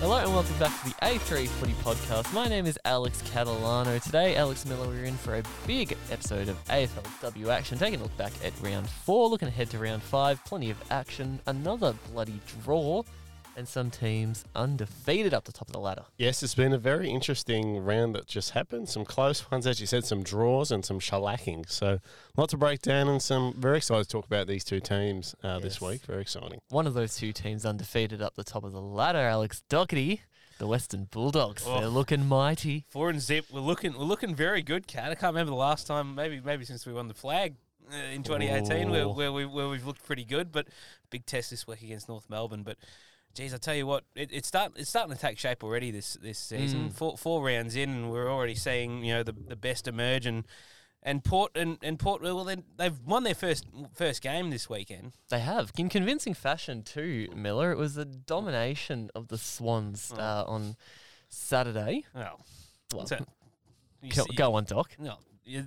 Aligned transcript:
Hello 0.00 0.16
and 0.16 0.32
welcome 0.32 0.58
back 0.58 0.72
to 0.82 0.88
the 0.88 0.94
A3 1.02 1.46
Footy 1.46 1.74
Podcast. 1.74 2.32
My 2.32 2.48
name 2.48 2.64
is 2.64 2.78
Alex 2.86 3.20
Catalano. 3.20 4.02
Today, 4.02 4.34
Alex 4.34 4.64
Miller, 4.64 4.88
we're 4.88 5.04
in 5.04 5.14
for 5.14 5.36
a 5.36 5.42
big 5.66 5.94
episode 6.10 6.48
of 6.48 6.56
AFLW 6.64 7.48
action, 7.48 7.76
taking 7.76 8.00
a 8.00 8.02
look 8.04 8.16
back 8.16 8.32
at 8.42 8.54
round 8.62 8.88
four, 8.88 9.28
looking 9.28 9.48
ahead 9.48 9.68
to 9.70 9.78
round 9.78 10.02
five. 10.02 10.42
Plenty 10.46 10.70
of 10.70 10.82
action, 10.90 11.38
another 11.46 11.94
bloody 12.10 12.40
draw, 12.64 13.02
and 13.60 13.68
some 13.68 13.90
teams 13.90 14.42
undefeated 14.56 15.34
up 15.34 15.44
the 15.44 15.52
top 15.52 15.68
of 15.68 15.72
the 15.74 15.78
ladder. 15.78 16.04
Yes, 16.16 16.42
it's 16.42 16.54
been 16.54 16.72
a 16.72 16.78
very 16.78 17.10
interesting 17.10 17.76
round 17.76 18.14
that 18.14 18.26
just 18.26 18.52
happened. 18.52 18.88
Some 18.88 19.04
close 19.04 19.50
ones, 19.50 19.66
as 19.66 19.80
you 19.80 19.86
said, 19.86 20.06
some 20.06 20.22
draws 20.22 20.70
and 20.70 20.82
some 20.82 20.98
shellacking. 20.98 21.70
So, 21.70 22.00
a 22.36 22.40
lot 22.40 22.48
to 22.48 22.56
break 22.56 22.80
down, 22.80 23.06
and 23.06 23.20
some 23.20 23.52
very 23.58 23.76
excited 23.76 24.04
to 24.04 24.08
talk 24.08 24.24
about 24.24 24.46
these 24.46 24.64
two 24.64 24.80
teams 24.80 25.34
uh, 25.44 25.58
this 25.58 25.78
week. 25.78 26.06
Very 26.06 26.22
exciting. 26.22 26.60
One 26.70 26.86
of 26.86 26.94
those 26.94 27.16
two 27.16 27.34
teams 27.34 27.66
undefeated 27.66 28.22
up 28.22 28.34
the 28.34 28.44
top 28.44 28.64
of 28.64 28.72
the 28.72 28.80
ladder, 28.80 29.18
Alex 29.18 29.62
Doherty, 29.68 30.22
the 30.58 30.66
Western 30.66 31.08
Bulldogs. 31.10 31.64
Oh. 31.66 31.80
They're 31.80 31.88
looking 31.88 32.26
mighty. 32.26 32.86
Four 32.88 33.10
and 33.10 33.20
zip. 33.20 33.44
We're 33.52 33.60
looking. 33.60 33.92
We're 33.92 34.04
looking 34.04 34.34
very 34.34 34.62
good, 34.62 34.86
Cat. 34.86 35.10
I 35.10 35.14
can't 35.16 35.34
remember 35.34 35.50
the 35.50 35.56
last 35.56 35.86
time. 35.86 36.14
Maybe 36.14 36.40
maybe 36.42 36.64
since 36.64 36.86
we 36.86 36.94
won 36.94 37.08
the 37.08 37.14
flag 37.14 37.56
uh, 37.92 37.96
in 38.14 38.22
2018, 38.22 38.90
where, 38.90 39.06
where 39.06 39.30
we 39.30 39.44
where 39.44 39.68
we've 39.68 39.86
looked 39.86 40.06
pretty 40.06 40.24
good. 40.24 40.50
But 40.50 40.68
big 41.10 41.26
test 41.26 41.50
this 41.50 41.66
week 41.66 41.82
against 41.82 42.08
North 42.08 42.30
Melbourne. 42.30 42.62
But 42.62 42.78
geez, 43.34 43.54
I 43.54 43.58
tell 43.58 43.74
you 43.74 43.86
what, 43.86 44.04
it, 44.14 44.30
it's 44.32 44.48
start 44.48 44.72
it's 44.76 44.90
starting 44.90 45.14
to 45.14 45.20
take 45.20 45.38
shape 45.38 45.62
already 45.64 45.90
this 45.90 46.14
this 46.22 46.38
season. 46.38 46.88
Mm. 46.90 46.92
Four 46.92 47.16
four 47.18 47.44
rounds 47.44 47.76
in, 47.76 47.90
and 47.90 48.10
we're 48.10 48.30
already 48.30 48.54
seeing 48.54 49.04
you 49.04 49.14
know 49.14 49.22
the 49.22 49.32
the 49.32 49.56
best 49.56 49.86
emerge 49.88 50.26
and. 50.26 50.44
And 51.02 51.24
Port 51.24 51.52
and, 51.54 51.78
and 51.82 51.98
Port 51.98 52.20
well 52.20 52.44
then 52.44 52.62
they've 52.76 53.00
won 53.06 53.22
their 53.24 53.34
first 53.34 53.64
first 53.94 54.20
game 54.20 54.50
this 54.50 54.68
weekend. 54.68 55.14
They 55.30 55.38
have 55.40 55.72
in 55.78 55.88
convincing 55.88 56.34
fashion 56.34 56.82
too, 56.82 57.28
Miller. 57.34 57.72
It 57.72 57.78
was 57.78 57.96
a 57.96 58.04
domination 58.04 59.08
of 59.14 59.28
the 59.28 59.38
Swans 59.38 60.12
Oh. 60.14 60.20
uh, 60.20 60.44
on 60.46 60.76
Saturday. 61.30 62.04
Well, 62.14 62.44
Well, 62.94 63.06
so- 63.06 63.24
go, 64.14 64.24
see- 64.24 64.34
go 64.36 64.52
on, 64.56 64.64
Doc. 64.64 64.90
No, 64.98 65.16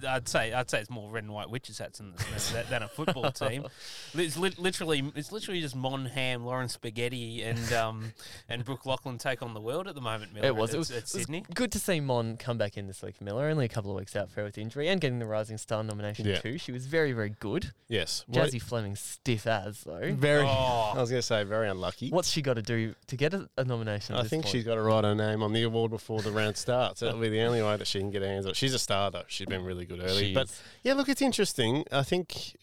I'd 0.08 0.28
say 0.28 0.54
I'd 0.54 0.70
say 0.70 0.80
it's 0.82 0.90
more 0.90 1.10
red 1.12 1.24
and 1.24 1.34
white 1.34 1.50
witches 1.50 1.78
hats 1.80 2.00
than, 2.00 2.14
than, 2.54 2.66
than 2.70 2.84
a 2.84 2.88
football 2.88 3.32
team. 3.32 3.66
It's 4.14 4.38
lit 4.38 4.58
literally 4.60 5.12
it's 5.16 5.32
literally 5.32 5.62
just 5.62 5.76
Mon 5.76 6.06
Ham, 6.06 6.46
Lauren 6.46 6.70
Spaghetti, 6.70 7.42
and 7.44 7.74
um 7.74 8.14
and 8.50 8.64
Brooke 8.66 8.84
Lochland 8.84 9.20
take 9.20 9.42
on 9.42 9.54
the 9.54 9.62
world 9.62 9.88
at 9.88 9.96
the 9.96 10.02
moment. 10.02 10.34
Miller, 10.34 10.48
It 10.48 10.56
was. 10.56 10.70
At, 10.72 10.76
It 10.76 10.80
was, 10.80 10.92
at 10.92 10.98
it 10.98 11.02
was 11.04 11.12
Sydney. 11.12 11.46
good 11.54 11.72
to 11.72 11.80
see 11.80 12.00
Mon 12.00 12.38
come 12.38 12.58
back 12.58 12.78
in 12.78 12.88
this 12.88 13.02
week, 13.02 13.22
Miller. 13.22 13.48
Only 13.50 13.66
a 13.66 13.70
couple 13.70 13.92
of 13.92 13.98
weeks 13.98 14.16
out 14.16 14.30
for 14.30 14.42
her 14.42 14.46
with 14.46 14.58
injury 14.58 14.88
and 14.88 15.00
getting 15.02 15.20
the 15.20 15.26
Rising 15.26 15.58
Star 15.58 15.84
nomination 15.84 16.26
Yeah. 16.26 16.40
too. 16.40 16.58
She 16.58 16.72
was 16.72 16.86
very, 16.86 17.12
very 17.12 17.34
good. 17.40 17.72
Yes. 17.88 18.26
Jazzy 18.32 18.62
Fleming 18.62 18.96
stiff 18.96 19.48
as 19.48 19.82
though. 19.82 20.14
Very. 20.14 20.46
Oh. 20.48 20.94
I 20.96 21.00
was 21.02 21.10
going 21.10 21.20
to 21.22 21.26
say, 21.26 21.44
very 21.44 21.70
unlucky. 21.70 22.10
What's 22.10 22.30
she 22.30 22.42
got 22.42 22.54
to 22.56 22.62
do 22.62 22.94
to 23.08 23.16
get 23.16 23.34
a, 23.34 23.50
a 23.58 23.64
nomination? 23.64 24.16
I 24.16 24.24
think 24.24 24.44
point? 24.44 24.52
she's 24.52 24.64
got 24.64 24.76
to 24.76 24.82
write 24.82 25.04
her 25.04 25.16
name 25.16 25.42
on 25.42 25.54
the 25.54 25.64
award 25.64 25.92
before 25.92 26.22
the 26.22 26.32
round 26.32 26.58
starts. 26.58 27.00
That'll 27.00 27.20
be 27.20 27.30
the 27.30 27.42
only 27.42 27.62
way 27.64 27.76
that 27.78 27.88
she 27.88 28.00
can 28.00 28.12
get 28.12 28.22
her 28.22 28.28
hands 28.28 28.46
on. 28.46 28.54
She's 28.54 28.74
a 28.74 28.80
star, 28.80 29.10
though. 29.10 29.24
She's 29.28 29.48
been 29.48 29.64
really 29.64 29.73
good 29.86 30.00
early. 30.02 30.28
She 30.30 30.34
but 30.34 30.46
is. 30.46 30.62
yeah, 30.84 30.94
look, 30.94 31.10
it's 31.10 31.22
interesting. 31.22 31.84
I 31.92 32.04
think, 32.04 32.56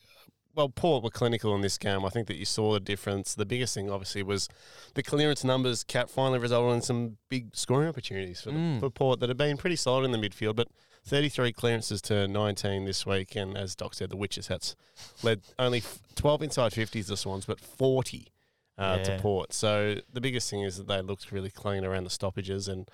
well, 0.55 0.69
Port 0.69 1.03
were 1.05 1.11
clinical 1.11 1.55
in 1.55 1.61
this 1.61 1.79
game. 1.79 2.05
I 2.05 2.09
think 2.09 2.27
that 2.29 2.37
you 2.37 2.45
saw 2.45 2.73
the 2.73 2.81
difference. 2.81 3.35
The 3.35 3.47
biggest 3.47 3.75
thing, 3.75 3.91
obviously, 3.91 4.23
was 4.23 4.49
the 4.95 5.03
clearance 5.03 5.45
numbers. 5.45 5.85
Cat 5.85 6.09
finally 6.11 6.39
resulted 6.39 6.75
in 6.77 6.83
some 6.83 7.17
big 7.29 7.55
scoring 7.55 7.89
opportunities 7.89 8.41
for, 8.41 8.51
the, 8.51 8.57
Mm. 8.59 8.81
for 8.81 8.91
Port 8.91 9.21
that 9.21 9.29
had 9.29 9.37
been 9.39 9.57
pretty 9.57 9.77
solid 9.77 10.05
in 10.05 10.13
the 10.13 10.19
midfield. 10.19 10.57
But 10.57 10.69
33 11.05 11.53
clearances 11.53 12.03
to 12.03 12.29
19 12.29 12.85
this 12.85 13.07
week. 13.07 13.35
And 13.37 13.57
as 13.57 13.75
Doc 13.75 13.95
said, 13.95 14.11
the 14.11 14.17
Witches 14.17 14.49
hats 14.49 14.77
led 15.23 15.41
only 15.59 15.83
12 16.15 16.43
inside 16.43 16.73
50s, 16.73 17.07
the 17.07 17.17
Swans, 17.17 17.47
but 17.47 17.59
40 17.61 18.27
uh, 18.79 18.97
Yeah. 18.99 19.05
to 19.17 19.23
Port. 19.23 19.53
So 19.53 19.97
the 20.13 20.21
biggest 20.21 20.51
thing 20.51 20.63
is 20.63 20.77
that 20.77 20.89
they 20.89 21.01
looked 21.01 21.33
really 21.33 21.51
clean 21.51 21.85
around 21.85 22.05
the 22.05 22.11
stoppages 22.11 22.69
and. 22.69 22.89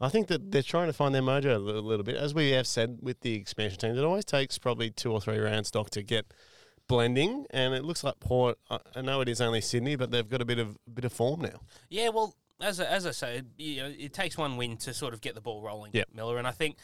I 0.00 0.08
think 0.08 0.28
that 0.28 0.42
mm. 0.48 0.52
they're 0.52 0.62
trying 0.62 0.88
to 0.88 0.92
find 0.92 1.14
their 1.14 1.22
mojo 1.22 1.54
a 1.54 1.58
little, 1.58 1.82
little 1.82 2.04
bit. 2.04 2.16
As 2.16 2.34
we 2.34 2.50
have 2.50 2.66
said 2.66 2.98
with 3.02 3.20
the 3.20 3.34
expansion 3.34 3.78
teams, 3.78 3.98
it 3.98 4.04
always 4.04 4.24
takes 4.24 4.58
probably 4.58 4.90
two 4.90 5.12
or 5.12 5.20
three 5.20 5.38
rounds, 5.38 5.70
Doc, 5.70 5.90
to 5.90 6.02
get 6.02 6.32
blending. 6.88 7.46
And 7.50 7.74
it 7.74 7.84
looks 7.84 8.02
like 8.02 8.18
Port. 8.20 8.58
I 8.70 8.78
I 8.96 9.00
know 9.02 9.20
it 9.20 9.28
is 9.28 9.40
only 9.40 9.60
Sydney, 9.60 9.96
but 9.96 10.10
they've 10.10 10.28
got 10.28 10.42
a 10.42 10.44
bit 10.44 10.58
of 10.58 10.76
bit 10.92 11.04
of 11.04 11.12
form 11.12 11.42
now. 11.42 11.60
Yeah, 11.88 12.08
well, 12.08 12.34
as 12.60 12.80
I, 12.80 12.84
as 12.84 13.06
I 13.06 13.10
say, 13.10 13.42
you 13.58 13.82
know, 13.82 13.92
it 13.96 14.12
takes 14.12 14.36
one 14.38 14.56
win 14.56 14.76
to 14.78 14.94
sort 14.94 15.14
of 15.14 15.20
get 15.20 15.34
the 15.34 15.40
ball 15.40 15.62
rolling, 15.62 15.92
Yep. 15.94 16.08
Miller. 16.14 16.38
And 16.38 16.46
I 16.46 16.52
think 16.52 16.76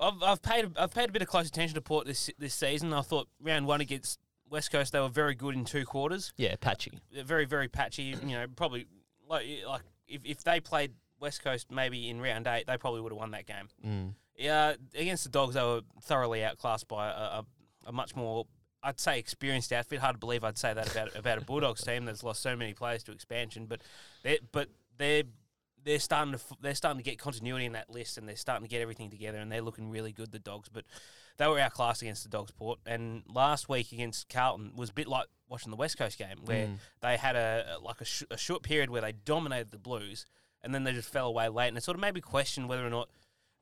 I've, 0.00 0.22
I've 0.22 0.42
paid 0.42 0.70
I've 0.76 0.92
paid 0.92 1.08
a 1.08 1.12
bit 1.12 1.22
of 1.22 1.28
close 1.28 1.48
attention 1.48 1.74
to 1.74 1.80
Port 1.80 2.06
this 2.06 2.30
this 2.38 2.54
season. 2.54 2.92
I 2.92 3.02
thought 3.02 3.28
round 3.40 3.66
one 3.66 3.80
against 3.80 4.18
West 4.50 4.70
Coast 4.70 4.92
they 4.92 5.00
were 5.00 5.08
very 5.08 5.34
good 5.34 5.54
in 5.54 5.64
two 5.64 5.84
quarters. 5.84 6.32
yeah, 6.36 6.54
patchy. 6.60 6.98
Very 7.24 7.44
very 7.44 7.68
patchy. 7.68 8.14
You 8.24 8.36
know, 8.36 8.46
probably 8.54 8.86
like 9.28 9.46
like 9.66 9.82
if, 10.06 10.22
if 10.24 10.44
they 10.44 10.60
played 10.60 10.92
West 11.20 11.42
Coast 11.42 11.70
maybe 11.70 12.08
in 12.08 12.20
round 12.20 12.46
eight, 12.46 12.66
they 12.66 12.76
probably 12.76 13.00
would 13.00 13.12
have 13.12 13.18
won 13.18 13.30
that 13.32 13.46
game. 13.46 13.68
Mm. 13.84 14.14
Yeah, 14.36 14.74
against 14.94 15.24
the 15.24 15.30
Dogs, 15.30 15.54
they 15.54 15.62
were 15.62 15.80
thoroughly 16.02 16.44
outclassed 16.44 16.86
by 16.88 17.08
a, 17.08 17.10
a, 17.10 17.44
a 17.86 17.92
much 17.92 18.14
more, 18.14 18.46
I'd 18.82 19.00
say, 19.00 19.18
experienced 19.18 19.72
outfit. 19.72 19.98
Hard 19.98 20.14
to 20.14 20.18
believe 20.20 20.44
I'd 20.44 20.58
say 20.58 20.72
that 20.72 20.90
about 20.90 21.16
about 21.16 21.38
a 21.38 21.44
Bulldogs 21.44 21.82
team 21.82 22.04
that's 22.04 22.22
lost 22.22 22.40
so 22.42 22.54
many 22.54 22.72
players 22.74 23.02
to 23.04 23.12
expansion, 23.12 23.66
but 23.66 23.80
they 24.22 24.38
but 24.52 24.68
they're 24.96 25.24
they're 25.84 25.98
starting 25.98 26.34
to 26.34 26.40
they're 26.60 26.74
starting 26.74 26.98
to 27.02 27.08
get 27.10 27.18
continuity 27.18 27.64
in 27.66 27.72
that 27.72 27.90
list, 27.90 28.16
and 28.18 28.28
they're 28.28 28.36
starting 28.36 28.64
to 28.64 28.70
get 28.70 28.80
everything 28.80 29.10
together, 29.10 29.38
and 29.38 29.50
they're 29.50 29.62
looking 29.62 29.90
really 29.90 30.12
good. 30.12 30.30
The 30.30 30.38
Dogs, 30.38 30.68
but 30.68 30.84
they 31.38 31.46
were 31.48 31.58
outclassed 31.58 32.02
against 32.02 32.22
the 32.22 32.28
Dogs 32.28 32.52
Port, 32.52 32.78
and 32.86 33.22
last 33.32 33.68
week 33.68 33.90
against 33.92 34.28
Carlton 34.28 34.72
was 34.76 34.90
a 34.90 34.92
bit 34.92 35.08
like 35.08 35.26
watching 35.48 35.70
the 35.70 35.76
West 35.76 35.96
Coast 35.98 36.16
game, 36.18 36.38
where 36.44 36.66
Mm. 36.66 36.76
they 37.00 37.16
had 37.16 37.34
a 37.36 37.78
like 37.82 38.00
a, 38.00 38.04
sh- 38.04 38.24
a 38.30 38.36
short 38.36 38.62
period 38.62 38.90
where 38.90 39.00
they 39.02 39.12
dominated 39.12 39.70
the 39.72 39.78
Blues, 39.78 40.26
and 40.62 40.74
then 40.74 40.84
they 40.84 40.92
just 40.92 41.10
fell 41.12 41.26
away 41.28 41.48
late, 41.48 41.68
and 41.68 41.76
it 41.76 41.82
sort 41.84 41.96
of 41.96 42.00
made 42.00 42.14
me 42.14 42.20
question 42.20 42.68
whether 42.68 42.86
or 42.86 42.90
not 42.90 43.08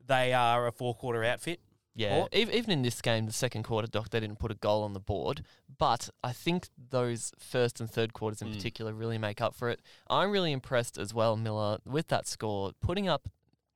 they 0.05 0.33
are 0.33 0.67
a 0.67 0.71
four 0.71 0.95
quarter 0.95 1.23
outfit. 1.23 1.59
Yeah, 1.95 2.19
Port. 2.19 2.29
ev- 2.35 2.53
even 2.53 2.69
in 2.71 2.81
this 2.83 3.01
game, 3.01 3.25
the 3.25 3.33
second 3.33 3.63
quarter, 3.63 3.87
Doc, 3.87 4.11
they 4.11 4.19
didn't 4.19 4.37
put 4.37 4.51
a 4.51 4.55
goal 4.55 4.83
on 4.83 4.93
the 4.93 4.99
board. 4.99 5.43
But 5.79 6.09
I 6.23 6.31
think 6.31 6.69
those 6.91 7.33
first 7.39 7.79
and 7.81 7.89
third 7.89 8.13
quarters 8.13 8.39
in 8.41 8.49
Mm. 8.49 8.53
particular 8.55 8.93
really 8.93 9.17
make 9.17 9.41
up 9.41 9.55
for 9.55 9.67
it. 9.69 9.81
I'm 10.07 10.29
really 10.29 10.51
impressed 10.51 10.99
as 10.99 11.11
well, 11.13 11.35
Miller, 11.35 11.79
with 11.85 12.07
that 12.09 12.27
score, 12.27 12.73
putting 12.81 13.07
up 13.07 13.29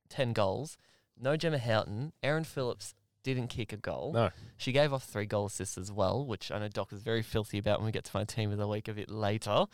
10 0.08 0.32
goals. 0.32 0.76
No 1.20 1.36
Gemma 1.36 1.58
Houghton. 1.58 2.12
Erin 2.22 2.44
Phillips 2.44 2.94
didn't 3.24 3.48
kick 3.48 3.72
a 3.72 3.76
goal. 3.76 4.12
No. 4.12 4.30
She 4.56 4.70
gave 4.70 4.92
off 4.92 5.02
three 5.04 5.26
goal 5.26 5.46
assists 5.46 5.76
as 5.76 5.90
well, 5.90 6.24
which 6.24 6.52
I 6.52 6.58
know 6.60 6.68
Doc 6.68 6.92
is 6.92 7.02
very 7.02 7.22
filthy 7.22 7.58
about 7.58 7.80
when 7.80 7.86
we 7.86 7.92
get 7.92 8.04
to 8.04 8.10
my 8.14 8.22
team 8.24 8.52
of 8.52 8.58
the 8.58 8.68
week 8.68 8.86
a 8.86 8.92
bit 8.94 9.10
later. 9.10 9.66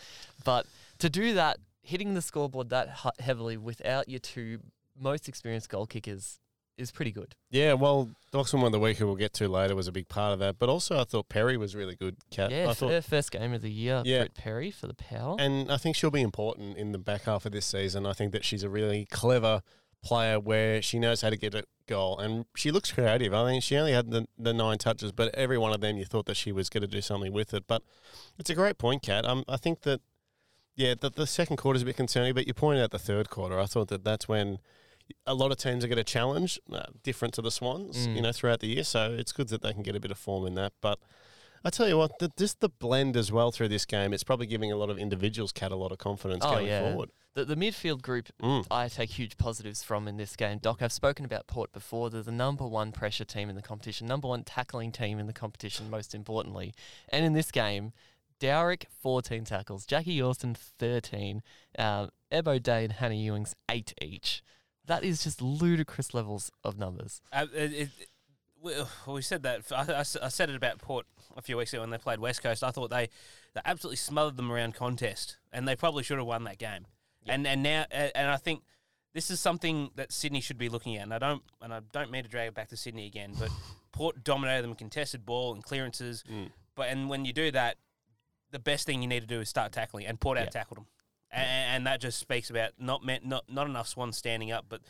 But 0.45 0.67
to 1.01 1.11
do 1.11 1.35
that, 1.35 1.59
hitting 1.89 2.15
the 2.15 2.23
scoreboard 2.23 2.69
that 2.71 2.99
heavily 3.19 3.57
without 3.57 4.09
your 4.09 4.21
two 4.21 4.59
most 5.01 5.29
experienced 5.29 5.69
goal 5.71 5.87
kickers 5.87 6.39
is 6.77 6.91
pretty 6.93 7.11
good. 7.11 7.35
Yeah, 7.51 7.73
well, 7.73 8.11
Doxman 8.33 8.67
of 8.67 8.73
the 8.73 8.79
week, 8.79 8.99
who 8.99 9.07
we'll 9.07 9.17
get 9.17 9.33
to 9.35 9.49
later, 9.49 9.75
was 9.75 9.89
a 9.89 9.93
big 9.93 10.09
part 10.09 10.33
of 10.33 10.39
that. 10.39 10.59
But 10.59 10.69
also, 10.69 11.01
I 11.01 11.05
thought 11.05 11.29
Perry 11.29 11.57
was 11.57 11.75
really 11.75 11.97
good. 11.97 12.17
Cat. 12.31 12.51
Yeah, 12.51 12.69
I 12.71 12.75
thought, 12.75 12.91
her 12.91 13.03
first 13.03 13.33
game 13.33 13.53
of 13.53 13.63
the 13.63 13.71
year, 13.71 14.03
Yeah. 14.05 14.21
Britt 14.21 14.35
Perry 14.35 14.71
for 14.71 14.87
the 14.87 14.95
Power. 14.95 15.37
and 15.41 15.73
I 15.73 15.77
think 15.77 15.97
she'll 15.97 16.11
be 16.13 16.21
important 16.23 16.77
in 16.77 16.93
the 16.93 16.99
back 16.99 17.23
half 17.23 17.47
of 17.47 17.53
this 17.53 17.67
season. 17.67 18.07
I 18.07 18.13
think 18.13 18.33
that 18.33 18.45
she's 18.45 18.63
a 18.63 18.69
really 18.71 19.07
clever 19.11 19.63
player 20.05 20.39
where 20.39 20.81
she 20.81 20.99
knows 21.01 21.23
how 21.23 21.31
to 21.31 21.37
get 21.37 21.55
a 21.55 21.65
goal 21.89 22.17
and 22.19 22.45
she 22.55 22.71
looks 22.71 22.93
creative. 22.93 23.35
I 23.35 23.51
mean, 23.51 23.61
she 23.61 23.77
only 23.77 23.93
had 23.93 24.13
the, 24.13 24.27
the 24.39 24.55
nine 24.55 24.79
touches, 24.79 25.11
but 25.11 25.35
every 25.35 25.59
one 25.59 25.73
of 25.73 25.81
them 25.81 25.97
you 25.97 26.05
thought 26.05 26.27
that 26.27 26.37
she 26.37 26.53
was 26.53 26.69
going 26.69 26.83
to 26.83 26.87
do 26.87 27.01
something 27.01 27.33
with 27.33 27.53
it. 27.53 27.65
But 27.67 27.83
it's 28.39 28.51
a 28.51 28.55
great 28.55 28.79
point, 28.79 29.03
Kat. 29.03 29.25
Um, 29.25 29.43
I 29.49 29.57
think 29.57 29.81
that, 29.83 30.01
yeah, 30.79 30.95
the, 30.99 31.11
the 31.11 31.27
second 31.27 31.57
quarter 31.59 31.77
is 31.77 31.83
a 31.83 31.85
bit 31.85 31.97
concerning, 31.97 32.33
but 32.35 32.47
you 32.47 32.55
pointed 32.55 32.83
out 32.83 32.91
the 32.93 32.99
third 32.99 33.29
quarter. 33.31 33.59
I 33.59 33.67
thought 33.67 33.89
that 33.89 34.05
that's 34.05 34.29
when 34.29 34.59
a 35.27 35.35
lot 35.35 35.51
of 35.51 35.57
teams 35.59 35.85
are 35.85 35.89
going 35.89 35.97
to 35.99 36.05
challenge, 36.05 36.59
uh, 36.73 36.85
different 37.03 37.35
to 37.35 37.43
the 37.43 37.51
Swans, 37.51 38.07
Mm. 38.07 38.17
you 38.17 38.23
know, 38.23 38.33
throughout 38.33 38.61
the 38.61 38.69
year. 38.69 38.85
So 38.85 39.13
it's 39.19 39.33
good 39.33 39.49
that 39.49 39.63
they 39.63 39.73
can 39.73 39.83
get 39.83 39.97
a 39.97 40.01
bit 40.01 40.11
of 40.11 40.19
form 40.19 40.47
in 40.47 40.55
that. 40.55 40.73
But 40.81 40.99
I 41.65 41.71
tell 41.71 41.89
you 41.89 41.99
what, 41.99 42.19
the, 42.21 42.31
just 42.39 42.61
the 42.61 42.69
blend 42.69 43.17
as 43.17 43.33
well 43.33 43.51
through 43.51 43.69
this 43.69 43.85
game, 43.85 44.13
it's 44.13 44.23
probably 44.25 44.47
giving 44.47 44.71
a 44.71 44.77
lot 44.77 44.91
of 44.91 44.99
individuals 44.99 45.51
cat 45.51 45.73
a 45.73 45.77
lot 45.77 45.91
of 45.93 45.99
confidence 45.99 46.45
Oh, 46.47 46.53
going 46.55 46.67
yeah. 46.69 46.83
forward. 46.91 47.11
The, 47.35 47.45
the 47.45 47.57
midfield 47.57 48.03
group 48.03 48.29
Mm. 48.43 48.67
I 48.71 48.89
take 48.89 49.11
huge 49.11 49.37
positives 49.37 49.83
from 49.83 50.07
in 50.09 50.17
this 50.17 50.37
game. 50.37 50.59
Doc, 50.59 50.83
I've 50.83 50.93
spoken 50.93 51.25
about 51.25 51.47
Port 51.47 51.73
before. 51.73 52.11
They're 52.11 52.23
the 52.23 52.31
number 52.33 52.67
one 52.67 52.93
pressure 52.93 53.25
team 53.25 53.49
in 53.49 53.57
the 53.57 53.63
competition, 53.63 54.07
number 54.07 54.29
one 54.29 54.45
tackling 54.45 54.93
team 54.93 55.19
in 55.19 55.27
the 55.27 55.33
competition, 55.33 55.89
most 55.91 56.15
importantly. 56.15 56.75
And 57.11 57.25
in 57.25 57.33
this 57.33 57.51
game, 57.51 57.93
Dowrick, 58.41 58.85
14 59.01 59.45
tackles, 59.45 59.87
Jackie 59.87 60.19
Yorston, 60.19 60.57
13, 60.57 61.43
um, 61.79 62.11
Ebo 62.31 62.59
Day 62.59 62.85
and 62.85 62.93
Hannah 62.95 63.15
Ewings, 63.15 63.55
8 63.71 63.95
each. 64.01 64.43
That 64.87 65.05
is 65.05 65.23
just 65.23 65.43
ludicrous 65.43 66.15
levels 66.15 66.51
of 66.65 66.79
numbers. 66.79 67.21
Uh, 67.33 67.47
it, 67.55 67.73
it, 67.73 67.89
we, 68.63 68.73
we 69.07 69.23
said 69.23 69.43
that. 69.43 69.63
I 69.71 70.03
said 70.03 70.51
it 70.51 70.57
about 70.57 70.79
Port 70.79 71.07
a 71.37 71.43
few 71.43 71.57
weeks 71.57 71.73
ago 71.73 71.83
when 71.83 71.91
they 71.91 71.99
played 71.99 72.21
West 72.21 72.43
Coast. 72.43 72.65
I 72.65 72.71
thought 72.71 72.91
they, 72.91 73.09
they 73.55 73.61
absolutely 73.65 73.97
smothered 73.97 74.37
them 74.37 74.51
around 74.51 74.75
contest, 74.75 75.37
and 75.53 75.69
they 75.69 75.77
probably 75.77 76.03
should 76.03 76.19
have 76.19 76.27
won 76.27 76.45
that 76.45 76.59
game. 76.59 76.87
And 77.27 77.47
and 77.47 77.63
now 77.63 77.85
uh, 77.93 78.09
and 78.15 78.31
I 78.31 78.37
think 78.37 78.63
this 79.15 79.31
is 79.31 79.41
something 79.41 79.91
that 79.97 80.13
Sydney 80.13 80.41
should 80.41 80.59
be 80.59 80.69
looking 80.69 80.97
at. 80.97 81.03
And 81.03 81.15
I 81.15 81.19
don't 81.19 81.43
and 81.61 81.73
I 81.73 81.81
don't 81.93 82.11
mean 82.11 82.25
to 82.25 82.29
drag 82.29 82.49
it 82.49 82.55
back 82.55 82.69
to 82.69 82.77
Sydney 82.77 83.07
again, 83.07 83.35
but 83.39 83.51
Port 83.93 84.25
dominated 84.25 84.63
them 84.63 84.75
contested 84.75 85.27
ball 85.27 85.53
and 85.53 85.63
clearances. 85.63 86.25
Mm. 86.31 86.51
But 86.75 86.89
and 86.89 87.09
when 87.09 87.25
you 87.25 87.33
do 87.33 87.51
that, 87.53 87.77
the 88.51 88.59
best 88.59 88.87
thing 88.87 89.03
you 89.03 89.09
need 89.09 89.21
to 89.21 89.27
do 89.27 89.41
is 89.41 89.49
start 89.49 89.73
tackling, 89.73 90.07
and 90.07 90.19
Port 90.21 90.39
Yeah. 90.39 90.45
out 90.45 90.53
tackled 90.53 90.79
them. 90.79 90.87
and, 91.31 91.47
and 91.77 91.87
that 91.87 92.01
just 92.01 92.19
speaks 92.19 92.49
about 92.51 92.73
not 92.79 93.05
meant 93.05 93.25
not 93.27 93.45
not 93.51 93.67
enough 93.67 93.89
swans 93.89 94.17
standing 94.17 94.51
up, 94.53 94.65
but 94.69 94.81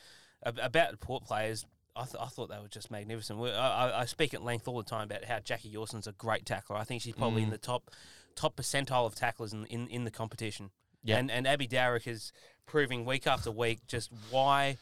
about 0.43 1.01
Port 1.01 1.25
players. 1.25 1.65
I, 1.97 2.05
th- 2.05 2.15
I 2.21 2.27
thought 2.27 2.49
they 2.49 2.59
were 2.61 2.69
just 2.69 2.93
magnificent. 2.93 3.41
I, 3.41 3.49
I- 3.49 4.01
I 4.03 4.05
speak 4.05 4.33
at 4.35 4.43
length 4.45 4.69
all 4.69 4.77
the 4.79 4.85
time 4.89 5.05
about 5.11 5.25
how 5.25 5.41
Jackie 5.41 5.69
Yorston's 5.75 6.07
a 6.07 6.13
great 6.13 6.47
tackler. 6.47 6.77
I 6.77 6.85
think 6.85 7.03
she's 7.03 7.15
probably 7.15 7.43
in 7.43 7.49
Mm. 7.49 7.53
the 7.53 7.59
top 7.59 7.91
top 8.37 8.55
percentile 8.57 9.05
of 9.07 9.15
tacklers 9.17 9.53
in 9.53 9.65
in, 9.67 9.89
in 9.89 10.05
the 10.05 10.11
competition. 10.13 10.71
Yeah. 11.03 11.17
And 11.19 11.29
and 11.31 11.47
Abby 11.47 11.67
Dowrick 11.67 12.07
is 12.07 12.33
proving 12.67 13.05
week 13.05 13.27
after 13.27 13.51
week 13.51 13.81
just 13.89 14.11
why. 14.31 14.77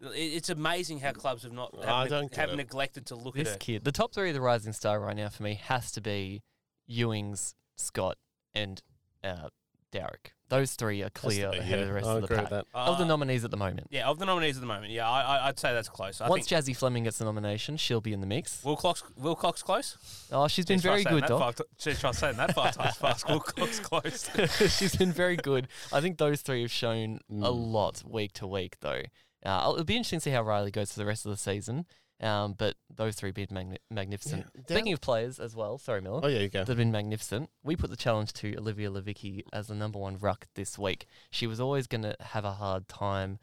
it- 0.00 0.14
It's 0.16 0.48
amazing 0.48 0.98
how 1.00 1.12
clubs 1.12 1.44
have 1.44 1.52
not 1.52 1.72
have, 1.84 2.10
have 2.32 2.54
neglected 2.56 3.06
to 3.06 3.14
look 3.14 3.38
at 3.38 3.44
This 3.44 3.56
kid, 3.60 3.84
the 3.84 3.92
top 3.92 4.12
three 4.12 4.30
of 4.30 4.34
the 4.34 4.40
rising 4.40 4.72
star 4.72 4.98
right 5.00 5.14
now 5.16 5.28
for 5.28 5.44
me 5.44 5.54
has 5.54 5.92
to 5.92 6.00
be 6.00 6.42
Ewings, 6.90 7.54
Scott, 7.78 8.16
and 8.54 8.82
uh, 9.24 9.48
Derek. 9.92 10.32
Those 10.50 10.72
three 10.74 11.02
are 11.02 11.10
clear 11.10 11.50
ahead 11.50 11.78
of 11.80 11.88
the 11.88 11.92
rest 11.92 12.06
I 12.06 12.14
of 12.14 12.20
the 12.20 12.24
agree 12.24 12.36
pack. 12.38 12.48
that. 12.50 12.64
Of 12.72 12.96
the 12.96 13.04
Uh, 13.04 13.08
nominees 13.08 13.44
at 13.44 13.50
the 13.50 13.58
moment. 13.58 13.88
Yeah, 13.90 14.08
of 14.08 14.18
the 14.18 14.24
nominees 14.24 14.56
at 14.56 14.60
the 14.62 14.66
moment, 14.66 14.92
yeah, 14.92 15.06
I, 15.08 15.20
I, 15.20 15.48
I'd 15.48 15.58
say 15.58 15.74
that's 15.74 15.90
close. 15.90 16.22
I 16.22 16.28
Once 16.28 16.48
think 16.48 16.64
Jazzy 16.64 16.74
Fleming 16.74 17.04
gets 17.04 17.18
the 17.18 17.26
nomination, 17.26 17.76
she'll 17.76 18.00
be 18.00 18.14
in 18.14 18.20
the 18.22 18.26
mix. 18.26 18.64
Wilcox, 18.64 19.02
Wilcox 19.18 19.62
close. 19.62 19.98
Oh, 20.32 20.48
she's 20.48 20.64
been 20.64 20.78
Jeez, 20.78 20.82
try 20.82 20.90
very 20.92 21.02
saying 21.04 21.14
good, 21.16 21.22
that 21.24 21.28
Doc. 21.28 21.40
five 21.40 21.56
ti- 21.56 21.90
Jeez, 21.90 22.00
try 22.00 22.10
saying 22.12 22.36
that 22.38 22.54
five 22.54 22.74
times 22.76 22.96
fast. 22.96 23.28
Wilcox 23.28 23.78
close. 23.80 24.30
she's 24.78 24.96
been 24.96 25.12
very 25.12 25.36
good. 25.36 25.68
I 25.92 26.00
think 26.00 26.16
those 26.16 26.40
three 26.40 26.62
have 26.62 26.70
shown 26.72 27.20
a 27.30 27.34
Mm. 27.34 27.70
lot 27.72 28.02
week 28.06 28.32
to 28.34 28.46
week, 28.46 28.76
though. 28.80 29.02
Uh, 29.44 29.70
it'll 29.72 29.84
be 29.84 29.96
interesting 29.96 30.18
to 30.20 30.22
see 30.24 30.30
how 30.30 30.42
Riley 30.42 30.70
goes 30.70 30.92
for 30.92 30.98
the 30.98 31.06
rest 31.06 31.26
of 31.26 31.30
the 31.30 31.36
season. 31.36 31.84
Um, 32.20 32.54
but 32.58 32.74
those 32.94 33.14
three 33.14 33.28
have 33.28 33.36
been 33.36 33.46
magni- 33.50 33.78
magnificent. 33.90 34.46
Yeah, 34.54 34.62
Speaking 34.68 34.92
of 34.92 35.00
players 35.00 35.38
as 35.38 35.54
well, 35.54 35.78
sorry, 35.78 36.00
Miller. 36.00 36.20
Oh 36.24 36.26
yeah, 36.26 36.40
you 36.40 36.48
go. 36.48 36.64
They've 36.64 36.76
been 36.76 36.90
magnificent. 36.90 37.48
We 37.62 37.76
put 37.76 37.90
the 37.90 37.96
challenge 37.96 38.32
to 38.34 38.56
Olivia 38.56 38.90
Levicki 38.90 39.44
as 39.52 39.68
the 39.68 39.74
number 39.74 39.98
one 40.00 40.18
ruck 40.18 40.46
this 40.54 40.76
week. 40.76 41.06
She 41.30 41.46
was 41.46 41.60
always 41.60 41.86
going 41.86 42.02
to 42.02 42.16
have 42.20 42.44
a 42.44 42.52
hard 42.52 42.88
time 42.88 43.38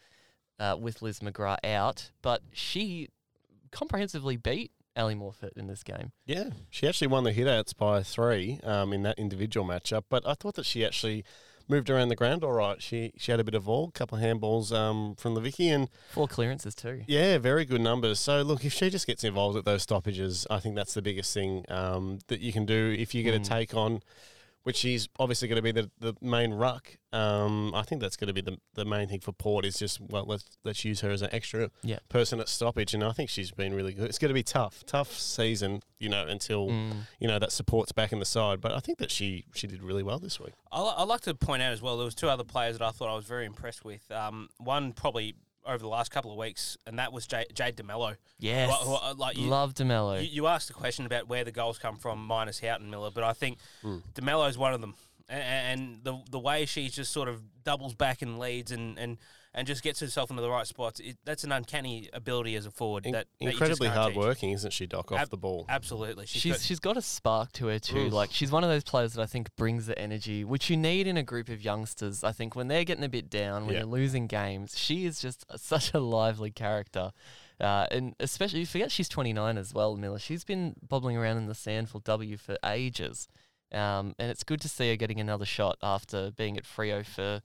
uh, 0.60 0.76
with 0.80 1.02
Liz 1.02 1.20
McGrath 1.20 1.64
out, 1.64 2.12
but 2.22 2.42
she 2.52 3.08
comprehensively 3.72 4.36
beat 4.36 4.72
Ally 4.96 5.14
Morphett 5.14 5.58
in 5.58 5.68
this 5.68 5.84
game. 5.84 6.12
Yeah, 6.26 6.50
she 6.70 6.88
actually 6.88 7.08
won 7.08 7.24
the 7.24 7.34
hitouts 7.34 7.76
by 7.76 8.04
three 8.04 8.60
um, 8.64 8.92
in 8.94 9.04
that 9.04 9.18
individual 9.18 9.66
matchup. 9.66 10.04
But 10.10 10.28
I 10.28 10.34
thought 10.34 10.56
that 10.56 10.66
she 10.66 10.86
actually 10.86 11.24
moved 11.68 11.90
around 11.90 12.10
the 12.10 12.16
ground 12.16 12.44
all 12.44 12.52
right. 12.54 12.82
She 12.82 13.12
she 13.18 13.32
had 13.32 13.40
a 13.40 13.44
bit 13.44 13.56
of 13.56 13.68
all, 13.68 13.92
couple 13.92 14.18
of 14.18 14.24
handballs 14.24 14.72
um, 14.72 15.16
from 15.16 15.36
Levicki, 15.36 15.68
and 15.74 15.90
Four 16.12 16.28
clearances 16.28 16.76
too. 16.76 17.04
yeah, 17.08 17.38
very 17.38 17.66
good 17.66 17.82
numbers. 17.82 18.20
So 18.20 18.42
look, 18.42 18.64
if 18.66 18.74
she 18.74 18.90
just 18.90 19.08
gets 19.08 19.24
involved 19.24 19.58
at 19.58 19.66
those 19.66 19.84
stoppages, 19.84 20.46
I 20.50 20.60
think 20.60 20.76
that's 20.76 20.94
the 20.94 21.02
biggest 21.02 21.34
thing 21.34 21.66
um, 21.70 22.20
that 22.28 22.40
you 22.40 22.52
can 22.54 22.66
do. 22.66 22.96
If 22.98 23.14
you 23.16 23.24
get 23.24 23.34
Mm. 23.34 23.42
a 23.42 23.50
take 23.50 23.74
on, 23.76 24.02
which 24.66 24.84
is 24.84 25.08
obviously 25.20 25.48
going 25.48 25.56
to 25.58 25.62
be 25.62 25.72
the, 25.72 25.90
the 26.00 26.14
main 26.22 26.52
ruck, 26.54 26.98
um, 27.14 27.72
I 27.76 27.84
think 27.84 28.02
that's 28.02 28.18
going 28.18 28.28
to 28.28 28.34
be 28.34 28.42
the, 28.42 28.58
the 28.74 28.84
main 28.84 29.08
thing 29.08 29.20
for 29.22 29.32
Port 29.32 29.64
is 29.64 29.78
just 29.80 30.02
well 30.02 30.26
let's 30.28 30.44
let's 30.64 30.84
use 30.84 31.02
her 31.02 31.10
as 31.12 31.22
an 31.22 31.30
extra 31.32 31.70
Yeah. 31.84 32.00
person 32.10 32.40
at 32.40 32.50
stoppage, 32.50 32.94
and 32.94 33.04
I 33.04 33.12
think 33.12 33.30
she's 33.30 33.52
been 33.52 33.74
really 33.74 33.94
good. 33.94 34.06
It's 34.10 34.18
going 34.20 34.30
to 34.30 34.34
be 34.34 34.44
tough, 34.44 34.84
tough 34.86 35.12
season, 35.14 35.82
you 36.00 36.10
know, 36.10 36.26
until 36.28 36.68
Mm. 36.70 36.94
you 37.20 37.28
know 37.28 37.38
that 37.40 37.52
support's 37.52 37.92
back 37.92 38.12
in 38.12 38.20
the 38.20 38.26
side. 38.26 38.60
But 38.60 38.74
I 38.74 38.80
think 38.80 38.98
that 38.98 39.12
she 39.12 39.46
she 39.54 39.68
did 39.68 39.82
really 39.84 40.04
well 40.04 40.20
this 40.20 40.40
week. 40.40 40.54
I 40.72 40.82
li- 40.82 40.94
I'd 40.98 41.08
like 41.08 41.22
to 41.22 41.34
point 41.36 41.62
out 41.62 41.72
as 41.72 41.82
well, 41.82 41.96
there 41.98 42.06
was 42.06 42.16
two 42.16 42.28
other 42.28 42.44
players 42.44 42.78
that 42.80 42.86
I 42.86 42.92
thought 42.92 43.10
I 43.10 43.16
was 43.16 43.26
very 43.26 43.46
impressed 43.46 43.86
with. 43.86 44.10
Um, 44.12 44.50
one 44.58 44.92
probably 44.94 45.36
over 45.66 45.78
the 45.80 45.88
last 45.88 46.12
couple 46.12 46.32
of 46.32 46.38
weeks, 46.38 46.78
and 46.86 47.00
that 47.00 47.12
was 47.14 47.26
Jade, 47.28 47.48
Jade 47.54 47.76
de 47.76 47.84
Melo. 47.84 48.16
Yes. 48.40 48.70
Who- 48.84 48.96
who- 48.96 49.14
like 49.16 49.38
you, 49.38 49.48
Love 49.48 49.74
de 49.74 49.86
Melo. 49.86 50.16
you, 50.20 50.28
you 50.30 50.48
asked 50.48 50.68
the 50.68 50.74
question 50.74 51.06
about 51.06 51.28
where 51.28 51.44
the 51.44 51.52
goals 51.52 51.78
come 51.80 51.98
from, 51.98 52.26
minus 52.26 52.60
Houghton 52.60 52.90
Miller, 52.90 53.12
but 53.12 53.24
I 53.24 53.34
think 53.34 53.58
Mm. 53.84 54.04
de 54.14 54.22
Melo's 54.22 54.58
one 54.58 54.74
of 54.74 54.82
them. 54.82 54.96
A- 55.30 55.34
a- 55.34 55.38
And 55.74 56.04
the 56.04 56.22
the 56.30 56.40
way 56.40 56.66
she 56.66 56.88
just 56.90 57.12
sort 57.12 57.28
of 57.28 57.42
doubles 57.64 57.96
back 57.96 58.22
and 58.22 58.38
leads 58.38 58.72
and, 58.72 58.98
and, 59.00 59.18
and 59.58 59.66
just 59.66 59.82
gets 59.82 60.00
herself 60.02 60.30
into 60.30 60.42
the 60.44 60.50
right 60.50 60.68
spots, 60.68 61.00
it, 61.00 61.18
that's 61.26 61.44
an 61.46 61.52
uncanny 61.52 62.10
ability 62.14 62.56
as 62.56 62.66
a 62.68 62.72
forward. 62.72 63.06
In- 63.06 63.14
that, 63.14 63.26
that 63.42 63.50
incredibly 63.52 63.88
can't 63.88 63.98
hard 63.98 64.14
teach. 64.14 64.22
working, 64.22 64.52
isn't 64.52 64.72
she, 64.74 64.86
Doc? 64.86 65.12
Off 65.12 65.20
Ab- 65.22 65.30
the 65.30 65.38
ball. 65.38 65.66
Absolutely. 65.70 66.26
She's 66.28 66.52
got- 66.52 66.62
she's 66.62 66.80
got 66.80 66.98
a 66.98 67.02
spark 67.02 67.52
to 67.54 67.68
her 67.68 67.80
too. 67.80 67.98
Oof. 68.08 68.14
Like 68.14 68.32
she's 68.32 68.52
one 68.52 68.64
of 68.64 68.70
those 68.70 68.84
players 68.84 69.14
that 69.14 69.22
I 69.24 69.26
think 69.26 69.56
brings 69.56 69.88
the 69.88 69.98
energy 69.98 70.44
which 70.44 70.70
you 70.70 70.78
need 70.78 71.08
in 71.08 71.18
a 71.18 71.24
group 71.24 71.50
of 71.50 71.64
youngsters. 71.64 72.24
I 72.24 72.32
think 72.34 72.56
when 72.56 72.68
they're 72.68 72.84
getting 72.84 73.04
a 73.06 73.10
bit 73.10 73.30
down, 73.30 73.66
when 73.66 73.74
Yeah. 73.74 73.80
you're 73.82 73.90
losing 73.90 74.28
games, 74.28 74.78
she 74.78 75.06
is 75.06 75.20
just 75.20 75.46
a- 75.50 75.58
such 75.58 75.94
a 75.94 76.00
lively 76.00 76.52
character. 76.52 77.12
Uh, 77.58 77.88
and 77.90 78.14
especially 78.20 78.60
you 78.60 78.66
forget 78.66 78.92
she's 78.92 79.08
29 79.08 79.58
as 79.58 79.74
well, 79.74 79.96
Miller. 79.96 80.20
She's 80.20 80.44
been 80.44 80.76
bobbling 80.86 81.16
around 81.16 81.38
in 81.38 81.48
the 81.48 81.56
sand 81.56 81.90
for 81.90 82.02
W 82.02 82.36
for 82.36 82.58
ages. 82.66 83.30
Um, 83.72 84.14
and 84.20 84.30
it's 84.30 84.44
good 84.44 84.60
to 84.62 84.68
see 84.70 84.90
her 84.90 84.96
getting 84.98 85.20
another 85.22 85.46
shot 85.46 85.78
after 85.82 86.32
being 86.32 86.58
at 86.58 86.66
Freo 86.66 87.06
for 87.06 87.42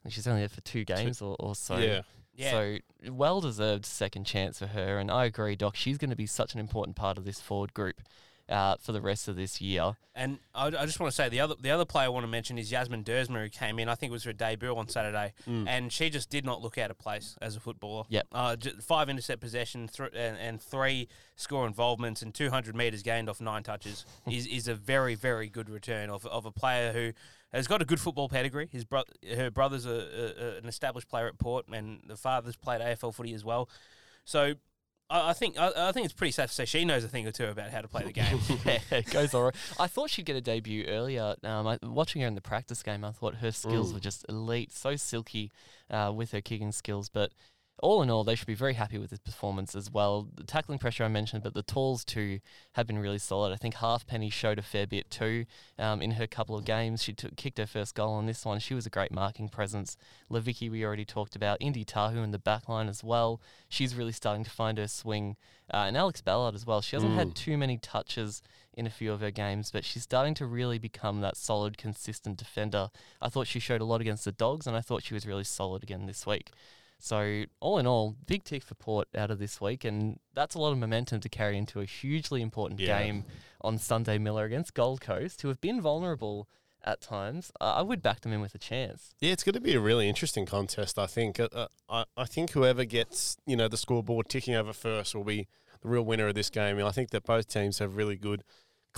I 0.00 0.04
think 0.04 0.14
she's 0.14 0.26
only 0.26 0.42
there 0.42 0.48
for 0.48 0.60
two 0.62 0.84
games 0.84 1.20
or, 1.22 1.36
or 1.40 1.54
so. 1.54 1.76
yeah. 1.78 2.02
yeah. 2.34 2.50
So 2.50 2.78
well 3.10 3.40
deserved 3.40 3.84
second 3.86 4.24
chance 4.24 4.58
for 4.58 4.66
her, 4.68 4.98
and 4.98 5.10
I 5.10 5.24
agree, 5.24 5.56
Doc. 5.56 5.76
She's 5.76 5.98
going 5.98 6.10
to 6.10 6.16
be 6.16 6.26
such 6.26 6.54
an 6.54 6.60
important 6.60 6.96
part 6.96 7.18
of 7.18 7.24
this 7.24 7.40
forward 7.40 7.74
group 7.74 8.00
uh, 8.48 8.76
for 8.80 8.92
the 8.92 9.00
rest 9.00 9.28
of 9.28 9.36
this 9.36 9.60
year. 9.60 9.92
And 10.14 10.38
I, 10.54 10.66
I 10.68 10.86
just 10.86 10.98
want 10.98 11.10
to 11.12 11.14
say 11.14 11.28
the 11.28 11.40
other 11.40 11.54
the 11.60 11.70
other 11.70 11.84
player 11.84 12.06
I 12.06 12.08
want 12.08 12.24
to 12.24 12.28
mention 12.28 12.58
is 12.58 12.72
Yasmin 12.72 13.04
Duursma, 13.04 13.42
who 13.42 13.48
came 13.50 13.78
in. 13.78 13.88
I 13.88 13.94
think 13.94 14.10
it 14.10 14.12
was 14.12 14.24
her 14.24 14.32
debut 14.32 14.74
on 14.74 14.88
Saturday, 14.88 15.32
Mm. 15.46 15.66
and 15.68 15.92
she 15.92 16.10
just 16.10 16.30
did 16.30 16.44
not 16.44 16.62
look 16.62 16.78
out 16.78 16.90
of 16.90 16.98
place 16.98 17.36
as 17.42 17.56
a 17.56 17.60
footballer. 17.60 18.04
Yep. 18.08 18.26
Uh, 18.32 18.56
five 18.80 19.08
intercept 19.08 19.40
possession 19.40 19.86
thr 19.88 20.04
and, 20.04 20.36
and 20.38 20.62
three 20.62 21.08
score 21.36 21.66
involvements 21.66 22.22
and 22.22 22.34
200 22.34 22.74
metres 22.74 23.02
gained 23.02 23.28
off 23.28 23.40
nine 23.40 23.62
touches 23.62 24.04
is, 24.30 24.46
is 24.46 24.66
a 24.66 24.74
very, 24.74 25.14
very 25.14 25.48
good 25.48 25.68
return 25.68 26.08
of, 26.10 26.24
of 26.26 26.46
a 26.46 26.50
player 26.50 26.92
who 26.92 27.12
has 27.52 27.66
got 27.66 27.80
a 27.82 27.84
good 27.84 28.00
football 28.00 28.28
pedigree. 28.28 28.68
His 28.70 28.84
bro- 28.84 29.04
Her 29.36 29.50
brother's 29.50 29.86
a, 29.86 29.90
a, 29.90 30.44
a- 30.44 30.58
an 30.58 30.66
established 30.66 31.08
player 31.08 31.26
at 31.28 31.38
Port, 31.38 31.66
and 31.72 32.00
the 32.06 32.16
father's 32.16 32.56
played 32.56 32.80
AFL 32.80 33.14
footy 33.14 33.32
as 33.34 33.44
well. 33.44 33.68
So 34.24 34.54
I, 35.10 35.30
I 35.30 35.32
think 35.32 35.58
I, 35.58 35.72
I 35.88 35.92
think 35.92 36.04
it's 36.04 36.12
pretty 36.14 36.32
safe 36.32 36.48
to 36.50 36.54
say 36.54 36.64
she 36.66 36.84
knows 36.84 37.04
a 37.04 37.08
thing 37.08 37.26
or 37.26 37.32
two 37.32 37.46
about 37.46 37.70
how 37.70 37.80
to 37.80 37.88
play 37.88 38.04
the 38.04 38.12
game. 38.12 38.38
yeah, 38.66 38.78
it 38.90 39.10
goes 39.10 39.32
all 39.34 39.44
right. 39.44 39.54
I 39.80 39.86
thought 39.86 40.10
she'd 40.10 40.26
get 40.26 40.36
a 40.36 40.40
debut 40.42 40.84
earlier. 40.86 41.34
Um, 41.42 41.66
I, 41.66 41.78
watching 41.82 42.20
her 42.22 42.28
in 42.28 42.34
the 42.34 42.40
practice 42.42 42.82
game, 42.82 43.04
I 43.04 43.12
thought 43.12 43.36
her 43.36 43.50
skills 43.52 43.90
Mm. 43.90 43.94
were 43.94 44.00
just 44.00 44.26
elite, 44.28 44.72
so 44.72 44.96
silky 44.96 45.50
uh, 45.90 46.12
with 46.14 46.32
her 46.32 46.40
kicking 46.42 46.72
skills. 46.72 47.08
But 47.08 47.32
all 47.80 48.02
in 48.02 48.10
all, 48.10 48.24
they 48.24 48.34
should 48.34 48.46
be 48.46 48.54
very 48.54 48.74
happy 48.74 48.98
with 48.98 49.10
this 49.10 49.18
performance 49.18 49.74
as 49.74 49.90
well. 49.90 50.28
The 50.34 50.44
tackling 50.44 50.78
pressure 50.78 51.04
I 51.04 51.08
mentioned, 51.08 51.42
but 51.42 51.54
the 51.54 51.62
talls 51.62 52.04
too 52.04 52.40
have 52.72 52.86
been 52.86 52.98
really 52.98 53.18
solid. 53.18 53.52
I 53.52 53.56
think 53.56 53.74
Halfpenny 53.74 54.30
showed 54.30 54.58
a 54.58 54.62
fair 54.62 54.86
bit 54.86 55.10
too 55.10 55.46
um, 55.78 56.02
in 56.02 56.12
her 56.12 56.26
couple 56.26 56.56
of 56.56 56.64
games. 56.64 57.02
She 57.02 57.12
took, 57.12 57.36
kicked 57.36 57.58
her 57.58 57.66
first 57.66 57.94
goal 57.94 58.14
on 58.14 58.26
this 58.26 58.44
one. 58.44 58.58
She 58.58 58.74
was 58.74 58.86
a 58.86 58.90
great 58.90 59.12
marking 59.12 59.48
presence. 59.48 59.96
Levicki, 60.30 60.70
we 60.70 60.84
already 60.84 61.04
talked 61.04 61.36
about. 61.36 61.58
Indy 61.60 61.84
Tahau 61.84 62.22
in 62.24 62.30
the 62.30 62.38
back 62.38 62.68
line 62.68 62.88
as 62.88 63.04
well. 63.04 63.40
She's 63.68 63.94
really 63.94 64.12
starting 64.12 64.44
to 64.44 64.50
find 64.50 64.78
her 64.78 64.88
swing. 64.88 65.36
Uh, 65.72 65.84
and 65.86 65.96
Alex 65.96 66.20
Ballard 66.22 66.54
as 66.54 66.66
well. 66.66 66.80
She 66.80 66.96
hasn't 66.96 67.14
had 67.14 67.28
Mm. 67.28 67.34
too 67.34 67.58
many 67.58 67.76
touches 67.76 68.42
in 68.72 68.86
a 68.86 68.90
few 68.90 69.12
of 69.12 69.20
her 69.20 69.30
games, 69.30 69.70
but 69.70 69.84
she's 69.84 70.04
starting 70.04 70.32
to 70.34 70.46
really 70.46 70.78
become 70.78 71.20
that 71.20 71.36
solid, 71.36 71.76
consistent 71.76 72.38
defender. 72.38 72.90
I 73.20 73.28
thought 73.28 73.46
she 73.48 73.58
showed 73.60 73.80
a 73.80 73.84
lot 73.84 74.00
against 74.00 74.24
the 74.24 74.32
Dogs, 74.32 74.66
and 74.66 74.76
I 74.76 74.80
thought 74.80 75.02
she 75.02 75.14
was 75.14 75.26
really 75.26 75.44
solid 75.44 75.82
again 75.82 76.06
this 76.06 76.24
week. 76.26 76.52
So, 77.00 77.44
all 77.60 77.78
in 77.78 77.86
all, 77.86 78.16
big 78.26 78.42
tick 78.44 78.62
for 78.62 78.74
Port 78.74 79.06
out 79.16 79.30
of 79.30 79.38
this 79.38 79.60
week, 79.60 79.84
and 79.84 80.18
that's 80.34 80.54
a 80.54 80.58
lot 80.58 80.72
of 80.72 80.78
momentum 80.78 81.20
to 81.20 81.28
carry 81.28 81.56
into 81.56 81.80
a 81.80 81.84
hugely 81.84 82.42
important 82.42 82.80
Yeah. 82.80 82.98
game 82.98 83.24
on 83.60 83.78
Sunday 83.78 84.18
Miller 84.18 84.44
against 84.44 84.74
Gold 84.74 85.00
Coast, 85.00 85.42
who 85.42 85.48
have 85.48 85.60
been 85.60 85.80
vulnerable 85.80 86.48
at 86.84 87.00
times. 87.00 87.50
Uh, 87.60 87.74
I 87.76 87.82
would 87.82 88.02
back 88.02 88.20
them 88.22 88.32
in 88.32 88.40
with 88.40 88.54
a 88.54 88.58
chance. 88.58 89.14
Yeah, 89.20 89.32
it's 89.32 89.44
going 89.44 89.54
to 89.54 89.60
be 89.60 89.74
a 89.74 89.80
really 89.80 90.08
interesting 90.08 90.44
contest. 90.46 90.98
I 90.98 91.06
think. 91.06 91.38
Uh, 91.38 91.48
uh, 91.52 91.66
I, 91.88 92.04
I 92.16 92.24
think 92.24 92.50
whoever 92.50 92.84
gets 92.84 93.36
you 93.46 93.56
know 93.56 93.68
the 93.68 93.76
scoreboard 93.76 94.28
ticking 94.28 94.54
over 94.54 94.72
first 94.72 95.14
will 95.14 95.24
be 95.24 95.46
the 95.80 95.88
real 95.88 96.02
winner 96.04 96.26
of 96.28 96.34
this 96.34 96.50
game. 96.50 96.78
And 96.78 96.86
I 96.86 96.90
think 96.90 97.10
that 97.10 97.24
both 97.24 97.46
teams 97.48 97.78
have 97.78 97.96
really 97.96 98.16
good 98.16 98.42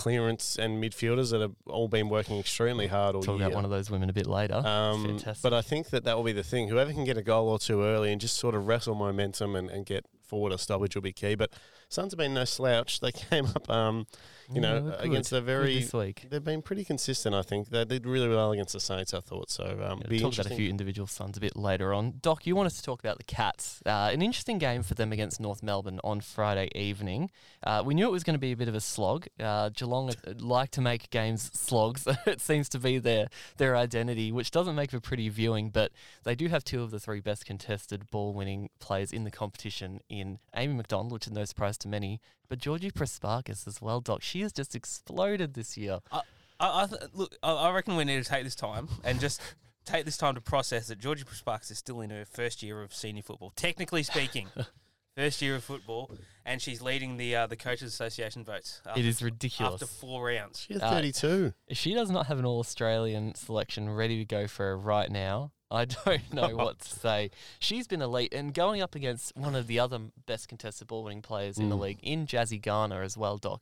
clearance 0.01 0.57
and 0.57 0.83
midfielders 0.83 1.31
that 1.31 1.43
have 1.43 1.53
all 1.67 1.87
been 1.87 2.09
working 2.09 2.39
extremely 2.39 2.87
hard 2.87 3.15
all 3.15 3.21
Talk 3.23 3.37
year. 3.39 3.49
about 3.49 3.55
one 3.55 3.65
of 3.67 3.71
those 3.71 3.91
women 3.91 4.09
a 4.09 4.15
bit 4.15 4.27
later. 4.27 4.55
Um, 4.55 5.05
Fantastic. 5.05 5.43
but 5.43 5.53
I 5.53 5.61
think 5.61 5.91
that 5.91 6.05
that 6.05 6.17
will 6.17 6.25
be 6.25 6.33
the 6.33 6.43
thing. 6.43 6.69
Whoever 6.69 6.91
can 6.91 7.05
get 7.05 7.19
a 7.19 7.23
goal 7.23 7.51
or 7.51 7.59
two 7.59 7.83
early 7.83 8.11
and 8.11 8.19
just 8.19 8.39
sort 8.39 8.55
of 8.55 8.67
wrestle 8.67 8.95
momentum 8.95 9.55
and, 9.55 9.69
and 9.69 9.85
get 9.85 10.07
forward 10.23 10.53
a 10.53 10.59
stoppage 10.59 10.95
will 10.95 11.03
be 11.03 11.13
key. 11.13 11.35
But 11.35 11.51
Suns 11.91 12.13
have 12.13 12.19
been 12.19 12.35
no 12.35 12.45
slouch. 12.45 13.01
They 13.01 13.11
came 13.31 13.47
up, 13.47 13.69
um, 13.69 14.07
you 14.49 14.63
Yeah, 14.63 14.79
know, 14.79 14.95
against 15.01 15.33
a 15.33 15.41
very. 15.41 15.81
this 15.81 15.93
week. 15.93 16.25
They've 16.31 16.43
been 16.43 16.63
pretty 16.63 16.85
consistent. 16.85 17.35
I 17.35 17.43
think 17.43 17.69
they 17.69 17.85
did 17.85 18.07
really 18.07 18.29
well 18.29 18.53
against 18.53 18.75
the 18.75 18.81
Saints. 18.81 19.13
I 19.13 19.19
thought 19.19 19.51
so. 19.51 19.65
Um, 19.85 20.01
Yeah, 20.09 20.21
talk 20.21 20.35
about 20.35 20.47
a 20.47 20.55
few 20.55 20.69
individual 20.71 21.09
sons 21.09 21.37
a 21.37 21.41
bit 21.41 21.57
later 21.57 21.93
on. 21.93 22.15
Doc, 22.23 22.47
you 22.47 22.55
want 22.55 22.67
us 22.67 22.77
to 22.77 22.83
talk 22.85 23.01
about 23.01 23.19
the 23.19 23.25
Cats. 23.25 23.83
Uh, 23.85 24.11
an 24.13 24.23
interesting 24.23 24.59
game 24.59 24.85
for 24.85 24.95
them 24.95 25.11
against 25.13 25.41
North 25.41 25.65
Melbourne 25.65 25.99
on 26.05 26.21
Friday 26.21 26.69
evening. 26.77 27.29
Uh, 27.65 27.83
we 27.85 27.95
knew 27.95 28.07
it 28.07 28.13
was 28.13 28.23
going 28.23 28.35
to 28.35 28.41
be 28.41 28.53
a 28.53 28.57
bit 28.57 28.69
of 28.69 28.75
a 28.77 28.81
slog. 28.81 29.27
Uh, 29.41 29.71
Geelong 29.71 30.11
uh, 30.11 30.33
like 30.39 30.71
to 30.73 30.81
make 30.81 31.11
games 31.11 31.51
slogs. 31.55 32.07
it 32.27 32.41
seems 32.41 32.69
to 32.69 32.79
be 32.79 32.99
their 32.99 33.27
their 33.57 33.77
identity, 33.77 34.31
which 34.31 34.53
doesn't 34.53 34.77
make 34.77 34.93
for 34.93 35.01
pretty 35.01 35.29
viewing. 35.29 35.71
But 35.71 35.91
they 36.23 36.37
do 36.37 36.47
have 36.49 36.63
two 36.63 36.83
of 36.85 36.93
the 36.93 37.01
three 37.01 37.21
best 37.21 37.45
contested 37.45 38.09
ball 38.13 38.33
winning 38.33 38.71
players 38.79 39.13
in 39.13 39.25
the 39.25 39.31
competition 39.33 40.01
in 40.09 40.39
Amy 40.55 40.75
McDonald, 40.75 41.11
which 41.13 41.27
is 41.27 41.33
no 41.33 41.45
surprise 41.45 41.79
to 41.81 41.89
many, 41.89 42.21
but 42.49 42.59
Georgie 42.59 42.91
Prespakis 42.91 43.67
as 43.67 43.81
well, 43.83 44.01
Doc. 44.01 44.23
She 44.23 44.41
has 44.43 44.53
just 44.53 44.75
exploded 44.75 45.55
this 45.55 45.77
year. 45.77 46.01
I, 46.13 46.21
I 46.61 46.87
th- 46.87 47.03
look, 47.15 47.37
I, 47.43 47.53
I 47.53 47.71
reckon 47.73 47.97
we 47.97 48.05
need 48.05 48.23
to 48.23 48.29
take 48.29 48.45
this 48.45 48.55
time 48.55 48.89
and 49.05 49.19
just 49.21 49.41
take 49.85 50.05
this 50.05 50.17
time 50.17 50.35
to 50.35 50.41
process 50.41 50.89
that 50.89 50.99
Georgie 50.99 51.25
Sparks 51.33 51.71
is 51.71 51.79
still 51.79 52.01
in 52.01 52.11
her 52.11 52.25
first 52.25 52.63
year 52.63 52.83
of 52.83 52.95
senior 52.95 53.23
football, 53.23 53.53
technically 53.57 54.03
speaking. 54.03 54.49
first 55.17 55.43
year 55.43 55.57
of 55.57 55.65
football, 55.65 56.11
and 56.47 56.63
she's 56.63 56.81
leading 56.81 57.17
the 57.17 57.35
uh, 57.35 57.47
the 57.47 57.57
coaches 57.57 57.93
association 57.93 58.45
votes. 58.45 58.81
After, 58.87 59.01
It 59.01 59.07
is 59.07 59.23
ridiculous. 59.23 59.83
after 59.83 59.87
four 59.87 60.27
rounds. 60.27 60.61
She's 60.67 60.81
Uh, 60.81 60.91
32. 60.91 61.53
If 61.67 61.77
she 61.77 61.95
does 61.95 62.11
not 62.11 62.27
have 62.27 62.39
an 62.39 62.45
All 62.47 62.61
Australian 62.61 63.35
selection 63.35 63.91
ready 63.91 64.19
to 64.19 64.25
go 64.25 64.47
for 64.47 64.65
her 64.67 64.79
right 64.79 65.11
now, 65.11 65.53
I 65.71 65.85
don't 65.85 66.33
know 66.33 66.57
what 66.57 66.81
to 66.81 66.89
say. 66.89 67.31
She's 67.59 67.87
been 67.87 68.03
elite 68.03 68.35
and 68.35 68.53
going 68.53 68.83
up 68.83 68.95
against 68.95 69.37
one 69.37 69.55
of 69.55 69.67
the 69.67 69.79
other 69.79 69.99
best 70.27 70.49
contested 70.49 70.89
ball 70.89 71.05
winning 71.05 71.23
players 71.23 71.59
in 71.59 71.69
the 71.69 71.77
Mm. 71.77 71.81
league, 71.81 71.99
in 72.03 72.27
Jazzy 72.27 72.61
Garner 72.61 73.03
as 73.03 73.17
well, 73.17 73.39
Doc. 73.39 73.61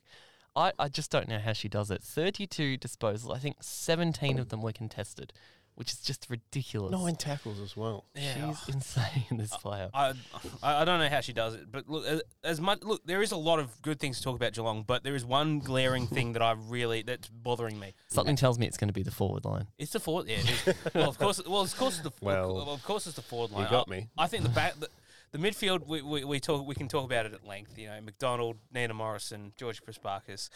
I, 0.55 0.71
I 0.79 0.89
just 0.89 1.11
don't 1.11 1.27
know 1.27 1.37
how 1.39 1.53
she 1.53 1.69
does 1.69 1.91
it. 1.91 2.01
32 2.03 2.77
disposals. 2.79 3.33
I 3.33 3.39
think 3.39 3.57
17 3.61 4.39
of 4.39 4.49
them 4.49 4.61
were 4.61 4.71
contested, 4.73 5.31
which 5.79 5.93
is 5.93 5.99
just 6.01 6.27
ridiculous. 6.29 6.91
Nine 6.91 7.15
tackles 7.15 7.57
as 7.61 7.77
well. 7.77 8.03
Yeah. 8.13 8.53
She's 8.53 8.75
insane, 8.75 9.23
in 9.31 9.37
this 9.37 9.55
player. 9.55 9.89
I, 9.93 10.11
I 10.61 10.81
I 10.81 10.83
don't 10.83 10.99
know 10.99 11.07
how 11.07 11.21
she 11.21 11.31
does 11.31 11.53
it, 11.53 11.71
but 11.71 11.87
look, 11.89 12.05
as- 12.05 12.21
as 12.43 12.59
much 12.59 12.83
look, 12.83 13.01
there 13.05 13.21
is 13.21 13.31
a 13.31 13.37
lot 13.37 13.59
of 13.59 13.81
good 13.81 13.97
things 13.97 14.17
to 14.17 14.23
talk 14.25 14.35
about 14.35 14.51
Geelong, 14.51 14.83
but 14.85 15.05
there 15.05 15.15
is 15.15 15.23
one 15.23 15.59
glaring 15.59 16.05
thing 16.05 16.33
that 16.33 16.41
I 16.41 16.51
really 16.67 17.01
that's 17.03 17.29
bothering 17.29 17.79
me. 17.79 17.93
Something 18.09 18.35
tells 18.35 18.59
me 18.59 18.67
it's 18.67 18.75
going 18.75 18.89
to 18.89 18.93
be 18.93 19.03
the 19.03 19.11
forward 19.11 19.45
line. 19.45 19.67
It's 19.77 19.93
the 19.93 20.01
forward. 20.01 20.27
Yeah, 20.27 20.39
it 20.39 20.67
is. 20.67 20.75
well, 20.93 21.07
of 21.09 21.17
course. 21.17 21.41
Well, 21.47 21.61
of 21.61 21.77
course, 21.77 21.93
it's 21.93 22.03
the 22.03 22.11
Well, 22.21 22.55
well, 22.55 22.71
of 22.71 22.83
course, 22.83 23.07
it's 23.07 23.15
the 23.15 23.21
forward 23.21 23.51
line. 23.51 23.63
You 23.63 23.69
got 23.69 23.87
I, 23.87 23.91
me. 23.91 24.07
I 24.17 24.27
think 24.27 24.43
the 24.43 24.49
back, 24.49 24.77
the, 24.77 24.89
the 25.31 25.37
midfield, 25.37 25.87
we, 25.87 26.01
we, 26.01 26.25
we 26.25 26.41
talk, 26.41 26.67
we 26.67 26.75
can 26.75 26.89
talk 26.89 27.05
about 27.05 27.25
it 27.25 27.33
at 27.33 27.47
length. 27.47 27.77
You 27.79 27.87
know, 27.87 28.01
McDonald, 28.01 28.57
Nina 28.73 28.93
Morrison, 28.93 29.53
George 29.55 29.81
Prespakis. 29.81 30.49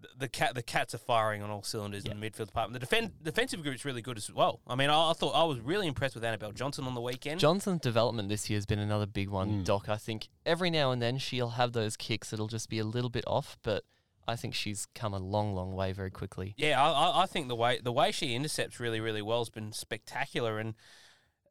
The, 0.00 0.08
the 0.18 0.28
cat, 0.28 0.54
the 0.54 0.62
cats 0.62 0.94
are 0.94 0.98
firing 0.98 1.42
on 1.42 1.50
all 1.50 1.62
cylinders 1.62 2.04
in 2.04 2.18
the 2.18 2.30
midfield 2.30 2.46
department. 2.46 2.72
The 2.72 2.78
defend, 2.86 3.22
defensive 3.22 3.62
group's 3.62 3.84
really 3.84 4.00
good 4.02 4.16
as 4.16 4.32
well. 4.32 4.60
I 4.66 4.74
mean, 4.74 4.88
I, 4.88 5.10
I 5.10 5.12
thought 5.12 5.32
I 5.32 5.44
was 5.44 5.60
really 5.60 5.86
impressed 5.86 6.14
with 6.14 6.24
Annabel 6.24 6.52
Johnson 6.52 6.84
on 6.86 6.94
the 6.94 7.00
weekend. 7.00 7.38
Johnson's 7.38 7.80
development 7.82 8.28
this 8.30 8.48
year 8.48 8.56
has 8.56 8.64
been 8.66 8.78
another 8.78 9.06
big 9.06 9.28
one, 9.28 9.60
Mm. 9.60 9.64
Doc. 9.64 9.88
I 9.88 9.96
think 9.96 10.28
every 10.46 10.70
now 10.70 10.90
and 10.90 11.02
then 11.02 11.18
she'll 11.18 11.50
have 11.50 11.72
those 11.72 11.96
kicks 11.96 12.30
that'll 12.30 12.46
just 12.48 12.68
be 12.70 12.78
a 12.78 12.84
little 12.84 13.10
bit 13.10 13.24
off, 13.26 13.58
but 13.62 13.84
I 14.26 14.36
think 14.36 14.54
she's 14.54 14.86
come 14.94 15.12
a 15.12 15.18
long, 15.18 15.54
long 15.54 15.74
way 15.74 15.92
very 15.92 16.10
quickly. 16.10 16.54
Yeah, 16.56 16.82
I, 16.82 16.90
I- 16.90 17.22
I 17.22 17.26
think 17.26 17.48
the 17.48 17.56
way 17.56 17.78
the 17.82 17.92
way 17.92 18.10
she 18.12 18.34
intercepts 18.34 18.80
really, 18.80 19.00
really 19.00 19.22
well 19.22 19.40
has 19.40 19.50
been 19.50 19.72
spectacular, 19.72 20.58
and 20.58 20.74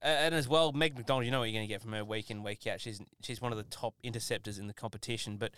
and 0.01 0.33
as 0.33 0.47
well, 0.47 0.71
Meg 0.71 0.95
McDonald. 0.95 1.25
You 1.25 1.31
know 1.31 1.39
what 1.39 1.49
you're 1.49 1.57
going 1.59 1.67
to 1.67 1.73
get 1.73 1.81
from 1.81 1.91
her 1.91 2.05
week 2.05 2.31
in, 2.31 2.41
week 2.41 2.65
out. 2.67 2.79
She's 2.79 3.01
she's 3.21 3.41
one 3.41 3.51
of 3.51 3.57
the 3.57 3.65
top 3.65 3.95
interceptors 4.01 4.57
in 4.57 4.67
the 4.67 4.73
competition, 4.73 5.37
but. 5.37 5.51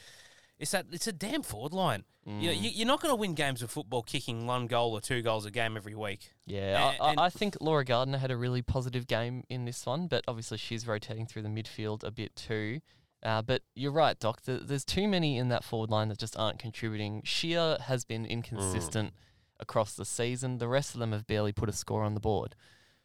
It's 0.62 0.72
that 0.72 0.86
it's 0.92 1.08
a 1.08 1.12
damn 1.12 1.42
forward 1.42 1.74
line. 1.74 2.04
You 2.26 2.34
know, 2.50 2.54
Mm. 2.54 2.62
you, 2.62 2.70
you're 2.70 2.88
not 2.88 3.02
going 3.02 3.12
to 3.12 3.16
win 3.16 3.34
games 3.34 3.64
of 3.64 3.72
football 3.72 4.04
kicking 4.04 4.46
one 4.46 4.68
goal 4.68 4.94
or 4.94 5.02
two 5.02 5.24
goals 5.24 5.44
a 5.48 5.52
game 5.52 5.76
every 5.76 5.96
week. 5.96 6.32
Yeah, 6.46 6.94
and- 7.02 7.20
I, 7.20 7.26
I 7.26 7.30
think 7.32 7.58
Laura 7.60 7.84
Gardner 7.84 8.20
had 8.20 8.30
a 8.30 8.38
really 8.38 8.62
positive 8.62 9.08
game 9.08 9.44
in 9.50 9.66
this 9.66 9.86
one, 9.88 10.06
but 10.08 10.24
obviously 10.28 10.60
she's 10.60 10.86
rotating 10.86 11.26
through 11.26 11.42
the 11.42 11.50
midfield 11.50 12.04
a 12.04 12.12
bit 12.12 12.36
too. 12.36 12.80
Uh, 13.24 13.42
but 13.42 13.64
you're 13.76 13.92
right, 13.92 14.20
Doc. 14.20 14.42
th 14.44 14.62
there's 14.64 14.86
too 14.86 15.08
many 15.08 15.38
in 15.38 15.50
that 15.50 15.64
forward 15.64 15.90
line 15.90 16.10
that 16.10 16.20
just 16.20 16.38
aren't 16.38 16.60
contributing. 16.60 17.22
Scheer 17.26 17.78
has 17.88 18.06
been 18.06 18.26
inconsistent 18.28 19.14
across 19.60 19.96
the 19.96 20.06
season. 20.06 20.60
The 20.60 20.68
rest 20.68 20.94
of 20.94 21.00
them 21.00 21.12
have 21.14 21.26
barely 21.26 21.52
put 21.52 21.70
a 21.70 21.74
score 21.74 22.04
on 22.04 22.14
the 22.14 22.20
board. 22.20 22.56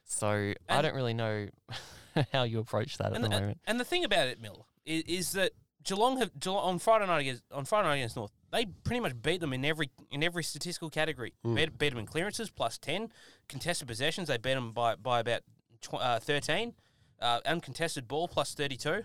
So 0.04 0.52
I 0.68 0.82
don't 0.82 0.94
really 0.94 1.14
know 1.14 1.48
how 2.32 2.42
you 2.44 2.58
approach 2.60 2.98
that 2.98 3.08
at 3.08 3.14
And, 3.14 3.24
the 3.24 3.28
moment. 3.30 3.60
and 3.66 3.80
the 3.80 3.84
thing 3.84 4.04
about 4.04 4.26
it, 4.28 4.40
Mill, 4.40 4.66
is, 4.84 5.02
is 5.04 5.32
that 5.32 5.52
Geelong 5.86 6.18
have 6.18 6.38
Geelong, 6.38 6.64
on 6.64 6.78
Friday 6.78 7.06
night 7.06 7.20
against 7.20 7.42
on 7.52 7.64
Friday 7.64 7.88
night 7.88 7.94
against 7.96 8.16
North, 8.16 8.32
they 8.52 8.66
pretty 8.84 9.00
much 9.00 9.12
beat 9.22 9.40
them 9.40 9.52
in 9.52 9.64
every 9.64 9.90
in 10.10 10.22
every 10.22 10.42
statistical 10.42 10.90
category. 10.90 11.32
Beat, 11.54 11.78
beat 11.78 11.90
them 11.90 11.98
in 11.98 12.06
clearances 12.06 12.50
plus 12.50 12.76
ten, 12.76 13.10
contested 13.48 13.86
possessions 13.86 14.28
they 14.28 14.36
beat 14.36 14.54
them 14.54 14.72
by 14.72 14.96
by 14.96 15.20
about 15.20 15.42
tw- 15.80 15.94
uh, 15.94 16.18
thirteen, 16.18 16.74
uh, 17.20 17.40
uncontested 17.46 18.08
ball 18.08 18.26
plus 18.26 18.52
thirty 18.54 18.76
two, 18.76 19.04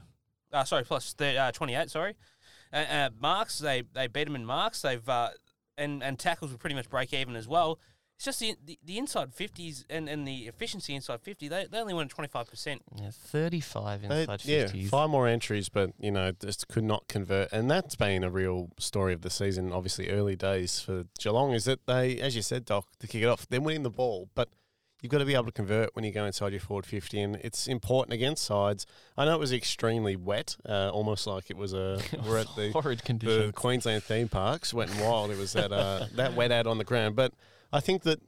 uh, 0.51 0.63
sorry 0.63 0.83
plus 0.83 1.13
thir- 1.13 1.37
uh, 1.39 1.51
twenty 1.51 1.75
eight, 1.75 1.91
sorry. 1.91 2.15
Uh, 2.73 2.77
uh, 2.77 3.09
marks 3.19 3.59
they 3.59 3.83
they 3.93 4.07
beat 4.07 4.25
them 4.25 4.35
in 4.35 4.45
marks. 4.45 4.81
They've 4.81 5.07
uh, 5.07 5.29
and 5.77 6.01
and 6.03 6.17
tackles 6.17 6.51
were 6.51 6.57
pretty 6.57 6.75
much 6.75 6.89
break 6.89 7.13
even 7.13 7.35
as 7.35 7.47
well. 7.47 7.79
It's 8.21 8.25
just 8.27 8.39
the 8.39 8.55
the, 8.63 8.77
the 8.85 8.97
inside 8.99 9.33
fifties 9.33 9.83
and, 9.89 10.07
and 10.07 10.27
the 10.27 10.47
efficiency 10.47 10.93
inside 10.93 11.21
fifty. 11.21 11.47
They, 11.47 11.65
they 11.65 11.79
only 11.79 11.95
won 11.95 12.07
twenty 12.07 12.27
five 12.27 12.47
percent. 12.47 12.83
Yeah, 12.95 13.09
35 13.09 14.07
They- 14.07 14.21
inside 14.21 14.45
yeah, 14.45 14.67
five 14.89 15.09
more 15.09 15.27
entries, 15.27 15.69
but 15.69 15.93
you 15.99 16.11
know, 16.11 16.31
just 16.31 16.67
could 16.67 16.83
not 16.83 17.07
convert. 17.07 17.51
And 17.51 17.71
that's 17.71 17.95
been 17.95 18.23
a 18.23 18.29
real 18.29 18.69
story 18.77 19.15
of 19.15 19.21
the 19.21 19.31
season. 19.31 19.73
Obviously, 19.73 20.11
early 20.11 20.35
days 20.35 20.79
for 20.79 21.05
Geelong 21.17 21.53
is 21.53 21.65
that 21.65 21.87
they, 21.87 22.19
as 22.19 22.35
you 22.35 22.43
said, 22.43 22.63
Doc, 22.65 22.85
to 22.99 23.07
kick 23.07 23.23
it 23.23 23.25
off, 23.25 23.47
they're 23.49 23.59
winning 23.59 23.81
the 23.81 23.89
ball, 23.89 24.29
but 24.35 24.49
you've 25.01 25.11
got 25.11 25.17
to 25.17 25.25
be 25.25 25.33
able 25.33 25.45
to 25.45 25.51
convert 25.51 25.95
when 25.95 26.05
you 26.05 26.11
go 26.11 26.25
inside 26.25 26.51
your 26.51 26.61
forward 26.61 26.85
fifty, 26.85 27.19
and 27.19 27.35
it's 27.37 27.67
important 27.67 28.13
against 28.13 28.43
sides. 28.43 28.85
I 29.17 29.25
know 29.25 29.35
it 29.35 29.39
was 29.39 29.51
extremely 29.51 30.15
wet, 30.15 30.57
uh, 30.67 30.89
almost 30.89 31.27
like 31.27 31.49
it 31.49 31.57
was 31.57 31.73
a 31.73 31.99
we're 32.25 32.39
at 32.39 32.55
the 32.55 32.71
horrid 32.71 32.99
the. 32.99 33.51
Queensland 33.55 34.03
theme 34.03 34.29
parks, 34.29 34.73
wet 34.73 34.89
and 34.89 35.01
wild. 35.01 35.31
It 35.31 35.37
was 35.37 35.53
that 35.53 35.71
uh, 35.71 36.05
that 36.15 36.35
wet 36.35 36.51
out 36.51 36.67
on 36.67 36.77
the 36.77 36.83
ground. 36.83 37.15
But 37.15 37.33
I 37.73 37.79
think 37.79 38.03
that 38.03 38.21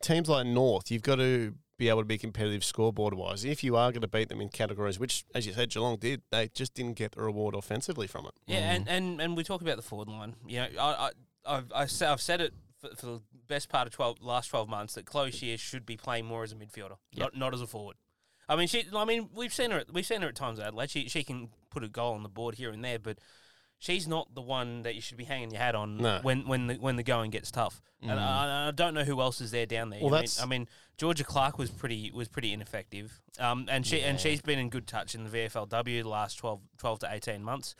teams 0.00 0.28
like 0.28 0.46
North, 0.46 0.90
you've 0.90 1.02
got 1.02 1.16
to 1.16 1.54
be 1.76 1.88
able 1.88 2.00
to 2.00 2.06
be 2.06 2.18
competitive 2.18 2.64
scoreboard 2.64 3.14
wise. 3.14 3.44
If 3.44 3.64
you 3.64 3.76
are 3.76 3.90
going 3.90 4.02
to 4.02 4.08
beat 4.08 4.28
them 4.28 4.40
in 4.40 4.48
categories, 4.48 4.98
which, 5.00 5.24
as 5.34 5.44
you 5.44 5.52
said, 5.52 5.70
Geelong 5.70 5.96
did, 5.96 6.22
they 6.30 6.48
just 6.54 6.72
didn't 6.74 6.94
get 6.94 7.12
the 7.12 7.22
reward 7.22 7.54
offensively 7.54 8.06
from 8.06 8.26
it. 8.26 8.32
Yeah, 8.46 8.72
and, 8.72 8.88
and, 8.88 9.20
and 9.20 9.36
we 9.36 9.42
talk 9.42 9.60
about 9.60 9.76
the 9.76 9.82
forward 9.82 10.08
line. 10.08 10.36
You 10.46 10.58
know, 10.58 10.68
I, 10.78 10.84
I 10.84 11.10
I've 11.46 11.72
I've 11.74 12.20
said 12.20 12.40
it 12.40 12.54
for, 12.90 12.96
for 12.96 13.06
the 13.06 13.20
best 13.48 13.68
part 13.68 13.86
of 13.86 13.92
twelve 13.92 14.20
last 14.20 14.48
twelve 14.50 14.68
months 14.68 14.94
that 14.94 15.06
Chloe 15.06 15.30
Scheer 15.30 15.56
should 15.58 15.86
be 15.86 15.96
playing 15.96 16.26
more 16.26 16.42
as 16.42 16.52
a 16.52 16.56
midfielder, 16.56 16.96
not 17.16 17.36
not 17.36 17.54
as 17.54 17.60
a 17.60 17.66
forward. 17.66 17.96
I 18.48 18.56
mean, 18.56 18.68
she. 18.68 18.84
I 18.94 19.04
mean, 19.04 19.30
we've 19.34 19.54
seen 19.54 19.70
her. 19.70 19.78
at- 19.78 19.92
We've 19.92 20.04
seen 20.04 20.20
her 20.22 20.28
at 20.28 20.34
times 20.34 20.58
at 20.58 20.66
Adelaide. 20.66 20.90
She 20.90 21.08
she 21.08 21.24
can 21.24 21.48
put 21.70 21.82
a 21.82 21.88
goal 21.88 22.14
on 22.14 22.22
the 22.22 22.28
board 22.28 22.56
here 22.56 22.70
and 22.70 22.84
there, 22.84 22.98
but 22.98 23.18
she's 23.78 24.06
not 24.06 24.34
the 24.34 24.42
one 24.42 24.82
that 24.82 24.94
you 24.94 25.00
should 25.00 25.16
be 25.16 25.24
hanging 25.24 25.50
your 25.50 25.60
hat 25.60 25.74
on 25.74 25.96
No. 25.96 26.20
when 26.22 26.46
when 26.46 26.66
the 26.66 26.74
when 26.74 26.96
the 26.96 27.02
going 27.02 27.30
gets 27.30 27.50
tough. 27.50 27.80
And 28.02 28.20
I, 28.20 28.68
I 28.68 28.70
don't 28.70 28.92
know 28.92 29.02
who 29.04 29.18
else 29.22 29.40
is 29.40 29.50
there 29.50 29.64
down 29.64 29.88
there. 29.88 30.00
Well, 30.02 30.14
I, 30.14 30.20
mean, 30.20 30.28
I 30.42 30.46
mean, 30.46 30.68
Georgia 30.98 31.24
Clark 31.24 31.56
was 31.58 31.70
pretty 31.70 32.10
was 32.10 32.28
pretty 32.28 32.52
ineffective. 32.52 33.18
Um, 33.38 33.64
and 33.70 33.86
she 33.86 34.02
and 34.02 34.20
she's 34.20 34.42
been 34.42 34.58
in 34.58 34.68
good 34.68 34.86
touch 34.86 35.14
in 35.14 35.24
the 35.24 35.30
VFLW 35.30 36.02
the 36.02 36.08
last 36.08 36.34
12, 36.36 36.60
12 36.76 36.98
to 36.98 37.08
eighteen 37.10 37.42
months. 37.42 37.74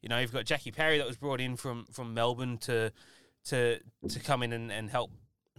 You 0.00 0.08
know, 0.10 0.18
you've 0.20 0.32
got 0.32 0.44
Jackie 0.44 0.70
Parry 0.70 0.98
that 0.98 1.06
was 1.08 1.16
brought 1.16 1.40
in 1.40 1.56
from 1.56 1.86
from 1.90 2.14
Melbourne 2.14 2.58
to 2.58 2.92
to 3.46 3.78
to 4.08 4.20
come 4.20 4.42
in 4.42 4.52
and, 4.52 4.70
and 4.72 4.90
help 4.90 5.10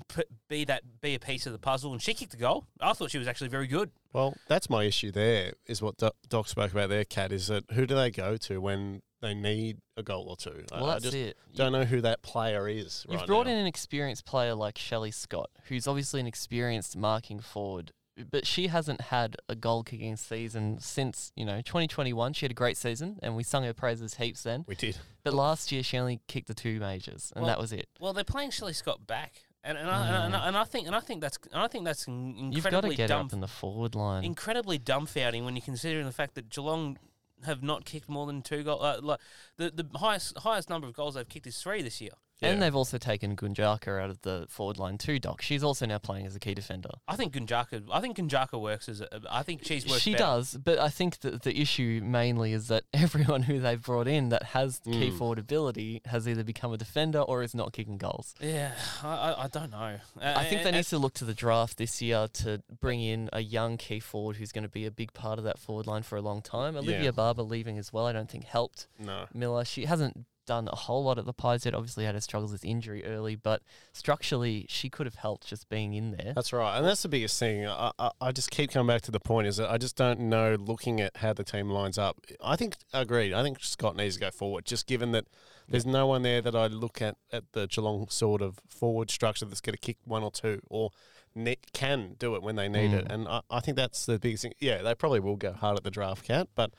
put, 0.08 0.28
be 0.50 0.66
that 0.66 0.84
be 1.02 1.16
a 1.16 1.20
piece 1.20 1.46
of 1.46 1.52
the 1.54 1.60
puzzle, 1.60 1.92
and 1.94 2.02
she 2.02 2.14
kicked 2.14 2.32
the 2.32 2.38
goal. 2.38 2.66
I 2.82 2.94
thought 2.94 3.12
she 3.12 3.18
was 3.18 3.28
actually 3.28 3.50
very 3.50 3.68
good. 3.68 3.92
Well, 4.14 4.36
that's 4.48 4.70
my 4.70 4.84
issue 4.84 5.12
there, 5.12 5.54
is 5.68 5.82
what 5.82 5.98
Doc, 5.98 6.16
Doc 6.30 6.48
spoke 6.48 6.72
about 6.72 6.90
there, 6.90 7.04
Cat, 7.06 7.32
is 7.32 7.48
that 7.48 7.64
who 7.72 7.86
do 7.86 7.96
they 7.96 8.12
go 8.12 8.38
to 8.38 8.60
when 8.62 9.02
they 9.22 9.34
need 9.34 9.78
a 9.98 10.04
goal 10.04 10.28
or 10.30 10.38
two? 10.38 10.64
I- 10.72 10.76
well, 10.82 10.90
I 10.90 10.94
that's 10.94 11.04
just 11.06 11.16
it. 11.16 11.38
don't 11.56 11.72
know 11.72 11.84
who 11.84 12.02
that 12.02 12.22
player 12.22 12.68
is 12.68 13.06
You've 13.10 13.20
right 13.22 13.28
brought 13.28 13.46
now. 13.48 13.54
in 13.54 13.58
an 13.60 13.66
experienced 13.68 14.26
player 14.26 14.54
like 14.56 14.78
Shelley 14.78 15.12
Scott, 15.12 15.50
who's 15.68 15.88
obviously 15.88 16.20
an 16.22 16.28
experienced 16.28 16.96
marking 16.96 17.40
forward, 17.40 17.92
but 18.32 18.46
she 18.48 18.68
hasn't 18.68 19.02
had 19.02 19.36
a 19.50 19.56
goal 19.56 19.84
kicking 19.84 20.16
season 20.16 20.80
since, 20.80 21.32
you 21.36 21.46
know, 21.46 21.58
2021. 21.58 22.34
She 22.34 22.46
had 22.46 22.52
a 22.52 22.56
great 22.56 22.78
season 22.78 23.20
and 23.22 23.36
we 23.36 23.44
sung 23.44 23.64
her 23.64 23.74
praises 23.74 24.16
heaps 24.16 24.44
then. 24.44 24.64
We 24.68 24.76
did. 24.76 24.98
But 25.24 25.34
last 25.34 25.72
year 25.72 25.84
she 25.84 25.98
only 25.98 26.22
kicked 26.28 26.48
the 26.48 26.54
two 26.54 26.80
majors 26.80 27.34
and 27.36 27.44
Well, 27.44 27.54
that 27.54 27.60
was 27.60 27.74
it. 27.74 27.88
Well, 28.00 28.14
they're 28.14 28.24
playing 28.24 28.52
Shelley 28.52 28.74
Scott 28.74 29.06
back, 29.06 29.34
and 29.64 29.78
and, 29.78 29.90
I, 29.90 30.26
and, 30.26 30.36
I, 30.36 30.48
and 30.48 30.58
I 30.58 30.64
think 30.64 30.88
and 30.88 30.96
I 30.96 31.00
think 31.00 31.22
that's 31.22 31.38
and 31.52 31.62
I 31.62 31.68
think 31.68 31.86
that's 31.86 32.08
in- 32.08 32.52
You've 32.54 32.64
got 32.64 32.70
to 32.70 32.76
incredibly 32.78 32.96
get 32.96 33.08
dumb, 33.08 33.26
up 33.26 33.34
in 33.34 33.40
the 33.42 33.48
forward 33.48 33.96
line. 33.96 34.24
incredibly 34.24 34.78
dumbfounding 34.80 35.44
when 35.44 35.56
you 35.56 35.62
consider 35.62 36.04
the 36.04 36.12
fact 36.12 36.36
that 36.36 36.50
Geelong 36.50 36.98
have 37.46 37.62
not 37.62 37.84
kicked 37.84 38.08
more 38.08 38.26
than 38.28 38.42
two 38.42 38.64
goals. 38.64 38.82
Uh, 38.82 39.00
like 39.02 39.20
the 39.58 39.72
the 39.72 39.98
highest 39.98 40.38
highest 40.38 40.70
number 40.70 40.88
of 40.88 40.94
goals 40.94 41.16
they've 41.16 41.28
kicked 41.28 41.48
is 41.48 41.58
three 41.62 41.82
this 41.82 42.00
year. 42.00 42.12
And 42.42 42.62
they've 42.62 42.76
also 42.76 42.98
taken 42.98 43.36
Gunjaka 43.36 44.02
out 44.02 44.10
of 44.10 44.22
the 44.22 44.46
forward 44.50 44.78
line 44.78 44.98
too, 44.98 45.20
Doc. 45.20 45.42
She's 45.42 45.64
also 45.64 45.86
now 45.86 45.98
playing 45.98 46.26
as 46.26 46.36
a 46.36 46.40
key 46.40 46.54
defender. 46.54 46.90
I 47.08 47.16
think 47.16 47.34
Gunjaka. 47.34 47.84
I 47.92 48.02
think 48.02 48.18
Gunjaka 48.18 48.60
works 48.62 48.90
as. 48.90 49.02
A, 49.02 49.22
I 49.30 49.42
think 49.44 49.64
she's 49.64 49.88
worked 49.88 50.02
She 50.02 50.12
better. 50.12 50.24
does, 50.24 50.58
but 50.64 50.78
I 50.78 50.90
think 50.90 51.20
that 51.22 51.44
the 51.44 51.60
issue 51.60 52.02
mainly 52.04 52.52
is 52.54 52.68
that 52.68 52.84
everyone 52.94 53.44
who 53.44 53.60
they've 53.60 53.82
brought 53.82 54.08
in 54.08 54.30
that 54.30 54.44
has 54.44 54.80
key 54.84 55.10
Mm. 55.12 55.18
forward 55.18 55.40
ability 55.40 56.02
has 56.06 56.28
either 56.28 56.44
become 56.44 56.74
a 56.74 56.78
defender 56.78 57.20
or 57.20 57.42
is 57.42 57.56
not 57.56 57.74
kicking 57.74 57.98
goals. 57.98 58.36
Yeah, 58.42 58.72
I, 59.04 59.08
I, 59.08 59.44
I 59.44 59.48
don't 59.48 59.72
know. 59.72 59.98
Uh, 60.22 60.34
I 60.36 60.44
think 60.46 60.62
they 60.64 60.70
and- 60.70 60.76
need 60.78 60.86
to 60.86 60.98
look 60.98 61.14
to 61.16 61.26
the 61.26 61.34
draft 61.34 61.78
this 61.78 62.02
year 62.02 62.28
to 62.34 62.62
bring 62.82 63.02
in 63.02 63.30
a 63.34 63.42
young 63.42 63.78
key 63.78 64.00
forward 64.00 64.36
who's 64.38 64.52
going 64.52 64.64
to 64.64 64.70
be 64.70 64.86
a 64.86 64.92
big 64.92 65.14
part 65.14 65.38
of 65.40 65.46
that 65.46 65.58
forward 65.58 65.88
line 65.88 66.04
for 66.04 66.18
a 66.18 66.22
long 66.22 66.42
time. 66.42 66.76
Olivia 66.76 67.06
Yeah. 67.06 67.12
Barber 67.12 67.44
leaving 67.44 67.78
as 67.78 67.94
well, 67.94 68.06
I 68.06 68.12
don't 68.14 68.30
think 68.30 68.44
helped 68.46 68.88
No. 69.00 69.26
Miller. 69.34 69.64
She 69.66 69.86
hasn't 69.86 70.26
done 70.46 70.68
a 70.72 70.76
whole 70.76 71.04
lot 71.04 71.18
at 71.18 71.26
the 71.26 71.34
Pies 71.34 71.66
yet. 71.66 71.74
Obviously, 71.74 72.06
had 72.06 72.16
her 72.16 72.22
struggles 72.22 72.52
with 72.52 72.64
injury 72.66 73.04
early, 73.06 73.36
but 73.36 73.62
structurally, 73.94 74.66
she 74.70 74.90
could 74.90 75.06
have 75.06 75.16
helped 75.16 75.48
just 75.48 75.70
being 75.70 75.94
in 75.94 76.12
there. 76.12 76.34
That's 76.36 76.54
right, 76.54 76.78
and 76.78 76.86
that's 76.86 77.02
the 77.02 77.10
biggest 77.10 77.40
thing. 77.40 77.66
I, 77.68 77.92
I, 77.98 78.12
I 78.22 78.32
just 78.32 78.52
keep 78.52 78.72
coming 78.72 78.88
back 78.94 79.02
to 79.04 79.12
the 79.12 79.20
point 79.20 79.48
is 79.48 79.58
that 79.58 79.70
I 79.72 79.78
just 79.78 79.96
don't 79.96 80.20
know. 80.22 80.56
Looking 80.60 81.02
at 81.02 81.18
how 81.18 81.34
the 81.34 81.44
team 81.44 81.70
lines 81.70 81.98
up, 81.98 82.20
I 82.44 82.56
think 82.56 82.76
agreed. 82.94 83.34
I 83.34 83.42
think 83.44 83.64
Scott 83.64 83.96
needs 83.96 84.16
to 84.16 84.22
go 84.22 84.32
forward. 84.32 84.66
Just 84.66 84.88
given 84.88 85.12
that 85.14 85.26
there's 85.68 85.86
no 85.86 86.06
one 86.08 86.22
there 86.22 86.42
that 86.42 86.56
I 86.56 86.68
look 86.68 87.02
at 87.02 87.16
at 87.32 87.52
the 87.54 87.68
Geelong 87.68 88.08
sort 88.10 88.42
of 88.42 88.60
forward 88.70 89.10
structure 89.10 89.46
that's 89.46 89.62
going 89.62 89.74
to 89.74 89.80
kick 89.80 89.98
one 90.04 90.22
or 90.24 90.32
two, 90.32 90.62
or 90.70 90.92
ne- 91.34 91.58
can 91.74 92.16
do 92.20 92.36
it 92.36 92.44
when 92.44 92.56
they 92.56 92.70
need 92.70 92.94
it, 92.94 93.08
Mm. 93.08 93.12
and 93.14 93.28
I, 93.28 93.42
I 93.50 93.60
think 93.62 93.76
that's 93.78 94.06
the 94.06 94.20
biggest 94.20 94.44
thing. 94.44 94.54
Yeah, 94.60 94.82
they 94.82 94.94
probably 94.94 95.20
will 95.20 95.38
go 95.38 95.54
hard 95.54 95.78
at 95.78 95.84
the 95.84 95.92
draft, 95.92 96.26
count, 96.26 96.50
but 96.56 96.72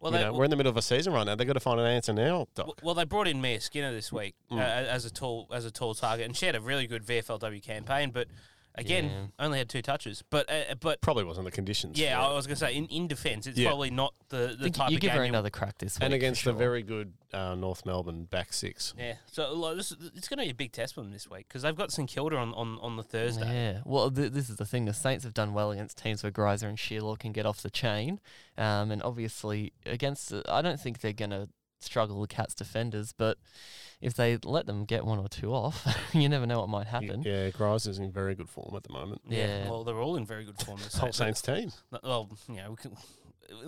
Well, 0.00 0.12
they, 0.12 0.20
know, 0.20 0.32
we're 0.34 0.44
in 0.44 0.50
the 0.50 0.56
middle 0.56 0.70
of 0.70 0.76
a 0.76 0.82
season 0.82 1.12
right 1.12 1.24
now. 1.24 1.34
They've 1.34 1.46
got 1.46 1.54
to 1.54 1.60
find 1.60 1.80
an 1.80 1.86
answer 1.86 2.12
now, 2.12 2.46
Doc. 2.54 2.80
well, 2.82 2.94
they 2.94 3.04
brought 3.04 3.26
in 3.28 3.40
Mia 3.40 3.60
Skinner 3.60 3.92
this 3.92 4.12
week 4.12 4.34
Mm. 4.50 4.58
uh, 4.58 4.60
as 4.60 5.04
a 5.04 5.10
tall 5.10 5.48
as 5.52 5.64
a 5.64 5.70
tall 5.70 5.94
target, 5.94 6.26
and 6.26 6.36
she 6.36 6.46
had 6.46 6.54
a 6.54 6.60
really 6.60 6.86
good 6.86 7.04
VFLW 7.04 7.62
campaign, 7.62 8.10
but 8.10 8.28
again, 8.76 9.04
Yeah. 9.06 9.44
only 9.44 9.58
had 9.58 9.68
two 9.68 9.82
touches. 9.82 10.22
But 10.30 10.50
uh, 10.50 10.74
but 10.80 11.00
Probably 11.00 11.24
wasn't 11.24 11.44
the 11.46 11.50
conditions. 11.50 11.98
yeah, 11.98 12.20
I 12.20 12.32
was 12.34 12.46
going 12.46 12.56
to 12.56 12.60
say 12.60 12.74
in, 12.74 12.86
in 12.86 13.08
defence, 13.08 13.46
it's 13.46 13.58
Yeah. 13.58 13.68
probably 13.68 13.90
not 13.90 14.14
the, 14.28 14.56
the 14.58 14.70
type 14.70 14.90
you 14.90 14.96
of 14.96 15.00
give 15.00 15.10
game 15.10 15.18
her 15.18 15.24
you- 15.24 15.28
another 15.30 15.50
crack 15.50 15.78
this 15.78 15.96
week. 15.98 16.04
and 16.04 16.14
against 16.14 16.42
sure. 16.42 16.52
the 16.52 16.58
very 16.58 16.82
good 16.82 17.12
uh, 17.32 17.54
North 17.54 17.84
Melbourne 17.86 18.24
back 18.24 18.52
six. 18.52 18.94
Yeah, 18.98 19.14
so 19.30 19.52
like, 19.54 19.76
this, 19.76 19.92
it's 20.14 20.28
going 20.28 20.38
to 20.38 20.44
be 20.44 20.50
a 20.50 20.54
big 20.54 20.72
test 20.72 20.94
for 20.94 21.00
them 21.02 21.12
this 21.12 21.28
week 21.28 21.46
because 21.48 21.62
they've 21.62 21.76
got 21.76 21.92
St 21.92 22.08
Kilda 22.08 22.36
on, 22.36 22.54
on, 22.54 22.78
on 22.80 22.96
the 22.96 23.02
Thursday. 23.02 23.44
Yeah. 23.74 23.80
Well, 23.84 24.10
th- 24.10 24.32
this 24.32 24.48
is 24.48 24.56
the 24.56 24.64
thing. 24.66 24.84
The 24.86 24.94
Saints 24.94 25.24
have 25.24 25.34
done 25.34 25.52
well 25.52 25.70
against 25.70 25.98
teams 26.02 26.22
where 26.22 26.32
Greiser 26.32 26.68
and 26.68 26.78
Shierlaw 26.78 27.18
can 27.18 27.32
get 27.32 27.44
off 27.46 27.62
the 27.62 27.70
chain, 27.70 28.20
um, 28.56 28.90
and 28.90 29.02
obviously 29.02 29.72
against. 29.84 30.30
The, 30.30 30.42
I 30.48 30.62
don't 30.62 30.80
think 30.80 31.00
they're 31.00 31.12
going 31.12 31.30
to 31.30 31.48
struggle 31.80 32.18
with 32.20 32.30
Cats 32.30 32.54
defenders, 32.54 33.12
but 33.16 33.38
if 34.00 34.14
they 34.14 34.36
let 34.44 34.66
them 34.66 34.84
get 34.84 35.04
one 35.04 35.18
or 35.18 35.28
two 35.28 35.52
off, 35.54 35.86
you 36.14 36.28
never 36.28 36.46
know 36.46 36.60
what 36.60 36.68
might 36.68 36.86
happen. 36.86 37.22
Yeah, 37.22 37.50
Greiser's 37.50 37.98
in 37.98 38.10
very 38.12 38.34
good 38.34 38.48
form 38.48 38.74
at 38.76 38.82
the 38.84 38.92
moment. 38.92 39.22
Yeah. 39.28 39.68
Well, 39.70 39.84
they're 39.84 39.98
all 39.98 40.16
in 40.16 40.26
very 40.26 40.44
good 40.44 40.60
form 40.60 40.78
this 40.82 40.94
Whole. 40.98 41.12
Saints 41.12 41.40
team. 41.42 41.72
Well, 42.02 42.30
you 42.48 42.56
know, 42.56 42.70
we 42.70 42.76
can, 42.76 42.96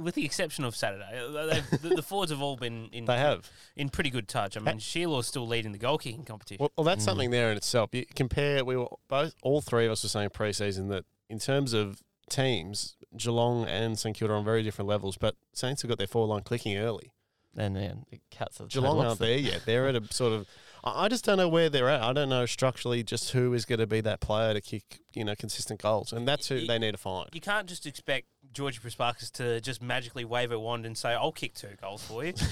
with 0.02 0.14
the 0.14 0.24
exception 0.24 0.64
of 0.64 0.74
Saturday, 0.76 1.04
uh, 1.18 1.46
they've- 1.46 1.70
the, 1.82 1.88
the 1.96 2.02
forwards 2.02 2.30
have 2.32 2.42
all 2.42 2.56
been 2.56 2.88
in 2.92 3.04
They 3.06 3.16
have. 3.18 3.50
in 3.76 3.88
pretty 3.88 4.10
good 4.10 4.28
touch. 4.28 4.56
I 4.56 4.60
mean, 4.60 4.78
Shierlaw's 4.78 5.26
still 5.26 5.46
leading 5.46 5.72
the 5.72 5.78
goal 5.78 5.98
kicking 5.98 6.24
competition. 6.24 6.58
Well, 6.60 6.72
well 6.76 6.84
that's 6.84 7.02
Mm. 7.02 7.06
something 7.06 7.30
there 7.30 7.50
in 7.50 7.56
itself. 7.56 7.90
You 7.92 8.04
compare, 8.14 8.64
we 8.64 8.76
were 8.76 8.88
both, 9.08 9.34
all 9.42 9.60
three 9.60 9.86
of 9.86 9.92
us 9.92 10.02
were 10.02 10.08
saying 10.08 10.30
pre-season 10.30 10.88
that 10.88 11.04
in 11.30 11.38
terms 11.38 11.72
of 11.72 12.02
teams, 12.28 12.96
Geelong 13.16 13.64
and 13.66 13.98
St 13.98 14.14
Kilda 14.16 14.34
are 14.34 14.36
on 14.36 14.44
very 14.44 14.62
different 14.62 14.88
levels, 14.88 15.16
but 15.16 15.34
Saints 15.54 15.80
have 15.82 15.88
got 15.88 15.96
their 15.98 16.06
four 16.06 16.26
line 16.26 16.42
clicking 16.42 16.76
early. 16.76 17.12
And 17.58 17.76
then 17.76 18.06
the 18.10 18.20
Cats 18.30 18.60
are 18.60 18.64
the 18.64 18.68
Geelong 18.70 18.98
aren't 18.98 19.06
opposite. 19.10 19.24
there 19.24 19.38
yet. 19.38 19.62
They're 19.66 19.88
at 19.88 19.96
a 19.96 20.02
sort 20.14 20.32
of. 20.32 20.46
I 20.84 21.04
I 21.04 21.08
just 21.08 21.24
don't 21.24 21.36
know 21.38 21.48
where 21.48 21.68
they're 21.68 21.88
at. 21.88 22.02
I 22.02 22.12
don't 22.12 22.28
know 22.28 22.46
structurally 22.46 23.02
just 23.02 23.32
who 23.32 23.52
is 23.52 23.64
going 23.64 23.80
to 23.80 23.86
be 23.86 24.00
that 24.02 24.20
player 24.20 24.54
to 24.54 24.60
kick, 24.60 25.00
you 25.12 25.24
know, 25.24 25.34
consistent 25.34 25.82
goals, 25.82 26.12
and 26.12 26.26
that's 26.26 26.48
who 26.48 26.54
Y- 26.54 26.64
they 26.68 26.78
need 26.78 26.92
to 26.92 26.98
find. 26.98 27.28
you 27.32 27.40
can't 27.40 27.66
just 27.68 27.84
expect 27.84 28.28
Georgie 28.52 28.78
Prespakis 28.78 29.30
to 29.32 29.60
just 29.60 29.82
magically 29.82 30.24
wave 30.24 30.52
a 30.52 30.58
wand 30.58 30.86
and 30.86 30.96
say, 30.96 31.10
"I'll 31.14 31.32
kick 31.32 31.54
two 31.54 31.74
goals 31.82 32.04
for 32.04 32.24
you." 32.24 32.32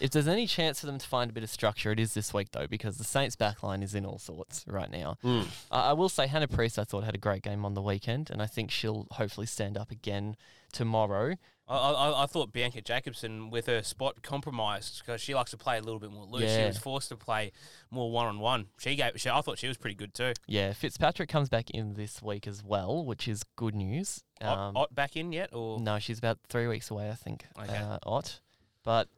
If 0.00 0.10
there's 0.12 0.28
any 0.28 0.46
chance 0.46 0.80
for 0.80 0.86
them 0.86 0.96
to 0.98 1.06
find 1.06 1.30
a 1.30 1.34
bit 1.34 1.42
of 1.42 1.50
structure, 1.50 1.90
it 1.92 2.00
is 2.00 2.14
this 2.14 2.32
week 2.32 2.48
though, 2.52 2.66
because 2.66 2.96
the 2.96 3.04
Saints 3.04 3.36
backline 3.36 3.82
is 3.82 3.94
in 3.94 4.06
all 4.06 4.18
sorts 4.18 4.64
right 4.66 4.90
now. 4.90 5.16
Mm. 5.24 5.46
I 5.70 5.90
I 5.90 5.92
will 5.94 6.08
say 6.08 6.26
Hannah 6.26 6.48
Priest, 6.48 6.78
I 6.78 6.84
thought 6.84 7.04
had 7.04 7.14
a 7.14 7.18
great 7.18 7.42
game 7.42 7.64
on 7.66 7.74
the 7.74 7.82
weekend, 7.82 8.30
and 8.30 8.40
I 8.42 8.46
think 8.46 8.70
she'll 8.70 9.06
hopefully 9.12 9.46
stand 9.46 9.76
up 9.78 9.90
again 9.90 10.36
tomorrow. 10.72 11.36
I, 11.70 11.92
I, 11.92 12.22
I 12.24 12.26
thought 12.26 12.52
Bianca 12.52 12.82
Jakobsson 12.82 13.50
with 13.50 13.66
her 13.66 13.82
spot 13.82 14.22
compromised 14.22 15.02
because 15.04 15.20
she 15.20 15.34
likes 15.34 15.52
to 15.52 15.56
play 15.56 15.78
a 15.78 15.82
little 15.82 16.00
bit 16.00 16.10
more 16.10 16.24
loose. 16.24 16.52
She 16.54 16.64
was 16.64 16.78
forced 16.78 17.08
to 17.10 17.16
play 17.16 17.52
more 17.90 18.10
one 18.10 18.26
on 18.26 18.40
one. 18.40 18.66
She 18.78 18.96
gave. 18.96 19.12
She, 19.16 19.30
I 19.30 19.40
thought 19.40 19.58
she 19.58 19.68
was 19.68 19.76
pretty 19.76 19.94
good 19.94 20.12
too. 20.12 20.32
Yeah, 20.46 20.72
Fitzpatrick 20.72 21.28
comes 21.28 21.48
back 21.48 21.70
in 21.70 21.94
this 21.94 22.20
week 22.20 22.46
as 22.48 22.64
well, 22.64 23.04
which 23.04 23.28
is 23.28 23.44
good 23.56 23.74
news. 23.74 24.24
Ott, 24.42 24.76
Um, 24.76 24.86
back 24.92 25.16
in 25.16 25.32
yet 25.32 25.50
or 25.52 25.78
no, 25.80 25.98
she's 25.98 26.18
about 26.18 26.38
three 26.48 26.66
weeks 26.66 26.90
away, 26.90 27.08
I 27.10 27.14
think. 27.14 27.44
Okay. 27.58 27.76
Uh, 27.76 27.98
Ott, 28.04 28.40
but 28.82 29.08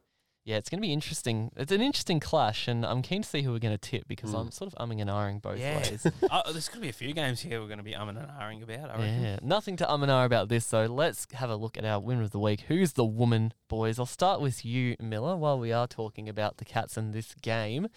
yeah, 0.45 0.57
it's 0.57 0.69
going 0.69 0.79
to 0.79 0.81
be 0.85 0.91
interesting. 0.91 1.51
It's 1.55 1.71
an 1.71 1.81
interesting 1.81 2.19
clash, 2.19 2.67
and 2.67 2.85
I'm 2.85 3.01
keen 3.01 3.21
to 3.21 3.27
see 3.29 3.41
who 3.43 3.51
we're 3.53 3.59
going 3.59 3.77
to 3.77 3.89
tip 3.89 4.07
because 4.07 4.31
Mm. 4.33 4.39
I'm 4.39 4.51
sort 4.51 4.73
of 4.73 4.77
umming 4.89 4.99
and 5.01 5.09
ahhing 5.09 5.41
both 5.41 5.57
Yeah. 5.59 5.77
ways. 5.77 6.05
uh, 6.29 6.41
there's 6.51 6.67
going 6.67 6.79
to 6.79 6.81
be 6.81 6.89
a 6.89 6.93
few 6.93 7.13
games 7.13 7.39
here 7.41 7.61
we're 7.61 7.67
going 7.67 7.77
to 7.77 7.83
be 7.83 7.93
umming 7.93 8.17
and 8.21 8.27
ahhing 8.29 8.61
about. 8.63 8.89
I 8.91 8.93
reckon. 8.99 9.23
Yeah, 9.23 9.39
nothing 9.41 9.77
to 9.77 9.89
um 9.91 10.03
and 10.03 10.11
ah 10.11 10.25
about 10.25 10.49
this 10.49 10.65
though. 10.67 10.85
Let's 10.85 11.27
have 11.33 11.49
a 11.49 11.55
look 11.55 11.77
at 11.77 11.85
our 11.85 11.99
winner 11.99 12.23
of 12.23 12.31
the 12.31 12.39
week. 12.39 12.61
Who's 12.67 12.93
the 12.93 13.05
woman, 13.05 13.53
boys? 13.69 13.99
I'll 13.99 14.05
start 14.05 14.41
with 14.41 14.65
you, 14.65 14.95
Miller. 14.99 15.37
While 15.37 15.59
we 15.59 15.71
are 15.71 15.87
talking 15.87 16.27
about 16.27 16.57
the 16.57 16.65
Cats 16.65 16.97
in 16.97 17.11
this 17.11 17.33
game, 17.41 17.87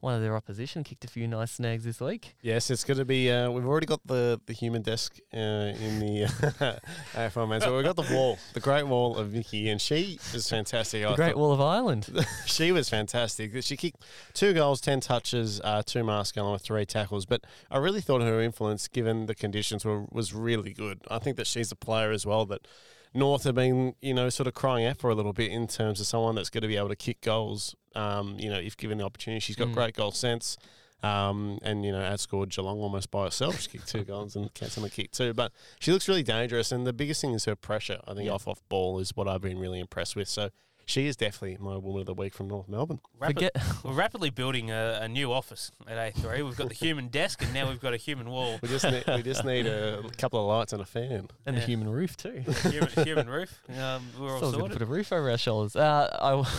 one 0.00 0.14
of 0.14 0.20
their 0.20 0.36
opposition 0.36 0.84
kicked 0.84 1.04
a 1.04 1.08
few 1.08 1.26
nice 1.26 1.52
snags 1.52 1.84
this 1.84 2.00
week. 2.00 2.34
Yes, 2.42 2.70
it's 2.70 2.84
going 2.84 2.98
to 2.98 3.04
be. 3.04 3.30
Uh, 3.30 3.50
we've 3.50 3.66
already 3.66 3.86
got 3.86 4.06
the, 4.06 4.40
the 4.46 4.52
human 4.52 4.82
desk 4.82 5.18
uh, 5.34 5.36
in 5.38 5.98
the 6.00 6.24
uh, 6.24 6.78
AFL 7.14 7.48
man. 7.48 7.60
So 7.60 7.74
we've 7.74 7.84
got 7.84 7.96
the 7.96 8.14
wall, 8.14 8.38
the 8.52 8.60
Great 8.60 8.86
Wall 8.86 9.16
of 9.16 9.28
Vikki, 9.28 9.68
and 9.70 9.80
she 9.80 10.18
is 10.34 10.48
fantastic. 10.48 11.02
The 11.02 11.08
I 11.10 11.14
Great 11.16 11.28
thought- 11.32 11.38
Wall 11.38 11.52
of 11.52 11.60
Ireland. 11.60 12.08
she 12.46 12.72
was 12.72 12.88
fantastic. 12.88 13.52
She 13.62 13.76
kicked 13.76 14.02
two 14.34 14.52
goals, 14.52 14.80
ten 14.80 15.00
touches, 15.00 15.60
uh, 15.62 15.82
two 15.84 16.04
masks 16.04 16.36
along 16.36 16.52
with 16.52 16.62
three 16.62 16.84
tackles. 16.86 17.26
But 17.26 17.44
I 17.70 17.78
really 17.78 18.00
thought 18.00 18.20
her 18.22 18.40
influence, 18.40 18.88
given 18.88 19.26
the 19.26 19.34
conditions, 19.34 19.84
were 19.84 20.04
was 20.10 20.32
really 20.34 20.72
good. 20.72 21.00
I 21.10 21.18
think 21.18 21.36
that 21.38 21.46
she's 21.46 21.72
a 21.72 21.76
player 21.76 22.12
as 22.12 22.26
well 22.26 22.44
that 22.46 22.66
North 23.14 23.44
have 23.44 23.54
been, 23.54 23.94
you 24.02 24.12
know, 24.12 24.28
sort 24.28 24.46
of 24.46 24.52
crying 24.54 24.84
out 24.86 24.98
for 24.98 25.08
a 25.10 25.14
little 25.14 25.32
bit 25.32 25.50
in 25.50 25.66
terms 25.66 26.00
of 26.00 26.06
someone 26.06 26.34
that's 26.34 26.50
going 26.50 26.62
to 26.62 26.68
be 26.68 26.76
able 26.76 26.90
to 26.90 26.96
kick 26.96 27.22
goals. 27.22 27.74
Um, 27.96 28.38
you 28.38 28.50
know, 28.50 28.58
if 28.58 28.76
given 28.76 28.98
the 28.98 29.04
opportunity, 29.04 29.40
she's 29.40 29.56
got 29.56 29.68
Mm. 29.68 29.74
great 29.74 29.94
goal 29.96 30.12
sense. 30.12 30.56
Um, 31.02 31.58
and 31.62 31.84
you 31.84 31.92
know, 31.92 32.00
outscored 32.00 32.48
Geelong 32.48 32.78
almost 32.80 33.10
by 33.10 33.24
herself. 33.24 33.60
She 33.60 33.68
kicked 33.68 33.88
two 33.88 34.04
goals 34.12 34.34
and 34.34 34.52
Cats 34.54 34.76
only 34.78 34.90
kick 34.90 35.10
two. 35.12 35.34
But 35.34 35.52
she 35.78 35.92
looks 35.92 36.08
really 36.08 36.22
dangerous, 36.22 36.72
and 36.72 36.86
the 36.86 36.92
biggest 36.92 37.20
thing 37.20 37.32
is 37.32 37.44
her 37.44 37.54
pressure. 37.56 38.00
I 38.06 38.14
think 38.14 38.26
Yeah. 38.26 38.32
off 38.32 38.48
off 38.48 38.60
ball 38.68 38.98
is 38.98 39.10
what 39.14 39.28
I've 39.28 39.42
been 39.42 39.58
really 39.58 39.78
impressed 39.78 40.16
with. 40.16 40.28
So 40.28 40.50
she 40.86 41.06
is 41.06 41.16
definitely 41.16 41.56
my 41.60 41.76
woman 41.76 42.00
of 42.00 42.06
the 42.06 42.14
week 42.14 42.32
from 42.32 42.48
North 42.48 42.68
Melbourne. 42.68 43.00
Rapid- 43.18 43.36
Forget 43.54 43.56
we're 43.84 43.92
rapidly 43.92 44.30
building 44.30 44.70
a, 44.70 45.00
a 45.02 45.08
new 45.08 45.32
office 45.32 45.72
at 45.86 46.14
A3. 46.14 46.44
We've 46.44 46.56
got 46.56 46.68
the 46.68 46.74
human 46.74 47.08
desk 47.08 47.42
and 47.42 47.52
now 47.52 47.68
we've 47.68 47.80
got 47.80 47.92
a 47.92 47.96
human 47.96 48.30
wall. 48.30 48.58
We 48.62 48.68
just 48.68 48.84
need, 48.84 49.04
we 49.08 49.22
just 49.22 49.44
need 49.44 49.66
a 49.66 50.02
couple 50.16 50.40
of 50.40 50.46
lights 50.46 50.72
and 50.72 50.80
a 50.80 50.84
fan. 50.86 51.28
and 51.44 51.56
Yeah. 51.56 51.60
the 51.60 51.60
human 51.66 51.88
roof 51.88 52.16
too. 52.16 52.44
human, 52.62 52.88
human 53.04 53.28
roof. 53.28 53.60
Um, 53.68 54.02
we're 54.18 54.30
all 54.30 54.36
Still 54.38 54.52
going 54.52 54.52
to 54.52 54.58
sorted. 54.58 54.72
put 54.78 54.82
a 54.82 54.86
roof 54.86 55.12
over 55.12 55.30
our 55.30 55.38
shoulders. 55.38 55.74
Uh, 55.76 56.08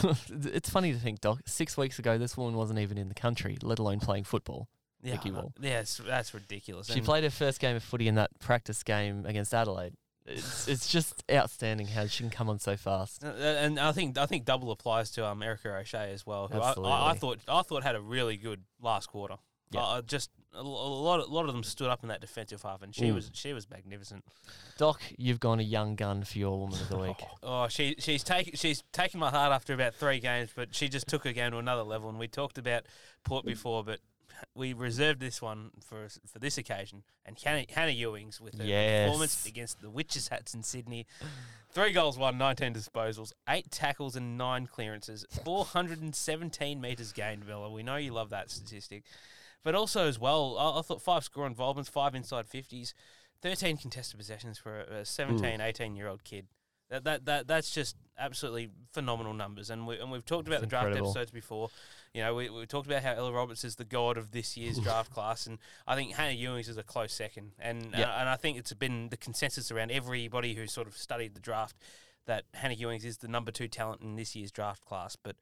I, 0.04 0.16
it's 0.54 0.70
funny 0.70 0.92
to 0.94 1.00
think, 1.00 1.22
Doc. 1.22 1.40
Six 1.46 1.78
weeks 1.78 1.98
ago, 1.98 2.18
this 2.18 2.36
woman 2.36 2.56
wasn't 2.56 2.80
even 2.80 2.98
in 2.98 3.08
the 3.10 3.16
country, 3.16 3.58
let 3.64 3.80
alone 3.80 4.00
playing 4.00 4.26
football. 4.26 4.68
Yeah, 5.04 5.14
Vikki 5.14 5.32
Wall. 5.32 5.54
yeah, 5.62 5.84
that's 6.06 6.34
ridiculous. 6.34 6.88
She 6.88 6.94
And- 6.96 7.06
played 7.06 7.24
her 7.24 7.30
first 7.30 7.60
game 7.60 7.76
of 7.76 7.84
footy 7.84 8.08
in 8.08 8.16
that 8.16 8.32
practice 8.40 8.84
game 8.84 9.26
against 9.26 9.54
Adelaide. 9.54 9.94
It's, 10.28 10.68
it's 10.68 10.88
just 10.90 11.24
outstanding 11.32 11.88
how 11.88 12.06
she 12.08 12.24
can 12.24 12.30
come 12.30 12.50
on 12.50 12.60
so 12.60 12.76
fast. 12.76 13.24
Uh, 13.24 13.28
and 13.30 13.80
I 13.80 13.92
think 13.94 14.18
I 14.18 14.26
think 14.26 14.46
double 14.46 14.72
applies 14.72 15.10
to 15.12 15.26
um, 15.26 15.42
Erika 15.42 15.74
O'Shea 15.76 16.12
as 16.12 16.26
well. 16.26 16.48
Who 16.50 16.60
I, 16.60 16.74
I, 16.74 17.12
I 17.12 17.14
thought 17.16 17.40
I 17.48 17.62
thought 17.62 17.84
had 17.84 17.96
a 17.96 18.02
really 18.02 18.38
good 18.38 18.64
last 18.82 19.08
quarter. 19.08 19.36
Yeah. 19.72 19.82
Uh, 19.82 20.02
just 20.02 20.30
a, 20.54 20.60
a 20.60 20.62
lot 20.62 21.20
of, 21.20 21.30
a 21.30 21.34
lot 21.34 21.46
of 21.46 21.54
them 21.54 21.64
stood 21.64 21.90
up 21.90 22.02
in 22.04 22.10
that 22.10 22.22
defensive 22.22 22.62
half, 22.62 22.82
and 22.82 22.94
she 22.96 23.06
Mm. 23.06 23.16
was 23.16 23.32
she 23.34 23.54
was 23.54 23.70
magnificent. 23.70 24.24
Doc, 24.78 25.02
you've 25.18 25.40
gone 25.40 25.60
a 25.60 25.64
young 25.64 25.96
gun 25.96 26.24
for 26.24 26.38
your 26.40 26.58
woman 26.60 26.80
of 26.80 26.90
the 26.90 26.98
week. 26.98 27.18
Oh, 27.44 27.68
she 27.70 27.96
she's 28.00 28.24
taking 28.24 28.54
she's 28.56 28.84
taken 28.92 29.20
my 29.20 29.30
heart 29.30 29.52
after 29.54 29.74
about 29.74 29.94
three 29.96 30.20
games, 30.20 30.50
but 30.56 30.76
she 30.76 30.90
just 30.90 31.08
took 31.08 31.24
her 31.24 31.32
game 31.34 31.52
to 31.52 31.58
another 31.58 31.84
level. 31.84 32.10
And 32.10 32.18
we 32.20 32.28
talked 32.28 32.58
about 32.58 32.84
Port 33.24 33.46
before, 33.46 33.84
but 33.84 34.00
we 34.56 34.74
reserved 34.74 35.20
this 35.20 35.42
one 35.42 35.72
for 35.84 36.08
for 36.32 36.40
this 36.40 36.58
occasion. 36.58 37.04
And 37.26 37.38
Hannah, 37.40 37.66
Hannah 37.70 37.92
Ewings 37.92 38.40
with 38.40 38.58
her 38.58 38.64
performance 39.06 39.46
against 39.46 39.82
the 39.82 39.90
Witches 39.90 40.30
Hats 40.30 40.54
in 40.54 40.64
Sydney. 40.64 41.06
Three 41.72 41.92
goals, 41.92 42.18
one, 42.18 42.38
19 42.38 42.74
disposals, 42.74 43.34
eight 43.48 43.70
tackles, 43.70 44.16
and 44.16 44.38
nine 44.38 44.68
clearances, 44.68 45.26
417 45.44 46.80
metres 46.80 47.12
gained, 47.12 47.44
Villa. 47.44 47.70
We 47.70 47.84
know 47.84 47.98
you 47.98 48.14
love 48.14 48.30
that 48.30 48.50
statistic. 48.50 49.04
But 49.64 49.76
also, 49.76 50.08
as 50.08 50.18
well, 50.18 50.58
I, 50.58 50.80
I 50.80 50.82
thought 50.82 51.02
five 51.02 51.24
score 51.24 51.46
involvements, 51.46 51.90
five 51.90 52.16
inside 52.16 52.48
50s, 52.48 52.94
13 53.42 53.78
contested 53.78 54.18
possessions 54.18 54.58
for 54.58 54.80
a 54.80 55.06
17, 55.06 55.60
18 55.62 55.96
year 55.96 56.08
old 56.08 56.24
kid. 56.24 56.48
That, 56.90 57.04
that 57.04 57.26
that 57.26 57.48
that's 57.48 57.72
just 57.72 57.98
absolutely 58.18 58.70
phenomenal 58.94 59.34
numbers, 59.34 59.70
and 59.70 59.86
we 59.86 60.00
and 60.00 60.10
we've 60.10 60.26
talked 60.26 60.48
about 60.48 60.62
the 60.62 60.68
draft 60.68 60.88
incredible. 60.88 61.10
episodes 61.12 61.32
before. 61.32 61.70
You 62.14 62.24
know, 62.24 62.34
we 62.34 62.50
we 62.50 62.66
talked 62.66 62.88
about 62.88 63.04
how 63.04 63.12
Ella 63.14 63.34
Roberts 63.34 63.64
is 63.66 63.76
the 63.76 63.84
god 63.86 64.18
of 64.18 64.32
this 64.32 64.56
year's 64.56 64.80
draft 64.84 65.12
class, 65.12 65.48
and 65.48 65.58
I 65.86 65.96
think 65.96 66.14
Hannah 66.16 66.38
Ewings 66.38 66.70
is 66.70 66.78
a 66.78 66.84
close 66.84 67.14
second. 67.14 67.52
And 67.60 67.92
Yep. 67.92 68.08
uh, 68.08 68.12
and 68.20 68.30
I 68.30 68.38
think 68.38 68.58
it's 68.58 68.74
been 68.74 69.10
the 69.10 69.18
consensus 69.18 69.70
around 69.70 69.92
everybody 69.92 70.54
who 70.54 70.66
sort 70.66 70.88
of 70.88 70.96
studied 70.98 71.34
the 71.36 71.42
draft 71.42 71.76
that 72.26 72.46
Hannah 72.54 72.76
Ewings 72.76 73.04
is 73.04 73.18
the 73.18 73.28
number 73.28 73.52
two 73.52 73.68
talent 73.68 74.02
in 74.02 74.16
this 74.16 74.36
year's 74.36 74.52
draft 74.52 74.86
class. 74.86 75.18
But 75.18 75.36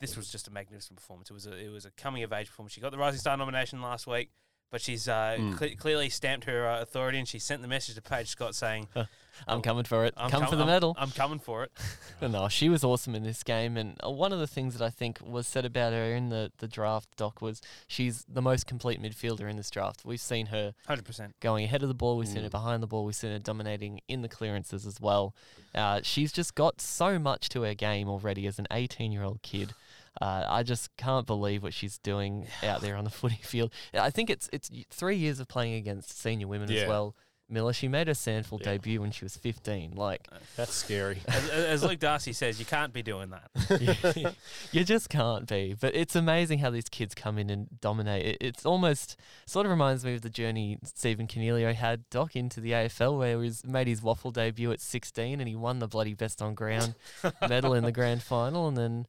this 0.00 0.16
was 0.18 0.30
just 0.30 0.48
a 0.48 0.50
magnificent 0.50 0.96
performance. 0.98 1.30
It 1.30 1.34
was 1.34 1.46
a 1.46 1.54
it 1.56 1.70
was 1.72 1.86
a 1.86 1.90
coming 1.92 2.22
of 2.24 2.32
age 2.32 2.48
performance. 2.48 2.74
She 2.74 2.82
got 2.82 2.92
the 2.92 2.98
Rising 2.98 3.20
Star 3.20 3.36
nomination 3.38 3.80
last 3.80 4.06
week. 4.06 4.30
But 4.70 4.80
she's 4.80 5.06
uh, 5.08 5.36
Mm. 5.38 5.56
cle- 5.56 5.76
clearly 5.78 6.08
stamped 6.08 6.46
her 6.46 6.66
uh, 6.68 6.80
authority, 6.82 7.18
and 7.18 7.28
she 7.28 7.38
sent 7.38 7.62
the 7.62 7.68
message 7.68 7.94
to 7.94 8.02
Paige 8.02 8.26
Scott 8.28 8.56
saying, 8.56 8.88
I'm 9.48 9.62
coming 9.62 9.84
for 9.84 10.04
it. 10.04 10.14
I'm 10.16 10.30
Come 10.30 10.40
com- 10.42 10.50
for 10.50 10.56
the 10.56 10.62
I'm- 10.62 10.70
medal. 10.72 10.96
I'm 10.98 11.10
coming 11.12 11.38
for 11.38 11.62
it." 11.64 11.70
No, 12.20 12.48
she 12.48 12.68
was 12.70 12.82
awesome 12.82 13.14
in 13.14 13.22
this 13.22 13.42
game, 13.42 13.76
and 13.76 13.96
uh, 14.04 14.10
one 14.10 14.32
of 14.32 14.38
the 14.40 14.46
things 14.46 14.76
that 14.76 14.84
I 14.84 14.88
think 14.90 15.18
was 15.22 15.46
said 15.46 15.64
about 15.66 15.92
her 15.92 16.14
in 16.14 16.30
the, 16.30 16.50
the 16.58 16.66
draft 16.66 17.08
doc 17.16 17.42
was 17.42 17.60
she's 17.86 18.24
the 18.26 18.40
most 18.40 18.66
complete 18.66 19.00
midfielder 19.00 19.48
in 19.48 19.56
this 19.56 19.70
draft. 19.70 20.00
We've 20.04 20.20
seen 20.20 20.46
her 20.46 20.72
Hundred 20.88 21.04
percent. 21.04 21.34
going 21.40 21.64
ahead 21.66 21.82
of 21.82 21.88
the 21.88 21.94
ball, 21.94 22.16
we've 22.16 22.26
seen 22.26 22.42
her 22.42 22.48
Mm. 22.48 22.52
behind 22.52 22.82
the 22.82 22.86
ball, 22.86 23.04
we've 23.04 23.14
seen 23.14 23.30
her 23.32 23.38
dominating 23.38 24.00
in 24.08 24.22
the 24.22 24.28
clearances 24.28 24.86
as 24.86 25.00
well. 25.00 25.34
Uh, 25.74 26.00
she's 26.02 26.32
just 26.32 26.54
got 26.54 26.80
so 26.80 27.18
much 27.18 27.48
to 27.50 27.62
her 27.62 27.74
game 27.74 28.08
already 28.08 28.46
as 28.46 28.58
an 28.58 28.66
18 28.72 29.12
year 29.12 29.22
old 29.22 29.42
kid. 29.42 29.74
Uh, 30.20 30.44
I 30.48 30.62
just 30.62 30.96
can't 30.96 31.26
believe 31.26 31.62
what 31.62 31.74
she's 31.74 31.98
doing 31.98 32.46
out 32.62 32.80
there 32.80 32.96
on 32.96 33.04
the 33.04 33.10
footy 33.20 33.40
field. 33.42 33.72
I 33.92 34.10
think 34.10 34.30
it's 34.30 34.48
it's 34.52 34.70
three 34.90 35.16
years 35.16 35.40
of 35.40 35.48
playing 35.48 35.74
against 35.74 36.18
senior 36.20 36.46
women 36.48 36.70
Yeah. 36.70 36.82
as 36.82 36.88
well. 36.88 37.16
Miller, 37.46 37.74
she 37.74 37.88
made 37.88 38.06
her 38.06 38.14
SANFL 38.14 38.58
Yeah. 38.60 38.72
debut 38.72 39.02
when 39.02 39.10
she 39.10 39.22
was 39.22 39.36
15. 39.36 39.92
Like, 39.96 40.26
That's 40.56 40.72
scary. 40.72 41.18
As, 41.28 41.50
as 41.50 41.82
Luke 41.84 41.98
Darcy 41.98 42.32
says, 42.32 42.58
you 42.58 42.64
can't 42.64 42.90
be 42.90 43.02
doing 43.02 43.30
that. 43.30 44.16
you, 44.16 44.30
you 44.80 44.82
just 44.84 45.10
can't 45.10 45.46
be. 45.46 45.76
But 45.78 45.94
it's 45.94 46.16
amazing 46.16 46.60
how 46.60 46.70
these 46.70 46.88
kids 46.88 47.14
come 47.14 47.36
in 47.36 47.50
and 47.50 47.68
dominate. 47.82 48.24
It, 48.24 48.36
it's 48.40 48.64
almost 48.64 49.18
sort 49.44 49.66
of 49.66 49.70
reminds 49.70 50.06
me 50.06 50.14
of 50.14 50.22
the 50.22 50.30
journey 50.30 50.78
Stephen 50.84 51.26
Coniglio 51.26 51.74
had 51.74 52.08
Doc 52.08 52.34
into 52.34 52.62
the 52.62 52.70
AFL, 52.70 53.18
where 53.18 53.30
he 53.30 53.36
was, 53.36 53.62
made 53.66 53.88
his 53.88 54.00
WAFL 54.00 54.32
debut 54.32 54.72
at 54.72 54.80
16 54.80 55.38
and 55.38 55.46
he 55.46 55.54
won 55.54 55.80
the 55.80 55.86
bloody 55.86 56.14
best 56.14 56.40
on 56.40 56.54
ground 56.54 56.94
medal 57.48 57.74
in 57.74 57.84
the 57.84 57.92
grand 57.92 58.22
final. 58.22 58.66
And 58.68 58.76
then, 58.76 59.06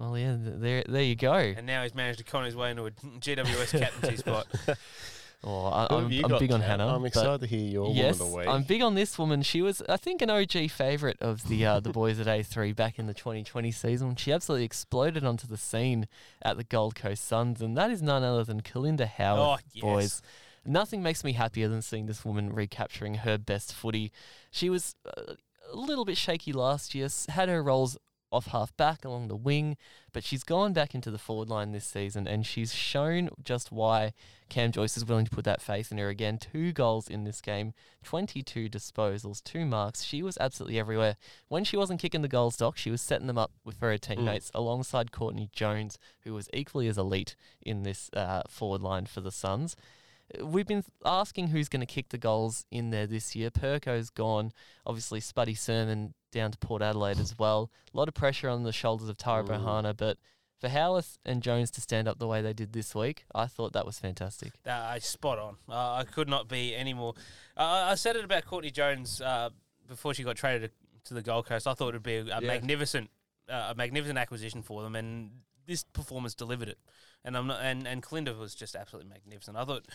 well, 0.00 0.16
yeah, 0.18 0.36
there 0.38 0.82
there 0.88 1.02
you 1.02 1.14
go. 1.14 1.34
And 1.34 1.66
now 1.66 1.82
he's 1.82 1.94
managed 1.94 2.18
to 2.18 2.24
con 2.24 2.44
his 2.44 2.56
way 2.56 2.70
into 2.70 2.86
a 2.86 2.90
GWS 3.20 3.78
captaincy 3.78 4.16
spot. 4.16 4.46
Oh, 5.42 5.64
I, 5.68 5.86
I'm, 5.90 6.04
I'm 6.04 6.38
big 6.38 6.52
on 6.52 6.60
Hannah. 6.60 6.94
I'm 6.94 7.06
excited 7.06 7.40
to 7.40 7.46
hear 7.46 7.66
your 7.66 7.94
yes, 7.94 8.18
woman 8.18 8.26
of 8.26 8.30
the 8.32 8.36
week. 8.36 8.46
I'm 8.46 8.62
big 8.62 8.82
on 8.82 8.94
this 8.94 9.18
woman. 9.18 9.40
She 9.40 9.62
was, 9.62 9.80
I 9.88 9.96
think, 9.96 10.20
an 10.20 10.28
OG 10.28 10.70
favourite 10.70 11.16
of 11.22 11.48
the 11.48 11.64
uh, 11.64 11.80
the 11.80 11.88
boys 11.88 12.20
at 12.20 12.26
A3 12.26 12.76
back 12.76 12.98
in 12.98 13.06
the 13.06 13.14
2020 13.14 13.72
season. 13.72 14.16
She 14.16 14.32
absolutely 14.32 14.66
exploded 14.66 15.24
onto 15.24 15.46
the 15.46 15.56
scene 15.56 16.08
at 16.42 16.58
the 16.58 16.64
Gold 16.64 16.94
Coast 16.94 17.26
Suns, 17.26 17.62
and 17.62 17.74
that 17.74 17.90
is 17.90 18.02
none 18.02 18.22
other 18.22 18.44
than 18.44 18.60
Kalinda 18.60 19.06
Howarth, 19.08 19.62
Oh, 19.62 19.70
yes. 19.72 19.82
boys. 19.82 20.22
Nothing 20.66 21.02
makes 21.02 21.24
me 21.24 21.32
happier 21.32 21.68
than 21.68 21.80
seeing 21.80 22.04
this 22.04 22.22
woman 22.22 22.52
recapturing 22.52 23.14
her 23.14 23.38
best 23.38 23.72
footy. 23.72 24.12
She 24.50 24.68
was 24.68 24.94
uh, 25.06 25.36
a 25.72 25.76
little 25.76 26.04
bit 26.04 26.18
shaky 26.18 26.52
last 26.52 26.94
year, 26.94 27.08
had 27.30 27.48
her 27.48 27.62
roles 27.62 27.96
off 28.32 28.46
half 28.46 28.76
back 28.76 29.04
along 29.04 29.28
the 29.28 29.36
wing, 29.36 29.76
but 30.12 30.24
she's 30.24 30.42
gone 30.42 30.72
back 30.72 30.94
into 30.94 31.10
the 31.10 31.18
forward 31.18 31.48
line 31.48 31.72
this 31.72 31.84
season, 31.84 32.26
and 32.26 32.46
she's 32.46 32.74
shown 32.74 33.30
just 33.42 33.72
why 33.72 34.12
Cam 34.48 34.72
Joyce 34.72 34.96
is 34.96 35.04
willing 35.04 35.24
to 35.24 35.30
put 35.30 35.44
that 35.44 35.62
faith 35.62 35.90
in 35.90 35.98
her 35.98 36.08
again. 36.08 36.38
Two 36.38 36.72
goals 36.72 37.08
in 37.08 37.24
this 37.24 37.40
game, 37.40 37.72
22 38.04 38.68
disposals, 38.68 39.42
two 39.42 39.64
marks. 39.64 40.02
She 40.02 40.22
was 40.22 40.36
absolutely 40.40 40.78
everywhere. 40.78 41.16
When 41.48 41.64
she 41.64 41.76
wasn't 41.76 42.00
kicking 42.00 42.22
the 42.22 42.28
goals, 42.28 42.56
Doc, 42.56 42.76
she 42.76 42.90
was 42.90 43.02
setting 43.02 43.26
them 43.26 43.38
up 43.38 43.52
with 43.64 43.78
her 43.80 43.96
teammates 43.98 44.50
alongside 44.54 45.12
Courtney 45.12 45.48
Jones, 45.52 45.98
who 46.22 46.34
was 46.34 46.48
equally 46.52 46.88
as 46.88 46.98
elite 46.98 47.36
in 47.62 47.82
this 47.82 48.10
uh, 48.12 48.42
forward 48.48 48.82
line 48.82 49.06
for 49.06 49.20
the 49.20 49.32
Suns. 49.32 49.76
We've 50.40 50.66
been 50.66 50.84
asking 51.04 51.48
who's 51.48 51.68
going 51.68 51.80
to 51.80 51.92
kick 51.92 52.10
the 52.10 52.18
goals 52.18 52.64
in 52.70 52.90
there 52.90 53.06
this 53.06 53.34
year. 53.34 53.50
Perko's 53.50 54.10
gone. 54.10 54.52
Obviously, 54.86 55.20
Spuddy 55.20 55.58
Surman 55.58 56.14
down 56.30 56.50
to 56.52 56.58
Port 56.58 56.82
Adelaide 56.82 57.18
as 57.18 57.38
well. 57.38 57.70
A 57.92 57.96
lot 57.96 58.08
of 58.08 58.14
pressure 58.14 58.48
on 58.48 58.62
the 58.62 58.72
shoulders 58.72 59.08
of 59.08 59.16
Tara 59.16 59.42
Mm. 59.44 59.48
Bohanna, 59.48 59.96
but 59.96 60.18
for 60.60 60.68
Howarth 60.68 61.18
and 61.24 61.42
Jones 61.42 61.70
to 61.72 61.80
stand 61.80 62.06
up 62.06 62.18
the 62.18 62.26
way 62.26 62.42
they 62.42 62.52
did 62.52 62.72
this 62.72 62.94
week, 62.94 63.24
I 63.34 63.46
thought 63.46 63.72
that 63.72 63.86
was 63.86 63.98
fantastic. 63.98 64.52
Uh, 64.66 64.98
spot 65.00 65.38
on. 65.38 65.56
Uh, 65.68 65.94
I 65.94 66.04
could 66.04 66.28
not 66.28 66.48
be 66.48 66.74
any 66.74 66.92
more. 66.94 67.14
Uh, 67.56 67.62
I 67.90 67.94
said 67.94 68.16
it 68.16 68.24
about 68.24 68.44
Courtney 68.44 68.70
Jones 68.70 69.20
uh, 69.22 69.50
before 69.88 70.12
she 70.14 70.22
got 70.22 70.36
traded 70.36 70.70
to 71.04 71.14
the 71.14 71.22
Gold 71.22 71.46
Coast. 71.46 71.66
I 71.66 71.72
thought 71.74 71.88
it 71.88 71.94
would 71.94 72.02
be 72.02 72.16
a, 72.16 72.24
Yeah. 72.24 72.40
magnificent, 72.40 73.10
uh, 73.48 73.68
a 73.70 73.74
magnificent 73.74 74.18
acquisition 74.18 74.62
for 74.62 74.82
them, 74.82 74.94
and 74.94 75.30
this 75.66 75.82
performance 75.84 76.34
delivered 76.34 76.68
it. 76.68 76.78
And 77.24 77.36
I'm 77.36 77.46
not, 77.46 77.60
and 77.62 77.86
and 77.86 78.02
Kalinda 78.02 78.36
was 78.38 78.54
just 78.54 78.74
absolutely 78.74 79.10
magnificent. 79.10 79.56
I 79.56 79.64
thought. 79.64 79.86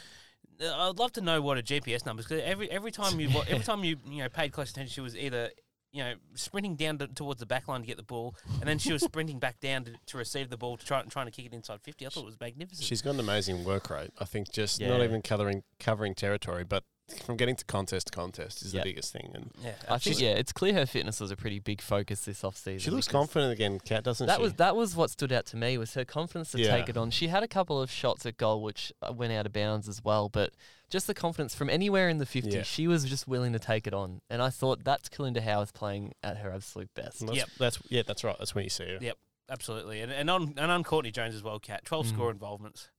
uh, 0.61 0.89
I'd 0.89 0.99
love 0.99 1.11
to 1.13 1.21
know 1.21 1.41
what 1.41 1.57
a 1.57 1.63
GPS 1.63 2.05
number 2.05 2.21
is 2.21 2.27
because 2.27 2.43
every 2.45 2.69
every 2.69 2.91
time 2.91 3.19
you 3.19 3.29
every 3.47 3.63
time 3.63 3.83
you 3.83 3.97
you 4.07 4.21
know 4.23 4.29
paid 4.29 4.51
close 4.51 4.69
attention, 4.71 4.91
she 4.93 5.01
was 5.01 5.15
either 5.17 5.49
you 5.95 6.03
know 6.03 6.13
sprinting 6.33 6.75
down 6.75 6.97
to, 6.97 7.07
towards 7.07 7.39
the 7.39 7.45
back 7.45 7.69
line 7.69 7.79
to 7.81 7.87
get 7.87 7.95
the 7.95 8.03
ball, 8.03 8.35
and 8.59 8.63
then 8.67 8.77
she 8.77 8.91
was 8.91 9.01
sprinting 9.01 9.39
back 9.39 9.61
down 9.61 9.85
to, 9.85 9.93
to 10.07 10.17
receive 10.17 10.49
the 10.49 10.57
ball 10.57 10.75
to 10.75 10.85
try 10.85 10.99
and 10.99 11.09
trying 11.09 11.25
to 11.25 11.31
kick 11.31 11.45
it 11.45 11.53
inside 11.53 11.79
fifty. 11.81 12.05
I 12.05 12.09
thought 12.09 12.23
it 12.23 12.25
was 12.25 12.39
magnificent. 12.39 12.85
She's 12.85 13.01
got 13.01 13.13
an 13.13 13.21
amazing 13.21 13.63
work 13.63 13.89
rate. 13.89 14.11
I 14.19 14.25
think 14.25 14.51
just 14.51 14.81
Yeah. 14.81 14.89
not 14.89 15.01
even 15.03 15.21
covering 15.21 15.63
covering 15.79 16.13
territory, 16.13 16.65
but 16.65 16.83
from 17.23 17.37
getting 17.37 17.55
to 17.55 17.63
contest 17.65 18.07
to 18.07 18.11
contest 18.13 18.63
is 18.63 18.73
Yep. 18.73 18.83
the 18.83 18.89
biggest 18.89 19.13
thing. 19.13 19.31
And 19.35 19.51
yeah, 19.63 19.75
I 19.87 19.97
think 19.99 20.19
yeah, 20.19 20.29
it's 20.31 20.51
clear 20.51 20.73
her 20.73 20.85
fitness 20.87 21.19
was 21.19 21.29
a 21.29 21.35
pretty 21.35 21.59
big 21.59 21.81
focus 21.81 22.25
this 22.25 22.43
off 22.43 22.57
season. 22.57 22.79
she 22.79 22.89
looks 22.89 23.07
confident 23.07 23.51
again, 23.53 23.79
Kat, 23.79 24.03
doesn't 24.03 24.25
That 24.25 24.37
she? 24.37 24.41
was 24.41 24.53
that 24.55 24.75
was 24.75 24.95
what 24.95 25.11
stood 25.11 25.31
out 25.31 25.45
to 25.47 25.57
me 25.57 25.77
was 25.77 25.93
her 25.93 26.03
confidence 26.05 26.51
to 26.51 26.59
Yeah. 26.59 26.75
take 26.75 26.89
it 26.89 26.97
on. 26.97 27.11
She 27.11 27.27
had 27.27 27.43
a 27.43 27.47
couple 27.47 27.79
of 27.79 27.91
shots 27.91 28.25
at 28.25 28.37
goal 28.37 28.63
which 28.63 28.91
uh, 29.01 29.13
went 29.13 29.33
out 29.33 29.45
of 29.45 29.53
bounds 29.53 29.87
as 29.87 30.03
well, 30.03 30.29
but 30.29 30.53
just 30.89 31.05
the 31.07 31.13
confidence 31.13 31.53
from 31.53 31.69
anywhere 31.69 32.09
in 32.09 32.17
the 32.17 32.25
50, 32.25 32.49
Yeah. 32.49 32.63
she 32.63 32.87
was 32.87 33.05
just 33.05 33.27
willing 33.27 33.53
to 33.53 33.59
take 33.59 33.85
it 33.85 33.93
on. 33.93 34.21
And 34.29 34.41
I 34.41 34.49
thought 34.49 34.83
that's 34.83 35.07
Kalinda 35.09 35.41
Howarth 35.41 35.73
playing 35.73 36.13
at 36.23 36.37
her 36.37 36.51
absolute 36.51 36.89
best. 36.95 37.19
And 37.21 37.29
that's, 37.29 37.37
Yep. 37.37 37.49
that's 37.59 37.79
yeah, 37.89 38.01
that's 38.05 38.23
right. 38.23 38.35
That's 38.39 38.55
when 38.55 38.63
you 38.63 38.69
see 38.71 38.85
her. 38.85 38.97
Yep. 38.99 39.17
Absolutely, 39.47 40.01
and 40.01 40.11
and 40.11 40.27
on 40.31 40.55
and 40.57 40.71
on 40.71 40.83
Courtney 40.83 41.11
Jones 41.11 41.35
as 41.35 41.43
well. 41.43 41.59
Cat 41.59 41.85
twelve 41.85 42.07
Mm. 42.07 42.13
score 42.15 42.31
involvements. 42.31 42.89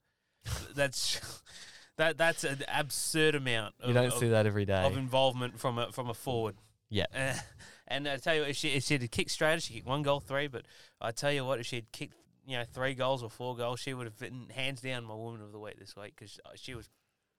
That's 0.76 1.20
that 1.96 2.18
that's 2.18 2.44
an 2.44 2.62
absurd 2.72 3.34
amount. 3.34 3.74
Of, 3.80 3.88
You 3.88 3.94
don't 3.94 4.12
of, 4.12 4.18
see 4.18 4.28
that 4.28 4.46
every 4.46 4.64
day. 4.64 4.84
of 4.84 4.96
involvement 4.96 5.58
from 5.58 5.78
a 5.78 5.92
from 5.92 6.08
a 6.08 6.14
forward. 6.14 6.56
Yeah. 6.88 7.06
Uh, 7.14 7.34
and 7.88 8.08
I 8.08 8.16
tell 8.16 8.34
you, 8.34 8.42
if 8.42 8.56
she 8.56 8.68
if 8.70 8.84
she'd 8.84 9.10
kicked 9.10 9.30
straight, 9.30 9.62
she 9.62 9.74
kicked 9.74 9.86
one 9.86 10.02
goal 10.02 10.20
three. 10.20 10.46
But 10.46 10.66
I 11.00 11.10
tell 11.10 11.32
you 11.32 11.44
what, 11.44 11.60
if 11.60 11.66
she'd 11.66 11.90
kicked 11.92 12.16
you 12.46 12.56
know 12.56 12.64
three 12.64 12.94
goals 12.94 13.22
or 13.22 13.30
four 13.30 13.56
goals, 13.56 13.80
she 13.80 13.94
would 13.94 14.06
have 14.06 14.18
been 14.18 14.48
hands 14.54 14.80
down 14.80 15.04
my 15.04 15.14
woman 15.14 15.40
of 15.40 15.52
the 15.52 15.58
week 15.58 15.78
this 15.78 15.96
week 15.96 16.14
because 16.16 16.38
she 16.56 16.74
was 16.74 16.88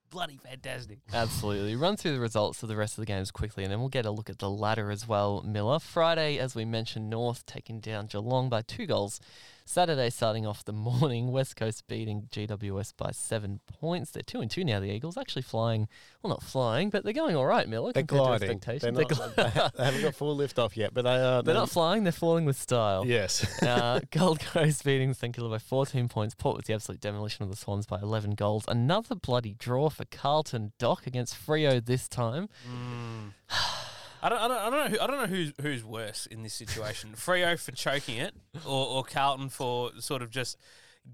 bloody 0.09 0.37
fantastic. 0.37 0.99
Absolutely. 1.13 1.75
Run 1.75 1.97
through 1.97 2.13
the 2.13 2.19
results 2.19 2.63
of 2.63 2.69
the 2.69 2.75
rest 2.75 2.97
of 2.97 3.01
the 3.01 3.05
games 3.05 3.31
quickly 3.31 3.63
and 3.63 3.71
then 3.71 3.79
we'll 3.79 3.89
get 3.89 4.05
a 4.05 4.11
look 4.11 4.29
at 4.29 4.39
the 4.39 4.49
ladder 4.49 4.89
as 4.91 5.07
well, 5.07 5.43
Miller. 5.45 5.79
Friday, 5.79 6.37
as 6.37 6.55
we 6.55 6.65
mentioned, 6.65 7.09
North 7.09 7.45
taking 7.45 7.79
down 7.79 8.07
Geelong 8.07 8.49
by 8.49 8.61
two 8.61 8.85
goals. 8.85 9.19
Saturday, 9.67 10.10
starting 10.10 10.45
off 10.45 10.63
the 10.63 10.71
morning, 10.71 11.27
West 11.32 11.58
Coast 11.58 11.86
beating 11.88 12.30
GWS 12.32 12.93
by 12.95 13.12
seven 13.12 13.60
points. 13.67 14.12
They're 14.12 14.23
two 14.23 14.39
and 14.39 14.49
two 14.49 14.63
now, 14.63 14.80
the 14.80 14.89
Eagles. 14.89 15.17
Actually 15.17 15.41
flying, 15.41 15.89
well, 16.23 16.30
not 16.30 16.41
flying, 16.41 16.89
but 16.89 17.03
they're 17.03 17.12
going 17.12 17.36
all 17.36 17.45
right, 17.45 17.67
Miller, 17.67 17.91
They're 17.91 18.03
gliding. 18.03 18.47
They're 18.47 18.56
not, 18.56 18.82
They're, 18.82 18.91
they, 18.91 19.03
gl- 19.03 19.73
they 19.75 19.84
haven't 19.84 20.01
got 20.01 20.15
full 20.15 20.36
lift 20.36 20.58
off 20.58 20.77
yet, 20.77 20.93
but 20.93 21.03
they 21.03 21.17
are. 21.17 21.43
they're 21.43 21.53
not 21.53 21.69
flying, 21.69 22.03
they're 22.03 22.13
falling 22.13 22.45
with 22.45 22.58
style. 22.58 23.06
Yes. 23.06 23.62
uh, 23.62 23.99
Gold 24.12 24.39
Coast 24.39 24.86
beating 24.86 25.13
St 25.13 25.36
Kilda 25.36 25.49
by 25.49 25.60
14 25.60 26.08
points. 26.08 26.34
Port 26.34 26.56
with 26.56 26.65
the 26.65 26.73
absolute 26.73 27.01
demolition 27.01 27.43
of 27.43 27.49
the 27.49 27.58
Swans 27.58 27.86
by 27.86 27.99
11 27.99 28.36
goals. 28.36 28.63
Another 28.69 29.15
bloody 29.15 29.53
draw 29.53 29.89
for 29.89 30.06
Carlton 30.06 30.71
Dock 30.80 31.06
against 31.06 31.36
Freo 31.36 31.84
this 31.84 32.08
time. 32.08 32.47
Mm. 32.65 33.34
I 34.21 34.30
don't, 34.30 34.39
I 34.39 34.47
don't, 34.47 34.58
I 34.58 34.69
don't 34.69 34.91
know. 34.91 34.97
Who, 34.97 35.03
I 35.03 35.08
don't 35.08 35.17
know 35.21 35.27
who's 35.36 35.53
who's 35.62 35.84
worse 35.84 36.25
in 36.25 36.43
this 36.43 36.53
situation. 36.53 37.12
Freo 37.15 37.60
for 37.60 37.71
choking 37.71 38.17
it, 38.17 38.34
or, 38.65 38.88
or 38.88 39.03
Carlton 39.03 39.49
for 39.49 39.91
sort 39.99 40.21
of 40.21 40.30
just 40.32 40.58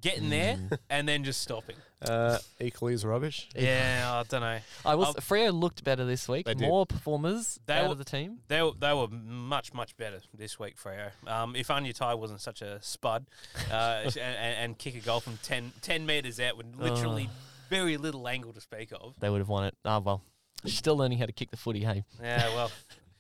getting 0.02 0.30
there 0.32 0.56
Mm. 0.56 0.78
and 0.89 1.08
then 1.08 1.24
just 1.24 1.39
stopping. 1.42 1.76
Uh, 2.02 2.39
equally 2.60 2.94
as 2.96 3.06
rubbish. 3.06 3.48
Yeah, 3.56 4.10
I 4.12 4.24
don't 4.28 4.42
know. 4.42 4.58
I 4.84 4.96
was 4.96 5.08
I'll- 5.10 5.13
Freo 5.16 5.54
looked 5.54 5.84
better 5.84 6.04
this 6.04 6.28
week. 6.28 6.46
They 6.48 6.56
did. 6.56 6.68
More 6.68 6.86
performers 6.88 7.60
They 7.68 7.76
out 7.76 7.86
were- 7.86 7.92
of 7.92 7.98
the 8.00 8.04
team. 8.04 8.39
They 8.48 8.62
were, 8.63 8.72
they 8.78 8.92
were 8.92 9.08
much 9.08 9.72
much 9.74 9.96
better 9.96 10.20
this 10.34 10.58
week, 10.60 10.78
Freo. 10.78 11.12
Um, 11.28 11.56
if 11.56 11.70
Aine 11.70 11.94
Tighe 11.94 12.18
wasn't 12.18 12.42
such 12.42 12.62
a 12.63 12.82
spud, 12.82 13.28
uh, 13.72 14.02
and, 14.06 14.18
and, 14.18 14.58
and 14.58 14.78
kick 14.80 14.96
a 14.96 15.00
goal 15.00 15.20
from 15.20 15.38
10, 15.44 15.74
10 15.82 16.06
meters 16.08 16.39
out 16.39 16.58
with 16.58 16.76
literally 16.76 17.30
very 17.70 17.98
little 17.98 18.28
angle 18.28 18.52
to 18.54 18.62
speak 18.62 18.92
of. 19.00 19.13
They 19.20 19.30
would 19.30 19.39
have 19.39 19.50
won 19.50 19.66
it. 19.66 19.76
Ah, 19.86 20.00
well. 20.00 20.24
Still 20.65 20.95
learning 20.97 21.17
how 21.17 21.26
to 21.26 21.32
kick 21.32 21.52
the 21.52 21.58
footy. 21.58 21.82
Hey, 21.84 22.04
Yeah, 22.21 22.47
well, 22.56 22.71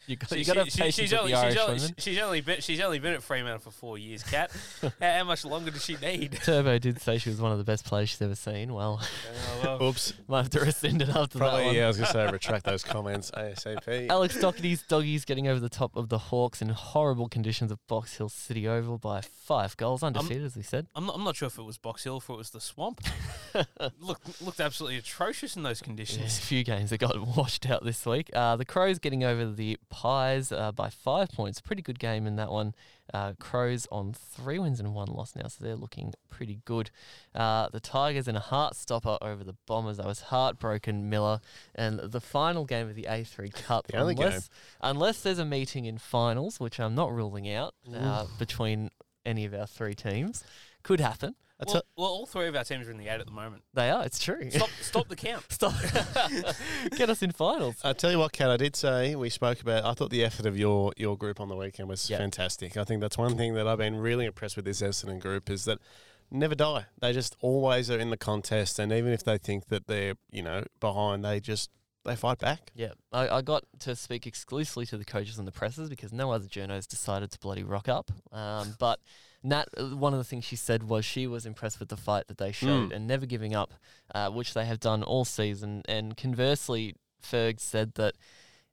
you 0.07 0.15
got, 0.15 0.29
she- 0.29 0.39
you 0.39 0.45
got 0.45 0.53
to 0.53 0.59
have 0.61 0.69
she- 0.69 0.77
patience 0.81 0.95
she's 0.95 1.11
with 1.11 1.19
only 1.19 1.31
the 1.31 1.37
Irish 1.37 1.53
she's 1.53 1.61
only, 1.63 1.79
she's 1.97 2.19
only 2.19 2.41
been 2.41 2.61
she's 2.61 2.79
only 2.81 2.99
been 2.99 3.13
at 3.13 3.23
Fremantle 3.23 3.59
for 3.59 3.71
four 3.71 3.97
years. 3.97 4.23
Cat, 4.23 4.51
how, 4.81 4.89
how 4.99 5.23
much 5.23 5.45
longer 5.45 5.71
does 5.71 5.83
she 5.85 5.95
need? 5.97 6.33
Turbo 6.43 6.77
did 6.79 7.01
say 7.01 7.17
she 7.17 7.29
was 7.29 7.39
one 7.41 7.51
of 7.51 7.57
the 7.57 7.63
best 7.63 7.85
players 7.85 8.09
she's 8.09 8.21
ever 8.21 8.35
seen. 8.35 8.73
Well, 8.73 9.01
Oh, 9.03 9.59
well. 9.79 9.83
Oops. 9.89 10.13
might 10.27 10.41
have 10.43 10.49
to 10.51 10.59
rescind 10.61 11.01
it 11.01 11.09
after 11.09 11.39
that 11.39 11.45
one. 11.45 11.51
Probably, 11.61 11.77
yeah, 11.77 11.85
I 11.85 11.87
was 11.87 11.97
going 11.97 12.07
to 12.07 12.13
say 12.13 12.31
retract 12.31 12.65
those 12.65 12.83
comments 12.83 13.31
ASAP. 13.31 14.09
Alex 14.09 14.39
Doherty's 14.39 14.83
doggies 14.83 15.25
getting 15.25 15.47
over 15.47 15.59
the 15.59 15.69
top 15.69 15.95
of 15.95 16.09
the 16.09 16.17
Hawks 16.17 16.61
in 16.61 16.69
horrible 16.69 17.27
conditions 17.29 17.71
at 17.71 17.77
Box 17.87 18.17
Hill 18.17 18.29
City 18.29 18.67
Oval 18.67 18.97
by 18.97 19.21
five 19.21 19.75
goals, 19.77 20.03
undefeated, 20.03 20.43
as 20.43 20.55
we 20.55 20.63
said. 20.63 20.87
I'm 20.95 21.05
not, 21.05 21.15
I'm 21.15 21.23
not 21.23 21.35
sure 21.35 21.47
if 21.47 21.57
it 21.57 21.63
was 21.63 21.77
Box 21.77 22.03
Hill, 22.03 22.15
or 22.15 22.17
if 22.17 22.29
it 22.29 22.37
was 22.37 22.49
the 22.51 22.61
swamp. 22.61 23.01
looked 23.99 24.41
looked 24.41 24.59
absolutely 24.59 24.97
atrocious 24.97 25.55
in 25.55 25.63
those 25.63 25.79
There's 25.79 25.81
conditions. 25.87 26.37
a 26.37 26.41
few 26.41 26.63
games 26.63 26.89
that 26.89 26.97
got 26.99 27.19
washed 27.37 27.69
out 27.69 27.83
this 27.83 28.05
week. 28.05 28.29
Uh, 28.33 28.55
the 28.55 28.65
Crows 28.65 28.99
getting 28.99 29.23
over 29.23 29.45
the 29.45 29.77
Pies 29.93 30.51
uh, 30.51 30.71
by 30.71 30.89
five 30.89 31.29
points. 31.29 31.61
Pretty 31.61 31.83
good 31.83 31.99
game 31.99 32.25
in 32.25 32.35
that 32.37 32.51
one. 32.51 32.73
Uh, 33.13 33.33
Crows 33.39 33.87
on 33.91 34.11
three 34.13 34.57
wins 34.57 34.79
and 34.79 34.95
one 34.95 35.07
loss 35.07 35.35
now, 35.35 35.47
so 35.47 35.63
they're 35.63 35.75
looking 35.75 36.13
pretty 36.29 36.61
good. 36.65 36.89
Uh, 37.35 37.69
the 37.71 37.79
Tigers 37.79 38.27
in 38.27 38.35
a 38.35 38.39
heart 38.39 38.75
stopper 38.75 39.19
over 39.21 39.43
the 39.43 39.55
Bombers. 39.67 39.99
I 39.99 40.07
was 40.07 40.21
heartbroken, 40.21 41.09
Miller. 41.09 41.39
And 41.75 41.99
the 41.99 42.21
final 42.21 42.65
game 42.65 42.89
of 42.89 42.95
the 42.95 43.07
A3 43.09 43.53
Cup, 43.53 43.87
The 43.87 43.97
unless, 44.01 44.49
unless 44.81 45.21
there's 45.21 45.39
a 45.39 45.45
meeting 45.45 45.85
in 45.85 45.99
finals, 45.99 46.59
which 46.59 46.79
I'm 46.79 46.95
not 46.95 47.13
ruling 47.13 47.47
out, 47.53 47.75
uh, 47.95 48.25
between 48.39 48.89
any 49.25 49.45
of 49.45 49.53
our 49.53 49.67
three 49.67 49.93
teams. 49.93 50.43
Could 50.81 50.99
happen. 50.99 51.35
I 51.59 51.65
Well, 51.67 51.83
well, 51.97 52.07
all 52.07 52.25
three 52.25 52.47
of 52.47 52.55
our 52.55 52.63
teams 52.63 52.87
are 52.87 52.91
in 52.91 52.97
the 52.97 53.07
eight 53.07 53.19
at 53.19 53.25
the 53.25 53.31
moment. 53.31 53.63
They 53.73 53.89
are. 53.89 54.03
It's 54.03 54.19
true. 54.19 54.49
Stop, 54.49 54.69
stop 54.81 55.07
the 55.07 55.15
count. 55.15 55.43
Stop. 55.49 55.73
Get 56.97 57.09
us 57.09 57.21
in 57.21 57.31
finals. 57.31 57.75
I 57.83 57.93
tell 57.93 58.11
you 58.11 58.19
what, 58.19 58.33
Kat, 58.33 58.49
I 58.49 58.57
did 58.57 58.75
say 58.75 59.15
we 59.15 59.29
spoke 59.29 59.61
about. 59.61 59.85
I 59.85 59.93
thought 59.93 60.09
the 60.09 60.23
effort 60.23 60.45
of 60.45 60.57
your 60.57 60.91
your 60.97 61.17
group 61.17 61.39
on 61.39 61.49
the 61.49 61.55
weekend 61.55 61.87
was 61.89 62.09
Yeah. 62.09 62.17
fantastic. 62.17 62.75
I 62.77 62.83
think 62.83 63.01
that's 63.01 63.17
one 63.17 63.37
thing 63.37 63.53
that 63.53 63.67
I've 63.67 63.77
been 63.77 63.97
really 63.97 64.25
impressed 64.25 64.55
with 64.55 64.65
this 64.65 64.81
Essendon 64.81 65.19
group 65.19 65.49
is 65.49 65.65
that 65.65 65.79
never 66.31 66.55
die. 66.55 66.85
They 66.99 67.13
just 67.13 67.35
always 67.39 67.89
are 67.91 67.99
in 67.99 68.09
the 68.09 68.17
contest, 68.17 68.79
and 68.79 68.91
even 68.91 69.11
if 69.13 69.23
they 69.23 69.37
think 69.37 69.67
that 69.67 69.87
they're 69.87 70.15
you 70.31 70.41
know 70.41 70.63
behind, 70.79 71.23
they 71.23 71.39
just 71.39 71.69
they 72.05 72.15
fight 72.15 72.39
back. 72.39 72.71
Yeah, 72.75 72.91
I, 73.13 73.29
I 73.29 73.41
got 73.41 73.63
to 73.79 73.95
speak 73.95 74.27
exclusively 74.27 74.85
to 74.87 74.97
the 74.97 75.05
coaches 75.05 75.37
and 75.37 75.47
the 75.47 75.51
presses 75.53 75.89
because 75.89 76.11
no 76.11 76.31
other 76.31 76.47
journos 76.47 76.85
decided 76.87 77.31
to 77.31 77.39
bloody 77.39 77.63
rock 77.63 77.87
up. 77.87 78.11
Um, 78.31 78.75
but 78.79 78.99
Nat, 79.43 79.67
uh, 79.77 79.95
one 79.95 80.13
of 80.13 80.19
the 80.19 80.23
things 80.23 80.45
she 80.45 80.55
said 80.55 80.83
was 80.83 81.03
she 81.05 81.27
was 81.27 81.45
impressed 81.45 81.79
with 81.79 81.89
the 81.89 81.97
fight 81.97 82.27
that 82.27 82.37
they 82.37 82.51
showed 82.51 82.89
Mm. 82.91 82.95
and 82.95 83.07
never 83.07 83.25
giving 83.25 83.53
up, 83.53 83.73
uh, 84.15 84.29
which 84.29 84.53
they 84.53 84.65
have 84.65 84.79
done 84.79 85.03
all 85.03 85.25
season. 85.25 85.81
And 85.87 86.15
conversely, 86.15 86.95
Ferg 87.21 87.59
said 87.59 87.93
that 87.95 88.15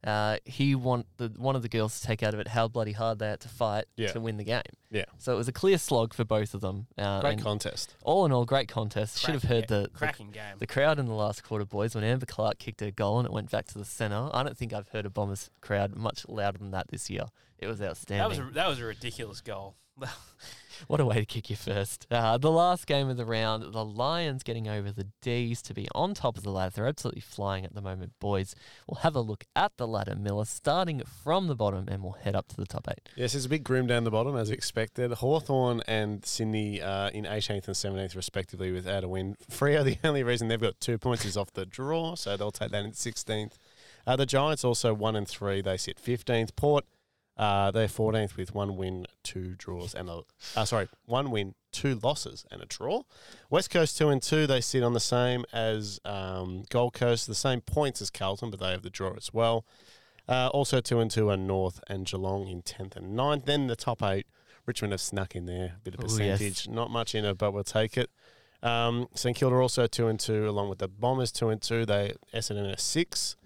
uh, 0.03 0.39
he 0.47 0.75
want 0.75 1.07
the 1.19 1.29
one 1.37 1.55
of 1.57 1.61
the 1.61 1.69
girls 1.69 2.01
to 2.01 2.07
take 2.07 2.23
out 2.23 2.33
of 2.33 2.41
it 2.41 2.49
how 2.49 2.67
bloody 2.67 2.93
hard 2.93 3.19
they 3.19 3.29
had 3.29 3.41
to 3.41 3.49
fight 3.51 3.85
Yeah. 3.97 4.13
to 4.13 4.21
win 4.21 4.39
the 4.39 4.45
game. 4.45 4.63
Yeah. 4.91 5.05
So 5.19 5.35
it 5.35 5.37
was 5.37 5.47
a 5.49 5.53
clear 5.53 5.77
slog 5.77 6.15
for 6.15 6.25
both 6.25 6.55
of 6.55 6.63
them. 6.63 6.87
Uh, 6.97 7.21
Great 7.21 7.43
contest. 7.43 7.95
all 8.03 8.25
in 8.25 8.33
all, 8.33 8.47
great 8.47 8.67
contest. 8.69 9.19
Should 9.19 9.35
have 9.35 9.43
heard 9.43 9.69
ga- 9.69 9.75
the, 9.77 9.83
the 9.83 9.89
cracking 9.91 10.31
game. 10.31 10.57
the 10.59 10.67
crowd 10.67 10.99
in 10.99 11.05
the 11.05 11.13
last 11.13 11.45
quarter, 11.45 11.67
boys, 11.67 11.95
when 11.95 12.03
Amber 12.03 12.25
Clarke 12.25 12.59
kicked 12.59 12.81
her 12.81 12.91
goal 12.91 13.19
and 13.19 13.27
it 13.27 13.33
went 13.33 13.51
back 13.51 13.67
to 13.67 13.79
the 13.79 13.85
centre. 13.85 14.31
I 14.33 14.43
don't 14.43 14.57
think 14.57 14.73
I've 14.73 14.89
heard 14.89 15.05
a 15.05 15.11
Bombers 15.11 15.51
crowd 15.61 15.95
much 15.95 16.27
louder 16.29 16.57
than 16.57 16.71
that 16.71 16.89
this 16.89 17.11
year. 17.11 17.25
It 17.59 17.67
was 17.67 17.79
that 17.81 17.91
outstanding. 17.91 18.27
was 18.29 18.39
a, 18.39 18.55
that 18.55 18.69
was 18.69 18.79
a 18.81 18.85
ridiculous 18.87 19.43
goal. 19.43 19.77
what 20.87 21.01
a 21.01 21.05
way 21.05 21.17
to 21.17 21.27
kick 21.27 21.51
you 21.51 21.57
first. 21.57 22.07
Uh, 22.11 22.39
the 22.39 22.51
last 22.51 22.87
game 22.87 23.09
of 23.09 23.17
the 23.17 23.25
round, 23.25 23.73
the 23.73 23.85
Lions 23.85 24.43
getting 24.43 24.69
over 24.69 24.91
the 24.93 25.07
D's 25.21 25.63
to 25.63 25.75
be 25.75 25.89
on 25.95 26.15
top 26.15 26.37
of 26.37 26.43
the 26.43 26.51
ladder. 26.51 26.73
They're 26.75 26.87
absolutely 26.87 27.21
flying 27.21 27.65
at 27.65 27.75
the 27.75 27.83
moment, 27.83 28.13
boys. 28.21 28.55
We'll 28.87 29.01
have 29.01 29.15
a 29.15 29.21
look 29.21 29.45
at 29.55 29.77
the 29.77 29.87
ladder, 29.87 30.15
Miller, 30.17 30.45
starting 30.45 31.03
from 31.23 31.47
the 31.47 31.55
bottom, 31.55 31.87
and 31.89 32.03
we'll 32.03 32.13
head 32.13 32.35
up 32.35 32.49
to 32.49 32.57
the 32.57 32.67
top 32.67 32.89
eight. 32.91 33.09
Yes, 33.17 33.33
there's 33.33 33.45
a 33.45 33.49
big 33.49 33.65
groom 33.65 33.87
down 33.87 34.05
the 34.05 34.11
bottom 34.11 34.37
as 34.37 34.51
expected. 34.51 35.13
Hawthorn 35.13 35.83
and 35.87 36.25
Sydney 36.25 36.81
uh, 36.81 37.11
in 37.11 37.25
18th 37.25 37.67
and 37.67 37.77
17th 37.77 38.17
respectively 38.17 38.73
without 38.73 39.05
a 39.05 39.09
win. 39.09 39.37
Freo, 39.51 39.85
the 39.85 39.99
only 40.05 40.23
reason 40.23 40.49
they've 40.49 40.61
got 40.61 40.81
two 40.81 40.99
points 40.99 41.25
is 41.25 41.37
off 41.37 41.53
the 41.53 41.67
draw, 41.67 42.15
so 42.15 42.37
they'll 42.37 42.51
take 42.51 42.71
that 42.71 42.85
in 42.85 42.93
16th. 42.93 43.55
Uh, 44.07 44.17
the 44.17 44.27
Giants 44.27 44.65
also 44.65 44.95
one 44.95 45.15
and 45.15 45.29
three. 45.29 45.61
They 45.61 45.77
sit 45.77 45.99
15th. 46.03 46.57
Port, 46.57 46.85
uh, 47.41 47.71
they're 47.71 47.87
14th 47.87 48.37
with 48.37 48.55
one 48.55 48.77
win, 48.77 49.07
two 49.23 49.55
draws, 49.57 49.95
and 49.95 50.11
a 50.11 50.21
uh, 50.57 50.65
sorry, 50.67 50.89
one 51.07 51.31
win, 51.31 51.55
two 51.73 51.99
losses, 52.03 52.45
and 52.51 52.61
a 52.61 52.67
draw. 52.67 53.03
West 53.49 53.71
Coast 53.71 53.97
two 53.97 54.11
and 54.11 54.23
two. 54.23 54.47
They 54.47 54.61
sit 54.61 54.83
on 54.83 54.93
the 54.93 55.01
same 55.01 55.47
as 55.51 56.01
um, 56.05 56.65
Gold 56.69 56.93
Coast, 56.93 57.27
the 57.27 57.35
same 57.35 57.63
points 57.63 58.03
as 58.03 58.11
Carlton, 58.11 58.51
but 58.51 58.61
they 58.61 58.71
have 58.71 58.83
the 58.83 58.91
draw 58.91 59.15
as 59.17 59.33
well. 59.33 59.65
Uh, 60.29 60.49
also 60.49 60.83
two 60.83 61.01
and 61.01 61.11
two 61.11 61.31
are 61.31 61.37
North 61.39 61.81
and 61.89 62.05
Geelong 62.05 62.47
in 62.47 62.61
10th 62.61 62.95
and 62.95 63.19
9th. 63.19 63.47
Then 63.47 63.69
the 63.69 63.75
top 63.77 64.03
eight, 64.03 64.27
Richmond 64.67 64.93
have 64.93 65.01
snuck 65.01 65.35
in 65.35 65.47
there, 65.47 65.77
a 65.77 65.81
bit 65.83 65.95
of 65.95 66.01
Ooh, 66.01 66.03
percentage, 66.09 66.69
not 66.69 66.91
much 66.91 67.15
in 67.15 67.25
it, 67.25 67.39
but 67.39 67.53
we'll 67.53 67.65
take 67.65 67.97
it. 67.97 68.11
Um, 68.63 69.09
St 69.15 69.35
Kilda 69.35 69.57
also 69.57 69.87
two 69.87 70.09
and 70.09 70.21
two, 70.21 70.47
along 70.47 70.69
with 70.69 70.79
the 70.79 70.89
Bombers 70.89 71.33
two 71.33 71.49
and 71.49 71.63
two. 71.63 71.87
They 71.87 72.13
Essendon 72.35 72.71
are 72.71 72.79
six. 72.79 73.37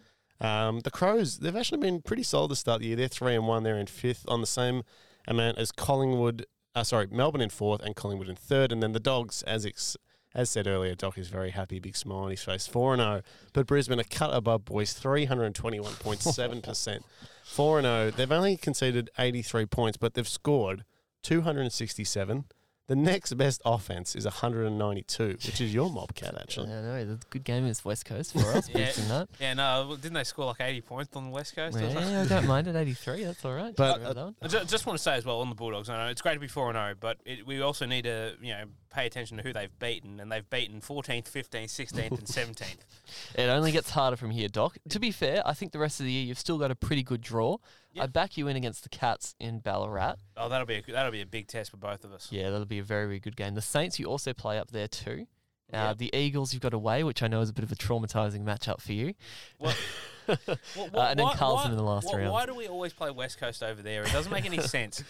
Um, 0.45 0.81
the 0.81 0.91
Crows 0.91 1.39
they've 1.39 1.57
actually 1.57 1.79
been 1.79 2.03
pretty 2.03 2.23
solid 2.23 2.51
to 2.51 2.57
start 2.57 2.81
the 2.81 2.89
year. 2.89 2.97
They're 2.97 3.09
three 3.09 3.35
and 3.35 3.47
one. 3.47 3.63
They're 3.63 3.79
in 3.79 3.87
fifth 3.87 4.25
on 4.29 4.41
the 4.41 4.47
same 4.47 4.83
amount 5.27 5.59
as 5.59 5.73
Collingwood. 5.73 6.45
Uh, 6.75 6.85
sorry, 6.85 7.07
Melbourne 7.11 7.41
in 7.41 7.51
fourth 7.51 7.81
and 7.83 7.97
Collingwood 7.97 8.29
in 8.29 8.37
third. 8.37 8.71
And 8.73 8.83
then 8.83 8.93
the 8.93 9.01
Dogs, 9.01 9.43
as 9.45 9.65
ex- 9.65 9.97
as 10.35 10.51
said 10.51 10.67
earlier, 10.67 10.95
Doc 10.95 11.17
is 11.17 11.29
very 11.29 11.51
happy, 11.51 11.79
big 11.79 11.97
smile 11.97 12.25
on 12.25 12.31
his 12.31 12.43
face. 12.43 12.67
Four 12.67 12.93
and 12.93 13.01
zero, 13.01 13.23
but 13.53 13.67
Brisbane 13.67 14.01
are 14.01 14.05
cut 14.05 14.35
above 14.35 14.65
boys, 14.65 14.93
three 14.93 15.25
hundred 15.25 15.45
and 15.45 15.55
twenty 15.55 15.81
one 15.81 15.95
point 15.95 16.21
seven 16.21 16.61
percent. 16.61 17.05
Four 17.45 17.79
and 17.79 17.87
zero. 17.87 18.11
They've 18.11 18.31
only 18.31 18.57
conceded 18.57 19.11
eighty 19.19 19.41
three 19.41 19.67
points, 19.67 19.97
but 19.97 20.15
they've 20.15 20.29
scored 20.29 20.85
two 21.23 21.43
hundred 21.43 21.63
and 21.63 21.73
sixty 21.73 22.05
seven. 22.05 22.45
The 22.87 22.97
next 22.97 23.33
best 23.35 23.63
offense 23.65 24.15
is 24.15 24.27
192, 24.27 25.25
which 25.43 25.59
is 25.61 25.73
your 25.73 25.89
mob 25.89 26.15
cat, 26.15 26.35
actually. 26.39 26.71
I 26.71 26.83
know, 26.83 27.05
the 27.07 27.19
good 27.31 27.43
game 27.43 27.65
is 27.67 27.83
West 27.83 28.05
Coast 28.05 28.33
for 28.35 28.41
us, 28.53 28.69
Yeah. 28.69 28.87
beating 28.89 29.09
that. 29.09 29.29
yeah, 29.41 29.55
no, 29.55 29.97
didn't 29.97 30.13
they 30.13 30.25
score 30.25 30.45
like 30.45 30.61
80 30.61 30.81
points 30.83 31.17
on 31.17 31.25
the 31.25 31.31
West 31.31 31.57
Coast? 31.57 31.79
or 31.79 31.81
something? 31.81 32.11
Yeah, 32.11 32.23
I 32.23 32.27
don't 32.27 32.47
mind 32.47 32.67
it, 32.69 32.77
83, 32.77 33.25
that's 33.25 33.43
all 33.43 33.55
right. 33.55 33.75
But, 33.75 33.97
Remember 34.01 34.15
that 34.15 34.25
one? 34.25 34.35
I 34.43 34.49
ju- 34.49 34.65
just 34.67 34.85
want 34.85 34.99
to 34.99 35.03
say 35.03 35.15
as 35.15 35.25
well 35.25 35.41
on 35.41 35.49
the 35.49 35.55
Bulldogs, 35.55 35.89
I 35.89 35.97
know 36.05 36.11
it's 36.11 36.21
great 36.21 36.35
to 36.35 36.41
be 36.41 36.47
4 36.47 36.69
and 36.69 36.77
0, 36.77 36.95
but 37.01 37.17
it, 37.25 37.47
we 37.47 37.63
also 37.63 37.87
need 37.87 38.03
to, 38.05 38.35
you 38.43 38.53
know, 38.53 38.65
pay 38.91 39.07
attention 39.07 39.39
to 39.39 39.43
who 39.43 39.55
they've 39.55 39.77
beaten, 39.79 40.21
and 40.21 40.31
they've 40.31 40.49
beaten 40.51 40.83
14th, 40.83 41.25
15th, 41.31 41.71
16th, 41.71 42.11
and 42.11 42.27
17th. 42.27 42.77
It 43.35 43.49
only 43.49 43.73
gets 43.73 43.91
harder 43.91 44.17
from 44.17 44.31
here, 44.31 44.49
Doc. 44.49 44.77
To 44.91 44.99
be 45.01 45.11
fair, 45.11 45.43
I 45.47 45.55
think 45.55 45.73
the 45.73 45.79
rest 45.79 46.01
of 46.01 46.07
the 46.07 46.13
year 46.13 46.25
you've 46.25 46.39
still 46.39 46.59
got 46.59 46.71
a 46.71 46.75
pretty 46.75 47.03
good 47.03 47.21
draw. 47.23 47.57
Yeah. 47.95 48.03
I 48.03 48.07
back 48.07 48.37
you 48.37 48.49
in 48.49 48.57
against 48.57 48.83
the 48.83 48.89
Cats 48.89 49.35
in 49.41 49.61
Ballarat. 49.61 50.17
Oh, 50.37 50.49
that'll 50.49 50.67
be 50.67 50.77
a, 50.77 50.93
that'll 50.93 51.13
be 51.13 51.21
a 51.23 51.27
big 51.27 51.47
test 51.47 51.71
for 51.71 51.77
both 51.77 52.05
of 52.05 52.13
us. 52.13 52.29
Yeah, 52.31 52.51
that'll 52.51 52.67
be 52.67 52.81
a 52.81 52.83
very, 52.83 53.07
very 53.07 53.21
good 53.21 53.37
game. 53.37 53.55
The 53.55 53.63
Saints 53.63 53.99
you 53.99 54.07
also 54.07 54.33
play 54.33 54.59
up 54.59 54.71
there 54.73 54.89
too. 54.89 55.27
Uh, 55.73 55.77
Yeah. 55.77 55.95
The 55.95 56.15
Eagles 56.15 56.53
you've 56.53 56.63
got 56.63 56.75
away, 56.75 57.03
which 57.05 57.23
I 57.23 57.29
know 57.29 57.41
is 57.41 57.49
a 57.51 57.53
bit 57.53 57.65
of 57.65 57.73
a 57.73 57.77
traumatizing 57.77 58.43
matchup 58.45 58.81
for 58.81 58.93
you. 58.93 59.15
What- 59.59 59.77
uh, 60.29 60.37
and 60.39 61.19
then 61.19 61.27
why- 61.27 61.35
Carlton 61.35 61.67
why- 61.67 61.71
in 61.73 61.77
the 61.77 61.83
last 61.83 62.07
why, 62.07 62.19
round. 62.19 62.33
Why 62.33 62.47
do 62.47 62.55
we 62.55 62.67
always 62.67 62.93
play 62.93 63.11
West 63.11 63.39
Coast 63.39 63.63
over 63.63 63.83
there? 63.83 64.03
It 64.03 64.13
doesn't 64.13 64.33
make 64.33 64.47
any 64.47 64.61
sense. 64.63 65.05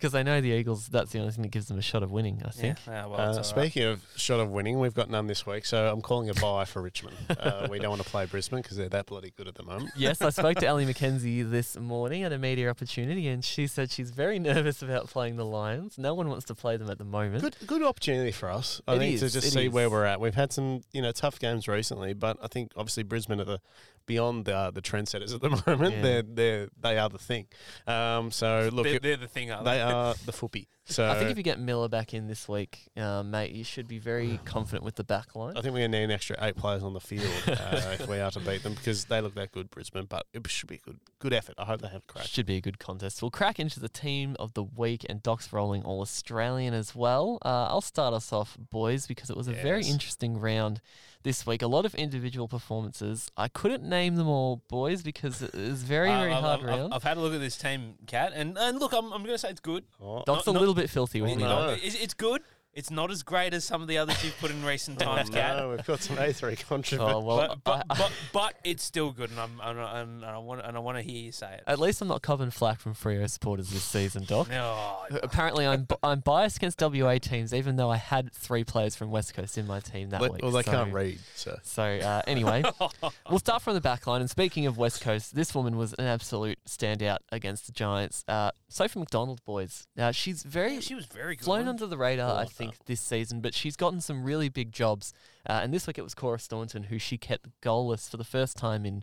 Because 0.00 0.14
I 0.14 0.22
know 0.22 0.40
the 0.40 0.48
Eagles, 0.50 0.88
that's 0.88 1.12
the 1.12 1.18
only 1.18 1.32
thing 1.32 1.42
that 1.42 1.50
gives 1.50 1.66
them 1.66 1.78
a 1.78 1.82
shot 1.82 2.02
of 2.02 2.10
winning, 2.10 2.42
I 2.44 2.50
think. 2.50 2.78
Yeah, 2.86 3.04
ah, 3.04 3.08
well, 3.08 3.20
Uh, 3.20 3.28
it's 3.28 3.36
all 3.50 3.56
right. 3.56 3.70
speaking 3.70 3.82
of 3.84 4.02
shot 4.16 4.40
of 4.40 4.48
winning, 4.50 4.78
we've 4.80 4.94
got 4.94 5.10
none 5.10 5.26
this 5.26 5.46
week, 5.46 5.66
so 5.66 5.90
I'm 5.92 6.00
calling 6.00 6.30
a 6.30 6.34
bye 6.34 6.64
for 6.64 6.80
Richmond. 6.82 7.16
Uh, 7.40 7.66
we 7.70 7.78
don't 7.78 7.90
want 7.90 8.02
to 8.02 8.08
play 8.08 8.26
Brisbane 8.26 8.60
because 8.60 8.76
they're 8.76 8.88
that 8.90 9.06
bloody 9.06 9.32
good 9.36 9.48
at 9.48 9.54
the 9.54 9.62
moment. 9.62 9.90
yes, 9.96 10.20
I 10.20 10.30
spoke 10.30 10.58
to 10.58 10.66
Ellie 10.70 10.84
McKenzie 10.86 11.48
this 11.48 11.76
morning 11.78 12.22
at 12.22 12.32
a 12.32 12.38
media 12.38 12.68
opportunity, 12.70 13.28
and 13.28 13.44
she 13.44 13.66
said 13.66 13.90
she's 13.90 14.10
very 14.10 14.38
nervous 14.38 14.82
about 14.82 15.08
playing 15.08 15.36
the 15.36 15.44
Lions. 15.44 15.96
No 15.98 16.14
one 16.14 16.28
wants 16.28 16.44
to 16.46 16.54
play 16.54 16.76
them 16.76 16.90
at 16.90 16.98
the 16.98 17.04
moment. 17.04 17.42
Good, 17.42 17.56
good 17.66 17.82
opportunity 17.82 18.32
for 18.32 18.50
us. 18.50 18.80
I 18.88 18.94
It 18.94 18.98
think 18.98 19.18
to 19.20 19.28
just 19.30 19.46
it 19.46 19.50
see 19.50 19.68
where 19.68 19.88
we're 19.90 20.04
at. 20.04 20.20
We've 20.20 20.34
had 20.34 20.52
some, 20.52 20.82
you 20.92 21.02
know, 21.02 21.12
tough 21.12 21.38
games 21.38 21.66
recently, 21.68 22.12
but 22.14 22.36
I 22.42 22.46
think 22.48 22.72
obviously 22.76 23.02
Brisbane 23.04 23.40
are 23.40 23.44
the 23.44 23.60
beyond 24.06 24.44
the 24.44 24.70
the 24.72 24.82
trendsetters 24.82 25.34
at 25.34 25.40
the 25.40 25.50
moment. 25.66 25.96
Yeah. 25.96 26.02
They're 26.02 26.22
they 26.22 26.68
they 26.80 26.98
are 26.98 27.08
the 27.08 27.18
thing. 27.18 27.46
Um, 27.86 28.30
so 28.30 28.68
look, 28.72 28.84
they're, 28.84 28.98
they're 28.98 29.16
the 29.16 29.28
thing, 29.28 29.50
aren't 29.50 29.64
they 29.64 29.76
they? 29.76 29.82
are 29.82 30.14
the 30.26 30.32
footy. 30.32 30.68
So 30.86 31.08
I 31.08 31.16
think 31.18 31.30
if 31.30 31.36
you 31.36 31.44
get 31.44 31.60
Miller 31.60 31.88
back 31.88 32.14
in 32.14 32.26
this 32.26 32.48
week, 32.48 32.88
uh, 32.96 33.22
mate, 33.22 33.52
you 33.52 33.62
should 33.62 33.86
be 33.86 33.98
very 33.98 34.40
confident 34.44 34.82
with 34.82 34.96
the 34.96 35.04
back 35.04 35.36
line. 35.36 35.56
I 35.56 35.60
think 35.60 35.72
we're 35.72 35.80
going 35.80 35.92
to 35.92 35.98
need 35.98 36.04
an 36.04 36.10
extra 36.10 36.36
eight 36.40 36.56
players 36.56 36.82
on 36.82 36.94
the 36.94 37.00
field 37.00 37.30
uh, 37.46 37.96
if 37.98 38.08
we 38.08 38.18
are 38.18 38.30
to 38.32 38.40
beat 38.40 38.64
them 38.64 38.74
because 38.74 39.04
they 39.04 39.20
look 39.20 39.34
that 39.36 39.52
good, 39.52 39.70
Brisbane. 39.70 40.06
But 40.06 40.26
it 40.34 40.48
should 40.50 40.68
be 40.68 40.76
a 40.76 40.78
good, 40.78 40.98
good 41.20 41.32
effort. 41.32 41.54
I 41.58 41.64
hope 41.64 41.80
they 41.82 41.88
have 41.88 42.02
a 42.08 42.12
crack. 42.12 42.26
Should 42.26 42.46
be 42.46 42.56
a 42.56 42.60
good 42.60 42.80
contest. 42.80 43.22
We'll 43.22 43.30
crack 43.30 43.60
into 43.60 43.78
the 43.78 43.88
team 43.88 44.36
of 44.40 44.54
the 44.54 44.64
week 44.64 45.06
and 45.08 45.22
Doc's 45.22 45.52
rolling 45.52 45.84
all 45.84 46.00
Australian 46.00 46.74
as 46.74 46.94
well. 46.94 47.38
Uh, 47.44 47.66
I'll 47.68 47.80
start 47.80 48.12
us 48.12 48.32
off, 48.32 48.56
boys, 48.58 49.06
because 49.06 49.30
it 49.30 49.36
was 49.36 49.46
a 49.46 49.52
very 49.52 49.84
interesting 49.84 50.40
round 50.40 50.80
this 51.22 51.46
week. 51.46 51.62
A 51.62 51.66
lot 51.66 51.84
of 51.84 51.94
individual 51.94 52.48
performances. 52.48 53.30
I 53.36 53.48
couldn't 53.48 53.82
name 53.82 54.16
them 54.16 54.28
all, 54.28 54.62
boys, 54.68 55.02
because 55.02 55.42
it 55.42 55.54
was 55.54 55.82
very, 55.82 56.08
very 56.08 56.32
I've, 56.32 56.42
hard 56.42 56.60
I've- 56.60 56.66
round. 56.68 56.94
I've 56.94 57.02
had 57.02 57.16
a 57.16 57.20
look 57.20 57.34
at 57.34 57.40
this 57.40 57.56
team, 57.56 57.94
Cat, 58.06 58.32
and, 58.34 58.56
and 58.58 58.78
look, 58.78 58.92
I'm, 58.92 59.06
I'm 59.12 59.22
going 59.22 59.34
to 59.34 59.38
say 59.38 59.50
it's 59.50 59.60
good. 59.60 59.84
Oh, 60.00 60.22
Doc's 60.26 60.46
not- 60.46 60.56
a 60.56 60.58
little 60.58 60.74
bit 60.74 60.88
filthy 60.90 61.20
with 61.20 61.36
me, 61.36 61.42
no. 61.42 61.76
It's, 61.80 61.94
it's 61.94 62.14
good. 62.14 62.42
It's 62.72 62.90
not 62.90 63.10
as 63.10 63.24
great 63.24 63.52
as 63.52 63.64
some 63.64 63.82
of 63.82 63.88
the 63.88 63.98
others 63.98 64.22
you've 64.24 64.38
put 64.38 64.50
in 64.52 64.64
recent 64.64 65.02
oh, 65.02 65.04
times, 65.16 65.28
Cat. 65.30 65.56
no, 65.56 65.70
we've 65.70 65.84
got 65.84 66.00
some 66.00 66.16
A3 66.16 66.66
controversy. 66.68 67.12
Oh, 67.14 67.18
well, 67.20 67.48
but, 67.48 67.64
but, 67.64 67.86
I- 67.90 67.98
but, 67.98 68.12
but 68.32 68.54
it's 68.62 68.84
still 68.84 69.10
good, 69.10 69.30
and 69.30 69.40
I'm 69.40 69.60
and, 69.62 69.80
I- 69.80 70.00
and 70.00 70.24
I 70.24 70.38
want 70.38 70.60
and 70.64 70.76
I 70.76 70.80
want 70.80 70.96
to 70.96 71.02
hear 71.02 71.20
you 71.20 71.32
say 71.32 71.54
it. 71.54 71.64
at 71.66 71.80
least 71.80 72.00
I'm 72.00 72.06
not 72.08 72.22
copping 72.22 72.50
flack 72.52 72.78
from 72.80 72.94
Freo 72.94 73.28
supporters 73.28 73.70
this 73.70 73.82
season, 73.82 74.22
Doc. 74.24 74.48
No, 74.50 74.98
Apparently, 75.22 75.66
I'm 75.66 75.82
b- 75.84 75.96
I'm 76.02 76.20
biased 76.20 76.58
against 76.58 76.80
WA 76.80 77.18
teams, 77.18 77.52
even 77.52 77.74
though 77.74 77.90
I 77.90 77.96
had 77.96 78.32
three 78.32 78.62
players 78.62 78.94
from 78.94 79.10
West 79.10 79.34
Coast 79.34 79.58
in 79.58 79.66
my 79.66 79.80
team 79.80 80.10
that 80.10 80.20
Le- 80.22 80.30
week. 80.30 80.42
well, 80.42 80.52
they 80.52 80.62
so- 80.62 80.70
can't 80.70 80.92
read. 80.92 81.18
So 81.34 81.58
So 81.64 81.82
uh, 81.82 82.22
anyway, 82.28 82.62
we'll 83.28 83.40
start 83.40 83.62
from 83.62 83.74
the 83.74 83.80
back 83.80 84.06
line. 84.06 84.20
And 84.20 84.30
speaking 84.30 84.66
of 84.66 84.78
West 84.78 85.00
Coast, 85.02 85.34
this 85.34 85.56
woman 85.56 85.76
was 85.76 85.92
an 85.94 86.04
absolute 86.06 86.58
standout 86.68 87.18
against 87.32 87.66
the 87.66 87.72
Giants. 87.72 88.24
Uh, 88.28 88.52
Sophie 88.68 89.00
McDonald, 89.00 89.44
boys. 89.44 89.88
Now 89.96 90.12
she's 90.12 90.44
very 90.44 90.74
yeah, 90.74 90.80
she 90.80 90.94
was 90.94 91.06
very 91.06 91.34
good. 91.34 91.44
flown 91.44 91.66
under 91.66 91.86
the 91.86 91.96
radar, 91.98 92.30
Oh, 92.30 92.34
I 92.36 92.42
wow. 92.42 92.48
Think, 92.64 92.84
this 92.86 93.00
season. 93.00 93.40
But 93.40 93.54
she's 93.54 93.76
gotten 93.76 94.00
some 94.00 94.24
really 94.24 94.48
big 94.48 94.72
jobs. 94.72 95.12
Uh, 95.48 95.60
and 95.62 95.72
this 95.72 95.86
week 95.86 95.98
it 95.98 96.02
was 96.02 96.14
Cora 96.14 96.38
Staunton 96.38 96.84
who 96.84 96.98
she 96.98 97.18
kept 97.18 97.48
goalless 97.60 98.10
for 98.10 98.16
the 98.16 98.24
first 98.24 98.56
time 98.56 98.86
in, 98.86 99.02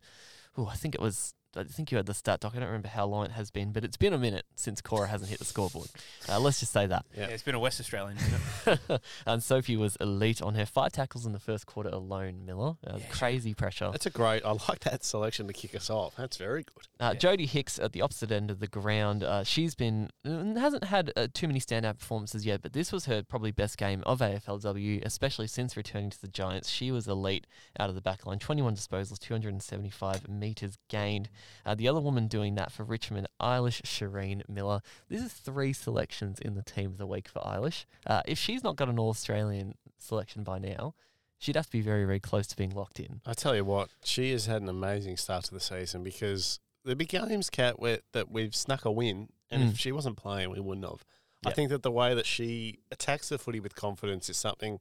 oh, 0.58 0.68
I 0.68 0.76
think 0.76 0.96
it 0.96 1.02
was 1.02 1.34
I 1.56 1.64
think 1.64 1.92
you 1.92 1.98
had 1.98 2.06
the 2.06 2.14
stat 2.14 2.40
doc. 2.40 2.54
I 2.56 2.60
don't 2.60 2.68
remember 2.68 2.90
how 2.90 3.06
long 3.06 3.26
it 3.26 3.32
has 3.32 3.50
been, 3.52 3.72
but 3.72 3.84
it's 3.84 3.98
been 3.98 4.14
a 4.14 4.18
minute 4.18 4.46
since 4.56 4.82
Cora 4.82 5.08
hasn't 5.08 5.30
hit 5.30 5.40
the 5.40 5.46
scoreboard. 5.46 5.88
Uh, 6.30 6.40
let's 6.40 6.60
just 6.60 6.72
say 6.72 6.86
that. 6.88 7.06
Yeah. 7.16 7.28
Yeah, 7.28 7.34
it's 7.34 7.44
been 7.44 7.56
a 7.56 7.60
West 7.60 7.80
Australian. 7.80 8.18
minute. 8.66 9.02
and 9.26 9.42
Sophie 9.44 9.76
was 9.78 9.96
elite 10.00 10.42
on 10.42 10.56
her 10.56 10.66
five 10.66 10.92
tackles 10.92 11.26
in 11.26 11.34
the 11.34 11.40
first 11.40 11.66
quarter 11.66 11.90
alone. 11.90 12.46
Miller, 12.46 12.76
uh, 12.86 13.00
crazy 13.10 13.54
pressure. 13.54 13.90
That's 13.92 14.06
a 14.06 14.10
great. 14.10 14.44
I 14.46 14.52
like 14.70 14.80
that 14.82 15.04
selection 15.04 15.48
to 15.48 15.54
kick 15.54 15.76
us 15.76 15.90
off. 15.90 16.16
That's 16.16 16.38
very 16.38 16.64
good. 16.64 16.88
Uh, 17.00 17.14
Yeah. 17.14 17.20
Jodie 17.20 17.48
Hicks 17.48 17.80
at 17.80 17.92
the 17.94 18.02
opposite 18.02 18.32
end 18.32 18.52
of 18.52 18.60
the 18.60 18.68
ground. 18.68 19.24
Uh, 19.24 19.44
she's 19.44 19.76
been 19.76 20.10
hasn't 20.26 20.86
had 20.86 21.12
uh, 21.16 21.28
too 21.34 21.48
many 21.48 21.60
standout 21.60 22.00
performances 22.00 22.46
yet, 22.46 22.62
but 22.62 22.74
this 22.74 22.92
was 22.92 23.06
her 23.06 23.24
probably 23.24 23.52
best 23.52 23.78
game 23.78 24.04
of 24.06 24.20
AFLW, 24.20 25.04
especially 25.06 25.48
since 25.48 25.76
returning 25.76 26.10
to 26.12 26.22
the 26.22 26.28
Giants. 26.28 26.70
She 26.70 26.92
was 26.92 27.08
elite 27.08 27.48
out 27.80 27.90
of 27.90 27.96
the 27.96 28.02
back 28.02 28.26
line. 28.26 28.40
21 28.40 28.76
disposals, 28.76 29.20
275 29.20 30.30
meters 30.30 30.78
gained. 30.90 31.30
Uh, 31.66 31.76
the 31.76 31.88
other 31.88 32.00
woman 32.00 32.28
doing 32.28 32.56
that 32.56 32.72
for 32.72 32.84
Richmond, 32.84 33.28
Eilish 33.42 33.82
Sheerin 33.84 34.42
Miller. 34.50 34.82
This 35.10 35.22
is 35.22 35.34
three 35.34 35.74
selections 35.74 36.40
in 36.40 36.56
the 36.56 36.64
team 36.64 36.88
of 36.92 36.98
the 36.98 37.08
week 37.08 37.28
for 37.28 37.40
Eilish. 37.42 37.86
Uh, 38.06 38.22
if 38.26 38.38
she's 38.38 38.64
not 38.64 38.76
got 38.76 38.90
an 38.90 39.00
All 39.00 39.10
Australian 39.10 39.76
selection 39.98 40.44
by 40.44 40.60
now, 40.60 40.94
she'd 41.38 41.56
have 41.56 41.66
to 41.68 41.72
be 41.72 41.82
very, 41.82 42.06
very 42.06 42.20
close 42.20 42.48
to 42.48 42.56
being 42.56 42.72
locked 42.72 43.00
in. 43.00 43.22
I 43.26 43.34
tell 43.34 43.56
you 43.56 43.64
what, 43.66 43.90
she 44.04 44.32
has 44.32 44.46
had 44.46 44.62
an 44.62 44.70
amazing 44.70 45.18
start 45.18 45.46
to 45.46 45.54
the 45.54 45.60
season 45.60 46.04
because 46.04 46.60
the 46.84 46.96
be 46.96 47.06
games, 47.06 47.50
Cat, 47.50 47.80
where 47.80 48.00
that 48.14 48.32
we've 48.32 48.56
snuck 48.56 48.86
a 48.86 48.92
win, 48.92 49.30
and 49.52 49.64
Mm. 49.64 49.72
if 49.72 49.78
she 49.80 49.92
wasn't 49.92 50.18
playing, 50.18 50.50
we 50.50 50.60
wouldn't 50.60 50.86
have. 50.86 51.04
I 51.46 51.52
think 51.52 51.70
that 51.70 51.84
the 51.84 51.92
way 51.92 52.14
that 52.16 52.26
she 52.26 52.80
attacks 52.92 53.30
the 53.30 53.38
footy 53.38 53.60
with 53.60 53.76
confidence 53.76 54.30
is 54.30 54.38
something 54.38 54.80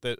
that 0.00 0.18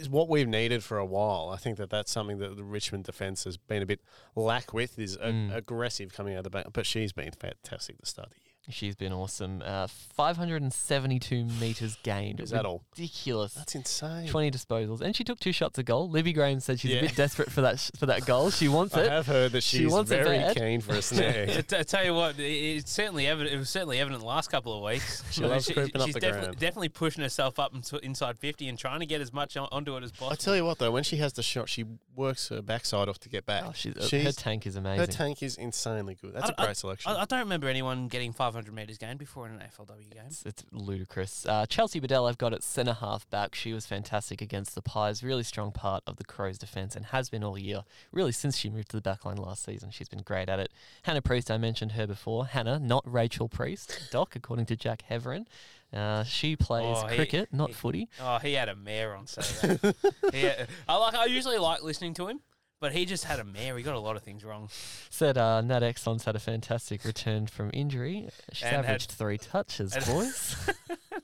is 0.00 0.08
what 0.08 0.28
we've 0.28 0.48
needed 0.48 0.82
for 0.82 0.98
a 0.98 1.04
while. 1.06 1.50
I 1.52 1.56
think 1.56 1.76
that 1.78 1.90
that's 1.90 2.10
something 2.10 2.38
that 2.38 2.56
the 2.56 2.64
Richmond 2.64 3.04
defence 3.04 3.44
has 3.44 3.56
been 3.56 3.82
a 3.82 3.86
bit 3.86 4.00
lack 4.34 4.72
with 4.72 4.98
is 4.98 5.16
a- 5.16 5.28
Mm. 5.32 5.54
aggressive 5.54 6.12
coming 6.12 6.34
out 6.34 6.38
of 6.38 6.44
the 6.44 6.50
back, 6.50 6.66
but 6.72 6.86
she's 6.86 7.12
been 7.12 7.30
fantastic 7.32 7.98
to 7.98 8.06
year. 8.42 8.43
She's 8.70 8.96
been 8.96 9.12
awesome. 9.12 9.62
Uh, 9.64 9.86
572 9.88 11.44
meters 11.60 11.98
gained. 12.02 12.40
Is 12.40 12.50
that 12.50 12.64
all? 12.64 12.82
Ridiculous. 12.96 13.54
That's 13.54 13.74
insane. 13.74 14.28
20 14.28 14.50
disposals, 14.50 15.00
and 15.00 15.14
she 15.14 15.22
took 15.24 15.38
two 15.38 15.52
shots 15.52 15.78
of 15.78 15.84
goal. 15.84 16.08
Libby 16.08 16.32
Graham 16.32 16.60
said 16.60 16.80
she's 16.80 16.92
Yeah. 16.92 16.98
a 16.98 17.02
bit 17.02 17.16
desperate 17.16 17.50
for 17.52 17.60
that 17.62 17.78
sh- 17.78 17.90
for 17.98 18.06
that 18.06 18.24
goal. 18.26 18.50
She 18.50 18.68
wants 18.68 18.96
it. 18.96 19.10
I 19.10 19.14
have 19.14 19.26
heard 19.26 19.52
that 19.52 19.62
She 19.62 19.78
she's 19.78 19.92
wants 19.92 20.08
very 20.10 20.38
bad. 20.38 20.56
keen 20.56 20.80
for 20.80 20.94
a 20.94 21.02
snag. 21.02 21.50
I 21.50 21.60
t- 21.60 21.76
I 21.76 21.82
tell 21.82 22.04
you 22.04 22.14
what, 22.14 22.38
it- 22.38 22.42
it's 22.42 22.90
certainly 22.92 23.26
evident. 23.26 23.54
It 23.54 23.58
was 23.58 23.70
certainly 23.70 23.98
evident 24.00 24.20
the 24.22 24.26
last 24.28 24.50
couple 24.50 24.76
of 24.76 24.82
weeks. 24.82 25.22
She 25.34 25.42
loves 25.42 25.66
creeping 25.66 26.00
up 26.00 26.06
she's 26.06 26.14
the 26.14 26.20
definitely, 26.20 26.46
ground. 26.46 26.58
definitely 26.58 26.88
pushing 26.90 27.22
herself 27.22 27.58
up 27.58 27.74
into, 27.74 27.98
inside 27.98 28.38
fifty 28.38 28.68
and 28.68 28.78
trying 28.78 29.00
to 29.00 29.06
get 29.06 29.20
as 29.20 29.32
much 29.32 29.56
on, 29.56 29.68
onto 29.72 29.96
it 29.96 30.04
as 30.04 30.10
possible. 30.12 30.32
I 30.32 30.36
tell 30.36 30.54
you 30.56 30.64
what, 30.64 30.78
though, 30.78 30.90
when 30.92 31.02
she 31.02 31.16
has 31.16 31.32
the 31.32 31.42
shot, 31.42 31.68
she 31.68 31.84
works 32.14 32.48
her 32.48 32.62
backside 32.62 33.08
off 33.08 33.18
to 33.20 33.28
get 33.28 33.44
back. 33.46 33.64
Oh, 33.66 33.72
she's, 33.74 33.94
her 34.10 34.32
tank 34.32 34.66
is 34.66 34.76
amazing. 34.76 35.00
her 35.00 35.06
tank 35.06 35.42
is 35.42 35.56
insanely 35.56 36.14
good. 36.14 36.32
That's 36.34 36.50
a 36.50 36.60
I- 36.60 36.64
great 36.66 36.76
selection. 36.76 37.10
I, 37.12 37.22
I 37.22 37.24
don't 37.24 37.40
remember 37.40 37.68
anyone 37.68 38.08
getting 38.08 38.32
500 38.54 38.72
meters 38.72 38.98
gained 38.98 39.18
before 39.18 39.46
in 39.48 39.52
an 39.54 39.58
AFLW 39.58 40.10
game. 40.12 40.22
It's, 40.28 40.46
it's 40.46 40.64
ludicrous. 40.70 41.44
Uh, 41.44 41.66
Chelsea 41.66 41.98
Biddell, 41.98 42.26
I've 42.26 42.38
got 42.38 42.52
at 42.54 42.62
centre 42.62 42.92
half 42.92 43.28
back. 43.30 43.56
She 43.56 43.72
was 43.72 43.84
fantastic 43.84 44.40
against 44.40 44.76
the 44.76 44.80
Pies. 44.82 45.24
Really 45.24 45.42
strong 45.42 45.72
part 45.72 46.04
of 46.06 46.16
the 46.18 46.24
Crows' 46.24 46.56
defence 46.56 46.94
and 46.94 47.06
has 47.06 47.28
been 47.28 47.42
all 47.42 47.58
year. 47.58 47.82
Really, 48.12 48.30
since 48.30 48.56
she 48.56 48.70
moved 48.70 48.90
to 48.90 48.96
the 48.96 49.02
back 49.02 49.24
line 49.24 49.38
last 49.38 49.64
season, 49.64 49.90
she's 49.90 50.08
been 50.08 50.22
great 50.22 50.48
at 50.48 50.60
it. 50.60 50.70
Hannah 51.02 51.20
Priest, 51.20 51.50
I 51.50 51.58
mentioned 51.58 51.92
her 51.92 52.06
before. 52.06 52.46
Hannah, 52.46 52.78
not 52.78 53.02
Rachel 53.12 53.48
Priest. 53.48 54.08
Doc, 54.12 54.36
according 54.36 54.66
to 54.66 54.76
Jack 54.76 55.02
Heverin. 55.10 55.46
Uh, 55.92 56.22
she 56.22 56.54
plays 56.54 56.96
Oh, 56.98 57.08
he- 57.08 57.16
cricket, 57.16 57.48
not 57.52 57.70
he- 57.70 57.74
footy. 57.74 58.08
Oh, 58.20 58.38
he 58.38 58.52
had 58.52 58.68
a 58.68 58.76
mare 58.76 59.16
on 59.16 59.26
Saturday. 59.26 59.94
he 60.32 60.48
I 60.88 60.96
like. 60.96 61.14
I 61.14 61.24
usually 61.26 61.58
like 61.58 61.82
listening 61.82 62.14
to 62.14 62.28
him, 62.28 62.40
but 62.84 62.92
he 62.92 63.06
just 63.06 63.24
had 63.24 63.40
a 63.40 63.44
mare. 63.44 63.78
He 63.78 63.82
got 63.82 63.94
a 63.94 63.98
lot 63.98 64.14
of 64.14 64.22
things 64.22 64.44
wrong. 64.44 64.68
Said 65.08 65.38
uh, 65.38 65.62
Nat 65.62 65.82
Exon's 65.82 66.26
had 66.26 66.36
a 66.36 66.38
fantastic 66.38 67.02
return 67.02 67.46
from 67.46 67.70
injury. 67.72 68.28
She's 68.52 68.62
And 68.64 68.76
had- 68.76 68.84
averaged 68.84 69.12
three 69.12 69.38
touches, 69.38 69.96
boys. 70.06 70.70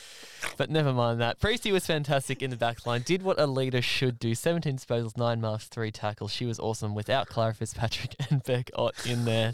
but 0.56 0.70
never 0.70 0.94
mind 0.94 1.20
that. 1.20 1.38
Priesty 1.38 1.70
was 1.70 1.84
fantastic 1.86 2.40
in 2.40 2.48
the 2.48 2.56
back 2.56 2.86
line. 2.86 3.02
Did 3.02 3.22
what 3.22 3.38
a 3.38 3.46
leader 3.46 3.82
should 3.82 4.18
do. 4.18 4.34
17 4.34 4.78
disposals, 4.78 5.18
9 5.18 5.38
marks, 5.38 5.66
3 5.66 5.90
tackles. 5.90 6.32
She 6.32 6.46
was 6.46 6.58
awesome 6.58 6.94
without 6.94 7.26
Clara 7.26 7.52
Fitzpatrick 7.52 8.14
and 8.30 8.42
Beck 8.42 8.70
Ott 8.74 9.06
in 9.06 9.26
there. 9.26 9.52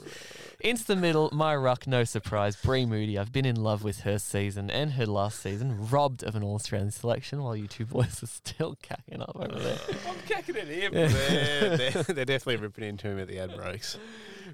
Into 0.63 0.85
the 0.85 0.97
middle, 0.97 1.31
my 1.33 1.57
ruck, 1.57 1.87
no 1.87 2.05
surprise. 2.05 2.55
Bree 2.55 2.85
Moody. 2.85 3.17
I've 3.19 3.33
been 3.33 3.47
in 3.47 3.57
love 3.57 3.83
with 3.83 4.01
her 4.01 4.19
season 4.19 4.71
and 4.71 4.93
her 4.93 5.07
last 5.07 5.41
season. 5.41 5.89
Robbed 5.89 6.23
of 6.23 6.35
an 6.35 6.43
All 6.43 6.55
Australian 6.55 6.91
selection 6.91 7.43
while 7.43 7.57
you 7.57 7.67
two 7.67 7.87
boys 7.87 8.23
are 8.23 8.27
still 8.27 8.77
cacking 8.83 9.23
up 9.23 9.35
over 9.35 9.59
there. 9.59 9.79
I'm 10.07 10.17
cacking 10.27 10.57
at 10.57 10.67
him. 10.67 10.93
Yeah. 10.93 11.09
they're, 11.09 11.77
they're, 11.77 12.03
they're 12.03 12.25
definitely 12.27 12.57
ripping 12.57 12.85
into 12.85 13.09
him 13.09 13.19
at 13.19 13.29
the 13.29 13.39
ad 13.39 13.57
breaks. 13.57 13.97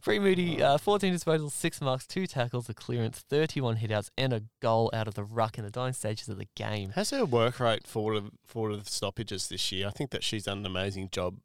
Bree 0.04 0.18
Moody, 0.20 0.62
uh, 0.62 0.78
14 0.78 1.12
disposals, 1.12 1.52
6 1.52 1.80
marks, 1.80 2.06
2 2.06 2.26
tackles, 2.26 2.68
a 2.68 2.74
clearance, 2.74 3.18
31 3.28 3.78
hitouts, 3.78 4.10
and 4.16 4.32
a 4.32 4.42
goal 4.60 4.90
out 4.92 5.08
of 5.08 5.14
the 5.14 5.24
ruck 5.24 5.58
in 5.58 5.64
the 5.64 5.70
dying 5.70 5.92
stages 5.92 6.28
of 6.28 6.38
the 6.38 6.46
game. 6.54 6.90
Has 6.90 7.10
her 7.10 7.24
work 7.24 7.58
rate 7.58 7.86
forward 7.86 8.16
of, 8.16 8.30
forward 8.44 8.72
of 8.72 8.88
stoppages 8.88 9.48
this 9.48 9.72
year? 9.72 9.88
I 9.88 9.90
think 9.90 10.10
that 10.10 10.22
she's 10.22 10.44
done 10.44 10.58
an 10.58 10.66
amazing 10.66 11.08
job. 11.10 11.38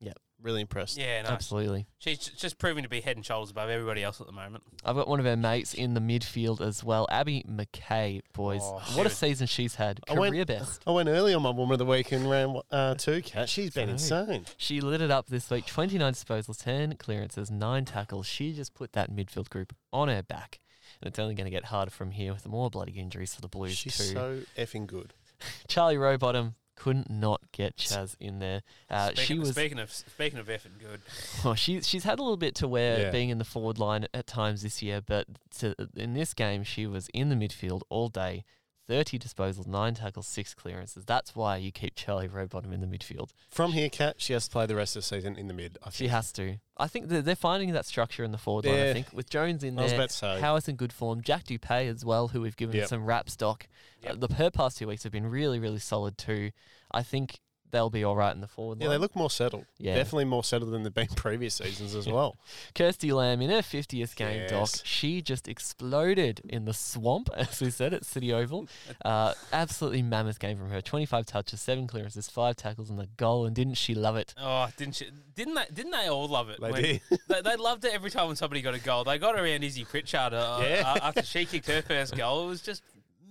Yep. 0.00 0.16
Really 0.42 0.60
impressed. 0.60 0.98
Yeah, 0.98 1.22
no. 1.22 1.30
Absolutely. 1.30 1.86
She's 1.98 2.18
j- 2.18 2.32
just 2.36 2.58
proving 2.58 2.82
to 2.84 2.88
be 2.88 3.00
head 3.00 3.16
and 3.16 3.24
shoulders 3.24 3.50
above 3.50 3.68
everybody 3.70 4.02
else 4.04 4.20
at 4.20 4.26
the 4.26 4.32
moment. 4.32 4.62
I've 4.84 4.94
got 4.94 5.08
one 5.08 5.18
of 5.18 5.24
her 5.26 5.36
mates 5.36 5.72
in 5.74 5.94
the 5.94 6.00
midfield 6.00 6.60
as 6.60 6.84
well, 6.84 7.06
Abby 7.10 7.44
McKay, 7.50 8.20
boys. 8.32 8.60
Oh, 8.62 8.74
what 8.94 9.00
a 9.00 9.02
was- 9.04 9.16
season 9.16 9.46
she's 9.46 9.74
had. 9.76 10.00
I 10.08 10.14
went- 10.14 10.32
Career 10.34 10.44
best. 10.44 10.82
I 10.86 10.90
went 10.92 11.08
early 11.08 11.32
on 11.34 11.42
my 11.42 11.50
woman 11.50 11.72
of 11.72 11.78
the 11.78 11.86
week 11.86 12.12
and 12.12 12.28
ran 12.30 12.60
uh, 12.70 12.94
two 12.94 13.22
cat. 13.22 13.48
She's 13.48 13.70
been 13.74 13.88
insane. 13.88 14.44
She 14.56 14.80
lit 14.80 15.00
it 15.00 15.10
up 15.10 15.26
this 15.26 15.48
week 15.50 15.66
29 15.66 16.12
disposals, 16.12 16.62
10 16.62 16.96
clearances, 16.96 17.50
9 17.50 17.84
tackles. 17.86 18.26
She 18.26 18.52
just 18.52 18.74
put 18.74 18.92
that 18.92 19.10
midfield 19.10 19.48
group 19.48 19.74
on 19.92 20.08
her 20.08 20.22
back. 20.22 20.60
And 21.00 21.08
it's 21.08 21.18
only 21.18 21.34
going 21.34 21.46
to 21.46 21.50
get 21.50 21.64
harder 21.64 21.90
from 21.90 22.10
here 22.12 22.32
with 22.32 22.46
more 22.46 22.70
bloody 22.70 22.92
injuries 22.92 23.34
for 23.34 23.40
the 23.40 23.48
Blues, 23.48 23.76
She's 23.76 23.96
too. 23.96 24.04
so 24.04 24.40
effing 24.56 24.86
good. 24.86 25.12
Charlie 25.68 25.96
Rowbottom 25.96 26.54
couldn't 26.76 27.10
not 27.10 27.40
get 27.52 27.76
Chaz 27.76 28.14
in 28.20 28.38
there. 28.38 28.62
Uh, 28.88 29.06
speaking, 29.08 29.24
she 29.24 29.38
was 29.38 29.50
speaking 29.50 29.78
of 29.78 29.90
speaking 29.92 30.38
of 30.38 30.46
effing 30.46 30.78
good. 30.78 31.00
Well, 31.44 31.54
she's 31.54 31.88
she's 31.88 32.04
had 32.04 32.18
a 32.18 32.22
little 32.22 32.36
bit 32.36 32.54
to 32.56 32.68
wear 32.68 33.00
Yeah. 33.00 33.10
being 33.10 33.30
in 33.30 33.38
the 33.38 33.44
forward 33.44 33.78
line 33.78 34.06
at 34.14 34.26
times 34.26 34.62
this 34.62 34.82
year, 34.82 35.00
but 35.00 35.26
to, 35.58 35.74
in 35.96 36.14
this 36.14 36.34
game 36.34 36.62
she 36.62 36.86
was 36.86 37.08
in 37.14 37.28
the 37.28 37.34
midfield 37.36 37.82
all 37.88 38.08
day. 38.08 38.44
Thirty 38.88 39.18
disposals, 39.18 39.66
nine 39.66 39.94
tackles, 39.94 40.28
six 40.28 40.54
clearances. 40.54 41.04
That's 41.04 41.34
why 41.34 41.56
you 41.56 41.72
keep 41.72 41.96
Charlie 41.96 42.28
Rowbottom 42.28 42.72
in 42.72 42.80
the 42.80 42.86
midfield. 42.86 43.30
From 43.50 43.72
here, 43.72 43.88
Cat, 43.88 44.16
she 44.18 44.32
has 44.32 44.44
to 44.46 44.50
play 44.52 44.66
the 44.66 44.76
rest 44.76 44.94
of 44.94 45.02
the 45.02 45.06
season 45.08 45.34
in 45.36 45.48
the 45.48 45.54
mid. 45.54 45.76
I 45.84 45.90
She 45.90 46.06
has 46.08 46.30
to. 46.32 46.58
I 46.76 46.86
think 46.86 47.08
they're 47.08 47.34
finding 47.34 47.72
that 47.72 47.84
structure 47.86 48.22
in 48.22 48.30
the 48.30 48.38
forward 48.38 48.66
line. 48.66 48.74
I 48.78 48.92
think 48.92 49.12
with 49.12 49.28
Jones 49.28 49.64
in 49.64 49.76
I 49.78 49.86
there, 49.86 49.96
about 49.96 50.10
to 50.10 50.16
say. 50.16 50.40
Howarth 50.40 50.68
in 50.68 50.76
good 50.76 50.92
form, 50.92 51.20
Jack 51.20 51.44
Dupay 51.46 51.92
as 51.92 52.04
well, 52.04 52.28
who 52.28 52.42
we've 52.42 52.56
given 52.56 52.76
Yep. 52.76 52.88
some 52.88 53.04
rap 53.04 53.28
stock. 53.28 53.66
Uh, 54.06 54.14
the 54.14 54.32
her 54.34 54.50
past 54.50 54.78
two 54.78 54.86
weeks 54.86 55.02
have 55.02 55.10
been 55.12 55.26
really, 55.26 55.58
really 55.58 55.80
solid 55.80 56.16
too. 56.16 56.52
I 56.92 57.02
think 57.02 57.40
they'll 57.70 57.90
be 57.90 58.04
all 58.04 58.16
right 58.16 58.34
in 58.34 58.40
the 58.40 58.46
forward 58.48 58.78
Yeah, 58.80 58.88
line. 58.88 58.94
they 58.96 59.00
look 59.00 59.16
more 59.16 59.30
settled. 59.30 59.64
Yeah. 59.78 59.94
Definitely 59.96 60.26
more 60.26 60.44
settled 60.44 60.72
than 60.72 60.82
they've 60.82 60.94
been 60.94 61.06
previous 61.16 61.54
seasons 61.56 61.94
as 61.94 62.06
well. 62.06 62.36
Kirsty 62.74 63.12
Lamb 63.12 63.42
in 63.42 63.50
her 63.50 63.58
50th 63.62 64.14
game, 64.16 64.48
Doc. 64.48 64.70
She 64.84 65.20
just 65.22 65.48
exploded 65.48 66.40
in 66.48 66.64
the 66.64 66.72
swamp, 66.74 67.28
as 67.36 67.60
we 67.60 67.70
said 67.70 67.92
at 67.94 68.04
City 68.04 68.32
Oval. 68.32 68.66
Uh, 69.04 69.34
absolutely 69.52 70.02
mammoth 70.02 70.38
game 70.40 70.56
from 70.58 70.70
her. 70.70 70.80
25 70.80 71.26
touches, 71.26 71.60
seven 71.60 71.86
clearances, 71.86 72.28
five 72.28 72.56
tackles, 72.56 72.90
and 72.90 72.98
a 73.00 73.06
goal. 73.16 73.46
And 73.46 73.54
didn't 73.54 73.74
she 73.74 73.94
love 73.94 74.16
it? 74.16 74.34
Oh, 74.40 74.68
didn't 74.76 74.96
she? 74.96 75.06
Didn't 75.34 75.54
they? 75.54 75.64
Didn't 75.72 75.92
they 75.92 76.08
all 76.08 76.26
love 76.26 76.48
it? 76.48 76.60
They 76.60 76.70
when- 76.72 76.82
did. 76.82 77.00
They, 77.28 77.40
they 77.42 77.56
loved 77.56 77.84
it 77.84 77.92
every 77.94 78.10
time 78.10 78.26
when 78.26 78.36
somebody 78.36 78.62
got 78.62 78.74
a 78.74 78.80
goal. 78.80 79.04
They 79.04 79.18
got 79.18 79.38
around 79.38 79.62
Izzy 79.62 79.84
Pritchard 79.84 80.32
uh, 80.34 80.60
Yeah. 80.62 80.82
uh, 80.86 80.98
after 81.08 81.22
she 81.22 81.44
kicked 81.44 81.66
her 81.68 81.82
first 81.82 82.16
goal. 82.16 82.44
It 82.44 82.48
was 82.48 82.62
just 82.62 82.82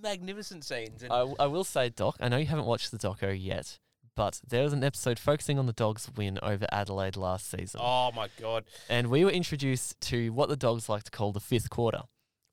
magnificent 0.02 0.64
scenes. 0.64 1.02
And 1.02 1.12
I, 1.12 1.18
w- 1.20 1.36
I 1.38 1.46
will 1.46 1.64
say, 1.64 1.88
Doc, 1.90 2.16
I 2.20 2.28
know 2.28 2.36
you 2.36 2.46
haven't 2.46 2.66
watched 2.66 2.90
the 2.90 2.98
doco 2.98 3.36
yet, 3.38 3.78
but 4.16 4.40
there 4.48 4.62
was 4.64 4.72
an 4.72 4.82
episode 4.82 5.18
focusing 5.18 5.58
on 5.58 5.66
the 5.66 5.72
Dogs' 5.72 6.10
win 6.16 6.38
over 6.42 6.66
Adelaide 6.72 7.16
last 7.16 7.48
season. 7.50 7.80
oh 7.82 8.10
my 8.16 8.28
god, 8.40 8.64
And 8.88 9.08
we 9.08 9.24
were 9.24 9.30
introduced 9.30 10.00
to 10.02 10.30
what 10.30 10.48
the 10.48 10.56
Dogs 10.56 10.88
like 10.88 11.04
to 11.04 11.10
call 11.12 11.30
the 11.32 11.38
fifth 11.40 11.70
quarter, 11.70 12.02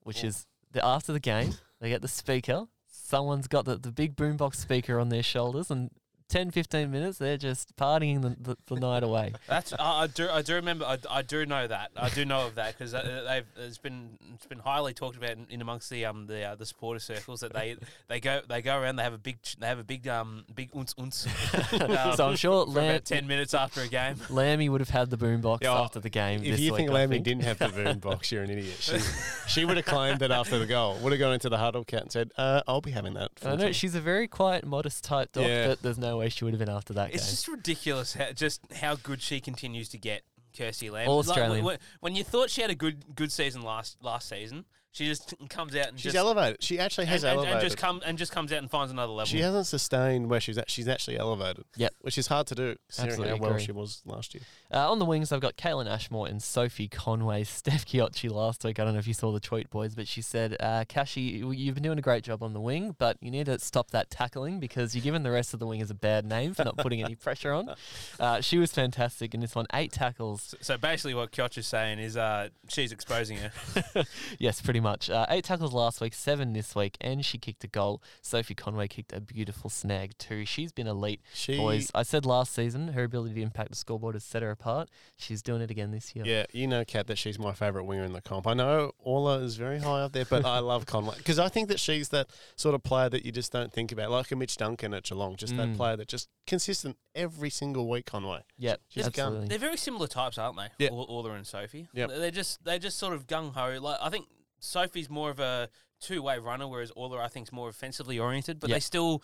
which 0.02 0.22
Oh. 0.22 0.28
is 0.28 0.46
the, 0.70 0.84
after 0.84 1.12
the 1.12 1.20
game, 1.20 1.54
they 1.80 1.88
get 1.88 2.02
the 2.02 2.08
speaker. 2.08 2.66
Someone's 2.86 3.48
got 3.48 3.64
the, 3.64 3.76
the 3.76 3.90
big 3.92 4.14
boombox 4.16 4.56
speaker 4.56 5.00
on 5.00 5.08
their 5.08 5.22
shoulders, 5.22 5.70
and 5.70 5.90
10, 6.28 6.50
15 6.50 6.90
minutes, 6.90 7.18
they're 7.18 7.36
just 7.36 7.76
partying 7.76 8.22
the, 8.22 8.34
the, 8.40 8.56
the 8.66 8.80
night 8.80 9.02
away. 9.02 9.32
that's 9.46 9.72
I 9.74 10.02
I 10.04 10.06
do 10.06 10.28
I 10.28 10.42
do 10.42 10.54
remember 10.54 10.84
I, 10.84 10.98
I 11.10 11.22
do 11.22 11.44
know 11.46 11.66
that 11.66 11.90
I 11.96 12.08
do 12.08 12.24
know 12.24 12.46
of 12.46 12.54
that 12.56 12.76
because 12.76 12.92
they've 12.92 13.44
it's 13.56 13.78
been 13.78 14.18
it's 14.34 14.46
been 14.46 14.58
highly 14.58 14.94
talked 14.94 15.16
about 15.16 15.30
in, 15.32 15.46
in 15.50 15.60
amongst 15.60 15.90
the 15.90 16.04
um 16.06 16.26
the 16.26 16.42
uh, 16.42 16.54
the 16.54 16.66
supporter 16.66 16.98
circles 16.98 17.40
that 17.40 17.52
they 17.52 17.76
they 18.08 18.20
go 18.20 18.40
they 18.48 18.62
go 18.62 18.78
around 18.78 18.96
they 18.96 19.02
have 19.02 19.12
a 19.12 19.18
big 19.18 19.36
they 19.58 19.66
have 19.66 19.78
a 19.78 19.84
big 19.84 20.08
um 20.08 20.44
big 20.54 20.72
unce 20.72 20.94
unce 20.96 21.26
um, 22.10 22.16
so 22.16 22.28
I'm 22.28 22.36
sure 22.36 22.64
Lam- 22.64 22.90
about 22.90 23.04
ten 23.04 23.26
minutes 23.26 23.54
after 23.54 23.82
a 23.82 23.88
game. 23.88 24.16
Lammy 24.30 24.68
would 24.68 24.80
have 24.80 24.90
had 24.90 25.10
the 25.10 25.18
boombox 25.18 25.58
Yeah, 25.62 25.74
after 25.74 26.00
the 26.00 26.10
game. 26.10 26.42
If 26.42 26.52
this 26.52 26.60
you 26.60 26.72
week, 26.72 26.78
think 26.78 26.90
I 26.90 26.94
Lammy 26.94 27.16
think. 27.16 27.24
didn't 27.26 27.44
have 27.44 27.58
the 27.58 27.68
boom 27.68 27.98
box, 27.98 28.32
you're 28.32 28.42
an 28.42 28.50
idiot. 28.50 28.76
She, 28.80 28.98
she 29.46 29.64
would 29.64 29.76
have 29.76 29.86
claimed 29.86 30.20
that 30.20 30.30
after 30.30 30.58
the 30.58 30.66
goal. 30.66 30.96
Would 31.02 31.12
have 31.12 31.18
gone 31.20 31.34
into 31.34 31.48
the 31.48 31.58
huddle 31.58 31.84
cat 31.84 32.02
and 32.02 32.12
said, 32.12 32.32
uh, 32.36 32.62
"I'll 32.66 32.80
be 32.80 32.90
having 32.90 33.14
that." 33.14 33.30
I 33.42 33.50
know 33.50 33.56
full-time." 33.56 33.72
she's 33.74 33.94
a 33.94 34.00
very 34.00 34.26
quiet, 34.26 34.66
modest 34.66 35.04
type 35.04 35.32
dog, 35.32 35.46
Yeah. 35.46 35.68
but 35.68 35.82
there's 35.82 35.98
no 35.98 36.13
way 36.16 36.28
she 36.28 36.44
would 36.44 36.52
have 36.54 36.58
been 36.58 36.68
after 36.68 36.92
that 36.94 37.14
It's 37.14 37.24
game. 37.24 37.30
just 37.30 37.48
ridiculous 37.48 38.14
how 38.14 38.32
just 38.32 38.60
how 38.72 38.96
good 38.96 39.20
she 39.22 39.40
continues 39.40 39.88
to 39.90 39.98
get 39.98 40.22
Kirsty 40.56 40.88
Lamb. 40.90 41.08
All 41.08 41.18
Like, 41.18 41.28
Australian. 41.28 41.64
when, 41.64 41.78
when 42.00 42.14
you 42.14 42.22
thought 42.24 42.48
she 42.50 42.62
had 42.62 42.70
a 42.70 42.74
good 42.74 43.14
good 43.14 43.32
season 43.32 43.62
last 43.62 43.96
last 44.02 44.28
season, 44.28 44.64
she 44.94 45.06
just 45.06 45.34
comes 45.50 45.74
out 45.76 45.88
and 45.88 45.98
She's 45.98 46.12
just 46.12 46.16
elevated. 46.16 46.62
She 46.62 46.78
actually 46.78 47.06
has 47.06 47.24
and, 47.24 47.30
and- 47.32 47.38
elevated. 47.40 47.56
and 47.62 47.68
just 47.70 47.76
come 47.78 48.00
and 48.06 48.16
just 48.16 48.32
comes 48.32 48.52
out 48.52 48.58
and 48.60 48.70
finds 48.70 48.92
another 48.92 49.12
level. 49.12 49.26
she 49.26 49.40
hasn't 49.40 49.66
sustained 49.66 50.30
where 50.30 50.40
she's 50.40 50.56
at. 50.56 50.70
She's 50.70 50.86
actually 50.88 51.18
elevated. 51.18 51.64
Yep. 51.76 51.94
Which 52.00 52.16
is 52.16 52.28
hard 52.28 52.46
to 52.46 52.54
do, 52.54 52.76
Absolutely 52.98 53.28
how 53.30 53.36
well 53.36 53.50
agree. 53.50 53.64
she 53.64 53.72
was 53.72 54.02
last 54.06 54.34
year. 54.34 54.42
Uh, 54.72 54.90
on 54.90 55.00
the 55.00 55.04
wings, 55.04 55.32
I've 55.32 55.40
got 55.40 55.56
Kaitlyn 55.56 55.86
Ashmore 55.90 56.28
and 56.28 56.42
Sophie 56.42 56.88
Conway. 56.88 57.42
Steph 57.64 57.84
Chiocci 57.86 58.30
last 58.30 58.62
week. 58.64 58.78
I 58.78 58.84
don't 58.84 58.92
know 58.94 59.00
if 59.00 59.08
you 59.08 59.14
saw 59.14 59.32
the 59.32 59.40
tweet, 59.40 59.68
boys, 59.68 59.94
but 59.96 60.06
she 60.06 60.22
said, 60.22 60.56
uh, 60.60 60.84
Kashi, 60.88 61.20
you- 61.22 61.50
you've 61.50 61.74
been 61.74 61.82
doing 61.82 61.98
a 61.98 62.02
great 62.02 62.22
job 62.22 62.42
on 62.42 62.52
the 62.52 62.60
wing, 62.60 62.94
but 62.96 63.16
you 63.20 63.30
need 63.32 63.46
to 63.46 63.58
stop 63.58 63.90
that 63.90 64.10
tackling 64.10 64.60
because 64.60 64.94
you're 64.94 65.02
giving 65.02 65.24
the 65.24 65.30
rest 65.32 65.52
of 65.54 65.60
the 65.60 65.66
wingers 65.66 65.90
a 65.90 65.94
bad 65.94 66.24
name 66.24 66.54
for 66.54 66.64
not 66.64 66.76
putting 66.76 67.02
any 67.02 67.14
pressure 67.26 67.52
on. 67.52 67.74
Uh, 68.20 68.40
she 68.40 68.58
was 68.58 68.70
fantastic 68.70 69.34
in 69.34 69.40
this 69.40 69.56
one. 69.56 69.66
Eight 69.74 69.90
tackles. 69.90 70.42
So, 70.42 70.56
so 70.60 70.78
basically, 70.78 71.14
what 71.14 71.32
Kyoch 71.32 71.58
is 71.58 71.66
saying 71.66 71.98
is 71.98 72.16
uh, 72.16 72.50
she's 72.68 72.92
exposing 72.92 73.38
her. 73.38 74.04
yes, 74.38 74.60
pretty 74.62 74.78
much. 74.80 74.83
Uh, 74.84 75.26
eight 75.28 75.44
tackles 75.44 75.72
last 75.72 76.00
week, 76.00 76.14
seven 76.14 76.52
this 76.52 76.74
week, 76.74 76.96
and 77.00 77.24
she 77.24 77.38
kicked 77.38 77.64
a 77.64 77.66
goal. 77.66 78.02
Sophie 78.22 78.54
Conway 78.54 78.88
kicked 78.88 79.12
a 79.12 79.20
beautiful 79.20 79.70
snag 79.70 80.16
too. 80.18 80.44
She's 80.44 80.72
been 80.72 80.86
elite, 80.86 81.20
She, 81.32 81.56
boys. 81.56 81.90
I 81.94 82.02
said 82.02 82.24
last 82.26 82.52
season 82.54 82.88
her 82.88 83.04
ability 83.04 83.34
to 83.34 83.40
impact 83.42 83.70
the 83.70 83.76
scoreboard 83.76 84.14
has 84.14 84.24
set 84.24 84.42
her 84.42 84.50
apart. 84.50 84.88
She's 85.16 85.42
doing 85.42 85.62
it 85.62 85.70
again 85.70 85.90
this 85.90 86.14
year. 86.14 86.24
Yeah, 86.26 86.44
you 86.52 86.66
know, 86.66 86.84
Kat, 86.84 87.06
that 87.06 87.18
she's 87.18 87.38
my 87.38 87.52
favourite 87.52 87.86
winger 87.86 88.04
in 88.04 88.12
the 88.12 88.20
comp. 88.20 88.46
I 88.46 88.54
know 88.54 88.92
Orla 88.98 89.38
is 89.40 89.56
very 89.56 89.78
high 89.80 90.00
up 90.02 90.12
there, 90.12 90.24
but 90.24 90.44
I 90.44 90.58
love 90.60 90.86
Conway 90.86 91.16
because 91.18 91.38
I 91.38 91.48
think 91.48 91.68
that 91.68 91.80
she's 91.80 92.10
that 92.10 92.28
sort 92.56 92.74
of 92.74 92.82
player 92.82 93.08
that 93.08 93.24
you 93.24 93.32
just 93.32 93.52
don't 93.52 93.72
think 93.72 93.90
about, 93.92 94.10
like 94.10 94.30
a 94.32 94.36
Mitch 94.36 94.56
Duncan 94.56 94.94
at 94.94 95.04
Geelong, 95.04 95.36
just 95.36 95.56
that 95.56 95.64
Mm. 95.68 95.76
player 95.76 95.96
that 95.96 96.08
just 96.08 96.28
consistent 96.46 96.96
every 97.14 97.48
single 97.50 97.88
week. 97.88 98.04
Conway. 98.06 98.40
yeah, 98.58 98.76
She's 98.88 99.06
a 99.06 99.10
gun. 99.10 99.26
absolutely. 99.26 99.48
They're 99.48 99.58
very 99.58 99.76
similar 99.78 100.06
types, 100.06 100.36
aren't 100.36 100.56
they? 100.58 100.68
Yeah. 100.78 100.90
Or- 100.90 101.06
Orla 101.08 101.32
and 101.32 101.46
Sophie. 101.46 101.88
Yep. 101.94 102.10
They're 102.10 102.30
just 102.30 102.62
they're 102.64 102.78
just 102.78 102.98
sort 102.98 103.14
of 103.14 103.26
gung 103.26 103.54
ho. 103.54 103.78
Like 103.80 103.98
I 104.02 104.10
think 104.10 104.26
Sophie's 104.64 105.10
more 105.10 105.30
of 105.30 105.40
a 105.40 105.68
two 106.00 106.22
way 106.22 106.38
runner, 106.38 106.66
whereas 106.66 106.90
Orla 106.96 107.18
I 107.18 107.28
think 107.28 107.48
is 107.48 107.52
more 107.52 107.68
offensively 107.68 108.18
oriented, 108.18 108.58
but 108.60 108.70
Yep. 108.70 108.76
they 108.76 108.80
still 108.80 109.22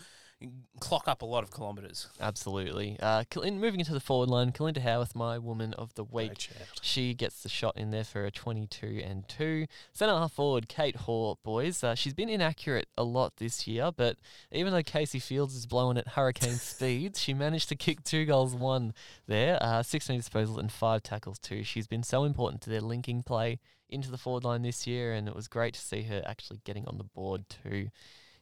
clock 0.81 1.07
up 1.07 1.23
a 1.23 1.27
lot 1.27 1.45
of 1.45 1.53
kilometres. 1.53 2.09
Absolutely. 2.21 2.97
Uh, 3.01 3.25
moving 3.37 3.81
into 3.81 3.93
the 3.93 4.01
forward 4.01 4.31
line, 4.31 4.53
Kalinda 4.53 4.79
Howarth, 4.79 5.15
my 5.15 5.39
woman 5.39 5.75
of 5.75 5.95
the 5.95 6.05
week. 6.05 6.49
She 6.81 7.15
gets 7.15 7.43
the 7.43 7.49
shot 7.49 7.77
in 7.77 7.91
there 7.91 8.05
for 8.05 8.25
a 8.25 8.31
22 8.31 9.03
and 9.05 9.29
2. 9.29 9.67
Centre 9.93 10.15
half 10.15 10.33
forward, 10.33 10.69
Kate 10.69 10.97
Hoare, 10.97 11.37
boys. 11.45 11.85
Uh, 11.85 11.95
she's 11.95 12.15
been 12.15 12.31
inaccurate 12.31 12.89
a 12.97 13.05
lot 13.05 13.37
this 13.37 13.67
year, 13.67 13.91
but 13.95 14.17
even 14.51 14.73
though 14.73 14.83
Casey 14.83 15.19
Fields 15.19 15.55
is 15.55 15.67
blowing 15.67 15.99
at 15.99 16.09
hurricane 16.09 16.55
speeds, 16.55 17.21
she 17.21 17.35
managed 17.35 17.69
to 17.69 17.77
kick 17.77 18.03
two 18.03 18.25
goals, 18.25 18.55
one 18.55 18.95
there, 19.27 19.59
uh, 19.63 19.83
16 19.83 20.21
disposals 20.21 20.59
and 20.59 20.73
five 20.73 21.03
tackles, 21.03 21.39
too. 21.39 21.63
She's 21.63 21.87
been 21.87 22.03
so 22.03 22.25
important 22.25 22.63
to 22.63 22.71
their 22.71 22.81
linking 22.81 23.23
play 23.23 23.59
into 23.91 24.11
the 24.11 24.19
forward 24.19 24.45
line 24.45 24.63
this 24.63 24.87
year, 24.87 25.13
and 25.13 25.29
it 25.29 25.35
was 25.35 25.49
great 25.49 25.75
to 25.75 25.81
see 25.81 26.03
her 26.03 26.23
actually 26.25 26.61
getting 26.65 26.87
on 26.87 26.97
the 26.97 27.05
board, 27.05 27.45
too. 27.49 27.89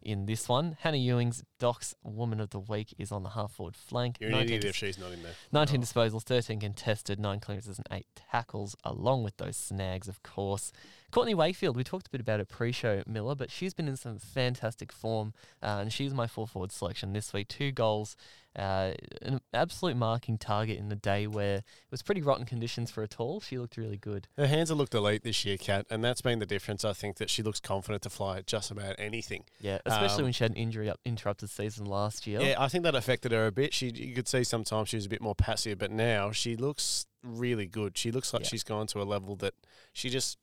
In 0.08 0.24
this 0.24 0.48
one, 0.48 0.78
Hannah 0.80 0.96
Ewings 0.96 1.42
Doc's 1.58 1.94
Woman 2.02 2.40
of 2.40 2.48
the 2.48 2.58
Week 2.60 2.94
is 2.96 3.12
on 3.12 3.24
the 3.24 3.28
half 3.28 3.52
forward 3.52 3.76
flank. 3.76 4.16
You're 4.18 4.30
an 4.30 4.36
19 4.36 4.56
idiot 4.56 4.64
if 4.70 4.74
she's 4.76 4.96
not 4.96 5.12
in 5.12 5.22
there. 5.22 5.34
19 5.52 5.80
Oh. 5.80 5.82
disposals, 5.84 6.22
13 6.22 6.60
contested, 6.60 7.20
9 7.20 7.40
clearances, 7.40 7.76
and 7.76 7.86
8 7.90 8.06
tackles, 8.16 8.74
along 8.84 9.24
with 9.24 9.36
those 9.36 9.58
snags, 9.58 10.08
of 10.08 10.22
course. 10.22 10.72
Courtney 11.10 11.34
Wakefield, 11.34 11.74
we 11.74 11.84
talked 11.84 12.06
a 12.06 12.10
bit 12.10 12.20
about 12.20 12.38
her 12.38 12.44
pre 12.44 12.70
show, 12.70 13.02
Miller, 13.06 13.34
but 13.34 13.50
she's 13.50 13.72
been 13.72 13.88
in 13.88 13.96
some 13.96 14.18
fantastic 14.18 14.92
form, 14.92 15.32
uh, 15.62 15.78
and 15.80 15.92
she's 15.92 16.12
my 16.12 16.26
full 16.26 16.46
forward 16.46 16.70
selection 16.70 17.14
this 17.14 17.32
week. 17.32 17.48
Two 17.48 17.72
goals, 17.72 18.14
uh, 18.54 18.92
an 19.22 19.40
absolute 19.54 19.96
marking 19.96 20.36
target 20.36 20.78
in 20.78 20.90
the 20.90 20.96
day 20.96 21.26
where 21.26 21.56
it 21.58 21.64
was 21.90 22.02
pretty 22.02 22.20
rotten 22.20 22.44
conditions 22.44 22.90
for 22.90 23.02
a 23.02 23.08
tall. 23.08 23.40
She 23.40 23.56
looked 23.58 23.78
really 23.78 23.96
good. 23.96 24.28
Her 24.36 24.46
hands 24.46 24.68
have 24.68 24.76
looked 24.76 24.92
elite 24.94 25.22
this 25.22 25.46
year, 25.46 25.56
Kat, 25.56 25.86
and 25.88 26.04
that's 26.04 26.20
been 26.20 26.40
the 26.40 26.46
difference. 26.46 26.84
I 26.84 26.92
think 26.92 27.16
that 27.16 27.30
she 27.30 27.42
looks 27.42 27.58
confident 27.58 28.02
to 28.02 28.10
fly 28.10 28.38
at 28.38 28.46
just 28.46 28.70
about 28.70 28.96
anything. 28.98 29.44
Yeah, 29.60 29.78
especially 29.86 30.18
Um, 30.18 30.24
when 30.24 30.32
she 30.34 30.44
had 30.44 30.50
an 30.50 30.58
injury 30.58 30.90
up, 30.90 31.00
interrupted 31.06 31.48
season 31.48 31.86
last 31.86 32.26
year. 32.26 32.42
Yeah, 32.42 32.56
I 32.58 32.68
think 32.68 32.84
that 32.84 32.94
affected 32.94 33.32
her 33.32 33.46
a 33.46 33.52
bit. 33.52 33.72
She 33.72 33.88
you 33.88 34.14
could 34.14 34.28
see 34.28 34.44
sometimes 34.44 34.90
she 34.90 34.96
was 34.96 35.06
a 35.06 35.10
bit 35.10 35.22
more 35.22 35.34
passive, 35.34 35.78
but 35.78 35.90
now 35.90 36.32
she 36.32 36.54
looks 36.54 37.06
really 37.22 37.66
good. 37.66 37.96
She 37.96 38.12
looks 38.12 38.34
like 38.34 38.42
Yeah. 38.42 38.48
she's 38.50 38.62
gone 38.62 38.86
to 38.88 39.00
a 39.00 39.04
level 39.04 39.36
that 39.36 39.54
she 39.94 40.10
just 40.10 40.36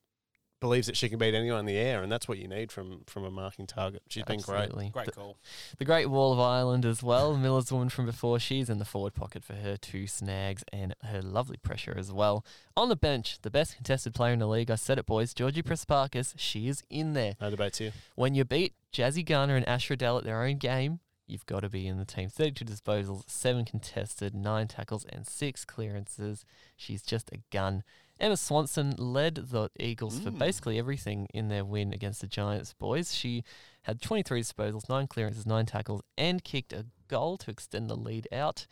believes 0.66 0.88
that 0.88 0.97
she 0.97 1.09
can 1.09 1.20
beat 1.20 1.34
anyone 1.36 1.59
in 1.59 1.66
the 1.66 1.78
air, 1.78 2.01
and 2.01 2.11
that's 2.11 2.28
what 2.28 2.38
you 2.38 2.47
need 2.47 2.72
from 2.72 3.01
from 3.05 3.24
a 3.24 3.32
marking 3.32 3.68
target. 3.68 4.01
She's 4.09 4.24
been 4.24 4.39
great. 4.39 4.72
Great 4.72 5.05
The- 5.05 5.11
call. 5.11 5.38
The 5.78 5.86
Great 5.86 6.07
Wall 6.09 6.34
of 6.34 6.39
Ireland 6.39 6.86
as 6.86 7.03
well. 7.03 7.36
Miller's 7.38 7.72
woman 7.72 7.89
from 7.89 8.05
before. 8.05 8.39
She's 8.39 8.70
in 8.70 8.80
the 8.80 8.86
forward 8.86 9.13
pocket 9.13 9.43
for 9.43 9.53
her 9.53 9.78
two 9.78 10.07
snags 10.07 10.63
and 10.74 10.95
her 11.03 11.22
lovely 11.22 11.57
pressure 11.57 11.95
as 11.97 12.11
well. 12.11 12.43
On 12.76 12.89
the 12.89 12.95
bench, 12.95 13.39
the 13.41 13.51
best 13.51 13.76
contested 13.76 14.13
player 14.13 14.34
in 14.34 14.39
the 14.39 14.47
league. 14.47 14.72
I 14.72 14.76
said 14.76 14.97
it, 14.97 15.05
boys. 15.05 15.34
Georgie 15.34 15.63
Prespakis. 15.63 16.34
She 16.38 16.68
is 16.68 16.84
in 16.89 17.13
there. 17.13 17.36
No 17.39 17.49
debates 17.49 17.78
here. 17.78 17.93
When 18.16 18.36
you 18.36 18.43
beat 18.43 18.74
Jazzy 18.91 19.26
Garner 19.26 19.55
and 19.55 19.68
Ash 19.68 19.89
Riddell 19.89 20.18
at 20.18 20.24
their 20.24 20.41
own 20.43 20.57
game, 20.57 20.99
you've 21.28 21.45
got 21.45 21.61
to 21.61 21.70
be 21.70 21.88
in 21.88 21.97
the 21.97 22.05
team. 22.05 22.30
32 22.30 22.66
disposals, 22.66 23.30
7 23.30 23.66
contested, 23.66 24.36
9 24.36 24.68
tackles, 24.68 25.05
and 25.05 25.26
6 25.28 25.66
clearances. 25.66 26.45
She's 26.76 27.01
just 27.01 27.32
a 27.32 27.39
gun. 27.51 27.84
Emma 28.20 28.38
Swanson 28.38 28.95
led 28.97 29.36
the 29.36 29.70
Eagles 29.80 30.20
for 30.20 30.32
Mm. 30.32 30.39
basically 30.39 30.78
everything 30.80 31.28
in 31.34 31.49
their 31.49 31.66
win 31.66 31.93
against 31.93 32.22
the 32.22 32.28
Giants 32.28 32.74
boys. 32.74 33.13
She 33.13 33.43
had 33.84 34.01
23 34.01 34.41
disposals, 34.41 34.88
9 34.89 35.07
clearances, 35.07 35.45
9 35.45 35.66
tackles, 35.66 36.01
and 36.18 36.43
kicked 36.43 36.72
a 36.74 36.86
goal 37.07 37.38
to 37.39 37.51
extend 37.51 37.89
the 37.89 37.95
lead 37.97 38.28
out. 38.32 38.68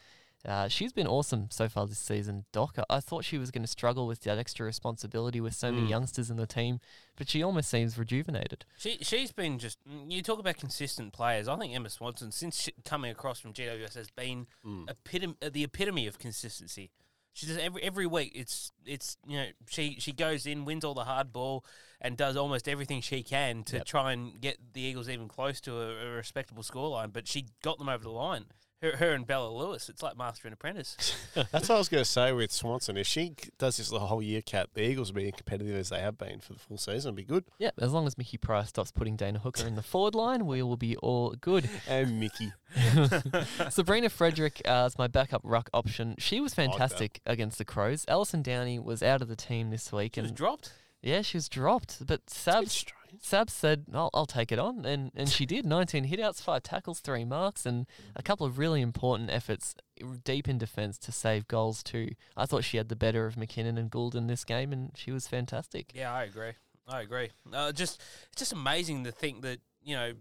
Uh, 0.45 0.67
she's 0.67 0.91
been 0.91 1.07
awesome 1.07 1.49
so 1.51 1.69
far 1.69 1.87
this 1.87 1.99
season, 1.99 2.43
Doc. 2.51 2.77
I, 2.89 2.99
thought 2.99 3.23
she 3.23 3.37
was 3.37 3.49
going 3.49 3.61
to 3.63 3.67
struggle 3.67 4.05
with 4.07 4.19
that 4.21 4.37
extra 4.37 4.65
responsibility 4.65 5.39
with 5.39 5.53
so 5.55 5.71
many 5.71 5.87
Mm. 5.87 5.89
youngsters 5.91 6.29
in 6.29 6.35
the 6.35 6.45
team, 6.45 6.81
but 7.15 7.29
she 7.29 7.41
almost 7.41 7.69
seems 7.69 7.97
rejuvenated. 7.97 8.65
She 8.77 8.97
she's 9.01 9.31
been 9.31 9.57
just 9.57 9.77
mm, 9.87 10.11
you 10.11 10.21
talk 10.21 10.39
about 10.39 10.57
consistent 10.57 11.13
players. 11.13 11.47
I 11.47 11.55
think 11.57 11.73
Emma 11.73 11.89
Swanson 11.89 12.31
since 12.33 12.69
coming 12.83 13.09
across 13.11 13.39
from 13.39 13.53
GWS 13.53 13.93
has 13.93 14.09
been 14.09 14.47
Mm. 14.65 14.87
epitom- 14.87 15.37
uh, 15.41 15.49
the 15.49 15.63
epitome 15.63 16.07
of 16.07 16.19
consistency. 16.19 16.91
She 17.34 17.47
does 17.47 17.57
every 17.57 17.81
every 17.84 18.05
week. 18.05 18.31
It's 18.36 18.71
it's 18.86 19.17
you 19.27 19.38
know 19.38 19.45
she 19.67 19.97
she 19.99 20.11
goes 20.11 20.45
in, 20.45 20.65
wins 20.65 20.84
all 20.84 20.93
the 20.93 21.03
hard 21.03 21.34
ball, 21.34 21.65
and 21.99 22.15
does 22.15 22.38
almost 22.38 22.67
everything 22.67 23.01
she 23.01 23.23
can 23.23 23.63
to 23.65 23.77
Yep. 23.77 23.86
try 23.86 24.13
and 24.13 24.39
get 24.39 24.57
the 24.73 24.81
Eagles 24.81 25.09
even 25.09 25.27
close 25.27 25.59
to 25.61 25.75
a, 25.79 26.05
a 26.05 26.09
respectable 26.11 26.63
scoreline. 26.63 27.11
But 27.11 27.27
she 27.27 27.47
got 27.63 27.79
them 27.79 27.89
over 27.89 28.03
the 28.03 28.11
line. 28.11 28.45
Her, 28.84 28.97
her 28.97 29.13
and 29.13 29.25
Bella 29.25 29.49
Lewis. 29.49 29.88
It's 29.88 30.03
like 30.03 30.17
master 30.17 30.47
and 30.47 30.53
apprentice. 30.53 31.15
That's 31.34 31.69
what 31.69 31.71
I 31.71 31.77
was 31.77 31.88
going 31.89 32.03
to 32.03 32.09
say 32.09 32.34
with 32.34 32.51
Swanson. 32.51 32.97
If 32.97 33.07
she 33.07 33.34
does 33.57 33.77
this 33.77 33.89
the 33.89 33.99
whole 33.99 34.21
year, 34.21 34.41
Cat, 34.41 34.69
the 34.73 34.81
Eagles 34.84 35.13
will 35.13 35.21
be 35.21 35.31
competitive 35.31 35.75
as 35.75 35.88
they 35.89 35.99
have 36.01 36.17
been 36.17 36.39
for 36.41 36.51
the 36.53 36.59
full 36.59 36.77
season. 36.77 37.09
It'll 37.09 37.13
be 37.13 37.23
good. 37.23 37.45
Yeah, 37.59 37.71
as 37.79 37.93
long 37.93 38.05
as 38.07 38.17
Mickey 38.17 38.38
Price 38.38 38.69
stops 38.69 38.91
putting 38.91 39.15
Dana 39.15 39.39
Hooker 39.39 39.65
in 39.65 39.75
the 39.75 39.81
forward 39.81 40.15
line, 40.15 40.45
we 40.45 40.61
will 40.61 40.77
be 40.77 40.97
all 40.97 41.31
good. 41.39 41.69
And 41.88 42.19
Mickey. 42.19 42.51
Sabrina 43.69 44.09
Frederick 44.09 44.61
uh, 44.65 44.86
is 44.88 44.97
my 44.97 45.07
backup 45.07 45.41
ruck 45.43 45.69
option. 45.73 46.15
She 46.17 46.39
was 46.41 46.57
like 46.57 46.69
fantastic 46.69 47.21
against 47.25 47.57
the 47.57 47.65
Crows. 47.65 48.05
Alison 48.07 48.41
Downie 48.41 48.79
was 48.79 49.01
out 49.03 49.21
of 49.21 49.27
the 49.27 49.36
team 49.36 49.69
this 49.69 49.91
week, 49.91 50.15
She 50.15 50.21
was 50.21 50.29
and 50.31 50.38
dropped. 50.38 50.73
yeah, 51.01 51.21
she 51.21 51.38
was 51.38 51.47
dropped. 51.49 52.05
But 52.05 52.25
Sabs 52.27 52.69
strange. 52.69 52.93
Sab 53.22 53.49
said, 53.49 53.86
I'll, 53.93 54.09
I'll 54.14 54.26
take 54.26 54.51
it 54.51 54.59
on. 54.59 54.86
And, 54.86 55.11
and 55.16 55.30
she 55.30 55.45
did 55.45 55.66
19 55.66 56.07
hitouts, 56.09 56.41
five 56.41 56.64
tackles, 56.64 56.99
three 56.99 57.26
marks, 57.26 57.66
and 57.66 57.86
a 58.16 58.24
couple 58.24 58.45
of 58.45 58.57
really 58.57 58.82
important 58.82 59.30
efforts 59.30 59.76
deep 60.24 60.47
in 60.47 60.57
defence 60.57 60.97
to 60.99 61.11
save 61.11 61.47
goals, 61.47 61.84
too. 61.84 62.09
I 62.36 62.45
thought 62.45 62.64
she 62.64 62.78
had 62.78 62.89
the 62.89 62.95
better 62.95 63.26
of 63.26 63.36
McKinnon 63.36 63.78
and 63.78 63.89
Gould 63.91 64.16
in 64.16 64.28
this 64.28 64.43
game, 64.43 64.72
and 64.74 64.91
she 64.95 65.11
was 65.11 65.28
fantastic. 65.28 65.91
Yeah, 65.93 66.14
I 66.14 66.24
agree. 66.24 66.51
I 66.88 67.01
agree. 67.01 67.30
Uh, 67.53 67.72
just 67.72 68.01
it's 68.32 68.39
just 68.39 68.51
amazing 68.51 69.05
to 69.05 69.11
think 69.11 69.41
that 69.43 69.59
you 69.82 69.95
know 69.95 70.11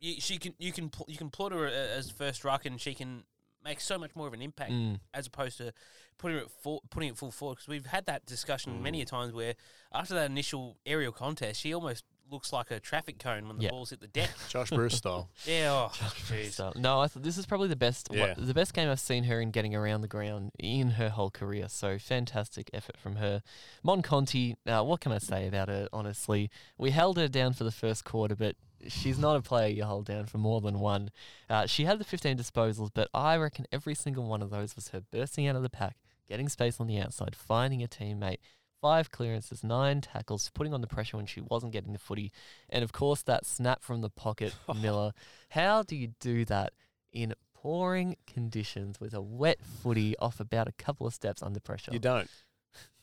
you, 0.00 0.20
she 0.20 0.38
can 0.38 0.52
you 0.58 0.72
can 0.72 0.90
you 1.06 1.16
can 1.16 1.30
plot 1.30 1.52
her 1.52 1.64
as 1.66 2.10
first 2.10 2.44
ruck 2.44 2.66
and 2.66 2.80
she 2.80 2.92
can 2.92 3.22
make 3.64 3.80
so 3.80 3.98
much 3.98 4.16
more 4.16 4.26
of 4.26 4.32
an 4.32 4.42
impact 4.42 4.72
Mm. 4.72 4.98
as 5.14 5.28
opposed 5.28 5.58
to 5.58 5.72
putting 6.16 6.38
it 6.38 6.48
full, 6.62 6.82
putting 6.90 7.10
it 7.10 7.16
full 7.16 7.30
forward. 7.30 7.54
Because 7.56 7.68
we've 7.68 7.86
had 7.86 8.06
that 8.06 8.26
discussion 8.26 8.82
many 8.82 9.00
a 9.00 9.04
Mm. 9.04 9.08
times 9.10 9.32
where 9.32 9.54
after 9.92 10.14
that 10.14 10.28
initial 10.28 10.76
aerial 10.84 11.12
contest, 11.12 11.60
she 11.60 11.72
almost 11.72 12.02
looks 12.30 12.52
like 12.52 12.70
a 12.70 12.78
traffic 12.80 13.18
cone 13.18 13.48
when 13.48 13.56
the 13.58 13.64
Yeah. 13.64 13.70
balls 13.70 13.90
hit 13.90 14.00
the 14.00 14.06
deck. 14.06 14.30
Josh 14.48 14.70
Bruce 14.70 14.96
style. 14.96 15.28
yeah, 15.46 15.70
oh, 15.72 15.88
jeez. 16.28 16.52
So, 16.52 16.72
no, 16.76 17.00
I 17.00 17.08
thought 17.08 17.22
this 17.22 17.38
is 17.38 17.46
probably 17.46 17.68
the 17.68 17.76
best 17.76 18.08
Yeah. 18.10 18.34
what, 18.34 18.46
the 18.46 18.54
best 18.54 18.74
game 18.74 18.88
I've 18.88 19.00
seen 19.00 19.24
her 19.24 19.40
in 19.40 19.50
getting 19.50 19.74
around 19.74 20.00
the 20.02 20.08
ground 20.08 20.52
in 20.58 20.90
her 20.92 21.08
whole 21.10 21.30
career. 21.30 21.68
So 21.68 21.98
fantastic 21.98 22.70
effort 22.72 22.96
from 22.96 23.16
her. 23.16 23.42
Mon 23.82 24.02
Conti, 24.02 24.56
uh, 24.66 24.82
what 24.82 25.00
can 25.00 25.12
I 25.12 25.18
say 25.18 25.46
about 25.48 25.68
her? 25.68 25.88
Honestly, 25.92 26.50
we 26.76 26.90
held 26.90 27.16
her 27.16 27.28
down 27.28 27.52
for 27.52 27.64
the 27.64 27.72
first 27.72 28.04
quarter, 28.04 28.36
but 28.36 28.56
she's 28.86 29.18
not 29.18 29.36
a 29.36 29.42
player 29.42 29.68
you 29.68 29.84
hold 29.84 30.06
down 30.06 30.26
for 30.26 30.38
more 30.38 30.60
than 30.60 30.78
one. 30.80 31.10
Uh, 31.50 31.66
she 31.66 31.84
had 31.84 31.98
the 31.98 32.04
15 32.04 32.36
disposals, 32.38 32.90
but 32.94 33.08
I 33.12 33.36
reckon 33.36 33.66
every 33.72 33.94
single 33.94 34.24
one 34.24 34.42
of 34.42 34.50
those 34.50 34.76
was 34.76 34.88
her 34.88 35.00
bursting 35.10 35.46
out 35.48 35.56
of 35.56 35.62
the 35.62 35.70
pack, 35.70 35.96
getting 36.28 36.48
space 36.48 36.78
on 36.78 36.86
the 36.86 36.98
outside, 37.00 37.34
finding 37.34 37.82
a 37.82 37.88
teammate. 37.88 38.38
Five 38.80 39.10
clearances, 39.10 39.64
nine 39.64 40.00
tackles, 40.00 40.50
putting 40.54 40.72
on 40.72 40.80
the 40.80 40.86
pressure 40.86 41.16
when 41.16 41.26
she 41.26 41.40
wasn't 41.40 41.72
getting 41.72 41.92
the 41.92 41.98
footy. 41.98 42.30
And 42.68 42.84
of 42.84 42.92
course, 42.92 43.22
that 43.22 43.44
snap 43.44 43.82
from 43.82 44.02
the 44.02 44.10
pocket, 44.10 44.54
Miller. 44.80 45.12
How 45.50 45.82
do 45.82 45.96
you 45.96 46.12
do 46.20 46.44
that 46.44 46.72
in 47.12 47.34
pouring 47.54 48.16
conditions 48.26 49.00
with 49.00 49.14
a 49.14 49.20
wet 49.20 49.58
footy 49.62 50.16
off 50.18 50.38
about 50.38 50.68
a 50.68 50.72
couple 50.72 51.06
of 51.06 51.14
steps 51.14 51.42
under 51.42 51.58
pressure? 51.58 51.92
You 51.92 51.98
don't. 51.98 52.30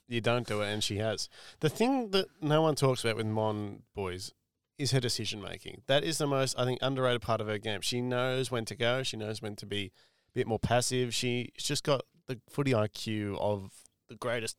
you 0.07 0.21
don't 0.21 0.47
do 0.47 0.61
it, 0.61 0.71
and 0.71 0.81
she 0.83 0.97
has. 0.97 1.27
The 1.59 1.69
thing 1.69 2.11
that 2.11 2.27
no 2.41 2.61
one 2.61 2.75
talks 2.75 3.03
about 3.03 3.17
with 3.17 3.25
Mon 3.27 3.81
boys 3.93 4.31
is 4.77 4.91
her 4.91 4.99
decision 4.99 5.41
making. 5.41 5.81
That 5.87 6.03
is 6.03 6.17
the 6.19 6.27
most, 6.27 6.57
I 6.57 6.65
think, 6.65 6.79
underrated 6.81 7.21
part 7.21 7.41
of 7.41 7.47
her 7.47 7.57
game. 7.57 7.81
She 7.81 8.01
knows 8.01 8.49
when 8.51 8.65
to 8.65 8.75
go. 8.75 9.03
She 9.03 9.17
knows 9.17 9.41
when 9.41 9.55
to 9.57 9.65
be 9.65 9.91
a 10.29 10.33
bit 10.33 10.47
more 10.47 10.59
passive. 10.59 11.13
She's 11.13 11.49
just 11.57 11.83
got 11.83 12.01
the 12.27 12.39
footy 12.49 12.71
IQ 12.71 13.37
of 13.39 13.71
the 14.07 14.15
greatest 14.15 14.57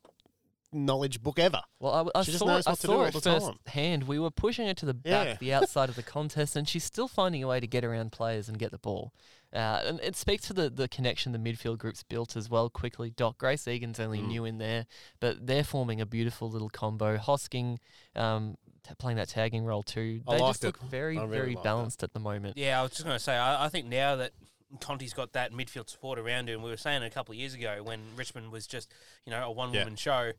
knowledge 0.73 1.23
book 1.23 1.39
ever. 1.39 1.61
Well, 1.81 1.93
I, 1.93 1.99
w- 1.99 2.13
I 2.15 2.23
She 2.23 2.33
just 2.33 2.41
saw, 2.41 2.47
knows 2.47 2.67
I 2.67 2.71
what 2.71 2.81
to 2.81 2.87
do 2.87 2.93
saw 2.93 2.99
all 2.99 3.05
it 3.07 3.13
the 3.15 3.21
time. 3.21 3.59
hand. 3.67 4.05
We 4.05 4.19
were 4.19 4.31
pushing 4.31 4.67
it 4.67 4.77
to 4.79 4.87
the 4.87 4.97
Yeah. 5.05 5.25
back, 5.25 5.39
the 5.39 5.53
outside 5.55 5.89
of 5.89 5.97
the 5.97 6.03
contest, 6.03 6.57
and 6.57 6.69
she's 6.69 6.85
still 6.85 7.09
finding 7.09 7.43
a 7.43 7.47
way 7.49 7.61
to 7.61 7.67
get 7.67 7.85
around 7.85 8.13
players 8.13 8.49
and 8.49 8.59
get 8.59 8.71
the 8.73 8.79
ball. 8.79 9.13
Uh, 9.53 9.81
and 9.87 10.01
it 10.01 10.17
speaks 10.17 10.47
to 10.49 10.53
the, 10.53 10.69
the 10.69 10.89
connection 10.89 11.33
the 11.33 11.39
midfield 11.39 11.79
group's 11.79 12.03
built 12.03 12.37
as 12.37 12.51
well 12.51 12.69
quickly. 12.69 13.11
Doc 13.11 13.39
Grace 13.39 13.67
Egan's 13.69 14.01
only 14.01 14.19
Mm. 14.19 14.27
new 14.29 14.45
in 14.45 14.59
there, 14.59 14.87
but 15.21 15.47
they're 15.47 15.65
forming 15.65 16.01
a 16.01 16.07
beautiful 16.07 16.51
little 16.51 16.69
combo. 16.69 17.17
Hosking 17.17 17.79
um, 18.17 18.57
t- 18.87 18.93
playing 18.99 19.17
that 19.19 19.29
tagging 19.29 19.65
role 19.65 19.83
too. 19.85 20.21
I 20.27 20.35
They 20.37 20.41
liked 20.43 20.55
just 20.61 20.65
it. 20.65 20.67
look 20.67 20.83
very, 20.91 21.17
I 21.17 21.23
really 21.23 21.31
very 21.37 21.47
liked 21.55 21.61
it. 21.61 21.65
balanced 21.65 22.03
at 22.03 22.13
the 22.13 22.21
moment. 22.21 22.59
Yeah, 22.59 22.81
I 22.81 22.83
was 22.83 22.91
just 22.91 23.05
going 23.05 23.17
to 23.17 23.23
say, 23.23 23.37
I, 23.37 23.67
I 23.67 23.69
think 23.69 23.87
now 23.87 24.17
that 24.17 24.33
Conti's 24.81 25.13
got 25.13 25.33
that 25.35 25.53
midfield 25.53 25.89
support 25.89 26.19
around 26.19 26.49
her, 26.49 26.55
and 26.55 26.63
we 26.63 26.71
were 26.71 26.77
saying 26.77 27.03
a 27.03 27.11
couple 27.11 27.33
of 27.33 27.39
years 27.39 27.55
ago 27.55 27.81
when 27.83 28.01
Richmond 28.17 28.51
was 28.51 28.67
just, 28.67 28.93
you 29.25 29.31
know, 29.31 29.45
a 29.45 29.51
one 29.51 29.73
woman 29.73 29.97
show. 29.97 30.33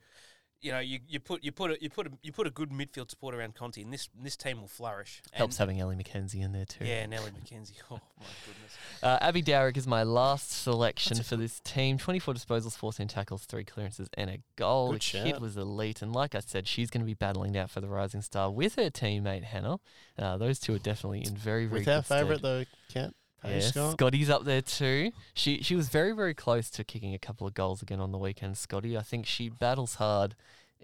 You 0.60 0.72
know, 0.72 0.80
you, 0.80 0.98
you 1.08 1.20
put 1.20 1.44
you 1.44 1.52
put 1.52 1.70
a, 1.70 1.78
you 1.80 1.88
put 1.88 2.08
a, 2.08 2.12
you 2.24 2.32
put 2.32 2.48
a 2.48 2.50
good 2.50 2.72
midfield 2.72 3.12
support 3.12 3.36
around 3.36 3.54
Conti, 3.54 3.84
and 3.84 3.94
this 3.94 4.10
this 4.20 4.36
team 4.36 4.60
will 4.60 4.68
flourish. 4.68 5.22
And 5.32 5.38
Helps 5.38 5.58
having 5.58 5.80
Ellie 5.80 5.96
McKenzie 5.96 6.44
in 6.44 6.52
there 6.52 6.66
too. 6.66 6.84
Yeah, 6.84 7.06
Ellie 7.12 7.30
McKenzie. 7.32 7.74
Oh 7.92 8.00
my 8.20 8.26
goodness. 8.48 8.78
Uh, 9.04 9.20
Abby 9.22 9.44
Dowrick 9.44 9.78
is 9.78 9.86
my 9.86 10.02
last 10.02 10.50
selection 10.64 11.22
for 11.22 11.36
this 11.36 11.60
team. 11.60 12.00
24 12.00 12.34
disposals, 12.34 12.76
14 12.76 13.08
tackles, 13.08 13.46
3 13.46 13.64
clearances, 13.64 14.10
and 14.16 14.32
a 14.32 14.40
goal. 14.56 14.94
Good 14.94 15.02
the 15.02 15.32
kid 15.32 15.40
was 15.40 15.56
elite. 15.56 16.02
And 16.02 16.12
like 16.12 16.34
I 16.34 16.40
said, 16.40 16.68
she's 16.68 16.90
going 16.90 17.02
to 17.02 17.06
be 17.06 17.14
battling 17.14 17.56
out 17.56 17.70
for 17.70 17.80
the 17.80 17.88
Rising 17.88 18.24
Star 18.24 18.50
with 18.50 18.76
her 18.76 18.90
teammate, 18.90 19.44
Hannah. 19.44 19.78
Uh, 20.18 20.38
those 20.38 20.58
two 20.58 20.74
are 20.74 20.80
definitely 20.80 21.20
in 21.24 21.36
very, 21.36 21.68
very 21.68 21.82
With 21.82 21.88
our 21.88 22.00
good 22.00 22.06
stead. 22.06 22.20
favourite, 22.22 22.42
though, 22.42 22.64
Cat. 22.92 23.14
Yeah, 23.50 23.60
Scott. 23.62 23.92
Scotty's 23.94 24.30
up 24.30 24.46
there 24.46 24.62
too. 24.62 25.12
She 25.34 25.62
she 25.62 25.76
was 25.76 25.90
very 25.90 26.12
very 26.14 26.34
close 26.34 26.70
to 26.72 26.84
kicking 26.84 27.14
a 27.14 27.20
couple 27.20 27.48
of 27.48 27.54
goals 27.54 27.82
again 27.82 28.00
on 28.00 28.12
the 28.12 28.18
weekend. 28.18 28.58
Scotty, 28.58 28.98
I 28.98 29.02
think 29.02 29.26
she 29.26 29.50
battles 29.50 29.96
hard, 29.96 30.36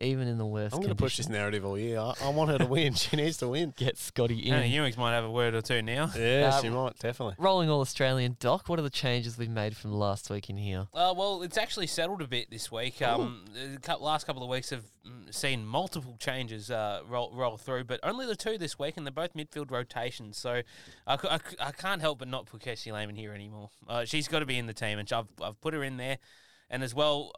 even 0.04 0.28
in 0.28 0.38
the 0.38 0.46
worst. 0.46 0.74
I'm 0.76 0.82
going 0.82 0.90
to 0.90 0.96
push 0.96 1.18
this 1.18 1.30
narrative 1.30 1.66
all 1.66 1.78
year. 1.78 2.00
I, 2.00 2.14
I 2.24 2.30
want 2.30 2.52
her 2.52 2.58
to 2.60 2.66
win. 2.66 2.94
She 3.04 3.16
needs 3.18 3.38
to 3.38 3.48
win. 3.48 3.74
Get 3.76 3.98
Scotty 3.98 4.40
in. 4.40 4.54
Hannah 4.54 4.66
Ewings 4.66 4.98
might 4.98 5.14
have 5.14 5.24
a 5.24 5.32
word 5.32 5.54
or 5.56 5.62
two 5.62 5.82
now. 5.82 6.12
Yeah, 6.18 6.52
Uh, 6.54 6.62
she 6.62 6.70
might, 6.70 6.98
definitely. 7.00 7.36
Rolling 7.38 7.70
all 7.70 7.82
Australian 7.82 8.38
doc. 8.40 8.70
What 8.70 8.80
are 8.80 8.84
the 8.84 8.90
changes 8.90 9.38
we've 9.38 9.50
made 9.50 9.76
from 9.76 9.92
last 9.94 10.30
week 10.30 10.50
in 10.50 10.58
here? 10.58 10.88
Uh, 10.94 11.14
well, 11.18 11.42
it's 11.42 11.58
actually 11.58 11.88
settled 11.88 12.22
a 12.22 12.28
bit 12.28 12.50
this 12.52 12.72
week. 12.72 13.02
Um, 13.02 13.46
the 13.54 13.80
cou- 13.82 14.02
last 14.04 14.26
couple 14.26 14.44
of 14.44 14.50
weeks 14.50 14.70
have 14.70 14.84
mm, 15.08 15.34
seen 15.34 15.66
multiple 15.66 16.16
changes 16.20 16.70
uh, 16.72 17.02
roll, 17.08 17.32
roll 17.34 17.58
through, 17.58 17.84
but 17.86 18.00
only 18.04 18.26
the 18.26 18.36
two 18.36 18.58
this 18.58 18.78
week, 18.80 18.98
and 18.98 19.06
they're 19.06 19.12
both 19.12 19.34
midfield 19.34 19.72
rotations. 19.72 20.38
So 20.38 20.62
I, 21.08 21.18
cou- 21.18 21.28
I, 21.30 21.38
cou- 21.40 21.56
I 21.60 21.72
can't 21.72 22.02
help 22.02 22.20
but 22.20 22.28
not 22.28 22.46
put 22.46 22.62
Casey 22.62 22.92
Lehman 22.92 23.16
here 23.16 23.34
anymore. 23.34 23.70
Uh, 23.88 24.06
she's 24.06 24.28
got 24.28 24.40
to 24.40 24.46
be 24.46 24.58
in 24.58 24.68
the 24.68 24.74
team, 24.74 25.00
and 25.00 25.12
I've, 25.12 25.28
I've 25.42 25.60
put 25.62 25.74
her 25.74 25.84
in 25.84 25.98
there. 25.98 26.18
And 26.70 26.82
as 26.84 26.96
well, 26.96 27.34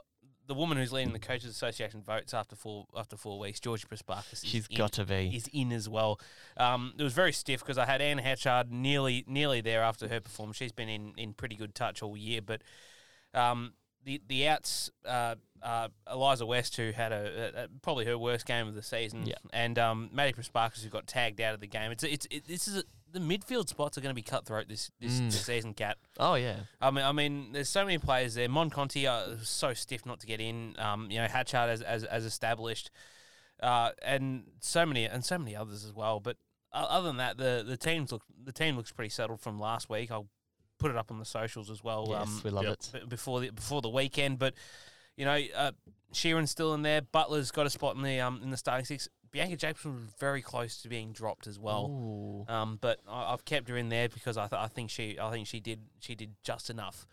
the 0.47 0.53
woman 0.53 0.77
who's 0.77 0.91
leading 0.91 1.13
the 1.13 1.19
Coaches 1.19 1.49
Association 1.49 2.01
votes 2.01 2.33
after 2.33 2.55
four 2.55 2.85
after 2.95 3.17
four 3.17 3.39
weeks, 3.39 3.59
Georgia 3.59 3.87
Prespakis, 3.87 4.41
She's 4.45 4.67
in 4.67 4.77
got 4.77 4.93
to 4.93 5.05
be. 5.05 5.31
is 5.35 5.47
in 5.53 5.71
as 5.71 5.89
well. 5.89 6.19
Um, 6.57 6.93
it 6.97 7.03
was 7.03 7.13
very 7.13 7.33
stiff 7.33 7.61
because 7.61 7.77
I 7.77 7.85
had 7.85 8.01
Anne 8.01 8.17
Hatchard 8.19 8.71
nearly 8.71 9.23
nearly 9.27 9.61
there 9.61 9.81
after 9.81 10.07
her 10.07 10.19
performance. 10.19 10.57
She's 10.57 10.71
been 10.71 10.89
in, 10.89 11.13
in 11.17 11.33
pretty 11.33 11.55
good 11.55 11.73
touch 11.75 12.01
all 12.03 12.15
year, 12.15 12.41
but 12.41 12.61
um, 13.33 13.73
the 14.03 14.21
the 14.27 14.47
outs 14.47 14.89
uh, 15.05 15.35
uh, 15.65 15.87
Eliza 16.11 16.45
West 16.45 16.77
who 16.77 16.91
had 16.91 17.11
a, 17.11 17.51
a, 17.57 17.63
a- 17.63 17.67
probably 17.81 18.05
her 18.05 18.17
worst 18.17 18.45
game 18.45 18.67
of 18.67 18.75
the 18.75 18.83
season, 18.83 19.25
Yeah. 19.25 19.35
and 19.51 19.77
um, 19.79 20.09
Maddie 20.13 20.33
Prespakis 20.33 20.83
who 20.83 20.89
got 20.89 21.07
tagged 21.07 21.41
out 21.41 21.53
of 21.55 21.59
the 21.59 21.67
game. 21.67 21.91
It's 21.91 22.03
it's 22.03 22.27
it, 22.29 22.45
this 22.47 22.67
is 22.67 22.77
a, 22.77 22.83
the 23.11 23.19
midfield 23.19 23.67
spots 23.67 23.97
are 23.97 24.01
going 24.01 24.11
to 24.11 24.15
be 24.15 24.21
cutthroat 24.21 24.67
this 24.67 24.91
this, 24.99 25.19
Mm. 25.19 25.31
this 25.31 25.45
season, 25.45 25.73
Cat. 25.73 25.97
Oh 26.19 26.35
yeah. 26.35 26.57
I 26.79 26.91
mean, 26.91 27.03
I 27.03 27.11
mean, 27.11 27.51
there's 27.53 27.69
so 27.69 27.83
many 27.83 27.97
players 27.97 28.35
there. 28.35 28.47
Mon 28.47 28.69
Conti 28.69 29.07
uh, 29.07 29.37
so 29.41 29.73
stiff 29.73 30.05
not 30.05 30.19
to 30.19 30.27
get 30.27 30.39
in. 30.39 30.75
Um, 30.77 31.09
you 31.09 31.17
know, 31.19 31.27
Hatchard 31.27 31.69
as 31.69 31.81
as, 31.81 32.03
as 32.03 32.25
established, 32.25 32.91
uh, 33.63 33.91
and 34.03 34.43
so 34.59 34.85
many 34.85 35.05
and 35.05 35.25
so 35.25 35.37
many 35.37 35.55
others 35.55 35.83
as 35.83 35.93
well. 35.93 36.19
But 36.19 36.37
other 36.73 37.07
than 37.07 37.17
that, 37.17 37.37
the 37.37 37.63
the 37.65 37.77
teams 37.77 38.11
look 38.11 38.23
the 38.43 38.51
team 38.51 38.75
looks 38.75 38.91
pretty 38.91 39.09
settled 39.09 39.39
from 39.41 39.59
last 39.59 39.89
week. 39.89 40.11
I'll 40.11 40.27
put 40.77 40.91
it 40.91 40.97
up 40.97 41.09
on 41.09 41.19
the 41.19 41.25
socials 41.25 41.69
as 41.71 41.83
well. 41.83 42.07
Yes, 42.09 42.27
um, 42.27 42.41
we 42.43 42.49
love 42.51 42.65
yep. 42.65 42.77
it. 42.93 43.09
before 43.09 43.39
the 43.39 43.49
before 43.49 43.81
the 43.81 43.89
weekend. 43.89 44.37
But 44.39 44.53
you 45.17 45.25
know, 45.25 45.39
uh, 45.55 45.71
Sheerin's 46.13 46.51
still 46.51 46.73
in 46.73 46.81
there. 46.81 47.01
Butler's 47.01 47.51
got 47.51 47.65
a 47.65 47.69
spot 47.69 47.95
in 47.95 48.01
the 48.01 48.19
um 48.19 48.41
in 48.43 48.49
the 48.49 48.57
starting 48.57 48.85
six. 48.85 49.09
Bianca 49.31 49.57
Jakobsson 49.57 49.95
was 49.95 50.13
very 50.17 50.41
close 50.41 50.81
to 50.81 50.87
being 50.87 51.11
dropped 51.11 51.45
as 51.45 51.59
well. 51.59 51.87
Ooh. 51.87 52.45
Um, 52.47 52.77
but 52.79 53.01
I, 53.05 53.33
I've 53.33 53.43
kept 53.43 53.67
her 53.67 53.75
in 53.75 53.89
there 53.89 54.07
because 54.07 54.37
I, 54.37 54.47
th- 54.47 54.61
I 54.61 54.67
think 54.67 54.89
she 54.89 55.19
I 55.19 55.29
think 55.31 55.47
she 55.47 55.59
did 55.59 55.81
she 55.99 56.15
did 56.15 56.35
just 56.43 56.69
enough 56.69 57.05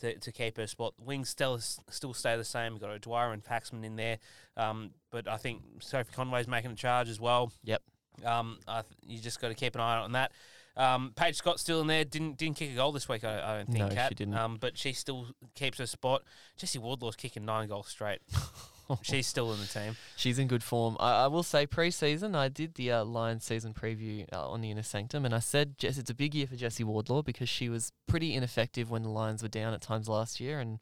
to, 0.00 0.18
to 0.18 0.32
keep 0.32 0.56
her 0.56 0.66
spot. 0.66 0.94
Wings 0.98 1.28
still 1.28 1.58
still 1.58 2.14
stay 2.14 2.36
the 2.36 2.44
same. 2.44 2.72
We've 2.72 2.80
got 2.80 2.90
O'Dwyer 2.90 3.32
and 3.32 3.44
Paxman 3.44 3.84
in 3.84 3.96
there, 3.96 4.18
um, 4.56 4.92
but 5.10 5.28
I 5.28 5.36
think 5.36 5.62
Sophie 5.80 6.12
Conway's 6.14 6.48
making 6.48 6.70
a 6.70 6.76
charge 6.76 7.08
as 7.08 7.20
well. 7.20 7.52
Yep. 7.64 7.82
Um, 8.24 8.58
I 8.66 8.82
th- 8.82 8.94
you 9.06 9.18
just 9.20 9.40
got 9.40 9.48
to 9.48 9.54
keep 9.54 9.74
an 9.74 9.80
eye 9.80 9.98
on 9.98 10.12
that. 10.12 10.32
Um, 10.78 11.12
Paige 11.16 11.34
Scott's 11.34 11.60
still 11.60 11.80
in 11.80 11.88
there. 11.88 12.04
Didn't 12.04 12.38
didn't 12.38 12.56
kick 12.56 12.70
a 12.70 12.76
goal 12.76 12.92
this 12.92 13.08
week. 13.08 13.24
I, 13.24 13.40
I 13.40 13.56
don't 13.58 13.66
think. 13.66 13.94
No, 13.94 14.06
she 14.08 14.14
didn't. 14.14 14.34
Um, 14.34 14.56
but 14.60 14.78
she 14.78 14.92
still 14.92 15.26
keeps 15.54 15.78
her 15.78 15.86
spot. 15.86 16.22
Jessie 16.56 16.78
Wardlaw's 16.78 17.16
kicking 17.16 17.44
nine 17.44 17.68
goals 17.68 17.88
straight. 17.88 18.20
She's 19.02 19.26
still 19.26 19.52
in 19.52 19.60
the 19.60 19.66
team. 19.66 19.96
She's 20.16 20.38
in 20.38 20.48
good 20.48 20.62
form. 20.62 20.96
I, 20.98 21.24
I 21.24 21.26
will 21.26 21.42
say, 21.42 21.66
pre-season, 21.66 22.34
I 22.34 22.48
did 22.48 22.74
the 22.74 22.92
uh, 22.92 23.04
Lions 23.04 23.44
season 23.44 23.74
preview 23.74 24.24
uh, 24.32 24.48
on 24.48 24.62
the 24.62 24.70
Inner 24.70 24.82
Sanctum, 24.82 25.26
and 25.26 25.34
I 25.34 25.40
said 25.40 25.76
Jess, 25.76 25.98
it's 25.98 26.08
a 26.08 26.14
big 26.14 26.34
year 26.34 26.46
for 26.46 26.56
Jessie 26.56 26.84
Wardlaw 26.84 27.22
because 27.22 27.50
she 27.50 27.68
was 27.68 27.92
pretty 28.06 28.34
ineffective 28.34 28.90
when 28.90 29.02
the 29.02 29.10
Lions 29.10 29.42
were 29.42 29.48
down 29.48 29.74
at 29.74 29.82
times 29.82 30.08
last 30.08 30.40
year, 30.40 30.58
and 30.58 30.78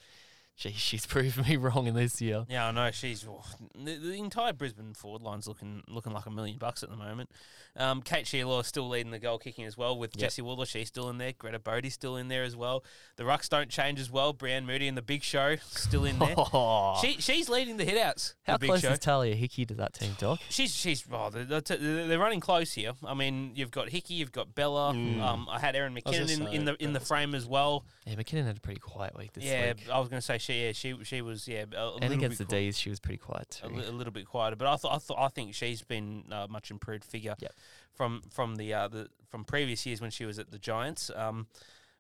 she, 0.57 0.73
she's 0.73 1.07
proved 1.07 1.47
me 1.47 1.57
wrong 1.57 1.87
in 1.87 1.95
this 1.95 2.21
year. 2.21 2.47
Yeah, 2.49 2.67
I 2.67 2.71
know 2.73 2.91
she's 2.91 3.25
oh, 3.29 3.45
the, 3.75 3.97
the 3.97 4.15
entire 4.15 4.55
Brisbane 4.55 4.95
forward 4.95 5.23
line's 5.23 5.47
looking 5.47 5.83
looking 5.87 6.13
like 6.13 6.27
a 6.27 6.31
million 6.31 6.57
bucks 6.57 6.83
at 6.83 6.89
the 6.89 6.97
moment. 6.97 7.31
Um, 7.77 8.01
Kate 8.01 8.25
Shierlaw 8.25 8.63
is 8.63 8.67
still 8.67 8.89
leading 8.89 9.13
the 9.13 9.19
goal 9.19 9.39
kicking 9.39 9.67
as 9.67 9.77
well 9.77 9.99
with 9.99 10.17
Yep. 10.17 10.21
Jessie 10.21 10.41
Wardlaw. 10.41 10.65
She's 10.65 10.89
still 10.89 11.11
in 11.11 11.19
there. 11.19 11.33
Greta 11.33 11.59
Bodie's 11.59 11.93
still 11.93 12.17
in 12.17 12.29
there 12.29 12.43
as 12.43 12.57
well. 12.57 12.83
The 13.17 13.25
rucks 13.25 13.51
don't 13.51 13.69
change 13.69 14.01
as 14.01 14.11
well. 14.11 14.33
Breann 14.33 14.65
Moody 14.65 14.89
and 14.89 14.97
the 14.97 15.03
Big 15.03 15.23
Show 15.23 15.57
still 15.57 16.07
in 16.07 16.19
there. 16.19 16.35
she 17.03 17.21
she's 17.21 17.51
leading 17.51 17.77
the 17.77 17.85
hitouts. 17.85 18.35
How 18.45 18.57
the 18.57 18.67
close 18.67 18.81
Show. 18.81 18.93
is 18.93 18.99
Tahlia 18.99 19.35
Hickey 19.35 19.67
to 19.67 19.75
that 19.75 19.93
team, 19.93 20.17
Doc? 20.19 20.41
She's 20.49 20.75
she's 20.75 21.05
oh, 21.13 21.29
they're, 21.29 21.61
they're, 21.61 22.19
running 22.19 22.41
close 22.41 22.73
here. 22.73 22.93
I 23.05 23.13
mean, 23.13 23.53
you've 23.55 23.71
got 23.71 23.91
Hickey, 23.91 24.15
you've 24.15 24.33
got 24.33 24.55
Bella. 24.55 24.95
Mm. 24.95 25.21
Um, 25.21 25.47
I 25.51 25.59
had 25.59 25.75
was 25.75 25.93
McKinnon 25.93 26.31
in, 26.31 26.47
in 26.49 26.65
the 26.65 26.83
in 26.83 26.93
the 26.95 27.01
frame 27.01 27.35
as 27.35 27.45
well. 27.45 27.85
Yeah, 28.07 28.15
McKinnon 28.15 28.47
had 28.47 28.57
a 28.57 28.61
pretty 28.61 28.81
quiet 28.81 29.19
week 29.19 29.35
this 29.35 29.45
yeah, 29.45 29.75
week. 29.75 29.91
I 29.93 29.99
was 29.99 30.09
going 30.09 30.21
to 30.21 30.25
say 30.25 30.39
she 30.47 30.65
yeah 30.67 30.73
she 30.73 30.95
she 31.05 31.23
was 31.23 31.47
yeah 31.49 31.65
a, 31.75 31.79
a 31.79 31.93
and 31.95 32.01
little 32.03 32.17
against 32.19 32.39
bit 32.39 32.49
the 32.49 32.57
qui- 32.57 32.67
D's, 32.67 32.79
she 32.79 32.91
was 32.91 33.01
pretty 33.01 33.19
quiet 33.19 33.61
a, 33.63 33.69
too. 33.69 33.75
li- 33.75 33.87
a 33.87 33.91
little 33.93 34.13
bit 34.13 34.27
quieter. 34.27 34.57
But 34.57 34.69
I 34.69 34.77
thought 34.77 34.95
I 34.95 34.99
thought 34.99 35.19
I 35.19 35.29
think 35.29 35.55
she's 35.55 35.83
been 35.83 36.25
a 36.31 36.49
much 36.49 36.71
improved 36.71 37.05
figure 37.05 37.35
Yep. 37.39 37.53
from 37.95 38.23
from 38.31 38.57
the 38.57 38.73
uh, 38.75 38.89
the 38.89 39.09
from 39.29 39.45
previous 39.45 39.85
years 39.87 40.01
when 40.01 40.11
she 40.11 40.25
was 40.25 40.39
at 40.39 40.51
the 40.51 40.59
Giants. 40.59 41.11
Um, 41.15 41.47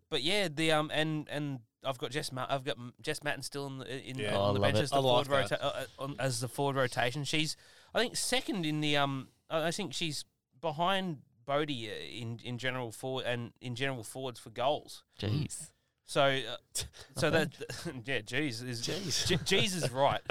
but 0.08 0.22
yeah, 0.22 0.48
the 0.48 0.72
um 0.72 0.90
and 0.94 1.28
and 1.30 1.60
I've 1.84 1.98
got 1.98 2.10
Jess 2.10 2.32
Ma- 2.32 2.46
I've 2.48 2.64
got 2.64 2.76
Jess 3.02 3.22
Matten 3.22 3.42
still 3.42 3.66
in 3.66 3.78
the 3.78 4.08
in 4.10 4.18
Yeah. 4.18 4.36
Oh, 4.36 4.40
on 4.42 4.54
the 4.54 4.60
bench 4.60 4.78
as 4.78 4.90
the 4.90 4.96
I 4.96 5.00
forward 5.02 5.28
rota- 5.28 5.64
uh, 5.64 5.68
uh, 5.98 6.02
on, 6.02 6.16
as 6.18 6.40
the 6.40 6.48
forward 6.48 6.76
rotation. 6.76 7.24
She's 7.24 7.56
I 7.94 7.98
think 8.00 8.16
second 8.16 8.64
in 8.66 8.80
the 8.80 8.96
um 8.96 9.28
I 9.50 9.68
I 9.68 9.70
think 9.70 9.92
she's 9.94 10.24
behind 10.60 11.18
Bodie 11.44 11.88
uh, 11.90 11.94
in 12.22 12.40
in 12.44 12.58
general 12.58 12.90
forward 12.92 13.24
and 13.26 13.52
in 13.60 13.74
general 13.76 14.02
forwards 14.02 14.40
for 14.40 14.50
goals. 14.50 15.04
Jeez. 15.20 15.70
So 16.06 16.22
uh, 16.22 16.56
so 17.16 17.30
that 17.30 17.50
yeah, 18.04 18.20
geez 18.20 18.62
is 18.62 18.82
Jeez. 18.86 19.44
Jesus 19.44 19.84
is 19.84 19.90
right. 19.90 20.20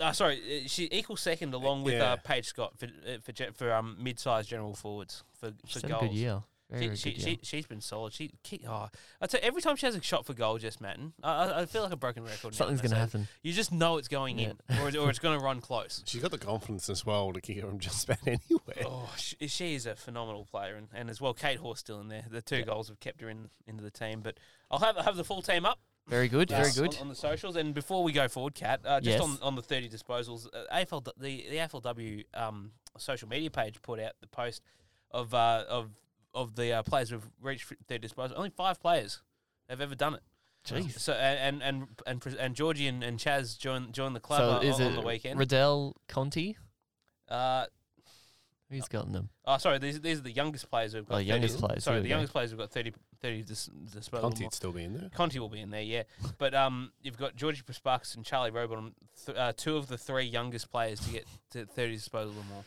Uh, 0.00 0.10
sorry, 0.10 0.40
uh, 0.64 0.66
she 0.68 0.88
equals 0.90 1.20
second 1.20 1.54
along 1.54 1.84
with 1.84 1.94
Yeah. 1.94 2.14
uh, 2.14 2.16
Paige 2.16 2.46
Scott 2.46 2.76
for 2.76 2.86
uh, 2.86 3.18
for, 3.22 3.30
ge- 3.30 3.54
for 3.54 3.72
um 3.72 3.96
mid-sized 4.00 4.48
general 4.48 4.74
forwards 4.74 5.22
for, 5.38 5.50
for 5.50 5.54
She's 5.68 5.82
had 5.82 5.90
goals. 5.92 6.02
a 6.02 6.06
good 6.08 6.14
year. 6.16 6.42
Very, 6.70 6.96
she, 6.96 7.14
she, 7.14 7.20
she, 7.20 7.38
she's 7.42 7.66
been 7.66 7.80
solid. 7.82 8.12
She, 8.14 8.30
kick, 8.42 8.62
oh, 8.66 8.88
I 9.20 9.26
tell 9.26 9.40
you, 9.40 9.46
every 9.46 9.60
time 9.60 9.76
she 9.76 9.84
has 9.86 9.94
a 9.94 10.02
shot 10.02 10.24
for 10.24 10.32
goal, 10.32 10.56
just 10.58 10.80
Matten, 10.80 11.12
I, 11.22 11.30
I, 11.44 11.60
I 11.60 11.66
feel 11.66 11.82
like 11.82 11.92
a 11.92 11.96
broken 11.96 12.24
record. 12.24 12.54
Something's 12.54 12.80
going 12.80 12.90
to 12.92 12.96
happen. 12.96 13.28
You 13.42 13.52
just 13.52 13.70
know 13.70 13.98
it's 13.98 14.08
going 14.08 14.38
in, 14.38 14.56
or, 14.80 14.86
or 14.98 15.10
it's 15.10 15.18
going 15.18 15.38
to 15.38 15.44
run 15.44 15.60
close. 15.60 16.02
She's 16.06 16.22
got 16.22 16.30
the 16.30 16.38
confidence 16.38 16.88
as 16.88 17.04
well 17.04 17.32
to 17.34 17.40
kick 17.40 17.58
it 17.58 17.60
from 17.66 17.78
just 17.78 18.04
about 18.04 18.18
anywhere. 18.26 18.84
Oh, 18.86 19.12
she, 19.16 19.36
she 19.46 19.74
is 19.74 19.84
a 19.86 19.94
phenomenal 19.94 20.46
player, 20.46 20.74
and, 20.76 20.88
and 20.94 21.10
as 21.10 21.20
well, 21.20 21.34
Kate 21.34 21.58
Hoare's 21.58 21.80
still 21.80 22.00
in 22.00 22.08
there. 22.08 22.24
The 22.30 22.40
two 22.42 22.56
Yeah. 22.56 22.62
goals 22.62 22.88
have 22.88 22.98
kept 22.98 23.20
her 23.20 23.28
in 23.28 23.50
into 23.66 23.82
the 23.84 23.90
team. 23.90 24.20
But 24.22 24.38
I'll 24.70 24.78
have 24.80 24.96
have 24.96 25.16
the 25.16 25.24
full 25.24 25.42
team 25.42 25.66
up. 25.66 25.78
Very 26.08 26.28
good. 26.28 26.48
Very 26.50 26.70
good. 26.72 26.94
on, 26.96 27.02
on 27.02 27.08
the 27.08 27.14
socials. 27.14 27.56
And 27.56 27.72
before 27.74 28.02
we 28.02 28.12
go 28.12 28.26
forward, 28.28 28.54
Kat, 28.54 28.80
uh, 28.84 29.00
just 29.00 29.18
Yes. 29.18 29.20
on, 29.20 29.38
on 29.42 29.54
the 29.54 29.62
thirty 29.62 29.88
disposals, 29.88 30.46
uh, 30.52 30.64
AFL 30.74 31.04
the 31.18 31.44
the 31.48 31.56
AFLW 31.58 32.24
um, 32.34 32.72
social 32.98 33.28
media 33.28 33.50
page 33.50 33.80
put 33.82 34.00
out 34.00 34.12
the 34.20 34.26
post 34.28 34.62
of 35.10 35.32
uh, 35.34 35.64
of 35.68 35.90
of 36.34 36.54
the 36.56 36.72
uh, 36.72 36.82
players 36.82 37.10
who've 37.10 37.28
reached 37.40 37.72
their 37.88 37.98
disposal. 37.98 38.36
Only 38.36 38.50
five 38.50 38.80
players 38.80 39.22
have 39.68 39.80
ever 39.80 39.94
done 39.94 40.14
it. 40.14 40.22
Jeez. 40.66 40.98
So 40.98 41.12
and 41.12 41.62
and 41.62 41.86
and 42.06 42.22
and, 42.24 42.36
and 42.36 42.54
Georgie 42.54 42.86
and, 42.86 43.02
and 43.04 43.18
Chaz 43.18 43.58
joined 43.58 43.92
join 43.92 44.14
the 44.14 44.20
club 44.20 44.40
So 44.40 44.50
on, 44.50 44.62
is 44.64 44.80
on 44.80 44.92
it 44.92 44.94
the 44.94 45.02
weekend. 45.02 45.38
Riddell 45.38 45.94
Conti? 46.08 46.56
uh, 47.28 47.66
Who's 48.70 48.88
gotten 48.88 49.12
them? 49.12 49.28
oh, 49.44 49.58
sorry, 49.58 49.78
these 49.78 50.00
these 50.00 50.18
are 50.18 50.22
the 50.22 50.32
youngest 50.32 50.68
players 50.70 50.94
we've 50.94 51.06
got. 51.06 51.16
Oh, 51.16 51.18
30 51.18 51.26
youngest 51.28 51.58
players, 51.58 51.84
Sorry, 51.84 52.00
the 52.00 52.08
go. 52.08 52.14
youngest 52.14 52.32
players 52.32 52.50
we've 52.50 52.58
got 52.58 52.70
30, 52.70 52.92
30 53.20 53.42
dis, 53.42 53.66
disposable. 53.92 54.30
Conti'd 54.30 54.52
still 54.54 54.72
be 54.72 54.82
in 54.84 54.94
there. 54.94 55.10
Conti 55.14 55.38
will 55.38 55.50
be 55.50 55.60
in 55.60 55.70
there, 55.70 55.82
yeah. 55.82 56.04
But 56.38 56.54
um, 56.54 56.90
you've 57.02 57.18
got 57.18 57.36
Georgie 57.36 57.62
Prespakis 57.62 58.16
and 58.16 58.24
Charlie 58.24 58.50
Robot, 58.50 58.82
th- 59.26 59.36
uh, 59.38 59.52
two 59.54 59.76
of 59.76 59.86
the 59.88 59.98
three 59.98 60.24
youngest 60.24 60.70
players 60.72 60.98
to 61.00 61.10
get 61.10 61.24
to 61.50 61.66
30 61.66 61.92
disposable 61.96 62.40
or 62.40 62.44
more. 62.54 62.64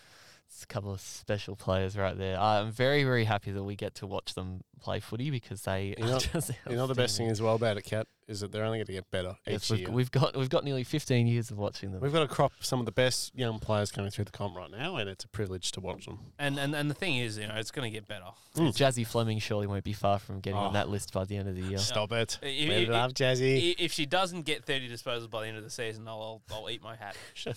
It's 0.50 0.64
a 0.64 0.68
couple 0.68 0.92
of 0.94 1.02
special 1.02 1.56
players 1.56 1.98
right 1.98 2.18
there. 2.18 2.40
I'm 2.40 2.72
very, 2.72 3.04
very 3.04 3.26
happy 3.26 3.52
that 3.52 3.64
we 3.64 3.76
get 3.76 3.96
to 3.96 4.08
watch 4.08 4.34
them 4.34 4.62
play 4.80 5.00
footy 5.00 5.30
because 5.32 5.62
they 5.64 5.96
You 5.98 6.06
are 6.06 6.08
know- 6.10 6.20
just 6.34 6.52
You 6.70 6.76
know 6.76 6.88
the 6.88 6.94
best 6.96 7.18
thing 7.18 7.28
outstanding. 7.28 7.32
as 7.32 7.42
well 7.42 7.56
about 7.56 7.78
it, 7.78 7.84
Cat, 7.84 8.08
is 8.28 8.42
that 8.42 8.52
they're 8.52 8.64
only 8.66 8.80
going 8.80 8.86
to 8.88 8.92
get 8.94 9.10
better 9.12 9.36
Yes, 9.48 9.66
each 9.66 9.70
we've, 9.72 9.80
year. 9.82 9.92
we've 9.92 10.12
got 10.12 10.36
we've 10.36 10.50
got 10.50 10.64
nearly 10.64 10.84
15 10.84 11.28
years 11.28 11.50
of 11.52 11.58
watching 11.58 11.92
them. 11.92 12.02
We've 12.02 12.12
got 12.14 12.24
a 12.24 12.28
crop 12.28 12.52
some 12.60 12.80
of 12.80 12.86
the 12.86 12.92
best 12.92 13.34
young 13.36 13.60
players 13.60 13.92
coming 13.92 14.12
through 14.12 14.26
the 14.26 14.32
comp 14.32 14.56
right 14.56 14.70
now, 14.72 14.98
and 14.98 15.10
it's 15.10 15.24
a 15.24 15.28
privilege 15.30 15.72
to 15.74 15.80
watch 15.82 16.06
them. 16.06 16.20
And 16.40 16.58
and, 16.60 16.76
and 16.76 16.90
the 16.90 16.94
thing 16.96 17.16
is, 17.18 17.38
you 17.38 17.48
know, 17.48 17.56
it's 17.56 17.72
going 17.72 17.90
to 17.92 17.96
get 17.96 18.08
better. 18.08 18.26
Mm. 18.56 18.76
Jazzy 18.76 19.06
Fleming 19.06 19.38
surely 19.40 19.68
won't 19.68 19.84
be 19.84 19.94
far 19.94 20.18
from 20.20 20.40
getting 20.40 20.58
on 20.58 20.72
Oh. 20.72 20.74
that 20.74 20.90
list 20.90 21.14
by 21.14 21.24
the 21.26 21.38
end 21.38 21.48
of 21.48 21.56
the 21.56 21.62
year. 21.62 21.78
Stop 21.78 22.12
it. 22.12 22.40
I- 22.42 22.46
We 22.48 22.88
I- 22.88 22.90
love 22.90 23.14
Jazzy. 23.14 23.76
If 23.78 23.92
she 23.94 24.06
doesn't 24.08 24.42
get 24.44 24.66
30 24.66 24.90
disposals 24.90 25.30
by 25.30 25.44
the 25.44 25.48
end 25.50 25.58
of 25.58 25.64
the 25.64 25.70
season, 25.70 26.08
I'll 26.08 26.42
I'll, 26.52 26.58
I'll 26.64 26.70
eat 26.70 26.82
my 26.84 26.96
hat. 26.96 27.16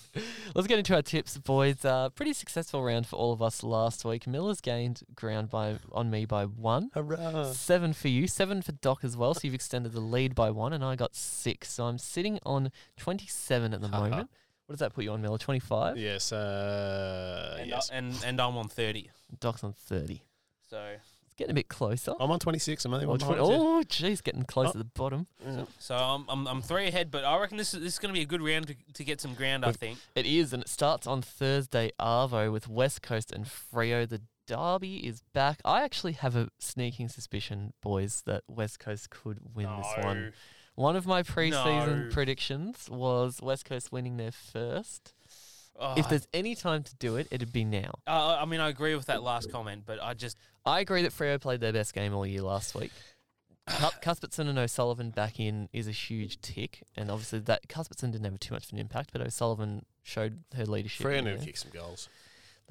Let's 0.55 0.67
get 0.67 0.77
into 0.79 0.95
our 0.95 1.01
tips, 1.01 1.37
boys. 1.37 1.83
Uh, 1.83 2.09
pretty 2.09 2.33
successful 2.33 2.83
round 2.83 3.07
for 3.07 3.15
all 3.15 3.33
of 3.33 3.41
us 3.41 3.63
last 3.63 4.05
week. 4.05 4.27
Miller's 4.27 4.61
gained 4.61 5.01
ground 5.15 5.49
by 5.49 5.77
on 5.91 6.09
me 6.09 6.25
by 6.25 6.45
one. 6.45 6.89
Hurrah. 7.17 7.51
Seven 7.53 7.93
for 7.93 8.07
you, 8.07 8.27
seven 8.27 8.61
for 8.61 8.71
Doc 8.73 9.03
as 9.03 9.15
well. 9.17 9.33
So 9.33 9.41
you've 9.43 9.53
extended 9.53 9.93
the 9.93 9.99
lead 10.01 10.35
by 10.35 10.49
one, 10.51 10.73
and 10.73 10.83
I 10.83 10.95
got 10.95 11.15
six. 11.15 11.71
So 11.73 11.85
I'm 11.85 11.97
sitting 11.97 12.39
on 12.43 12.71
27 12.97 13.73
at 13.73 13.81
the 13.81 13.87
Haha. 13.87 14.09
moment. 14.09 14.29
What 14.67 14.73
does 14.73 14.79
that 14.79 14.93
put 14.93 15.03
you 15.03 15.11
on, 15.11 15.21
Miller? 15.21 15.37
25? 15.37 15.97
Yes, 15.97 16.31
uh, 16.31 17.57
And, 17.59 17.69
yes. 17.69 17.89
I, 17.91 17.95
and 17.97 18.23
and 18.25 18.39
I'm 18.41 18.55
on 18.57 18.67
30. 18.69 19.09
Doc's 19.39 19.63
on 19.63 19.73
30. 19.73 20.21
So 20.69 20.77
It's 21.25 21.33
getting 21.35 21.51
a 21.51 21.53
bit 21.55 21.67
closer. 21.67 22.13
I'm 22.19 22.31
on 22.31 22.39
26. 22.39 22.85
I'm 22.85 22.93
only 22.93 23.05
Oh, 23.05 23.09
one 23.09 23.19
20 23.19 23.35
behind 23.35 23.51
you. 23.53 23.59
oh, 23.59 23.83
jeez, 23.83 24.23
getting 24.23 24.43
close 24.43 24.69
Oh. 24.69 24.71
to 24.73 24.77
the 24.77 24.83
bottom. 24.85 25.27
Yeah. 25.45 25.65
so 25.79 25.95
I'm, 25.95 26.25
I'm 26.29 26.47
I'm 26.47 26.61
three 26.61 26.87
ahead, 26.87 27.11
but 27.11 27.25
I 27.25 27.37
reckon 27.39 27.57
this 27.57 27.73
is 27.73 27.81
this 27.81 27.93
is 27.93 27.99
going 27.99 28.13
to 28.13 28.17
be 28.17 28.21
a 28.23 28.25
good 28.25 28.41
round 28.41 28.67
to, 28.67 28.75
to 28.93 29.03
get 29.03 29.19
some 29.19 29.33
ground. 29.33 29.65
I 29.65 29.73
think. 29.73 29.97
It 30.15 30.25
is, 30.25 30.53
and 30.53 30.63
it 30.63 30.69
starts 30.69 31.05
on 31.07 31.21
Thursday, 31.21 31.91
Arvo, 31.99 32.49
with 32.51 32.69
West 32.69 33.01
Coast 33.01 33.31
and 33.33 33.45
Freo. 33.45 34.07
The 34.07 34.21
derby 34.55 34.97
is 35.07 35.21
back. 35.33 35.59
I 35.65 35.83
actually 35.83 36.13
have 36.13 36.35
a 36.35 36.49
sneaking 36.59 37.09
suspicion, 37.09 37.73
boys, 37.81 38.23
that 38.25 38.43
West 38.47 38.79
Coast 38.79 39.09
could 39.09 39.39
win 39.55 39.69
this 39.77 40.03
one. 40.05 40.33
One 40.75 40.95
of 40.95 41.05
my 41.05 41.23
preseason 41.23 42.05
No. 42.05 42.09
predictions 42.11 42.89
was 42.89 43.39
West 43.41 43.65
Coast 43.65 43.91
winning 43.91 44.17
their 44.17 44.31
first. 44.31 45.13
Oh, 45.79 45.93
If 45.97 46.09
there's 46.09 46.27
any 46.33 46.53
time 46.55 46.83
to 46.83 46.95
do 46.95 47.15
it, 47.15 47.27
it'd 47.31 47.53
be 47.53 47.63
now. 47.63 47.91
uh, 48.07 48.37
I 48.39 48.45
mean, 48.45 48.59
I 48.59 48.69
agree 48.69 48.95
with 48.95 49.05
that 49.07 49.23
last 49.23 49.51
comment, 49.51 49.83
but 49.85 50.01
I 50.01 50.13
just 50.13 50.37
I 50.65 50.79
agree 50.79 51.01
that 51.03 51.11
Freo 51.11 51.39
played 51.41 51.59
their 51.61 51.73
best 51.73 51.93
game 51.93 52.13
all 52.13 52.25
year 52.25 52.41
last 52.41 52.75
week. 52.75 52.91
Cu- 53.67 53.89
Cuthbertson 54.01 54.47
and 54.47 54.59
O'Sullivan 54.59 55.09
back 55.11 55.39
in 55.39 55.69
is 55.73 55.87
a 55.87 55.91
huge 55.91 56.39
tick, 56.41 56.83
and 56.95 57.09
obviously 57.09 57.39
that 57.39 57.67
Cuthbertson 57.69 58.11
didn't 58.11 58.25
have 58.25 58.39
too 58.39 58.53
much 58.53 58.65
of 58.67 58.73
an 58.73 58.79
impact, 58.79 59.11
but 59.11 59.21
O'Sullivan 59.21 59.85
showed 60.03 60.43
her 60.55 60.65
leadership. 60.65 61.05
Freo 61.05 61.17
in 61.19 61.25
need 61.25 61.39
to 61.39 61.45
kick 61.45 61.57
some 61.57 61.71
goals. 61.71 62.09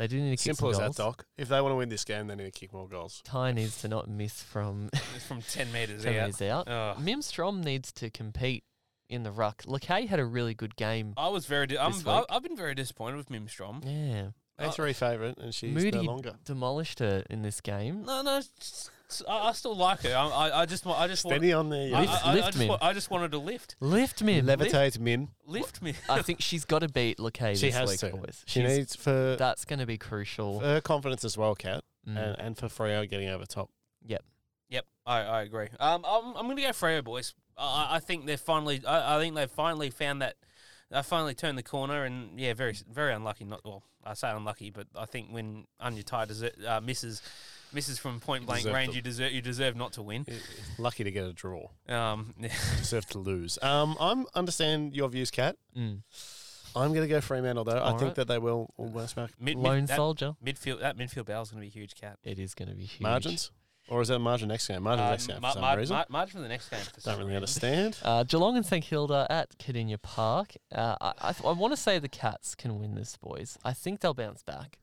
They 0.01 0.07
do 0.07 0.19
need 0.19 0.31
to 0.39 0.43
kick 0.43 0.57
Simple 0.57 0.71
as 0.71 0.79
that, 0.79 0.85
goals. 0.85 0.97
Doc. 0.97 1.27
If 1.37 1.49
they 1.51 1.61
want 1.61 1.73
to 1.73 1.77
win 1.77 1.91
this 1.91 2.05
game, 2.05 2.27
they 2.27 2.35
need 2.35 2.45
to 2.47 2.59
kick 2.59 2.73
more 2.73 2.89
goals. 2.89 3.21
Ty 3.23 3.53
needs 3.53 3.83
to 3.83 3.89
not 3.89 4.09
miss 4.09 4.43
from 4.43 4.89
from 5.29 5.43
10 5.43 5.71
meters 5.73 6.05
10 6.05 6.15
out. 6.15 6.27
metres 6.29 6.41
out. 6.43 6.69
Oh. 6.71 6.95
Mim 6.99 7.21
Strom 7.21 7.61
needs 7.61 7.93
to 7.93 8.09
compete 8.09 8.65
in 9.11 9.25
the 9.25 9.31
ruck. 9.31 9.63
Lakay 9.65 10.09
had 10.09 10.19
a 10.19 10.25
really 10.25 10.55
good 10.55 10.75
game. 10.77 11.13
I 11.19 11.29
was 11.29 11.45
very. 11.45 11.67
Di- 11.67 11.77
I'm, 11.77 11.93
week. 11.93 12.25
I've 12.31 12.43
been 12.43 12.57
very 12.57 12.75
disappointed 12.75 13.19
with 13.19 13.29
Mim 13.29 13.47
Strom. 13.47 13.83
Yeah. 13.85 14.29
A3 14.59 14.95
favourite, 14.95 15.37
and 15.37 15.55
she's 15.55 15.75
no 15.75 15.83
Moody 15.83 15.99
longer. 15.99 16.37
demolished 16.47 17.01
her 17.01 17.23
in 17.29 17.43
this 17.43 17.61
game. 17.61 18.05
No, 18.07 18.23
no, 18.23 18.41
s- 19.11 19.21
s- 19.21 19.27
I, 19.29 19.49
I 19.49 19.53
still 19.53 19.77
like 19.77 20.03
her. 20.03 20.15
I, 20.17 20.27
I, 20.29 20.61
I 20.63 20.67
just, 20.67 20.85
wa- 20.87 20.99
I 20.99 21.07
just 21.09 21.25
want. 21.25 21.35
Steady 21.37 21.53
on 21.53 21.69
there. 21.71 21.95
I, 21.95 22.01
Lift- 22.01 22.13
I, 22.13 22.29
I, 22.29 22.31
I 22.31 22.35
lift 22.35 22.47
just 22.47 22.59
Mim. 22.59 22.69
wa- 22.69 22.79
I 22.81 22.93
just 22.93 23.11
wanted 23.11 23.31
to 23.33 23.39
lift, 23.39 23.77
Lift 23.81 24.23
Mim. 24.23 24.47
Lift, 24.47 24.63
Levitate 24.63 24.99
Min. 24.99 25.29
lift 25.47 25.83
me. 25.83 25.95
I 26.09 26.23
think 26.23 26.41
she's 26.41 26.65
got 26.65 26.81
to 26.81 26.89
beat 26.89 27.19
Lakay 27.19 27.57
She 27.59 27.67
this 27.67 27.75
has 27.77 27.91
week, 27.91 27.99
to. 28.13 28.17
boys. 28.17 28.43
She 28.47 28.61
She's- 28.61 28.77
needs 28.77 28.97
for, 28.97 29.37
that's 29.39 29.65
going 29.65 29.79
to 29.81 29.87
be 29.87 29.99
crucial. 29.99 30.61
for 30.61 30.67
her 30.67 30.81
confidence 30.81 31.25
as 31.25 31.37
well, 31.37 31.55
Kat, 31.55 31.85
Mm. 32.09 32.17
and, 32.17 32.39
and 32.39 32.57
for 32.59 32.67
Freo 32.69 33.09
getting 33.09 33.29
over 33.29 33.45
top. 33.45 33.71
Yep, 34.07 34.25
Yep. 34.71 34.87
I, 35.07 35.19
I 35.21 35.43
agree. 35.43 35.69
Um, 35.79 36.05
I'm, 36.09 36.35
I'm 36.37 36.45
going 36.47 36.57
to 36.57 36.63
go 36.63 36.69
Freo 36.71 37.05
boys. 37.05 37.35
I, 37.59 37.97
I 37.97 37.99
think 38.01 38.25
they're 38.27 38.37
finally. 38.39 38.81
I, 38.87 39.17
I 39.17 39.21
think 39.21 39.35
they've 39.35 39.51
finally 39.51 39.91
found 39.91 40.23
that. 40.23 40.37
They 40.91 41.03
finally 41.05 41.35
turned 41.35 41.57
the 41.57 41.63
corner, 41.63 42.05
and 42.05 42.41
yeah, 42.41 42.53
very, 42.55 42.75
very 42.91 43.13
unlucky. 43.13 43.45
Not 43.45 43.61
well, 43.65 43.85
I 44.03 44.15
say 44.15 44.31
unlucky, 44.31 44.71
but 44.71 44.89
I 44.97 45.05
think 45.05 45.29
when 45.31 45.67
Aine 45.81 46.03
Tighe 46.03 46.27
deser- 46.29 46.67
uh, 46.67 46.81
misses, 46.81 47.23
misses 47.73 47.99
from 47.99 48.21
point 48.21 48.47
blank 48.47 48.63
deserve 48.63 48.75
range, 48.75 48.91
to- 48.91 48.97
you 48.97 49.03
deserve, 49.03 49.33
you 49.33 49.41
deserve 49.43 49.77
not 49.77 49.93
to 49.95 50.03
win. 50.03 50.27
Lucky 50.79 51.05
to 51.05 51.11
get 51.11 51.25
a 51.25 51.33
draw. 51.33 51.69
Um, 51.89 52.35
Deserve 52.79 53.07
to 53.07 53.19
lose. 53.19 53.59
Um, 53.63 53.97
I'm 54.01 54.27
understand 54.35 54.95
your 54.95 55.09
views, 55.09 55.31
Kat. 55.31 55.57
Mm. 55.77 56.03
I'm 56.77 56.91
going 56.95 57.03
to 57.03 57.09
go 57.09 57.21
Fremantle 57.21 57.65
though. 57.65 57.73
I 57.73 57.81
All 57.81 57.91
think 57.99 58.03
right. 58.11 58.15
that 58.17 58.29
they 58.29 58.39
will 58.39 58.73
will 58.77 58.89
bounce 58.91 59.13
back. 59.15 59.31
mid, 59.41 59.57
Lone 59.57 59.81
mid, 59.81 59.89
that 59.89 59.97
soldier. 59.97 60.35
midfield, 60.45 60.81
that 60.81 60.97
midfield 60.97 61.27
battle 61.27 61.43
is 61.43 61.51
going 61.51 61.61
to 61.63 61.67
be 61.67 61.67
a 61.69 61.71
huge 61.81 61.95
cat. 61.97 62.19
It 62.23 62.39
is 62.39 62.55
going 62.55 62.69
to 62.69 62.75
be 62.77 62.85
huge. 62.85 63.01
Margins, 63.03 63.51
or 63.89 64.01
is 64.03 64.07
that 64.09 64.15
a 64.15 64.19
margin 64.21 64.47
next 64.49 64.69
game? 64.69 64.85
Margin 64.85 65.05
Uh, 65.05 65.11
next 65.11 65.27
game 65.27 65.41
ma- 65.41 65.53
for 65.53 65.59
some 65.61 65.79
reason. 65.79 65.97
ma- 65.97 66.05
margin 66.09 66.37
for 66.37 66.43
the 66.43 66.49
next 66.49 66.69
game. 66.69 66.79
For 66.81 67.01
Don't 67.01 67.15
really 67.19 67.25
reason. 67.31 67.37
understand. 67.39 67.99
Uh, 68.05 68.23
Geelong 68.23 68.57
and 68.57 68.65
St 68.65 68.85
Kilda 68.85 69.27
at 69.29 69.59
Kardinia 69.59 70.01
Park. 70.01 70.55
Uh, 70.73 70.95
I 71.01 71.13
I, 71.21 71.33
th- 71.33 71.45
I 71.45 71.51
want 71.53 71.73
to 71.73 71.77
say 71.77 71.99
the 71.99 72.09
Cats 72.09 72.55
can 72.55 72.79
win 72.79 72.95
this, 72.95 73.17
boys. 73.17 73.59
I 73.65 73.73
think 73.73 73.99
they'll 73.99 74.15
bounce 74.15 74.45
back. 74.45 74.79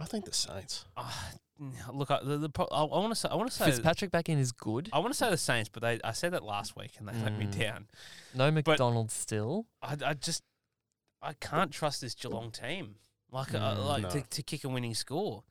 I 0.00 0.04
think 0.04 0.24
the 0.26 0.32
Saints. 0.32 0.84
Ah, 0.96 1.32
look, 1.92 2.10
I, 2.10 2.20
the, 2.22 2.38
the 2.38 2.48
pro- 2.48 2.66
I, 2.72 2.82
want 2.84 3.12
to 3.12 3.14
say, 3.16 3.28
I 3.30 3.34
want 3.36 3.50
to 3.50 3.56
say, 3.56 3.66
Fitzpatrick 3.66 4.10
back 4.10 4.28
in 4.28 4.38
is 4.38 4.52
good. 4.52 4.88
I 4.92 4.98
want 4.98 5.12
to 5.12 5.16
say 5.18 5.30
the 5.30 5.36
Saints, 5.36 5.68
but 5.72 5.82
they, 5.82 6.00
I 6.02 6.12
said 6.12 6.32
that 6.32 6.42
last 6.42 6.76
week 6.76 6.92
and 6.98 7.08
they 7.08 7.12
let 7.22 7.38
me 7.38 7.46
Mm. 7.46 7.58
down. 7.58 7.86
No 8.34 8.50
McDonald 8.50 9.10
still. 9.10 9.66
I, 9.82 9.96
I 10.04 10.14
just, 10.14 10.42
I 11.22 11.32
can't 11.34 11.70
trust 11.70 12.00
this 12.00 12.14
Geelong 12.14 12.50
team. 12.50 12.96
Like, 13.30 13.54
uh, 13.54 13.74
Mm, 13.76 13.86
like 13.86 14.02
no. 14.04 14.10
to, 14.10 14.20
to 14.22 14.42
kick 14.42 14.64
a 14.64 14.68
winning 14.68 14.94
score. 14.94 15.42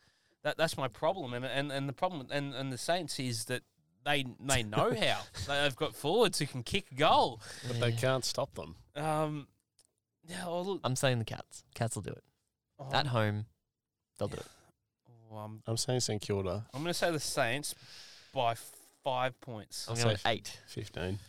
That 0.44 0.58
that's 0.58 0.78
my 0.78 0.90
problem, 0.90 1.34
and 1.34 1.46
and, 1.46 1.72
and 1.72 1.88
the 1.88 1.94
problem, 1.94 2.28
and, 2.30 2.54
and 2.54 2.72
the 2.72 2.78
Saints 2.78 3.18
is 3.18 3.46
that 3.46 3.62
they 4.06 4.26
they 4.42 4.62
know 4.76 4.94
how 4.94 5.22
they've 5.48 5.76
got 5.76 5.96
forwards 5.96 6.40
who 6.40 6.46
can 6.46 6.64
kick 6.64 6.92
a 6.92 6.96
goal. 6.96 7.40
But 7.66 7.80
they 7.80 7.92
can't 7.94 8.26
stop 8.26 8.54
them. 8.56 8.76
Um, 8.96 9.48
yeah, 10.28 10.46
well, 10.46 10.66
look, 10.66 10.82
I'm 10.84 10.98
saying 10.98 11.20
the 11.20 11.26
Cats. 11.26 11.64
Cats 11.76 11.96
will 11.96 12.04
do 12.04 12.12
it. 12.12 12.24
oh, 12.80 12.90
At 12.94 13.08
home, 13.08 13.46
they'll 14.20 14.28
do 14.28 14.36
it. 14.38 14.46
Oh, 15.34 15.38
I'm, 15.38 15.62
I'm 15.68 15.78
saying 15.78 16.00
St 16.02 16.22
Kilda, 16.22 16.66
I'm 16.74 16.82
going 16.82 16.92
to 16.92 16.98
say 16.98 17.12
the 17.12 17.20
Saints 17.20 17.76
by 18.34 18.56
five 19.04 19.40
points. 19.42 19.88
I'm 19.90 19.98
I'll 19.98 20.04
going 20.04 20.18
say 20.18 20.32
eight. 20.32 20.60
15. 20.68 21.20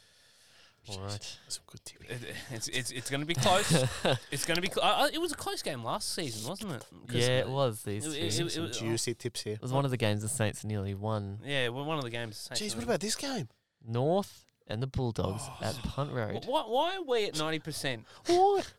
All 0.87 0.97
Jeez, 0.97 1.01
right. 1.01 1.09
That's 1.11 1.39
some 1.49 1.63
good 1.67 1.81
tipping. 1.87 2.11
It, 2.11 2.35
it's 2.51 2.69
it's 2.69 2.91
it's 2.91 3.09
going 3.09 3.23
to 3.23 3.27
be 3.27 3.33
close. 3.35 3.73
it's 4.31 4.45
going 4.45 4.57
to 4.57 4.61
be. 4.61 4.69
Cl- 4.69 4.87
uh, 4.87 5.05
uh, 5.05 5.09
it 5.11 5.19
was 5.19 5.33
a 5.33 5.35
close 5.35 5.63
game 5.63 5.83
last 5.83 6.15
season, 6.15 6.47
wasn't 6.47 6.73
it? 6.73 6.85
yeah, 7.11 7.39
it 7.39 7.49
was 7.49 7.83
these 7.85 8.05
it- 8.05 8.11
two. 8.11 8.17
it- 8.17 8.23
It, 8.23 8.41
it- 8.47 8.51
Some 8.53 8.63
was- 8.65 8.79
juicy 8.79 9.15
tips 9.15 9.43
here. 9.45 9.55
It 9.55 9.63
was 9.63 9.73
one 9.73 9.87
of 9.87 9.91
the 9.91 9.97
games 9.97 10.21
the 10.21 10.29
Saints 10.29 10.63
nearly 10.63 10.93
won. 10.95 11.39
Yeah, 11.43 11.69
well, 11.69 11.87
one 11.87 11.97
of 11.97 12.05
the 12.05 12.11
games. 12.11 12.37
the 12.49 12.55
Saints 12.55 12.75
Jeez, 12.75 12.77
what 12.77 12.85
about 12.85 13.01
this 13.01 13.17
game? 13.17 13.49
North 13.87 14.45
and 14.67 14.83
the 14.83 14.87
Bulldogs 14.87 15.43
Oh. 15.47 15.57
at 15.63 15.75
Punt 15.85 16.13
Road. 16.13 16.45
Why, 16.47 16.63
why 16.67 16.97
are 16.97 17.03
we 17.03 17.25
at 17.29 17.39
ninety 17.39 17.61
percent? 17.61 18.05
What? 18.27 18.71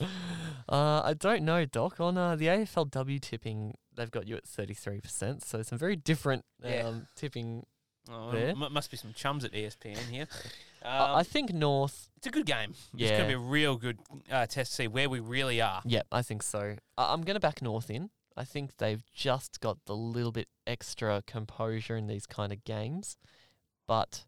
uh, 0.68 1.02
I 1.04 1.14
don't 1.16 1.42
know, 1.44 1.64
Doc. 1.64 2.00
On 2.00 2.18
uh, 2.18 2.34
the 2.34 2.46
AFLW 2.46 3.20
tipping, 3.20 3.76
they've 3.96 4.10
got 4.10 4.26
you 4.28 4.36
at 4.36 4.44
33%. 4.44 5.42
So 5.44 5.62
some 5.62 5.78
very 5.78 5.96
different 5.96 6.44
um, 6.62 6.70
Yeah. 6.70 6.92
tipping. 7.16 7.66
Oh, 8.10 8.32
There. 8.32 8.48
m- 8.50 8.72
must 8.72 8.90
be 8.90 8.96
some 8.98 9.12
chums 9.14 9.44
at 9.44 9.52
ESPN 9.52 9.96
here. 10.10 10.26
Um, 10.82 10.90
I 10.92 11.14
I 11.20 11.22
think 11.22 11.52
North, 11.52 12.10
it's 12.18 12.26
a 12.26 12.30
good 12.30 12.44
game. 12.46 12.74
Yeah. 12.94 13.08
It's 13.08 13.18
going 13.18 13.30
to 13.30 13.36
be 13.38 13.42
a 13.42 13.48
real 13.50 13.76
good 13.76 13.98
uh, 14.30 14.46
test 14.46 14.72
to 14.72 14.76
see 14.76 14.88
where 14.88 15.08
we 15.08 15.20
really 15.20 15.60
are. 15.62 15.80
yeah, 15.86 16.02
I 16.12 16.20
think 16.22 16.42
so. 16.42 16.76
I- 16.98 17.12
I'm 17.12 17.22
going 17.22 17.34
to 17.34 17.40
back 17.40 17.62
North 17.62 17.88
in. 17.90 18.10
I 18.36 18.44
think 18.44 18.76
they've 18.78 19.02
just 19.14 19.60
got 19.60 19.78
the 19.86 19.94
little 19.96 20.32
bit 20.32 20.48
extra 20.66 21.22
composure 21.26 21.96
in 21.96 22.06
these 22.08 22.26
kind 22.26 22.52
of 22.52 22.62
games. 22.64 23.16
But 23.86 24.24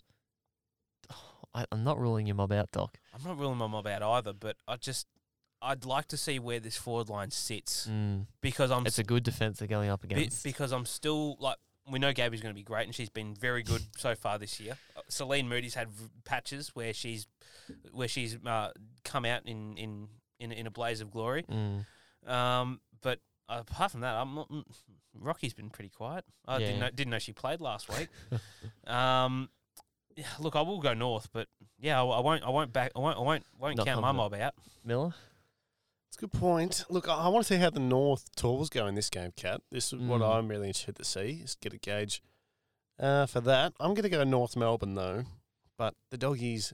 I, 1.55 1.67
I'm 1.73 1.85
not 1.85 1.99
ruling 1.99 2.27
your 2.27 2.37
mob 2.37 2.53
out, 2.53 2.71
Doc. 2.73 2.99
I'm 3.15 3.23
not 3.29 3.39
ruling 3.39 3.59
my 3.59 3.67
mob 3.67 3.87
out 3.87 4.03
either, 4.03 4.33
but 4.33 4.57
I 4.69 4.77
just 4.77 5.07
I'd 5.67 5.85
like 5.85 6.09
to 6.09 6.17
see 6.17 6.39
where 6.39 6.61
this 6.61 6.77
forward 6.77 7.09
line 7.09 7.31
sits 7.31 7.87
Mm. 7.87 8.27
because 8.41 8.71
I'm 8.71 8.87
It's 8.87 8.99
a 8.99 9.05
good 9.05 9.23
defence 9.25 9.59
they're 9.59 9.69
going 9.69 9.91
up 9.91 10.03
Be- 10.03 10.15
against. 10.15 10.45
because 10.45 10.73
I'm 10.73 10.87
still 10.87 11.37
like 11.41 11.57
we 11.89 11.99
know 12.01 12.13
Gabby's 12.13 12.41
going 12.41 12.53
to 12.55 12.59
be 12.59 12.65
great 12.65 12.85
and 12.87 12.95
she's 12.95 13.11
been 13.11 13.35
very 13.35 13.63
good 13.63 13.83
so 13.97 14.15
far 14.15 14.39
this 14.39 14.59
year. 14.59 14.77
Uh, 14.97 15.03
Celine 15.09 15.49
Moody's 15.49 15.75
had 15.75 15.89
v- 15.91 16.09
patches 16.25 16.75
where 16.75 16.93
she's 16.93 17.27
where 17.93 18.09
she's 18.09 18.37
uh, 18.45 18.71
come 19.05 19.25
out 19.25 19.43
in, 19.47 19.77
in 19.77 20.09
in 20.41 20.53
in 20.53 20.67
a 20.67 20.71
blaze 20.71 21.01
of 21.01 21.11
glory. 21.11 21.45
Mm. 21.45 21.85
Um, 22.31 22.81
but 23.03 23.21
apart 23.49 23.93
from 23.93 24.01
that, 24.01 24.15
I'm 24.15 24.35
not. 24.35 24.51
mm, 24.51 24.65
Rocky's 25.19 25.55
been 25.55 25.71
pretty 25.71 25.89
quiet. 25.91 26.25
I 26.47 26.59
Yeah. 26.59 26.67
didn't 26.67 26.81
know, 26.81 26.91
didn't 26.91 27.11
know 27.13 27.19
she 27.19 27.33
played 27.33 27.61
last 27.61 27.89
week. 27.89 28.09
um, 28.87 29.49
look, 30.39 30.57
I 30.57 30.61
will 30.63 30.81
go 30.81 30.93
north, 30.95 31.29
but 31.33 31.49
yeah, 31.79 32.03
I, 32.03 32.05
I 32.05 32.21
won't. 32.21 32.43
I 32.45 32.51
won't 32.51 32.73
back. 32.73 32.93
I 32.97 32.99
won't. 32.99 33.17
I 33.17 33.21
won't. 33.21 33.45
Won't 33.59 33.77
Not 33.77 33.87
count 33.87 34.01
my 34.03 34.13
mob 34.13 34.35
out. 34.35 34.55
Miller. 34.85 35.15
It's 36.17 36.23
a 36.23 36.29
good 36.29 36.41
point. 36.41 36.85
Look, 36.89 37.11
I, 37.11 37.15
I 37.27 37.29
want 37.29 37.45
to 37.45 37.55
see 37.55 37.61
how 37.61 37.69
the 37.69 37.79
North 37.79 38.35
tours 38.37 38.71
go 38.71 38.87
in 38.87 38.95
this 38.95 39.11
game, 39.11 39.33
Cat. 39.37 39.61
This 39.71 39.93
is 39.93 39.99
what 40.01 40.23
Mm. 40.23 40.35
I'm 40.35 40.49
really 40.49 40.69
interested 40.69 40.97
to 40.97 41.05
see, 41.05 41.43
is 41.45 41.57
get 41.57 41.75
a 41.75 41.79
gauge 41.79 42.23
uh, 42.99 43.27
for 43.27 43.43
that. 43.43 43.75
I'm 43.79 43.93
going 43.93 44.05
to 44.05 44.09
go 44.09 44.25
North 44.25 44.57
Melbourne, 44.57 44.95
though. 44.95 45.25
But 45.77 45.93
the 46.11 46.17
Doggies, 46.17 46.73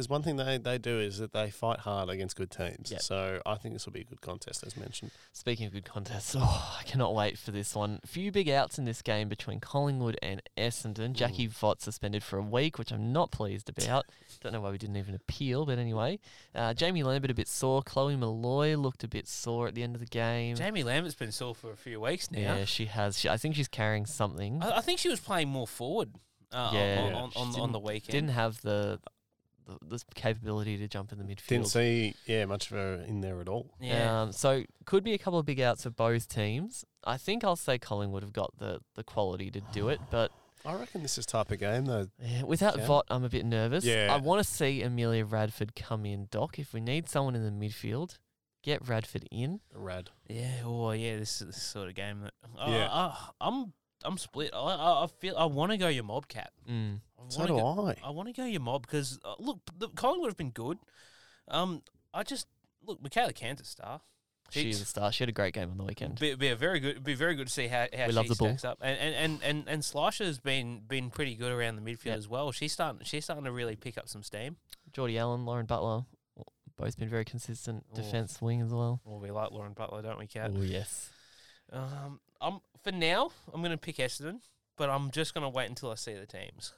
there's 0.00 0.08
one 0.08 0.22
thing 0.22 0.36
they, 0.36 0.56
they 0.56 0.78
do 0.78 0.98
is 0.98 1.18
that 1.18 1.34
they 1.34 1.50
fight 1.50 1.80
hard 1.80 2.08
against 2.08 2.34
good 2.34 2.50
teams. 2.50 2.90
Yep. 2.90 3.02
So 3.02 3.42
I 3.44 3.56
think 3.56 3.74
this 3.74 3.84
will 3.84 3.92
be 3.92 4.00
a 4.00 4.04
good 4.04 4.22
contest, 4.22 4.64
as 4.66 4.74
mentioned. 4.74 5.10
Speaking 5.34 5.66
of 5.66 5.74
good 5.74 5.84
contests, 5.84 6.34
oh, 6.38 6.76
I 6.80 6.84
cannot 6.84 7.14
wait 7.14 7.36
for 7.36 7.50
this 7.50 7.74
one. 7.74 8.00
Few 8.06 8.32
big 8.32 8.48
outs 8.48 8.78
in 8.78 8.86
this 8.86 9.02
game 9.02 9.28
between 9.28 9.60
Collingwood 9.60 10.16
and 10.22 10.40
Essendon. 10.56 11.12
Jackie 11.12 11.48
Vott 11.48 11.82
suspended 11.82 12.22
for 12.22 12.38
a 12.38 12.42
week, 12.42 12.78
which 12.78 12.90
I'm 12.92 13.12
not 13.12 13.30
pleased 13.30 13.68
about. 13.68 14.06
Don't 14.40 14.52
know 14.54 14.62
why 14.62 14.70
we 14.70 14.78
didn't 14.78 14.96
even 14.96 15.14
appeal, 15.14 15.66
but 15.66 15.78
anyway. 15.78 16.18
Uh, 16.54 16.72
Jaimee 16.72 17.04
Lambert 17.04 17.30
a 17.30 17.34
bit 17.34 17.46
sore. 17.48 17.82
Chloe 17.82 18.16
Molloy 18.16 18.76
looked 18.76 19.04
a 19.04 19.08
bit 19.08 19.28
sore 19.28 19.68
at 19.68 19.74
the 19.74 19.82
end 19.82 19.94
of 19.94 20.00
the 20.00 20.06
game. 20.06 20.56
Jaimee 20.56 20.82
Lambert's 20.82 21.14
been 21.14 21.30
sore 21.30 21.54
for 21.54 21.70
a 21.72 21.76
few 21.76 22.00
weeks 22.00 22.30
now. 22.30 22.38
Yeah, 22.40 22.64
she 22.64 22.86
has. 22.86 23.18
She, 23.18 23.28
I 23.28 23.36
think 23.36 23.54
she's 23.54 23.68
carrying 23.68 24.06
something. 24.06 24.62
I, 24.62 24.78
I 24.78 24.80
think 24.80 24.98
she 24.98 25.10
was 25.10 25.20
playing 25.20 25.48
more 25.48 25.66
forward. 25.68 26.14
Uh, 26.52 26.70
Yeah. 26.72 27.02
on, 27.04 27.12
on, 27.12 27.30
on, 27.36 27.60
on 27.60 27.72
the 27.72 27.78
weekend. 27.78 28.12
Didn't 28.12 28.30
have 28.30 28.60
the, 28.62 28.98
the 29.88 29.98
the 29.98 30.02
capability 30.14 30.76
to 30.78 30.88
jump 30.88 31.12
in 31.12 31.18
the 31.18 31.24
midfield. 31.24 31.46
Didn't 31.46 31.68
see, 31.68 32.14
yeah, 32.26 32.44
much 32.46 32.70
of 32.70 32.76
her 32.76 33.04
in 33.06 33.20
there 33.20 33.40
at 33.40 33.48
all. 33.48 33.70
yeah. 33.80 34.22
Um, 34.22 34.32
so 34.32 34.64
could 34.84 35.04
be 35.04 35.14
a 35.14 35.18
couple 35.18 35.38
of 35.38 35.46
big 35.46 35.60
outs 35.60 35.82
for 35.84 35.90
both 35.90 36.28
teams. 36.28 36.84
I 37.04 37.16
think 37.16 37.44
I'll 37.44 37.56
say 37.56 37.78
Collingwood 37.78 38.22
have 38.22 38.32
got 38.32 38.56
the, 38.58 38.80
the 38.94 39.02
quality 39.04 39.50
to 39.52 39.60
do 39.72 39.88
it, 39.88 40.00
but 40.10 40.30
I 40.64 40.74
reckon 40.74 41.02
this 41.02 41.16
is 41.16 41.24
type 41.24 41.50
of 41.50 41.58
game, 41.58 41.86
though. 41.86 42.08
yeah, 42.22 42.42
without 42.42 42.76
Yeah. 42.78 42.86
Vott, 42.86 43.02
I'm 43.08 43.24
a 43.24 43.28
bit 43.30 43.46
nervous. 43.46 43.84
Yeah. 43.84 44.08
I 44.12 44.18
want 44.18 44.44
to 44.44 44.48
see 44.48 44.82
Amelia 44.82 45.24
Radford 45.24 45.74
come 45.74 46.04
in, 46.04 46.28
Doc. 46.30 46.58
If 46.58 46.72
we 46.74 46.80
need 46.80 47.08
someone 47.08 47.34
in 47.34 47.44
the 47.44 47.50
midfield, 47.66 48.18
get 48.62 48.86
Radford 48.86 49.26
in. 49.30 49.60
Rad. 49.74 50.10
Yeah, 50.28 50.50
oh 50.66 50.90
yeah, 50.92 51.16
this 51.16 51.40
is 51.40 51.46
the 51.46 51.52
sort 51.54 51.88
of 51.88 51.94
game 51.94 52.20
that 52.20 52.34
uh, 52.58 52.70
Yeah. 52.70 52.88
uh, 52.90 53.14
I'm 53.40 53.72
I'm 54.04 54.18
split. 54.18 54.50
I 54.54 54.58
I, 54.58 55.04
I 55.04 55.06
feel 55.18 55.36
I 55.36 55.44
want 55.46 55.72
to 55.72 55.76
go 55.78 55.88
your 55.88 56.04
mob 56.04 56.28
cat. 56.28 56.50
Mm. 56.68 57.00
I 57.18 57.22
So 57.28 57.42
do 57.46 57.48
go, 57.54 57.86
I. 57.86 57.96
I 58.08 58.10
want 58.10 58.28
to 58.28 58.32
go 58.32 58.44
your 58.46 58.60
mob 58.60 58.82
because 58.82 59.18
uh, 59.24 59.34
look, 59.38 59.58
the 59.78 59.88
Collingwood 59.88 60.30
have 60.30 60.36
been 60.36 60.50
good. 60.50 60.78
Um, 61.48 61.82
I 62.14 62.22
just 62.22 62.46
look 62.84 63.02
Michaela 63.02 63.32
Cantor 63.32 63.64
star. 63.64 64.00
She's, 64.50 64.76
is 64.76 64.82
a 64.82 64.84
star. 64.86 65.12
She 65.12 65.22
had 65.22 65.28
a 65.28 65.32
great 65.32 65.54
game 65.54 65.70
on 65.70 65.78
the 65.78 65.84
weekend. 65.84 66.18
Be, 66.18 66.34
be 66.34 66.48
a 66.48 66.56
very 66.56 66.80
good. 66.80 67.04
Be 67.04 67.14
very 67.14 67.36
good 67.36 67.46
to 67.46 67.52
see 67.52 67.68
how, 67.68 67.86
how 67.96 68.06
We 68.06 68.12
she 68.12 68.16
love 68.16 68.26
the 68.28 68.34
ball. 68.34 68.48
stacks 68.48 68.64
up. 68.64 68.78
And 68.80 68.98
and 68.98 69.14
and 69.14 69.42
and, 69.44 69.68
and 69.68 69.84
Slasher's 69.84 70.40
been 70.40 70.80
been 70.88 71.10
pretty 71.10 71.36
good 71.36 71.52
around 71.52 71.76
the 71.76 71.82
midfield 71.82 72.06
Yep. 72.06 72.18
as 72.18 72.28
well. 72.28 72.50
She's 72.50 72.72
starting. 72.72 73.02
She's 73.04 73.22
starting 73.24 73.44
to 73.44 73.52
really 73.52 73.76
pick 73.76 73.96
up 73.96 74.08
some 74.08 74.24
steam. 74.24 74.56
Geordie 74.92 75.18
Allen, 75.18 75.44
Lauren 75.46 75.66
Butler, 75.66 76.04
both 76.76 76.98
been 76.98 77.08
very 77.08 77.24
consistent 77.24 77.84
Oh. 77.92 77.96
defence 77.96 78.42
wing 78.42 78.60
as 78.60 78.70
well. 78.72 79.00
Well, 79.04 79.20
we 79.20 79.30
like 79.30 79.52
Lauren 79.52 79.72
Butler, 79.72 80.02
don't 80.02 80.18
we, 80.18 80.26
Cat? 80.26 80.50
Oh 80.52 80.62
yes. 80.62 81.10
Um, 81.72 82.18
I'm 82.40 82.60
for 82.82 82.92
now. 82.92 83.30
I'm 83.52 83.60
going 83.60 83.72
to 83.72 83.78
pick 83.78 83.96
Essendon, 83.96 84.40
but 84.76 84.88
I'm 84.90 85.10
just 85.10 85.34
going 85.34 85.42
to 85.42 85.48
wait 85.48 85.68
until 85.68 85.90
I 85.90 85.94
see 85.96 86.14
the 86.14 86.26
teams. 86.26 86.72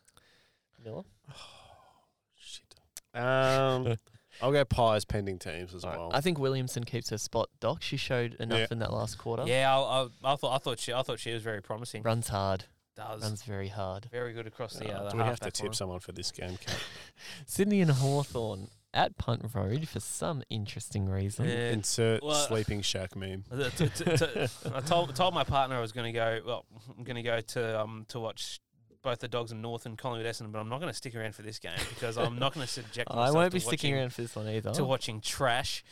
Miller. 0.84 1.02
Shit. 2.36 2.74
Um, 3.14 3.96
I'll 4.42 4.52
go 4.52 4.64
Pies 4.64 5.04
pending 5.04 5.38
teams 5.38 5.74
as 5.74 5.84
well. 5.84 6.10
I 6.12 6.20
think 6.20 6.38
Williamson 6.38 6.84
keeps 6.84 7.10
her 7.10 7.18
spot. 7.18 7.50
Doc. 7.60 7.82
She 7.82 7.96
showed 7.96 8.34
enough 8.34 8.58
Yeah. 8.60 8.66
in 8.70 8.78
that 8.80 8.92
last 8.92 9.18
quarter. 9.18 9.44
Yeah, 9.46 9.76
I, 9.76 10.02
I, 10.24 10.32
I 10.32 10.36
thought 10.36 10.54
I 10.54 10.58
thought 10.58 10.78
she 10.78 10.92
I 10.92 11.02
thought 11.02 11.20
she 11.20 11.32
was 11.32 11.42
very 11.42 11.60
promising. 11.62 12.02
Runs 12.02 12.28
hard. 12.28 12.64
Does 12.96 13.22
Runs 13.22 13.42
very 13.42 13.68
hard. 13.68 14.06
very 14.10 14.32
good 14.32 14.46
across 14.46 14.74
the. 14.74 14.90
Uh, 14.92 14.98
Uh, 15.00 15.04
the 15.04 15.10
do 15.10 15.16
we 15.18 15.22
have 15.22 15.38
to 15.40 15.44
halfback 15.46 15.52
tip 15.54 15.64
line. 15.66 15.72
someone 15.74 16.00
for 16.00 16.12
this 16.12 16.30
game, 16.32 16.56
Cat? 16.58 16.76
Sydney 17.46 17.80
and 17.80 17.90
Hawthorn 17.90 18.68
at 18.94 19.16
Punt 19.18 19.42
Road 19.54 19.88
for 19.88 20.00
some 20.00 20.42
interesting 20.50 21.08
reason. 21.08 21.46
Yeah. 21.46 21.70
Insert 21.70 22.22
well- 22.22 22.34
sleeping 22.34 22.82
shack 22.82 23.16
meme. 23.16 23.44
Uh, 23.50 23.70
t- 23.70 23.88
t- 23.88 24.04
t- 24.16 24.46
I 24.74 24.80
told 24.80 25.14
told 25.14 25.34
my 25.34 25.44
partner 25.44 25.76
I 25.76 25.80
was 25.80 25.92
going 25.92 26.12
to 26.12 26.18
go. 26.18 26.40
Well, 26.46 26.64
I'm 26.96 27.04
going 27.04 27.16
to 27.16 27.22
go 27.22 27.40
to 27.40 27.80
um 27.80 28.04
to 28.08 28.20
watch 28.20 28.60
both 29.02 29.18
the 29.18 29.28
Dogs 29.28 29.50
and 29.50 29.60
North 29.62 29.84
and 29.86 29.98
Collingwood 29.98 30.32
Essendon, 30.32 30.52
but 30.52 30.60
I'm 30.60 30.68
not 30.68 30.78
going 30.80 30.90
to 30.90 30.96
stick 30.96 31.16
around 31.16 31.34
for 31.34 31.42
this 31.42 31.58
game 31.58 31.72
because 31.88 32.16
I'm 32.16 32.38
not 32.38 32.54
going 32.54 32.64
to 32.66 32.72
subject 32.72 33.10
I 33.10 33.30
won't 33.32 33.50
to 33.50 33.56
be 33.56 33.60
sticking 33.60 33.94
around 33.94 34.12
for 34.12 34.22
this 34.22 34.36
one 34.36 34.46
either. 34.48 34.72
to 34.74 34.84
watching 34.84 35.20
trash. 35.20 35.82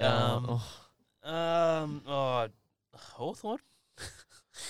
Uh, 0.00 0.04
Um, 0.04 0.60
oh, 1.24 1.30
um, 1.30 2.02
oh, 2.08 2.48
Hawthorn. 2.96 3.58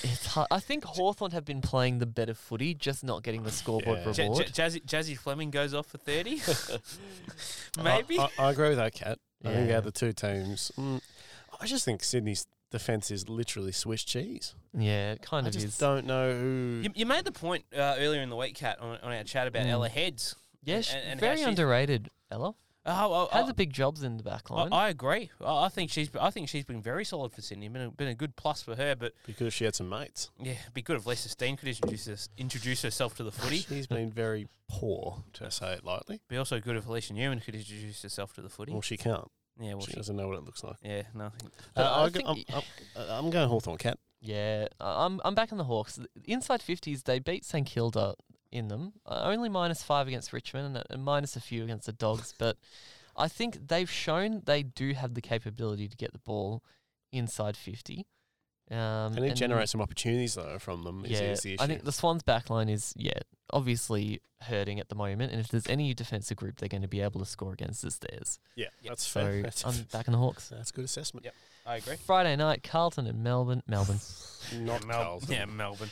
it's 0.02 0.26
hard. 0.26 0.48
I 0.50 0.60
think 0.60 0.84
Hawthorn 0.84 1.32
have 1.32 1.44
been 1.44 1.60
playing 1.60 1.98
the 1.98 2.06
better 2.06 2.34
footy, 2.34 2.74
just 2.74 3.02
not 3.04 3.22
getting 3.22 3.42
the 3.42 3.50
scoreboard 3.50 4.00
Yeah. 4.06 4.12
J- 4.12 4.22
reward. 4.24 4.50
J- 4.52 4.62
Jazzy, 4.62 4.84
Jazzy 4.84 5.16
Fleming 5.18 5.50
goes 5.50 5.74
off 5.74 5.86
for 5.86 5.98
30. 5.98 6.40
Maybe. 7.82 8.18
I, 8.18 8.24
I, 8.38 8.44
I 8.46 8.50
agree 8.50 8.68
with 8.70 8.78
that, 8.78 8.94
Cat. 8.94 9.18
I 9.44 9.48
think 9.52 9.68
Yeah. 9.68 9.74
out 9.74 9.78
of 9.78 9.84
the 9.84 9.92
two 9.92 10.12
teams, 10.12 10.70
mm, 10.78 11.00
I 11.60 11.66
just 11.66 11.84
think 11.84 12.02
Sydney's 12.02 12.46
defense 12.70 13.10
is 13.10 13.28
literally 13.28 13.72
Swiss 13.72 14.04
cheese. 14.04 14.54
yeah, 14.74 15.12
it 15.12 15.22
kind 15.22 15.46
I 15.46 15.48
of 15.48 15.54
just 15.54 15.66
is. 15.66 15.78
don't 15.78 16.06
know 16.06 16.32
who. 16.32 16.80
you, 16.84 16.90
you 16.94 17.06
made 17.06 17.24
the 17.24 17.32
point 17.32 17.64
uh, 17.74 17.96
earlier 17.98 18.20
in 18.22 18.30
the 18.30 18.36
week, 18.36 18.54
Cat, 18.56 18.78
on, 18.80 18.98
on 19.02 19.12
our 19.12 19.24
chat 19.24 19.46
about 19.46 19.64
Mm. 19.64 19.70
Ella 19.70 19.88
Heads. 19.88 20.36
Yeah, 20.62 20.76
and- 20.76 20.84
she's 20.84 20.94
and 20.94 21.20
how 21.20 21.26
very 21.26 21.36
she's- 21.38 21.48
underrated. 21.48 22.10
Ella 22.30 22.54
Oh, 22.86 23.12
oh, 23.12 23.28
has 23.32 23.44
oh, 23.44 23.46
the 23.46 23.54
big 23.54 23.72
jobs 23.72 24.02
in 24.02 24.16
the 24.16 24.22
back 24.22 24.50
I, 24.50 24.54
line. 24.54 24.72
I 24.72 24.88
agree. 24.88 25.30
I, 25.44 25.64
I 25.64 25.68
think 25.68 25.90
she's. 25.90 26.08
I 26.18 26.30
think 26.30 26.48
she's 26.48 26.64
been 26.64 26.80
very 26.80 27.04
solid 27.04 27.32
for 27.32 27.42
Sydney. 27.42 27.68
Been 27.68 27.82
a, 27.82 27.90
been 27.90 28.08
a 28.08 28.14
good 28.14 28.36
plus 28.36 28.62
for 28.62 28.74
her. 28.74 28.94
But 28.96 29.12
because 29.26 29.52
she 29.52 29.64
had 29.64 29.74
some 29.74 29.88
mates. 29.88 30.30
yeah, 30.40 30.52
it'd 30.52 30.72
be 30.74 30.80
good 30.82 30.96
if 30.96 31.04
Lisa 31.04 31.28
Steane 31.28 31.56
could 31.58 31.68
introduce 31.68 32.08
us, 32.08 32.28
introduce 32.38 32.80
herself 32.82 33.14
to 33.16 33.22
the 33.22 33.32
footy. 33.32 33.58
She's 33.68 33.86
been 33.86 34.10
very 34.10 34.48
poor, 34.68 35.24
to 35.34 35.50
say 35.50 35.74
it 35.74 35.84
lightly. 35.84 36.20
Be 36.28 36.38
also 36.38 36.58
good 36.58 36.76
if 36.76 36.86
Alicia 36.86 37.12
Newman 37.12 37.40
could 37.40 37.54
introduce 37.54 38.02
herself 38.02 38.32
to 38.34 38.40
the 38.40 38.48
footy. 38.48 38.72
Well, 38.72 38.80
she 38.80 38.96
can't. 38.96 39.30
yeah, 39.60 39.74
well, 39.74 39.82
she 39.82 39.90
she, 39.92 39.96
doesn't 39.96 40.16
know 40.16 40.28
what 40.28 40.38
it 40.38 40.44
looks 40.44 40.64
like. 40.64 40.76
yeah, 40.82 41.02
nothing. 41.14 41.50
Uh, 41.76 41.82
I 41.82 42.04
I 42.06 42.08
think 42.08 42.24
I'm, 42.26 42.36
y- 42.36 42.44
I'm, 42.54 42.62
uh, 42.96 43.18
I'm 43.18 43.28
going 43.30 43.48
Hawthorn 43.48 43.76
Cat. 43.76 43.98
yeah, 44.22 44.68
I- 44.80 45.04
I'm 45.04 45.20
I'm 45.22 45.34
back 45.34 45.52
in 45.52 45.58
the 45.58 45.64
Hawks. 45.64 45.98
Inside 46.24 46.62
fifties, 46.62 47.02
they 47.02 47.18
beat 47.18 47.44
St 47.44 47.66
Kilda 47.66 48.14
in 48.52 48.68
them. 48.68 48.92
Uh, 49.06 49.22
only 49.24 49.48
minus 49.48 49.82
five 49.82 50.08
against 50.08 50.32
Richmond 50.32 50.76
and, 50.76 50.84
and 50.90 51.04
minus 51.04 51.36
a 51.36 51.40
few 51.40 51.64
against 51.64 51.86
the 51.86 51.92
Dogs, 51.92 52.34
but 52.38 52.56
I 53.16 53.28
think 53.28 53.68
they've 53.68 53.90
shown 53.90 54.42
they 54.46 54.62
do 54.62 54.92
have 54.94 55.14
the 55.14 55.20
capability 55.20 55.88
to 55.88 55.96
get 55.96 56.12
the 56.12 56.18
ball 56.18 56.62
inside 57.12 57.56
fifty. 57.56 58.06
Um, 58.70 59.14
Can 59.14 59.24
it 59.24 59.28
and- 59.30 59.36
generate 59.36 59.68
some 59.68 59.80
opportunities 59.80 60.34
though 60.34 60.58
from 60.60 60.84
them? 60.84 61.04
Is, 61.04 61.10
Yeah, 61.20 61.32
is 61.32 61.40
the 61.40 61.54
issue. 61.54 61.62
I 61.62 61.66
think 61.66 61.82
the 61.84 61.90
Swans' 61.92 62.22
backline 62.22 62.70
is 62.70 62.92
yeah 62.96 63.18
obviously 63.52 64.20
hurting 64.42 64.78
at 64.78 64.88
the 64.88 64.94
moment, 64.94 65.32
and 65.32 65.40
if 65.40 65.48
there's 65.48 65.66
any 65.66 65.92
defensive 65.92 66.36
group 66.36 66.56
they're 66.58 66.68
going 66.68 66.82
to 66.82 66.88
be 66.88 67.00
able 67.00 67.18
to 67.20 67.26
score 67.26 67.52
against, 67.52 67.82
it's 67.84 67.98
theirs. 67.98 68.38
yeah, 68.54 68.66
Yep. 68.82 68.90
that's 68.92 69.06
So 69.06 69.20
fair. 69.22 69.42
That's, 69.42 69.66
I'm 69.66 69.74
back 69.92 70.06
in 70.06 70.12
the 70.12 70.18
Hawks. 70.18 70.48
that's 70.50 70.70
a 70.70 70.72
good 70.72 70.84
assessment. 70.84 71.24
Yep. 71.24 71.34
I 71.66 71.76
agree. 71.76 71.96
Friday 71.96 72.36
night, 72.36 72.62
Carlton 72.62 73.06
and 73.06 73.22
Melbourne. 73.24 73.62
Melbourne. 73.66 73.98
Not 74.60 74.86
Mel- 74.86 75.02
Carlton. 75.02 75.30
Yeah, 75.32 75.44
Melbourne. 75.46 75.90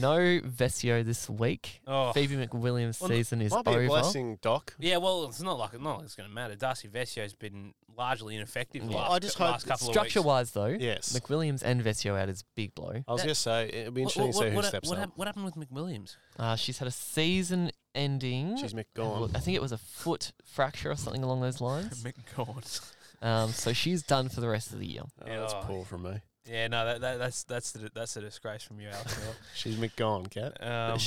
No 0.00 0.18
Vescio 0.40 1.04
this 1.04 1.28
week. 1.30 1.80
Oh, 1.86 2.12
Phoebe 2.12 2.36
McWilliams' 2.36 3.00
Well, 3.00 3.10
season 3.10 3.40
is 3.42 3.52
Might 3.52 3.64
be 3.64 3.70
a 3.72 3.74
over. 3.76 3.86
blessing, 3.88 4.38
Doc. 4.42 4.74
yeah. 4.78 4.96
Well, 4.98 5.24
it's 5.26 5.40
not 5.40 5.58
like 5.58 5.78
not 5.80 5.96
like 5.96 6.04
it's 6.04 6.14
going 6.14 6.28
to 6.28 6.34
matter. 6.34 6.54
Darcy 6.56 6.88
Vescio's 6.88 7.34
been 7.34 7.74
largely 7.96 8.34
ineffective. 8.36 8.84
the 8.84 8.90
Yeah. 8.92 8.96
last, 8.98 9.10
I 9.12 9.18
just 9.20 9.36
cou- 9.36 9.44
hope 9.44 9.52
last 9.52 9.66
couple 9.66 9.88
of 9.88 9.92
Structure 9.94 10.20
weeks. 10.20 10.26
wise, 10.26 10.50
though, 10.50 10.66
Yes. 10.66 11.12
McWilliams 11.18 11.62
and 11.62 11.80
Vescio 11.82 12.18
out 12.20 12.28
is 12.28 12.42
big 12.56 12.74
blow. 12.74 12.90
I 13.06 13.12
was 13.12 13.20
That- 13.20 13.26
going 13.26 13.28
to 13.28 13.34
say, 13.36 13.68
it'll 13.68 13.92
be 13.92 14.02
interesting 14.02 14.24
what, 14.26 14.32
to 14.32 14.38
see 14.38 14.50
who 14.50 14.56
what, 14.56 14.64
steps 14.64 14.88
what, 14.88 14.94
up. 14.98 15.00
hap- 15.00 15.12
what 15.16 15.28
happened 15.28 15.44
with 15.44 15.54
McWilliams? 15.56 16.16
Uh, 16.38 16.56
she's 16.56 16.78
had 16.78 16.88
a 16.88 16.92
season 16.92 17.70
ending. 17.94 18.56
She's 18.56 18.72
Have 18.72 18.80
a 18.80 18.84
McGone. 19.00 19.36
I 19.36 19.38
think 19.38 19.54
it 19.54 19.62
was 19.62 19.70
a 19.72 19.78
foot 19.78 20.32
fracture 20.44 20.90
or 20.90 20.96
something 20.96 21.22
along 21.22 21.40
those 21.42 21.60
lines. 21.60 22.02
McGowan. 22.36 22.90
Um, 23.22 23.52
so 23.52 23.72
she's 23.72 24.02
done 24.02 24.28
for 24.28 24.40
the 24.40 24.48
rest 24.48 24.72
of 24.72 24.80
the 24.80 24.86
year. 24.86 25.02
Oh, 25.04 25.24
that's 25.24 25.52
Yeah. 25.52 25.60
poor 25.64 25.84
from 25.84 26.02
me. 26.02 26.20
Yeah, 26.46 26.68
no, 26.68 26.84
that, 26.84 27.00
that 27.00 27.18
that's 27.18 27.44
that's 27.44 27.72
the, 27.72 27.90
that's 27.94 28.16
a 28.16 28.20
disgrace 28.20 28.62
from 28.62 28.80
you, 28.80 28.88
Alex. 28.88 29.18
She's 29.54 29.76
McGone, 29.76 30.30
Cat. 30.30 30.62
um, 30.62 30.98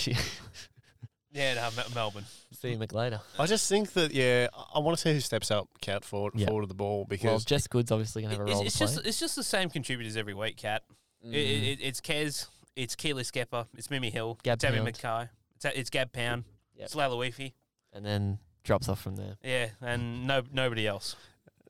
yeah, 1.32 1.54
no, 1.56 1.70
Mel- 1.76 1.86
Melbourne. 1.94 2.26
see 2.60 2.72
you, 2.72 2.78
later. 2.92 3.20
I 3.38 3.46
just 3.46 3.70
think 3.70 3.94
that, 3.94 4.12
yeah, 4.14 4.48
I- 4.54 4.66
I 4.76 4.80
want 4.80 4.98
to 4.98 5.02
see 5.02 5.14
who 5.14 5.20
steps 5.20 5.52
up, 5.52 5.68
Cat, 5.82 6.04
forward, 6.04 6.34
Yeah. 6.36 6.48
forward 6.48 6.64
of 6.64 6.70
the 6.70 6.76
ball 6.76 7.00
Well, 7.00 7.06
because 7.06 7.46
Jess 7.46 7.68
Good's 7.68 7.92
obviously 7.92 8.24
going 8.24 8.34
to 8.36 8.40
have 8.40 8.48
a 8.48 8.50
It's, 8.52 8.56
role 8.58 8.66
it's 8.66 8.78
to 8.80 8.86
play. 8.86 8.94
just 8.96 9.06
it's 9.08 9.20
just 9.20 9.36
the 9.36 9.44
same 9.44 9.70
contributors 9.70 10.18
every 10.18 10.34
week, 10.34 10.58
Cat. 10.58 10.84
It, 11.24 11.36
it, 11.36 11.36
Mm. 11.36 11.72
it, 11.74 11.80
it's 11.82 12.02
Kez, 12.02 12.48
it's 12.76 12.96
Keely 12.96 13.24
Skepper, 13.24 13.68
it's 13.78 13.90
Mimi 13.92 14.10
Hill, 14.10 14.40
Gab 14.44 14.56
it's 14.56 14.64
Abby 14.64 14.78
Pound. 14.78 14.86
Mackay, 14.86 15.30
it's, 15.56 15.66
it's 15.66 15.90
Gab 15.92 16.12
Pound, 16.14 16.46
Yep. 16.76 16.86
it's 16.86 16.96
Layla 16.96 17.18
Weefy. 17.18 17.54
and 17.94 18.04
then 18.06 18.40
drops 18.64 18.90
off 18.90 19.02
from 19.02 19.16
there. 19.18 19.36
Yeah, 19.44 19.68
and 19.82 20.26
no 20.26 20.42
nobody 20.52 20.88
else. 20.88 21.16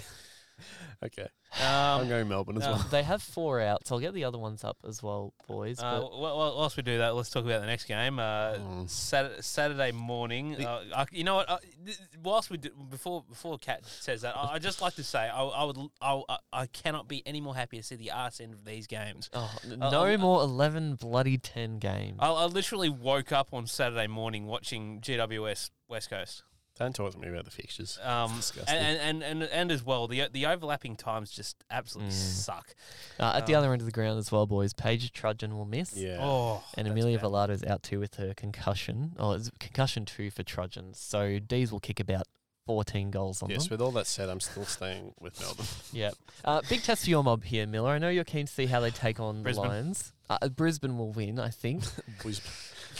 okay, 1.03 1.27
I'm 1.59 2.01
Um, 2.01 2.07
going 2.09 2.27
Melbourne 2.29 2.57
as 2.57 2.63
no. 2.63 2.71
well. 2.73 2.87
They 2.91 3.03
have 3.03 3.21
four 3.21 3.59
outs. 3.61 3.91
I'll 3.91 3.99
get 3.99 4.13
the 4.13 4.23
other 4.23 4.37
ones 4.37 4.63
up 4.63 4.77
as 4.87 5.03
well, 5.03 5.33
boys. 5.47 5.79
uh, 5.79 5.99
but 6.01 6.07
wh- 6.09 6.19
wh- 6.19 6.57
whilst 6.57 6.77
we 6.77 6.83
do 6.83 6.97
that, 6.99 7.15
let's 7.15 7.29
talk 7.29 7.43
about 7.45 7.61
the 7.61 7.67
next 7.67 7.85
game. 7.85 8.19
Uh, 8.19 8.53
Mm. 8.53 8.89
Saturday, 8.89 9.41
Saturday 9.41 9.91
morning. 9.91 10.55
The- 10.57 10.69
Uh, 10.69 10.83
I, 10.95 11.05
you 11.11 11.23
know 11.23 11.35
what? 11.35 11.49
Uh, 11.49 11.57
th- 11.85 11.97
whilst 12.23 12.49
we 12.49 12.57
do, 12.57 12.69
before 12.89 13.23
before 13.27 13.57
Kat 13.57 13.85
says 13.85 14.21
that, 14.21 14.35
I, 14.37 14.53
I 14.53 14.59
just 14.59 14.81
like 14.81 14.95
to 14.95 15.03
say 15.03 15.27
I, 15.29 15.43
I 15.43 15.63
would 15.63 15.77
l- 15.77 15.91
I, 16.01 16.21
I- 16.29 16.61
I 16.61 16.65
cannot 16.67 17.07
be 17.07 17.21
any 17.25 17.41
more 17.41 17.55
happy 17.55 17.77
to 17.77 17.83
see 17.83 17.95
the 17.95 18.11
arse 18.11 18.39
end 18.39 18.53
of 18.53 18.63
these 18.65 18.87
games. 18.87 19.29
oh, 19.33 19.53
n- 19.65 19.81
uh, 19.81 19.89
no 19.89 20.05
uh, 20.13 20.17
more 20.17 20.41
eleven 20.41 20.95
bloody 20.95 21.37
ten 21.37 21.79
games. 21.79 22.17
I, 22.19 22.29
I 22.31 22.45
literally 22.45 22.89
woke 22.89 23.31
up 23.31 23.49
on 23.53 23.67
Saturday 23.67 24.07
morning 24.07 24.45
watching 24.47 25.01
GWS 25.01 25.69
West 25.89 26.09
Coast. 26.09 26.43
Don't 26.79 26.95
talk 26.95 27.11
to 27.11 27.19
me 27.19 27.27
about 27.27 27.45
the 27.45 27.51
fixtures. 27.51 27.99
Um, 28.01 28.35
disgusting. 28.37 28.75
and, 28.75 28.97
and, 28.97 29.23
and 29.23 29.43
and 29.43 29.71
as 29.71 29.83
well, 29.85 30.07
the 30.07 30.27
the 30.31 30.45
overlapping 30.47 30.95
times 30.95 31.29
just 31.29 31.63
absolutely 31.69 32.11
Mm. 32.13 32.17
suck. 32.17 32.73
Uh, 33.19 33.33
at 33.35 33.45
the 33.45 33.53
Um, 33.55 33.59
other 33.59 33.73
end 33.73 33.81
of 33.81 33.85
the 33.85 33.91
ground 33.91 34.17
as 34.17 34.31
well, 34.31 34.47
boys. 34.47 34.73
Paige 34.73 35.11
Trudgeon 35.11 35.55
will 35.57 35.65
miss. 35.65 35.95
yeah. 35.95 36.17
Oh, 36.19 36.63
And 36.75 36.87
that's 36.87 36.91
Amelia 36.93 37.17
bad. 37.19 37.25
Velardo's 37.29 37.63
out 37.63 37.83
too 37.83 37.99
with 37.99 38.15
her 38.15 38.33
concussion. 38.33 39.13
Oh, 39.19 39.33
it's 39.33 39.51
concussion 39.59 40.05
two 40.05 40.31
for 40.31 40.41
Trudgeon. 40.43 40.93
So 40.95 41.37
D's 41.39 41.71
will 41.71 41.79
kick 41.81 41.99
about 41.99 42.23
14 42.65 43.11
goals 43.11 43.43
on 43.43 43.49
Yes, 43.49 43.63
them. 43.67 43.71
with 43.71 43.81
all 43.81 43.91
that 43.91 44.07
said, 44.07 44.29
I'm 44.29 44.39
still 44.39 44.65
staying 44.65 45.13
with 45.19 45.39
Melbourne. 45.39 45.65
Yep. 45.93 46.13
Uh, 46.45 46.61
big 46.69 46.81
test 46.83 47.03
for 47.03 47.09
your 47.09 47.23
mob 47.23 47.43
here, 47.43 47.67
Miller. 47.67 47.89
I 47.91 47.97
know 47.99 48.09
you're 48.09 48.23
keen 48.23 48.45
to 48.47 48.51
see 48.51 48.65
how 48.67 48.79
they 48.79 48.91
take 48.91 49.19
on 49.19 49.43
Brisbane. 49.43 49.63
the 49.63 49.69
Lions. 49.69 50.13
Uh, 50.29 50.47
Brisbane 50.47 50.97
will 50.97 51.11
win, 51.11 51.37
I 51.39 51.49
think. 51.49 51.83
Brisbane. 52.21 52.51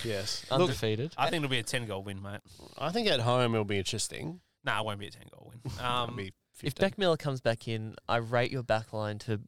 Yes. 0.03 0.45
Look, 0.51 0.61
Undefeated. 0.61 1.13
I 1.17 1.29
think 1.29 1.43
it'll 1.43 1.51
be 1.51 1.59
a 1.59 1.63
ten 1.63 1.85
goal 1.85 2.03
win, 2.03 2.21
mate. 2.21 2.41
I 2.77 2.91
think 2.91 3.07
at 3.07 3.19
home 3.21 3.53
it'll 3.53 3.65
be 3.65 3.77
interesting. 3.77 4.41
Nah, 4.63 4.79
it 4.81 4.85
won't 4.85 4.99
be 4.99 5.07
a 5.07 5.11
ten 5.11 5.23
goal 5.31 5.51
win. 5.51 5.59
It'll 5.77 5.85
Um, 5.85 6.15
be 6.15 6.27
if 6.27 6.73
15. 6.73 6.85
Beck 6.89 6.97
Miller 6.97 7.17
comes 7.17 7.41
back 7.41 7.67
in, 7.67 7.95
I 8.07 8.17
rate 8.17 8.51
your 8.51 8.61
back 8.63 8.93
line 8.93 9.17
to 9.19 9.41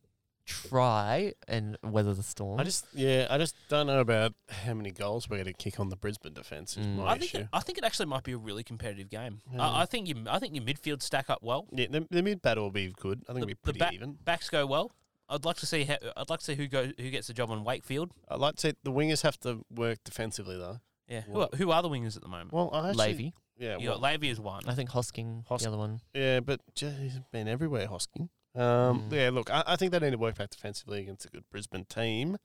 try 0.45 1.33
and 1.47 1.77
weather 1.83 2.13
the 2.13 2.23
storm. 2.23 2.59
I 2.59 2.63
just, 2.63 2.85
yeah, 2.93 3.27
I 3.29 3.37
just 3.37 3.55
don't 3.69 3.87
know 3.87 3.99
about 3.99 4.33
how 4.49 4.73
many 4.73 4.91
goals 4.91 5.29
we're 5.29 5.37
going 5.37 5.45
to 5.45 5.53
kick 5.53 5.79
on 5.79 5.89
the 5.89 5.95
Brisbane 5.95 6.33
defence. 6.33 6.77
Is 6.77 6.85
Mm. 6.85 6.95
my 6.97 7.07
I 7.07 7.17
think 7.17 7.23
issue. 7.35 7.37
it, 7.43 7.47
I 7.53 7.59
think 7.61 7.77
it 7.77 7.83
actually 7.83 8.07
might 8.07 8.23
be 8.23 8.33
a 8.33 8.37
really 8.37 8.63
competitive 8.63 9.09
game. 9.09 9.41
Yeah. 9.53 9.61
I, 9.61 9.81
I 9.83 9.85
think 9.85 10.07
you 10.07 10.15
I 10.27 10.39
think 10.39 10.55
your 10.55 10.63
midfield 10.63 11.01
stack 11.01 11.29
up 11.29 11.39
well. 11.41 11.67
yeah, 11.71 11.87
the, 11.89 12.05
the 12.09 12.21
mid 12.23 12.41
battle 12.41 12.63
will 12.65 12.71
be 12.71 12.93
good. 12.99 13.23
I 13.29 13.33
think 13.33 13.35
The- 13.35 13.37
it'll 13.41 13.47
be 13.47 13.53
the 13.53 13.59
pretty 13.63 13.79
back- 13.79 13.93
even. 13.93 14.13
Backs 14.23 14.49
go 14.49 14.65
well. 14.65 14.91
I'd 15.33 15.45
like 15.45 15.57
to 15.57 15.65
see 15.65 15.83
how, 15.83 15.97
I'd 16.15 16.29
like 16.29 16.39
to 16.39 16.45
see 16.45 16.55
who 16.55 16.67
go 16.67 16.91
who 16.97 17.09
gets 17.09 17.27
the 17.27 17.33
job 17.33 17.49
on 17.51 17.63
Wakefield. 17.63 18.11
I'd 18.29 18.39
like 18.39 18.55
to 18.55 18.61
say 18.61 18.73
the 18.83 18.91
wingers 18.91 19.23
have 19.23 19.39
to 19.41 19.65
work 19.69 19.99
defensively 20.03 20.57
though. 20.57 20.79
Yeah, 21.07 21.21
who 21.21 21.41
are, 21.41 21.49
who 21.57 21.71
are 21.71 21.81
the 21.81 21.89
wingers 21.89 22.15
at 22.15 22.21
the 22.21 22.29
moment? 22.29 22.53
Well, 22.53 22.69
I 22.71 22.89
actually, 22.89 23.13
Lavey. 23.13 23.33
yeah, 23.57 23.77
you 23.77 23.89
well, 23.89 23.99
got 23.99 24.19
Lavey 24.21 24.31
as 24.31 24.39
one. 24.39 24.63
I 24.67 24.73
think 24.73 24.89
Hosking, 24.91 25.45
Hos- 25.47 25.63
the 25.63 25.67
other 25.67 25.77
one. 25.77 25.99
yeah, 26.13 26.39
but 26.39 26.61
j- 26.75 26.95
he's 27.01 27.19
been 27.31 27.47
everywhere, 27.47 27.87
Hosking. 27.87 28.29
Um, 28.55 29.09
Mm. 29.09 29.11
Yeah, 29.11 29.29
look, 29.31 29.49
I, 29.51 29.63
I 29.67 29.75
think 29.75 29.91
they 29.91 29.99
need 29.99 30.11
to 30.11 30.17
work 30.17 30.35
back 30.37 30.51
defensively 30.51 31.01
against 31.01 31.25
a 31.25 31.29
good 31.29 31.43
Brisbane 31.51 31.85
team. 31.85 32.37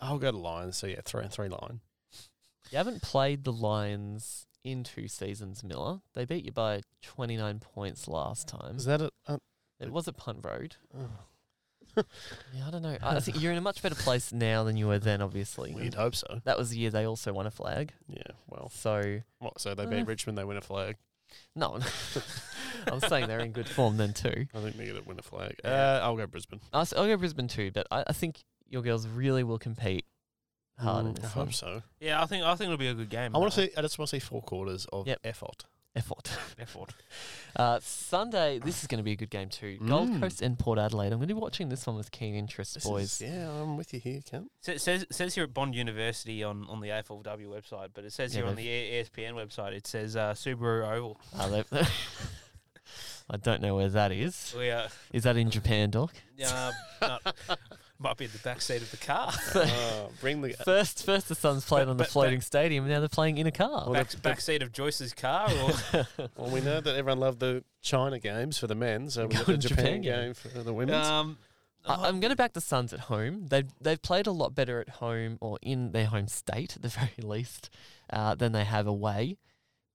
I'll 0.00 0.18
go 0.18 0.30
to 0.30 0.36
Lions. 0.38 0.78
So 0.78 0.86
yeah, 0.86 1.00
three 1.04 1.22
and 1.24 1.32
three 1.32 1.48
line. 1.48 1.80
You 2.70 2.78
haven't 2.78 3.02
played 3.02 3.44
the 3.44 3.52
Lions 3.52 4.46
in 4.64 4.84
two 4.84 5.08
seasons, 5.08 5.62
Miller. 5.64 6.00
They 6.14 6.24
beat 6.24 6.44
you 6.44 6.52
by 6.52 6.82
29 7.02 7.58
points 7.60 8.06
last 8.08 8.46
time. 8.48 8.76
Is 8.76 8.84
that 8.84 9.00
a? 9.00 9.10
Uh, 9.26 9.38
It 9.80 9.90
was 9.90 10.06
at 10.08 10.16
Punt 10.16 10.38
Road. 10.44 10.76
oh, 10.96 11.08
Yeah, 12.54 12.66
I 12.66 12.70
don't 12.70 12.82
know. 12.82 12.96
I 13.02 13.20
think 13.20 13.40
you're 13.40 13.52
in 13.52 13.58
a 13.58 13.62
much 13.62 13.82
better 13.82 13.94
place 13.94 14.32
now 14.32 14.64
than 14.64 14.76
you 14.76 14.86
were 14.88 14.98
then, 14.98 15.20
obviously. 15.22 15.72
we'd 15.74 15.94
hope 15.94 16.14
so. 16.14 16.40
That 16.44 16.58
was 16.58 16.70
the 16.70 16.78
year 16.78 16.90
they 16.90 17.04
also 17.06 17.32
won 17.32 17.46
a 17.46 17.50
flag. 17.50 17.92
Yeah. 18.08 18.22
Well, 18.48 18.70
So, 18.74 19.20
what? 19.38 19.60
So 19.60 19.74
they 19.74 19.86
beat 19.86 20.02
Uh. 20.02 20.04
Richmond. 20.04 20.38
They 20.38 20.44
win 20.44 20.56
a 20.56 20.60
flag. 20.60 20.96
no. 21.54 21.78
I'm 22.90 23.00
saying 23.08 23.26
they're 23.28 23.40
in 23.40 23.52
good 23.52 23.68
form 23.68 23.96
then, 23.96 24.12
too. 24.12 24.46
I 24.54 24.58
think 24.60 24.76
they're 24.76 24.86
going 24.86 25.02
to 25.02 25.08
win 25.08 25.18
a 25.18 25.22
flag. 25.22 25.54
Yeah. 25.64 25.70
Uh, 25.70 26.00
I'll 26.02 26.16
go 26.16 26.26
Brisbane. 26.26 26.60
I'll, 26.72 26.80
s- 26.82 26.92
I'll 26.96 27.06
go 27.06 27.16
Brisbane, 27.16 27.48
too, 27.48 27.70
but 27.72 27.86
I, 27.90 28.04
I 28.08 28.12
think 28.12 28.42
your 28.68 28.82
girls 28.82 29.06
really 29.06 29.42
will 29.44 29.58
compete 29.58 30.04
hard 30.78 31.06
in 31.06 31.12
Mm, 31.14 31.18
I 31.18 31.22
this 31.22 31.36
one. 31.36 31.46
hope 31.46 31.54
so. 31.54 31.82
Yeah, 32.00 32.22
I 32.22 32.26
think 32.26 32.42
I 32.44 32.54
think 32.54 32.66
it'll 32.68 32.78
be 32.78 32.88
a 32.88 32.94
good 32.94 33.10
game. 33.10 33.34
I 33.36 33.38
want 33.38 33.52
to 33.52 33.62
see. 33.66 33.70
I 33.76 33.82
just 33.82 33.98
want 33.98 34.08
to 34.10 34.16
see 34.16 34.20
four 34.20 34.40
quarters 34.42 34.86
of 34.92 35.06
Yep. 35.06 35.18
effort. 35.24 35.66
Effort. 35.96 36.30
effort. 36.60 36.94
Uh, 37.56 37.80
Sunday, 37.82 38.60
this 38.60 38.80
is 38.82 38.86
going 38.86 38.98
to 39.00 39.02
be 39.02 39.10
a 39.12 39.16
good 39.16 39.28
game, 39.30 39.48
too. 39.48 39.76
Gold 39.84 40.08
Mm. 40.10 40.20
Coast 40.20 40.40
and 40.40 40.56
Port 40.56 40.78
Adelaide. 40.78 41.06
I'm 41.12 41.18
going 41.18 41.28
to 41.28 41.34
be 41.34 41.40
watching 41.40 41.68
this 41.68 41.84
one 41.86 41.96
with 41.96 42.12
keen 42.12 42.36
interest, 42.36 42.74
This 42.74 42.84
boys. 42.84 43.20
is- 43.20 43.22
yeah, 43.22 43.50
I'm 43.50 43.76
with 43.76 43.92
you 43.92 43.98
here, 43.98 44.20
Cam. 44.24 44.50
So 44.60 44.70
it 44.72 44.80
says 44.80 45.02
it 45.02 45.12
says 45.14 45.34
here 45.34 45.42
at 45.44 45.52
Bond 45.52 45.74
University 45.74 46.44
on, 46.44 46.64
on 46.68 46.80
the 46.80 46.88
AFLW 46.90 47.46
website, 47.48 47.88
but 47.92 48.04
it 48.04 48.12
says 48.12 48.32
Yeah, 48.34 48.42
here 48.42 48.48
on 48.50 48.54
the 48.56 48.66
ESPN 48.66 49.32
website, 49.34 49.72
it 49.72 49.86
says 49.88 50.14
uh, 50.14 50.32
Subaru 50.34 50.88
Oval. 50.96 51.20
Uh, 51.36 51.48
they- 51.48 51.86
I 53.32 53.36
don't 53.36 53.62
know 53.62 53.76
where 53.76 53.88
that 53.88 54.10
is. 54.12 54.54
We 54.58 54.70
are 54.70 54.88
Is 55.12 55.22
that 55.24 55.36
in 55.36 55.50
Japan, 55.50 55.90
Doc? 55.90 56.12
uh, 56.44 56.72
not, 57.02 57.36
might 58.00 58.16
be 58.16 58.24
in 58.24 58.30
the 58.32 58.38
back 58.38 58.60
seat 58.62 58.82
of 58.82 58.90
the 58.90 58.96
car. 58.96 59.30
Uh, 59.54 60.06
bring 60.20 60.40
the. 60.40 60.54
First, 60.64 61.04
first 61.04 61.28
the 61.28 61.34
Suns 61.34 61.64
played 61.64 61.82
But- 61.84 61.90
on 61.90 61.96
the 61.98 62.04
but- 62.04 62.10
floating 62.10 62.40
stadium, 62.40 62.88
now 62.88 62.98
they're 63.00 63.08
playing 63.08 63.38
in 63.38 63.46
a 63.46 63.52
car. 63.52 63.84
Well, 63.84 63.92
back, 63.92 64.08
the- 64.08 64.16
back 64.18 64.40
seat 64.40 64.62
of 64.62 64.72
Joyce's 64.72 65.12
car, 65.14 65.48
or 65.62 66.06
Well, 66.36 66.50
we 66.50 66.60
know 66.60 66.80
that 66.80 66.96
everyone 66.96 67.20
loved 67.20 67.40
the 67.40 67.62
China 67.82 68.18
games 68.18 68.58
for 68.58 68.66
the 68.66 68.74
men, 68.74 69.10
so 69.10 69.26
we 69.26 69.34
got 69.34 69.46
the 69.46 69.56
Japan, 69.58 69.76
Japan 69.84 70.00
game 70.02 70.20
game. 70.24 70.34
for 70.34 70.48
the 70.48 70.72
women. 70.72 70.94
um, 70.94 71.38
I, 71.86 72.08
I'm 72.08 72.20
going 72.20 72.30
to 72.30 72.36
back 72.36 72.52
the 72.54 72.60
Suns 72.60 72.92
at 72.92 73.00
home. 73.00 73.46
They've 73.48 73.68
they've 73.80 74.00
played 74.00 74.26
a 74.26 74.32
lot 74.32 74.54
better 74.54 74.80
at 74.80 74.88
home 74.88 75.38
or 75.40 75.58
in 75.62 75.92
their 75.92 76.06
home 76.06 76.28
state, 76.28 76.76
at 76.76 76.82
the 76.82 76.88
very 76.88 77.10
least, 77.22 77.70
uh, 78.12 78.34
than 78.34 78.52
they 78.52 78.64
have 78.64 78.86
away. 78.86 79.36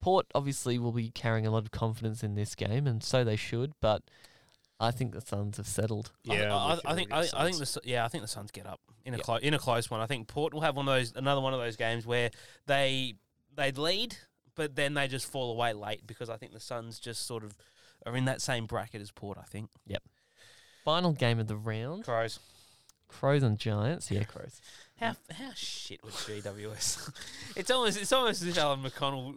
Port 0.01 0.27
obviously 0.35 0.77
will 0.77 0.91
be 0.91 1.09
carrying 1.09 1.47
a 1.47 1.51
lot 1.51 1.63
of 1.63 1.71
confidence 1.71 2.23
in 2.23 2.35
this 2.35 2.53
game, 2.55 2.85
and 2.87 3.03
so 3.03 3.23
they 3.23 3.35
should. 3.35 3.73
But 3.81 4.03
I 4.79 4.91
think 4.91 5.13
the 5.13 5.21
Suns 5.21 5.57
have 5.57 5.67
settled. 5.67 6.11
yeah, 6.23 6.53
I, 6.55 6.57
I'm 6.57 6.69
I, 6.69 6.73
with 6.73 6.83
you, 6.83 6.87
I 6.87 6.89
I'm 6.91 6.95
think 6.97 7.11
I, 7.13 7.19
I 7.19 7.51
think 7.51 7.57
the 7.57 7.81
yeah 7.85 8.05
I 8.05 8.07
think 8.09 8.23
the 8.23 8.27
Suns 8.27 8.51
get 8.51 8.65
up 8.65 8.81
in 9.05 9.13
a 9.13 9.17
Yeah. 9.17 9.23
clo- 9.23 9.35
in 9.37 9.53
a 9.53 9.59
close 9.59 9.89
one. 9.89 10.01
I 10.01 10.05
think 10.05 10.27
Port 10.27 10.53
will 10.53 10.61
have 10.61 10.75
one 10.75 10.87
of 10.87 10.93
those 10.93 11.13
another 11.15 11.41
one 11.41 11.53
of 11.53 11.59
those 11.59 11.75
games 11.77 12.05
where 12.05 12.29
they 12.67 13.15
they 13.55 13.71
lead, 13.71 14.17
but 14.55 14.75
then 14.75 14.93
they 14.93 15.07
just 15.07 15.27
fall 15.31 15.51
away 15.51 15.73
late 15.73 16.05
because 16.05 16.29
I 16.29 16.37
think 16.37 16.51
the 16.51 16.59
Suns 16.59 16.99
just 16.99 17.25
sort 17.25 17.43
of 17.43 17.55
are 18.05 18.15
in 18.17 18.25
that 18.25 18.41
same 18.41 18.65
bracket 18.65 19.01
as 19.01 19.11
Port. 19.11 19.37
I 19.39 19.43
think 19.45 19.69
Yep. 19.87 20.03
Final 20.83 21.13
game 21.13 21.39
of 21.39 21.47
the 21.47 21.55
round: 21.57 22.03
Crows. 22.03 22.39
Crows 23.07 23.43
and 23.43 23.57
Giants. 23.57 24.11
Yeah, 24.11 24.23
Crows. 24.23 24.59
How 24.99 25.15
how 25.31 25.51
shit 25.55 26.03
was 26.03 26.13
GWS? 26.15 27.11
it's 27.55 27.71
almost 27.71 27.99
it's 28.01 28.11
almost 28.11 28.41
as 28.41 28.49
if 28.49 28.57
Alan 28.57 28.81
McConnell 28.83 29.35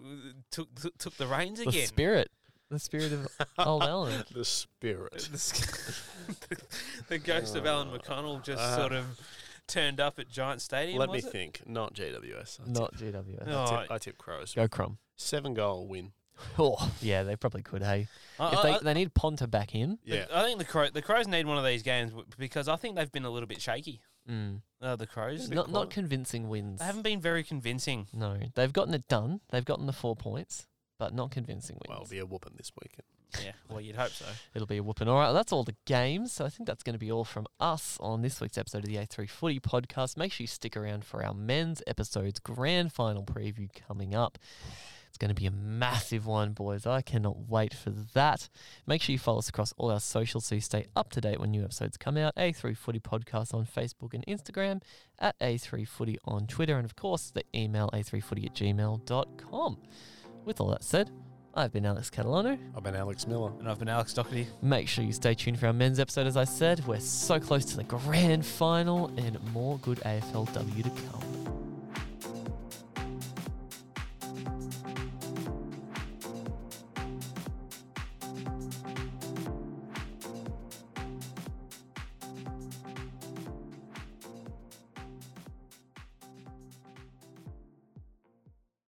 took 0.51 0.75
took, 0.75 0.99
took 0.99 1.17
the 1.17 1.27
reins 1.27 1.61
The 1.61 1.69
again. 1.69 1.87
spirit, 1.87 2.29
the 2.71 2.79
spirit 2.79 3.13
of 3.13 3.29
old 3.59 3.83
Alan. 3.83 4.25
the 4.33 4.45
spirit. 4.45 5.13
The, 5.31 6.37
the- 6.49 6.63
the 7.09 7.19
ghost 7.19 7.57
of 7.57 7.67
Alan 7.67 7.89
McConnell 7.97 8.43
just 8.43 8.61
Uh, 8.63 8.77
sort 8.77 8.93
of 8.93 9.05
turned 9.67 10.01
up 10.01 10.19
at 10.19 10.29
Giant 10.29 10.61
Stadium. 10.63 10.99
Let 10.99 11.11
me 11.11 11.19
it? 11.19 11.25
think. 11.25 11.63
Not 11.67 11.95
GWS. 11.95 12.61
I 12.67 12.71
Not 12.71 12.97
tip, 12.99 13.15
GWS. 13.15 13.47
No. 13.47 13.63
I 13.65 13.67
tip, 13.83 13.91
I 13.93 13.99
tip 13.99 14.19
Crows. 14.19 14.55
Go 14.55 14.69
Crum. 14.69 14.99
Seven 15.17 15.55
goal 15.55 15.87
win. 15.87 16.13
Oh, 16.57 16.93
yeah, 17.03 17.25
they 17.25 17.35
probably 17.35 17.63
could. 17.63 17.83
Hey, 17.83 18.07
I- 18.39 18.55
if 18.55 18.63
they 18.63 18.71
I- 18.75 18.79
they 18.79 18.95
need 18.95 19.13
Ponta 19.15 19.47
back 19.49 19.75
in. 19.75 19.99
Yeah. 20.05 20.27
I 20.33 20.45
think 20.45 20.59
the 20.59 20.65
Crow, 20.65 20.89
the 20.89 21.03
Crows 21.03 21.27
need 21.27 21.47
one 21.47 21.59
of 21.59 21.65
these 21.65 21.83
games 21.83 22.13
because 22.39 22.69
I 22.69 22.77
think 22.77 22.95
they've 22.97 23.11
been 23.11 23.25
a 23.25 23.31
little 23.31 23.49
bit 23.49 23.61
shaky. 23.61 24.01
Mm. 24.31 24.61
Uh, 24.81 24.95
the 24.95 25.07
Crows, 25.07 25.49
Not 25.51 25.71
not 25.71 25.91
convincing 25.91 26.49
wins. 26.49 26.79
they 26.81 26.85
haven't 26.85 27.03
been 27.03 27.21
very 27.21 27.43
convincing. 27.43 28.07
No, 28.13 28.37
they've 28.55 28.73
gotten 28.73 28.95
it 28.95 29.09
done. 29.09 29.41
They've 29.51 29.65
gotten 29.65 29.87
the 29.87 29.93
four 29.93 30.15
points, 30.15 30.67
but 30.99 31.15
not 31.15 31.31
convincing 31.31 31.79
Well, 31.89 32.03
it'll 32.03 32.11
be 32.11 32.19
a 32.19 32.27
whooping 32.27 32.55
this 32.57 32.73
weekend. 32.81 33.05
Yeah, 33.45 33.53
well, 33.69 33.81
you'd 33.81 33.97
hope 33.97 34.11
so. 34.11 34.25
It'll 34.55 34.67
be 34.67 34.79
a 34.79 34.83
whooping. 34.83 35.07
All 35.07 35.17
right, 35.17 35.27
well, 35.27 35.35
that's 35.35 35.53
all 35.53 35.63
the 35.63 35.77
games. 35.85 36.33
So 36.33 36.47
I 36.47 36.49
think 36.49 36.67
that's 36.67 36.83
going 36.83 36.95
to 36.95 36.99
be 36.99 37.13
all 37.13 37.25
from 37.25 37.47
us 37.61 37.99
on 38.01 38.23
this 38.23 38.41
week's 38.41 38.57
episode 38.57 38.79
of 38.79 38.87
the 38.87 38.97
A3 38.97 39.29
Footy 39.29 39.61
Podcast. 39.61 40.17
Make 40.17 40.33
sure 40.33 40.45
you 40.45 40.49
stick 40.49 40.77
around 40.79 41.05
for 41.05 41.23
our 41.23 41.35
men's 41.35 41.83
episode's 41.87 42.39
grand 42.39 42.93
final 42.93 43.23
preview 43.23 43.69
coming 43.87 44.15
up. 44.15 44.39
It's 45.09 45.19
going 45.19 45.29
to 45.29 45.35
be 45.35 45.47
a 45.47 45.51
massive 45.51 46.27
one, 46.27 46.53
boys. 46.53 46.87
I 46.87 47.03
cannot 47.03 47.49
wait 47.49 47.75
for 47.75 47.91
that. 47.91 48.49
Make 48.87 49.03
sure 49.03 49.13
you 49.13 49.19
follow 49.19 49.39
us 49.39 49.49
across 49.49 49.73
all 49.77 49.91
our 49.91 50.01
socials 50.01 50.47
so 50.47 50.55
you 50.55 50.61
stay 50.61 50.87
up 50.97 51.11
to 51.13 51.21
date 51.21 51.41
when 51.41 51.51
new 51.51 51.65
episodes 51.65 51.97
come 51.97 52.17
out. 52.17 52.35
A3 52.37 52.77
Footy 52.77 53.01
Podcast 53.01 53.53
on 53.55 53.67
Facebook 53.67 54.15
and 54.15 54.25
Instagram, 54.27 54.83
at 55.19 55.39
A3 55.41 55.87
Footy 55.89 56.19
on 56.25 56.47
Twitter, 56.47 56.77
and 56.77 56.85
of 56.85 56.95
course, 56.95 57.31
the 57.31 57.43
email 57.55 57.91
a3footy 57.93 58.47
at 58.47 58.55
gmail.com. 58.55 59.79
With 60.49 60.63
all 60.63 60.71
that 60.71 60.83
said, 60.83 61.11
I've 61.55 61.75
been 61.75 61.85
Alex 61.85 62.09
Catalano. 62.09 62.59
I've 62.75 62.83
been 62.83 62.97
Alex 62.97 63.27
Miller. 63.27 63.53
And 63.59 63.69
I've 63.69 63.79
been 63.79 63.91
Alex 63.91 64.15
Doherty. 64.15 64.47
Make 64.63 64.89
sure 64.89 65.05
you 65.05 65.13
stay 65.13 65.35
tuned 65.35 65.59
for 65.59 65.67
our 65.67 65.75
men's 65.75 66.01
episode, 66.01 66.27
as 66.27 66.39
I 66.39 66.45
said. 66.45 66.87
We're 66.87 67.01
so 67.01 67.39
close 67.39 67.67
to 67.67 67.77
the 67.77 67.85
grand 67.85 68.47
final 68.47 69.09
and 69.19 69.39
more 69.53 69.77
good 69.81 69.99
AFLW 69.99 70.85
to 70.85 70.91
come. 71.03 71.68